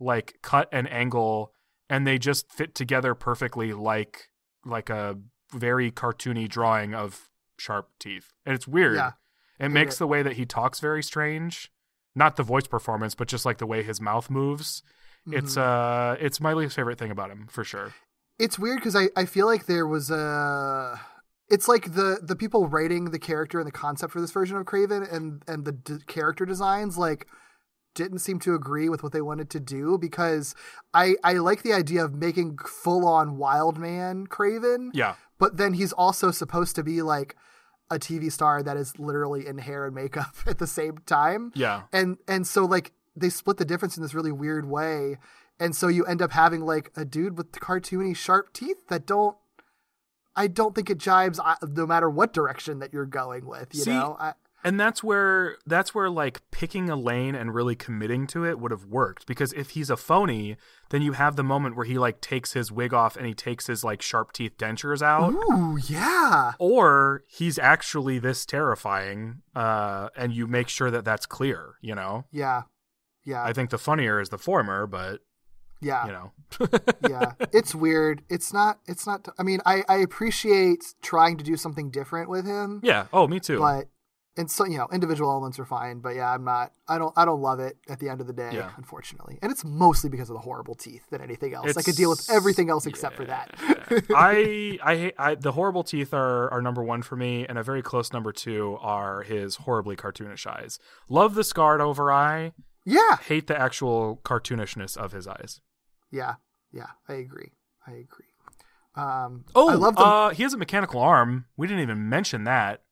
like 0.00 0.38
cut 0.42 0.68
and 0.72 0.90
angle 0.92 1.52
and 1.88 2.06
they 2.06 2.18
just 2.18 2.50
fit 2.52 2.74
together 2.74 3.14
perfectly 3.14 3.72
like 3.72 4.28
like 4.64 4.90
a 4.90 5.16
very 5.54 5.90
cartoony 5.92 6.48
drawing 6.48 6.92
of 6.94 7.28
sharp 7.58 7.88
teeth. 7.98 8.32
And 8.44 8.54
it's 8.54 8.66
weird. 8.68 8.96
Yeah. 8.96 9.12
it 9.58 9.70
makes 9.70 9.96
it. 9.96 9.98
the 10.00 10.06
way 10.06 10.22
that 10.22 10.34
he 10.34 10.44
talks 10.46 10.80
very 10.80 11.02
strange. 11.02 11.70
Not 12.14 12.36
the 12.36 12.42
voice 12.42 12.66
performance 12.66 13.14
but 13.14 13.28
just 13.28 13.44
like 13.44 13.58
the 13.58 13.66
way 13.66 13.82
his 13.82 14.00
mouth 14.00 14.30
moves. 14.30 14.82
It's 15.30 15.56
Mm-hmm. 15.56 16.20
uh 16.22 16.24
it's 16.24 16.40
my 16.40 16.52
least 16.52 16.76
favorite 16.76 16.98
thing 16.98 17.10
about 17.10 17.30
him 17.30 17.46
for 17.50 17.64
sure. 17.64 17.94
It's 18.38 18.58
weird 18.58 18.78
because 18.78 18.94
I, 18.94 19.08
I 19.16 19.24
feel 19.24 19.46
like 19.46 19.66
there 19.66 19.86
was 19.86 20.10
a 20.10 21.00
it's 21.48 21.68
like 21.68 21.94
the 21.94 22.18
the 22.22 22.36
people 22.36 22.68
writing 22.68 23.06
the 23.06 23.18
character 23.18 23.58
and 23.58 23.66
the 23.66 23.72
concept 23.72 24.12
for 24.12 24.20
this 24.20 24.30
version 24.32 24.56
of 24.56 24.64
Kraven 24.66 25.10
and 25.12 25.42
and 25.46 25.64
the 25.64 25.72
d- 25.72 25.98
character 26.06 26.44
designs 26.44 26.96
like 26.98 27.26
didn't 27.94 28.18
seem 28.18 28.38
to 28.40 28.54
agree 28.54 28.88
with 28.90 29.02
what 29.02 29.12
they 29.12 29.22
wanted 29.22 29.48
to 29.50 29.60
do 29.60 29.96
because 29.98 30.54
I 30.92 31.14
I 31.24 31.34
like 31.34 31.62
the 31.62 31.72
idea 31.72 32.04
of 32.04 32.14
making 32.14 32.58
full 32.58 33.06
on 33.06 33.36
wild 33.38 33.78
man 33.78 34.26
Kraven 34.26 34.90
yeah 34.92 35.14
but 35.38 35.56
then 35.56 35.74
he's 35.74 35.92
also 35.92 36.30
supposed 36.30 36.76
to 36.76 36.82
be 36.82 37.02
like 37.02 37.36
a 37.90 37.98
TV 37.98 38.30
star 38.32 38.62
that 38.62 38.76
is 38.76 38.98
literally 38.98 39.46
in 39.46 39.58
hair 39.58 39.86
and 39.86 39.94
makeup 39.94 40.34
at 40.46 40.58
the 40.58 40.66
same 40.66 40.98
time. 41.06 41.52
Yeah. 41.54 41.82
And 41.92 42.18
and 42.26 42.46
so 42.46 42.64
like 42.64 42.92
they 43.14 43.30
split 43.30 43.56
the 43.56 43.64
difference 43.64 43.96
in 43.96 44.02
this 44.02 44.14
really 44.14 44.32
weird 44.32 44.68
way. 44.68 45.18
And 45.58 45.74
so 45.74 45.88
you 45.88 46.04
end 46.04 46.20
up 46.20 46.32
having 46.32 46.60
like 46.60 46.90
a 46.96 47.04
dude 47.04 47.38
with 47.38 47.52
cartoony 47.52 48.14
sharp 48.14 48.52
teeth 48.52 48.88
that 48.88 49.06
don't 49.06 49.36
i 50.38 50.46
don't 50.46 50.74
think 50.74 50.90
it 50.90 50.98
jibes 50.98 51.40
uh, 51.42 51.54
no 51.66 51.86
matter 51.86 52.10
what 52.10 52.34
direction 52.34 52.78
that 52.78 52.92
you're 52.92 53.06
going 53.06 53.46
with 53.46 53.74
you 53.74 53.84
See, 53.84 53.90
know? 53.90 54.18
I, 54.20 54.34
And 54.64 54.80
that's 54.80 55.02
where 55.02 55.58
that's 55.66 55.94
where 55.94 56.10
like 56.10 56.42
picking 56.50 56.90
a 56.90 56.96
lane 56.96 57.34
and 57.34 57.54
really 57.54 57.76
committing 57.76 58.26
to 58.28 58.44
it 58.44 58.58
would 58.58 58.70
have 58.70 58.84
worked 58.86 59.26
because 59.26 59.52
if 59.52 59.70
he's 59.70 59.90
a 59.90 59.96
phony, 59.96 60.56
then 60.90 61.02
you 61.02 61.12
have 61.12 61.36
the 61.36 61.44
moment 61.44 61.76
where 61.76 61.84
he 61.84 61.98
like 61.98 62.20
takes 62.20 62.52
his 62.52 62.72
wig 62.72 62.92
off 62.92 63.16
and 63.16 63.26
he 63.26 63.34
takes 63.34 63.66
his 63.66 63.84
like 63.84 64.02
sharp 64.02 64.32
teeth 64.32 64.56
dentures 64.58 65.02
out. 65.02 65.32
Ooh, 65.32 65.78
yeah. 65.88 66.52
Or 66.58 67.24
he's 67.28 67.58
actually 67.58 68.18
this 68.18 68.44
terrifying, 68.44 69.42
uh, 69.54 70.08
and 70.16 70.32
you 70.32 70.46
make 70.46 70.68
sure 70.68 70.90
that 70.90 71.04
that's 71.04 71.26
clear. 71.26 71.74
You 71.80 71.94
know, 71.94 72.24
Yeah. 72.32 72.62
Yeah. 73.24 73.42
I 73.42 73.52
think 73.52 73.70
the 73.70 73.78
funnier 73.78 74.20
is 74.20 74.28
the 74.30 74.38
former, 74.38 74.86
but 74.86 75.20
yeah. 75.80 76.06
you 76.06 76.12
know, 76.12 76.32
yeah. 77.08 77.32
It's 77.52 77.74
weird. 77.74 78.22
It's 78.28 78.52
not 78.52 78.78
it's 78.86 79.06
not 79.06 79.28
I 79.38 79.42
mean, 79.42 79.60
I 79.66 79.84
I 79.88 79.96
appreciate 79.96 80.94
trying 81.02 81.36
to 81.36 81.44
do 81.44 81.56
something 81.56 81.90
different 81.90 82.30
with 82.30 82.46
him, 82.46 82.80
yeah. 82.82 83.06
Oh, 83.12 83.26
me 83.28 83.40
too. 83.40 83.58
but 83.58 83.88
and 84.38 84.50
so 84.50 84.64
you 84.66 84.76
know, 84.78 84.86
individual 84.92 85.30
elements 85.30 85.58
are 85.58 85.64
fine, 85.64 86.00
but 86.00 86.10
yeah, 86.10 86.30
I'm 86.32 86.44
not 86.44 86.72
I 86.88 86.98
don't 86.98 87.12
I 87.16 87.24
don't 87.24 87.40
love 87.40 87.58
it 87.60 87.76
at 87.88 87.98
the 88.00 88.08
end 88.08 88.20
of 88.20 88.26
the 88.26 88.32
day, 88.32 88.50
Yeah. 88.52 88.70
unfortunately. 88.76 89.38
And 89.42 89.50
it's 89.52 89.64
mostly 89.64 90.10
because 90.10 90.28
of 90.30 90.34
the 90.34 90.40
horrible 90.40 90.74
teeth 90.74 91.04
than 91.10 91.20
anything 91.20 91.54
else. 91.54 91.66
I 91.66 91.70
It's- 91.70 91.84
could 91.84 91.96
deal 91.96 92.10
with 92.10 92.28
everything 92.30 92.68
else 92.70 92.86
except 92.86 93.16
for 93.16 93.24
that. 93.24 93.54
I 94.14 94.78
I 94.84 94.96
hate 94.96 95.14
I, 95.18 95.34
the 95.34 95.52
horrible 95.52 95.84
teeth 95.84 96.12
are 96.12 96.50
are 96.52 96.60
number 96.62 96.82
one 96.82 97.02
for 97.02 97.16
me, 97.16 97.46
and 97.46 97.56
a 97.58 97.62
very 97.62 97.82
close 97.82 98.12
number 98.12 98.32
two 98.32 98.78
are 98.80 99.22
his 99.22 99.56
horribly 99.56 99.96
cartoonish 99.96 100.46
eyes. 100.46 100.78
Love 101.08 101.34
the 101.34 101.44
scarred 101.44 101.80
over 101.80 102.12
eye. 102.12 102.52
yeah. 102.84 103.16
Hate 103.26 103.46
the 103.46 103.58
actual 103.58 104.20
cartoonishness 104.24 104.96
of 104.96 105.12
his 105.12 105.26
eyes. 105.26 105.60
Yeah. 106.10 106.34
Yeah. 106.72 106.90
I 107.08 107.14
agree. 107.14 107.52
I 107.86 107.92
agree. 107.92 108.26
Um 108.94 109.44
Oh, 109.54 109.68
I 109.68 109.74
love 109.74 109.96
the 109.96 110.02
uh, 110.02 110.30
he 110.30 110.42
has 110.42 110.54
a 110.54 110.58
mechanical 110.58 111.00
arm. 111.00 111.46
We 111.56 111.66
didn't 111.66 111.82
even 111.82 112.08
mention 112.08 112.44
that. 112.44 112.82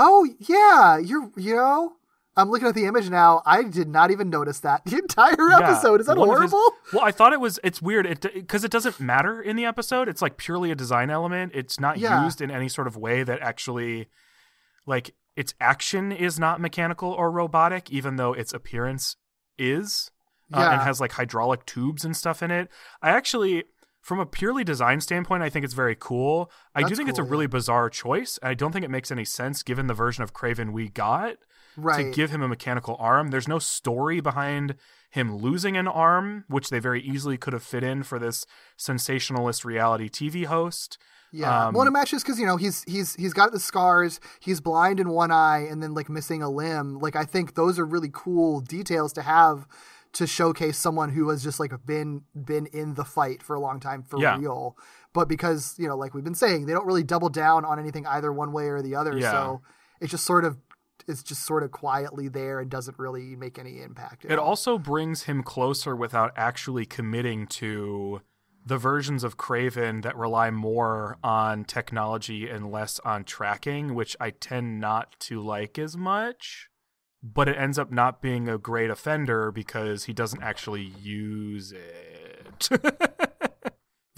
Oh 0.00 0.26
yeah, 0.38 0.98
you're 0.98 1.30
you 1.36 1.56
know. 1.56 1.92
I'm 2.36 2.50
looking 2.52 2.68
at 2.68 2.74
the 2.76 2.84
image 2.84 3.10
now. 3.10 3.42
I 3.44 3.64
did 3.64 3.88
not 3.88 4.12
even 4.12 4.30
notice 4.30 4.60
that 4.60 4.84
the 4.86 4.96
entire 4.98 5.48
Yeah, 5.50 5.58
episode. 5.70 6.00
Is 6.00 6.06
that 6.06 6.12
of 6.16 6.18
his- 6.18 6.26
horrible? 6.52 6.72
well, 6.92 7.02
I 7.04 7.10
thought 7.10 7.32
it 7.32 7.40
was. 7.40 7.58
It's 7.64 7.82
weird. 7.82 8.06
It 8.06 8.20
because 8.32 8.62
it 8.62 8.70
doesn't 8.70 9.00
matter 9.00 9.42
in 9.42 9.56
the 9.56 9.64
episode. 9.64 10.08
It's 10.08 10.22
like 10.22 10.36
purely 10.36 10.70
a 10.70 10.76
design 10.76 11.10
element. 11.10 11.50
It's 11.54 11.80
not 11.80 11.98
Yeah. 11.98 12.22
used 12.24 12.40
in 12.40 12.50
any 12.50 12.68
sort 12.68 12.86
of 12.86 12.96
way 12.96 13.24
that 13.24 13.40
actually, 13.40 14.06
like, 14.86 15.14
its 15.34 15.52
action 15.60 16.12
is 16.12 16.38
not 16.38 16.60
mechanical 16.60 17.10
or 17.10 17.30
robotic, 17.32 17.90
even 17.90 18.14
though 18.16 18.34
its 18.34 18.52
appearance 18.54 19.16
is, 19.58 20.12
uh, 20.54 20.60
and 20.60 20.82
has 20.82 21.00
like 21.00 21.12
hydraulic 21.12 21.66
tubes 21.66 22.04
and 22.04 22.16
stuff 22.16 22.40
in 22.40 22.52
it. 22.52 22.68
I 23.02 23.10
actually. 23.10 23.64
From 24.00 24.20
a 24.20 24.26
purely 24.26 24.64
design 24.64 25.00
standpoint, 25.00 25.42
I 25.42 25.50
think 25.50 25.64
it's 25.64 25.74
very 25.74 25.96
cool. 25.98 26.50
I 26.74 26.80
do 26.80 26.86
That's 26.86 26.96
think 26.96 27.08
it's 27.10 27.18
a 27.18 27.24
really 27.24 27.44
yeah. 27.44 27.48
bizarre 27.48 27.90
choice. 27.90 28.38
I 28.42 28.54
don't 28.54 28.72
think 28.72 28.84
it 28.84 28.90
makes 28.90 29.10
any 29.10 29.24
sense 29.24 29.62
given 29.62 29.86
the 29.86 29.94
version 29.94 30.22
of 30.22 30.32
Kraven 30.32 30.72
we 30.72 30.88
got 30.88 31.36
right. 31.76 32.04
to 32.04 32.10
give 32.10 32.30
him 32.30 32.42
a 32.42 32.48
mechanical 32.48 32.96
arm. 32.98 33.28
There's 33.28 33.48
no 33.48 33.58
story 33.58 34.20
behind 34.20 34.76
him 35.10 35.36
losing 35.36 35.76
an 35.76 35.88
arm, 35.88 36.44
which 36.48 36.70
they 36.70 36.78
very 36.78 37.00
easily 37.00 37.36
could 37.36 37.52
have 37.52 37.62
fit 37.62 37.82
in 37.82 38.02
for 38.02 38.18
this 38.18 38.46
sensationalist 38.76 39.64
reality 39.64 40.08
TV 40.08 40.44
host. 40.44 40.98
yeah. 41.32 41.66
um, 41.66 41.74
well, 41.74 41.86
it 41.86 41.90
matches 41.90 42.22
because 42.22 42.38
you 42.38 42.46
know 42.46 42.56
he's 42.56 42.84
he's 42.84 43.14
he's 43.14 43.32
got 43.32 43.52
the 43.52 43.60
scars. 43.60 44.20
He's 44.40 44.60
blind 44.60 45.00
in 45.00 45.08
one 45.08 45.30
eye 45.30 45.66
and 45.70 45.82
then 45.82 45.94
like 45.94 46.08
missing 46.08 46.42
a 46.42 46.50
limb. 46.50 46.98
Like 46.98 47.16
I 47.16 47.24
think 47.24 47.54
those 47.54 47.78
are 47.78 47.86
really 47.86 48.10
cool 48.12 48.60
details 48.60 49.12
to 49.14 49.22
have 49.22 49.66
to 50.14 50.26
showcase 50.26 50.78
someone 50.78 51.10
who 51.10 51.28
has 51.28 51.42
just 51.42 51.60
like 51.60 51.72
been 51.84 52.22
been 52.34 52.66
in 52.66 52.94
the 52.94 53.04
fight 53.04 53.42
for 53.42 53.54
a 53.54 53.60
long 53.60 53.80
time 53.80 54.02
for 54.02 54.18
Yeah. 54.18 54.38
real. 54.38 54.76
But 55.12 55.28
because 55.28 55.74
you 55.78 55.88
know, 55.88 55.96
like 55.96 56.14
we've 56.14 56.24
been 56.24 56.34
saying, 56.34 56.66
they 56.66 56.72
don't 56.72 56.86
really 56.86 57.02
double 57.04 57.28
down 57.28 57.64
on 57.64 57.78
anything 57.78 58.06
either 58.06 58.32
one 58.32 58.52
way 58.52 58.68
or 58.68 58.82
the 58.82 58.94
other. 58.94 59.16
Yeah. 59.16 59.30
So 59.30 59.62
it's 60.00 60.10
just 60.10 60.24
sort 60.24 60.44
of 60.44 60.58
it's 61.06 61.22
just 61.22 61.44
sort 61.46 61.62
of 61.62 61.70
quietly 61.70 62.28
there 62.28 62.60
and 62.60 62.70
doesn't 62.70 62.98
really 62.98 63.34
make 63.36 63.58
any 63.58 63.80
impact. 63.80 64.24
It 64.26 64.38
all. 64.38 64.48
also 64.48 64.78
brings 64.78 65.22
him 65.22 65.42
closer 65.42 65.96
without 65.96 66.32
actually 66.36 66.84
committing 66.84 67.46
to 67.46 68.20
the 68.66 68.76
versions 68.76 69.24
of 69.24 69.38
Kraven 69.38 70.02
that 70.02 70.14
rely 70.16 70.50
more 70.50 71.16
on 71.24 71.64
technology 71.64 72.48
and 72.50 72.70
less 72.70 72.98
on 73.00 73.24
tracking, 73.24 73.94
which 73.94 74.14
I 74.20 74.30
tend 74.30 74.80
not 74.80 75.18
to 75.20 75.40
like 75.40 75.78
as 75.78 75.96
much. 75.96 76.68
But 77.22 77.48
it 77.48 77.56
ends 77.58 77.78
up 77.78 77.90
not 77.90 78.22
being 78.22 78.48
a 78.48 78.58
great 78.58 78.90
offender 78.90 79.50
because 79.50 80.04
he 80.04 80.12
doesn't 80.12 80.42
actually 80.42 80.84
use 80.84 81.72
it. 81.72 82.68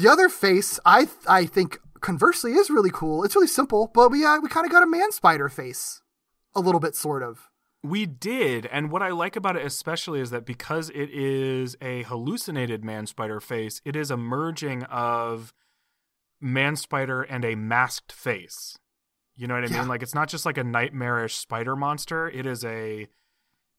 The 0.01 0.09
other 0.09 0.31
face, 0.31 0.81
I 0.86 1.09
I 1.28 1.44
think 1.44 1.78
conversely 2.01 2.52
is 2.52 2.70
really 2.70 2.89
cool. 2.90 3.22
It's 3.22 3.35
really 3.35 3.47
simple, 3.47 3.90
but 3.93 4.10
we 4.10 4.24
uh, 4.24 4.40
we 4.40 4.48
kind 4.48 4.64
of 4.64 4.72
got 4.72 4.82
a 4.82 4.86
man 4.86 5.12
spider 5.12 5.51
face, 5.51 6.01
a 6.55 6.60
little 6.60 6.81
bit, 6.81 6.97
sort 6.97 7.22
of. 7.22 7.51
We 7.82 8.06
did, 8.06 8.64
and 8.64 8.90
what 8.90 9.02
I 9.02 9.10
like 9.10 9.36
about 9.36 9.56
it 9.56 9.66
especially 9.66 10.20
is 10.20 10.31
that 10.31 10.47
because 10.47 10.89
it 10.89 11.10
is 11.10 11.77
a 11.82 12.05
hallucinated 12.05 12.82
man 12.82 13.06
spider 13.06 13.40
face, 13.40 13.82
it 13.85 13.94
is 13.94 14.10
a 14.10 14.16
merging 14.16 14.85
of 14.85 15.52
man 16.40 16.77
spider 16.77 17.20
and 17.20 17.44
a 17.44 17.55
masked 17.55 18.10
face. 18.10 18.78
You 19.41 19.47
know 19.47 19.55
what 19.55 19.65
I 19.65 19.69
Yeah. 19.69 19.79
mean? 19.81 19.89
Like 19.89 20.03
it's 20.03 20.15
not 20.15 20.29
just 20.29 20.45
like 20.45 20.59
a 20.59 20.65
nightmarish 20.65 21.35
spider 21.37 21.75
monster. 21.75 22.29
It 22.29 22.45
is 22.45 22.62
a 22.62 23.09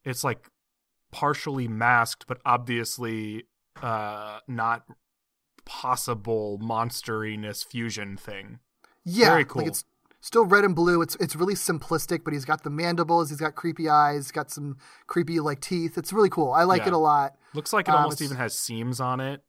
it's 0.04 0.24
like 0.24 0.50
partially 1.12 1.68
masked 1.68 2.26
but 2.26 2.40
obviously 2.46 3.44
uh 3.80 4.40
not 4.48 4.86
possible 5.66 6.58
monsteriness 6.60 7.64
fusion 7.64 8.18
thing. 8.18 8.58
Yeah, 9.06 9.30
Very 9.30 9.46
cool. 9.46 9.62
Like 9.62 9.68
it's 9.70 9.86
still 10.20 10.46
red 10.46 10.64
and 10.66 10.76
blue. 10.76 11.04
It's 11.04 11.16
it's 11.18 11.36
really 11.36 11.54
simplistic, 11.54 12.24
but 12.24 12.34
he's 12.34 12.46
got 12.46 12.64
the 12.64 12.72
mandibles. 12.72 13.30
He's 13.30 13.40
got 13.40 13.54
creepy 13.54 13.88
eyes. 13.88 14.32
Got 14.32 14.50
some 14.50 14.78
creepy 15.06 15.40
like 15.40 15.60
teeth. 15.62 15.96
It's 15.96 16.12
really 16.12 16.30
cool. 16.30 16.52
I 16.54 16.64
like 16.64 16.82
Yeah. 16.82 16.88
it 16.88 16.94
a 16.94 16.98
lot. 16.98 17.36
Looks 17.54 17.72
like 17.72 17.88
it 17.88 17.92
Um, 17.94 17.98
almost 18.04 18.22
even 18.24 18.38
has 18.38 18.58
seams 18.58 19.00
on 19.00 19.20
it. 19.20 19.44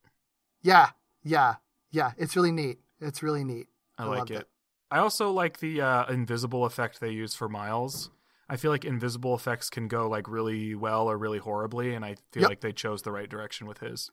Yeah, 0.60 0.90
yeah, 1.24 1.54
yeah. 1.90 2.12
It's 2.18 2.36
really 2.36 2.52
neat. 2.52 2.80
It's 3.00 3.22
really 3.22 3.44
neat. 3.44 3.68
I, 3.96 4.04
I 4.04 4.06
like 4.06 4.30
it. 4.30 4.40
it. 4.42 4.48
I 4.92 4.98
also 4.98 5.30
like 5.32 5.58
the 5.60 5.80
uh, 5.80 6.06
invisible 6.12 6.64
effect 6.64 7.00
they 7.00 7.10
use 7.10 7.34
for 7.34 7.48
Miles. 7.48 8.10
I 8.48 8.56
feel 8.56 8.70
like 8.70 8.84
invisible 8.84 9.34
effects 9.34 9.70
can 9.70 9.88
go 9.88 10.08
like 10.08 10.28
really 10.28 10.74
well 10.74 11.08
or 11.10 11.16
really 11.16 11.38
horribly, 11.38 11.94
and 11.94 12.04
I 12.04 12.16
feel 12.32 12.42
Yep. 12.42 12.48
like 12.50 12.60
they 12.60 12.72
chose 12.72 13.02
the 13.02 13.10
right 13.12 13.28
direction 13.28 13.66
with 13.66 13.78
his. 13.78 14.10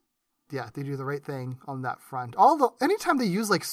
Yeah, 0.51 0.69
they 0.73 0.81
do 0.81 0.95
the 0.95 1.05
right 1.05 1.23
thing 1.23 1.59
on 1.67 1.83
that 1.83 2.01
front. 2.01 2.35
All 2.35 2.57
the 2.57 2.69
anytime 2.83 3.17
they 3.19 3.25
use 3.25 3.49
like 3.51 3.63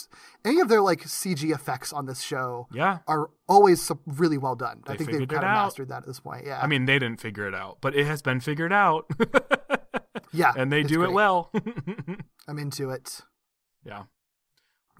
any 0.44 0.60
of 0.60 0.68
their 0.68 0.82
like 0.82 1.02
CG 1.04 1.54
effects 1.54 1.90
on 1.92 2.04
this 2.06 2.20
show 2.20 2.66
Yeah, 2.72 2.98
are 3.06 3.30
always 3.48 3.90
really 4.06 4.36
well 4.36 4.56
done. 4.56 4.82
I 4.86 4.96
think 4.96 5.10
they've 5.10 5.26
kind 5.28 5.44
of 5.44 5.50
mastered 5.50 5.88
that 5.88 5.98
at 6.02 6.06
this 6.06 6.20
point. 6.20 6.44
Yeah, 6.44 6.60
I 6.60 6.66
mean 6.66 6.84
they 6.84 6.98
didn't 6.98 7.20
figure 7.20 7.46
it 7.48 7.54
out, 7.54 7.78
but 7.80 7.94
it 7.94 8.04
has 8.06 8.20
been 8.20 8.40
figured 8.40 8.72
out, 8.74 9.06
yeah, 10.32 10.52
and 10.56 10.70
they 10.72 10.82
do 10.82 11.02
it 11.04 11.12
well. 11.12 11.50
I'm 12.48 12.58
into 12.58 12.90
it. 12.90 13.20
yeah. 13.84 14.02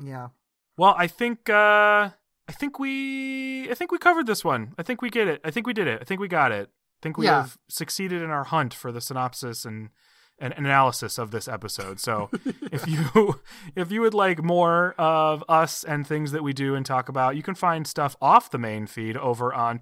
Yeah. 0.03 0.29
Well, 0.77 0.95
I 0.97 1.07
think 1.07 1.49
uh, 1.49 2.11
I 2.49 2.53
think 2.53 2.79
we 2.79 3.71
I 3.71 3.75
think 3.75 3.93
we 3.93 3.99
covered 3.99 4.27
this 4.27 4.45
one. 4.45 4.75
I 4.79 4.83
think 4.83 5.03
we 5.03 5.11
get 5.11 5.29
it. 5.29 5.41
I 5.45 5.51
think 5.51 5.67
we 5.67 5.73
did 5.73 5.87
it. 5.87 5.99
I 6.01 6.05
think 6.05 6.21
we 6.21 6.29
got 6.29 6.53
it. 6.53 6.69
I 6.69 7.01
think 7.03 7.17
we 7.19 7.27
Yeah. 7.27 7.43
have 7.43 7.59
succeeded 7.69 8.23
in 8.23 8.31
our 8.31 8.45
hunt 8.45 8.75
for 8.75 8.93
the 8.93 9.01
synopsis 9.01 9.65
and 9.65 9.91
and 10.39 10.53
analysis 10.55 11.17
of 11.17 11.31
this 11.31 11.49
episode. 11.49 11.99
So 11.99 12.29
if 12.71 12.87
you 12.87 13.41
if 13.75 13.91
you 13.91 14.03
would 14.03 14.13
like 14.15 14.43
more 14.43 14.95
of 14.99 15.43
us 15.49 15.83
and 15.83 16.07
things 16.07 16.33
that 16.33 16.43
we 16.43 16.53
do 16.53 16.75
and 16.75 16.85
talk 16.85 17.09
about, 17.09 17.37
you 17.37 17.43
can 17.43 17.55
find 17.55 17.87
stuff 17.87 18.17
off 18.21 18.51
the 18.51 18.59
main 18.59 18.87
feed 18.87 19.17
over 19.17 19.55
on 19.55 19.79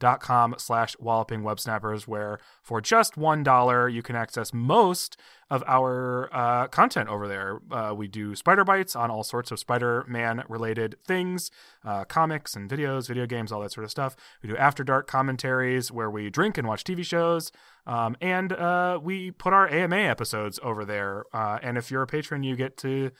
patreon.com 0.00 0.54
slash 0.58 0.96
walloping 0.98 1.42
web 1.42 1.60
snappers 1.60 2.06
where 2.06 2.38
for 2.62 2.80
just 2.80 3.16
one 3.16 3.42
dollar 3.42 3.88
you 3.88 4.02
can 4.02 4.16
access 4.16 4.52
most 4.52 5.16
of 5.50 5.62
our 5.66 6.28
uh, 6.32 6.66
content 6.68 7.08
over 7.08 7.28
there. 7.28 7.60
Uh, 7.70 7.92
we 7.94 8.08
do 8.08 8.34
spider 8.34 8.64
bites 8.64 8.96
on 8.96 9.10
all 9.10 9.22
sorts 9.22 9.50
of 9.50 9.58
Spider-Man 9.58 10.44
related 10.48 10.96
things, 11.06 11.50
uh, 11.84 12.04
comics 12.04 12.56
and 12.56 12.68
videos, 12.68 13.08
video 13.08 13.26
games, 13.26 13.52
all 13.52 13.60
that 13.60 13.72
sort 13.72 13.84
of 13.84 13.90
stuff. 13.90 14.16
We 14.42 14.48
do 14.48 14.56
after 14.56 14.82
dark 14.82 15.06
commentaries 15.06 15.92
where 15.92 16.10
we 16.10 16.30
drink 16.30 16.56
and 16.56 16.66
watch 16.66 16.82
TV 16.84 17.04
shows. 17.04 17.52
Um, 17.86 18.16
and 18.20 18.52
uh, 18.52 18.98
we 19.02 19.30
put 19.30 19.52
our 19.52 19.68
AMA 19.68 19.96
episodes 19.96 20.58
over 20.62 20.84
there. 20.84 21.24
Uh, 21.32 21.58
and 21.62 21.76
if 21.76 21.90
you're 21.90 22.02
a 22.02 22.06
patron, 22.06 22.42
you 22.42 22.56
get 22.56 22.78
to 22.78 23.10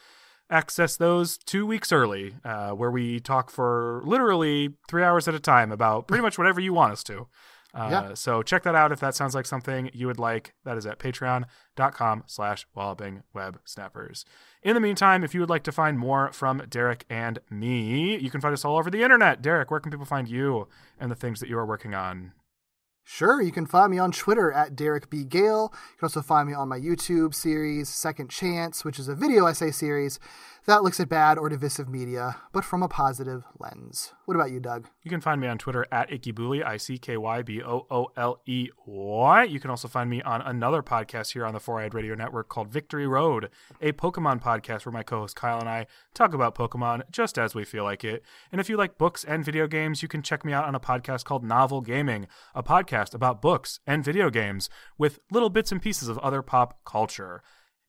access 0.49 0.95
those 0.97 1.37
two 1.37 1.65
weeks 1.65 1.91
early, 1.91 2.35
uh, 2.43 2.71
where 2.71 2.91
we 2.91 3.19
talk 3.19 3.49
for 3.49 4.01
literally 4.05 4.69
three 4.87 5.03
hours 5.03 5.27
at 5.27 5.33
a 5.35 5.39
time 5.39 5.71
about 5.71 6.07
pretty 6.07 6.21
much 6.21 6.37
whatever 6.37 6.59
you 6.59 6.73
want 6.73 6.93
us 6.93 7.03
to. 7.05 7.27
Uh, 7.73 7.89
Yeah. 7.91 8.13
So 8.13 8.41
check 8.41 8.63
that 8.63 8.75
out 8.75 8.91
if 8.93 8.99
that 9.01 9.15
sounds 9.15 9.35
like 9.35 9.45
something 9.45 9.89
you 9.93 10.07
would 10.07 10.19
like. 10.19 10.53
That 10.63 10.77
is 10.77 10.85
at 10.85 10.97
patreon.com 10.99 12.23
slash 12.27 12.65
walloping 12.73 13.23
web 13.33 13.59
snappers. 13.65 14.23
In 14.63 14.75
the 14.75 14.79
meantime, 14.79 15.23
if 15.23 15.33
you 15.33 15.41
would 15.41 15.49
like 15.49 15.63
to 15.63 15.71
find 15.71 15.99
more 15.99 16.31
from 16.31 16.63
Derek 16.69 17.05
and 17.09 17.39
me, 17.49 18.17
you 18.17 18.29
can 18.29 18.39
find 18.41 18.53
us 18.53 18.63
all 18.63 18.77
over 18.77 18.89
the 18.89 19.03
internet. 19.03 19.41
Derek, 19.41 19.69
where 19.71 19.79
can 19.79 19.91
people 19.91 20.05
find 20.05 20.27
you 20.29 20.67
and 20.99 21.11
the 21.11 21.15
things 21.15 21.39
that 21.41 21.49
you 21.49 21.57
are 21.57 21.65
working 21.65 21.93
on? 21.93 22.31
Sure, 23.07 23.39
you 23.39 23.51
can 23.51 23.67
find 23.67 23.91
me 23.91 23.99
on 23.99 24.11
Twitter 24.11 24.51
at 24.51 24.75
Derek 24.75 25.11
B. 25.11 25.23
Gale. 25.23 25.71
You 25.71 25.97
can 25.99 26.05
also 26.05 26.23
find 26.23 26.49
me 26.49 26.55
on 26.55 26.67
my 26.67 26.79
YouTube 26.79 27.35
series, 27.35 27.87
Second 27.87 28.31
Chance, 28.31 28.83
which 28.83 28.97
is 28.97 29.07
a 29.07 29.13
video 29.13 29.45
essay 29.45 29.69
series 29.69 30.19
that 30.65 30.83
looks 30.83 30.99
at 30.99 31.09
bad 31.09 31.37
or 31.37 31.49
divisive 31.49 31.87
media, 31.87 32.37
but 32.51 32.65
from 32.65 32.81
a 32.81 32.87
positive 32.87 33.43
lens. 33.59 34.13
What 34.25 34.35
about 34.35 34.51
you, 34.51 34.59
Doug? 34.59 34.87
You 35.03 35.09
can 35.09 35.21
find 35.21 35.39
me 35.39 35.47
on 35.47 35.57
Twitter 35.57 35.85
at 35.91 36.09
Ickybooley, 36.09 36.65
I 36.65 36.77
C 36.77 36.97
K 36.97 37.17
Y 37.17 37.41
B 37.43 37.61
O 37.61 37.85
O 37.91 38.07
L 38.17 38.41
E 38.45 38.69
Y. 38.85 39.43
You 39.43 39.59
can 39.59 39.69
also 39.69 39.87
find 39.87 40.09
me 40.09 40.21
on 40.23 40.41
another 40.41 40.81
podcast 40.81 41.33
here 41.33 41.45
on 41.45 41.53
the 41.53 41.59
Four 41.59 41.79
Eyed 41.79 41.93
Radio 41.93 42.15
Network 42.15 42.49
called 42.49 42.71
Victory 42.71 43.07
Road, 43.07 43.49
a 43.81 43.91
Pokemon 43.91 44.41
podcast 44.41 44.85
where 44.85 44.93
my 44.93 45.03
co 45.03 45.19
host 45.19 45.35
Kyle 45.35 45.59
and 45.59 45.69
I 45.69 45.85
talk 46.13 46.33
about 46.33 46.55
Pokemon 46.55 47.03
just 47.11 47.37
as 47.37 47.53
we 47.53 47.63
feel 47.63 47.83
like 47.83 48.03
it. 48.03 48.23
And 48.51 48.59
if 48.59 48.69
you 48.69 48.77
like 48.77 48.97
books 48.97 49.23
and 49.23 49.45
video 49.45 49.67
games, 49.67 50.01
you 50.01 50.07
can 50.07 50.23
check 50.23 50.43
me 50.43 50.53
out 50.53 50.65
on 50.65 50.75
a 50.75 50.79
podcast 50.79 51.25
called 51.25 51.43
Novel 51.43 51.81
Gaming, 51.81 52.27
a 52.55 52.63
podcast 52.63 53.13
about 53.13 53.41
books 53.41 53.79
and 53.85 54.03
video 54.03 54.29
games 54.29 54.69
with 54.97 55.19
little 55.29 55.49
bits 55.49 55.71
and 55.71 55.81
pieces 55.81 56.07
of 56.07 56.17
other 56.19 56.41
pop 56.41 56.79
culture. 56.85 57.43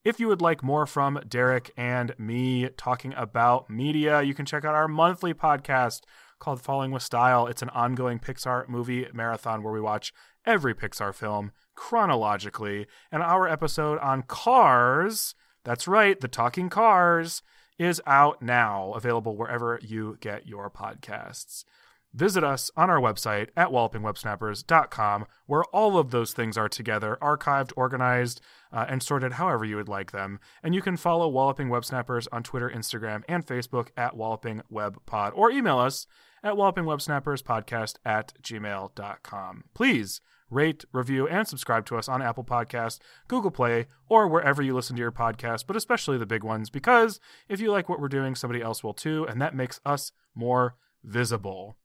If 0.07 0.21
you 0.21 0.29
would 0.29 0.41
like 0.41 0.63
more 0.63 0.85
from 0.85 1.19
Derek 1.27 1.73
and 1.75 2.17
me 2.17 2.69
talking 2.77 3.13
about 3.17 3.69
media, 3.69 4.21
you 4.21 4.33
can 4.33 4.45
check 4.45 4.63
out 4.63 4.73
our 4.73 4.87
monthly 4.87 5.33
podcast 5.33 6.03
called 6.39 6.61
Falling 6.61 6.91
with 6.91 7.03
Style. 7.03 7.45
It's 7.45 7.61
an 7.61 7.67
ongoing 7.71 8.17
Pixar 8.17 8.69
movie 8.69 9.07
marathon 9.13 9.63
where 9.63 9.73
we 9.73 9.81
watch 9.81 10.13
every 10.45 10.73
Pixar 10.73 11.13
film 11.13 11.51
chronologically. 11.75 12.87
And 13.11 13.21
our 13.21 13.49
episode 13.49 13.99
on 13.99 14.21
Cars, 14.21 15.35
that's 15.65 15.89
right, 15.89 16.17
the 16.17 16.29
talking 16.29 16.69
cars, 16.69 17.43
is 17.77 18.01
out 18.07 18.41
now, 18.41 18.93
available 18.93 19.35
wherever 19.35 19.77
you 19.83 20.15
get 20.21 20.47
your 20.47 20.69
podcasts. 20.69 21.65
Visit 22.13 22.43
us 22.43 22.71
on 22.75 22.89
our 22.89 22.99
website 22.99 23.49
at 23.55 23.69
wallopingwebsnappers.com, 23.69 25.25
where 25.45 25.63
all 25.65 25.97
of 25.97 26.11
those 26.11 26.33
things 26.33 26.57
are 26.57 26.69
together, 26.69 27.17
archived, 27.21 27.71
organized, 27.75 28.41
uh, 28.71 28.85
and 28.87 29.03
sorted 29.03 29.33
however 29.33 29.65
you 29.65 29.75
would 29.75 29.89
like 29.89 30.11
them. 30.11 30.39
And 30.63 30.73
you 30.73 30.81
can 30.81 30.97
follow 30.97 31.27
Walloping 31.27 31.69
Web 31.69 31.85
Snappers 31.85 32.27
on 32.31 32.43
Twitter, 32.43 32.69
Instagram, 32.69 33.23
and 33.27 33.45
Facebook 33.45 33.89
at 33.95 34.15
Walloping 34.15 34.61
Web 34.69 34.97
Pod, 35.05 35.33
or 35.35 35.51
email 35.51 35.77
us 35.77 36.07
at 36.43 36.53
wallopingwebsnapperspodcast 36.53 37.95
at 38.05 38.33
gmail.com. 38.41 39.63
Please 39.73 40.21
rate, 40.49 40.85
review, 40.93 41.27
and 41.27 41.47
subscribe 41.47 41.85
to 41.85 41.97
us 41.97 42.07
on 42.07 42.21
Apple 42.21 42.43
Podcasts, 42.43 42.99
Google 43.27 43.51
Play, 43.51 43.87
or 44.07 44.27
wherever 44.27 44.61
you 44.61 44.73
listen 44.73 44.95
to 44.95 45.01
your 45.01 45.11
podcast, 45.11 45.65
but 45.67 45.75
especially 45.75 46.17
the 46.17 46.25
big 46.25 46.43
ones, 46.43 46.69
because 46.69 47.19
if 47.49 47.59
you 47.59 47.71
like 47.71 47.89
what 47.89 47.99
we're 47.99 48.07
doing, 48.07 48.33
somebody 48.33 48.61
else 48.61 48.83
will 48.83 48.93
too, 48.93 49.25
and 49.27 49.41
that 49.41 49.55
makes 49.55 49.81
us 49.85 50.13
more 50.33 50.75
visible. 51.03 51.77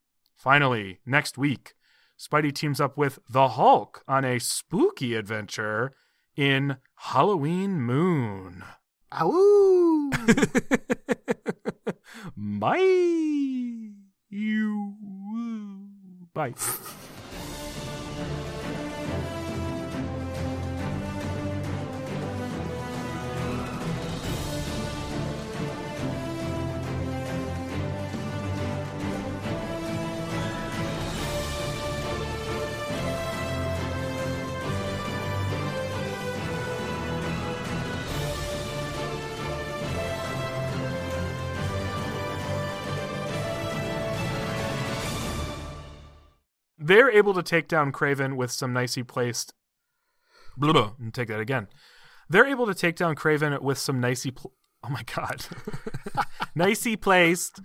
Finally, 0.42 0.98
next 1.06 1.38
week, 1.38 1.74
Spidey 2.18 2.52
teams 2.52 2.80
up 2.80 2.98
with 2.98 3.20
the 3.30 3.50
Hulk 3.50 4.02
on 4.08 4.24
a 4.24 4.40
spooky 4.40 5.14
adventure 5.14 5.92
in 6.34 6.78
Halloween 6.96 7.80
Moon. 7.80 8.64
Ow! 9.14 10.10
Bye. 12.36 13.92
You. 14.30 14.96
Bye. 16.34 16.54
They're 46.92 47.10
able 47.10 47.32
to 47.32 47.42
take 47.42 47.68
down 47.68 47.90
Kraven 47.90 48.36
with 48.36 48.50
some 48.50 48.74
nicely 48.74 49.02
placed. 49.02 49.54
Blah, 50.58 50.74
blah, 50.74 50.92
and 51.00 51.14
take 51.14 51.28
that 51.28 51.40
again. 51.40 51.68
They're 52.28 52.44
able 52.44 52.66
to 52.66 52.74
take 52.74 52.96
down 52.96 53.16
Kraven 53.16 53.58
with 53.62 53.78
some 53.78 53.98
nicely. 53.98 54.30
Pl- 54.30 54.52
oh 54.84 54.90
my 54.90 55.02
god, 55.04 55.46
nicely 56.54 56.96
placed 56.96 57.62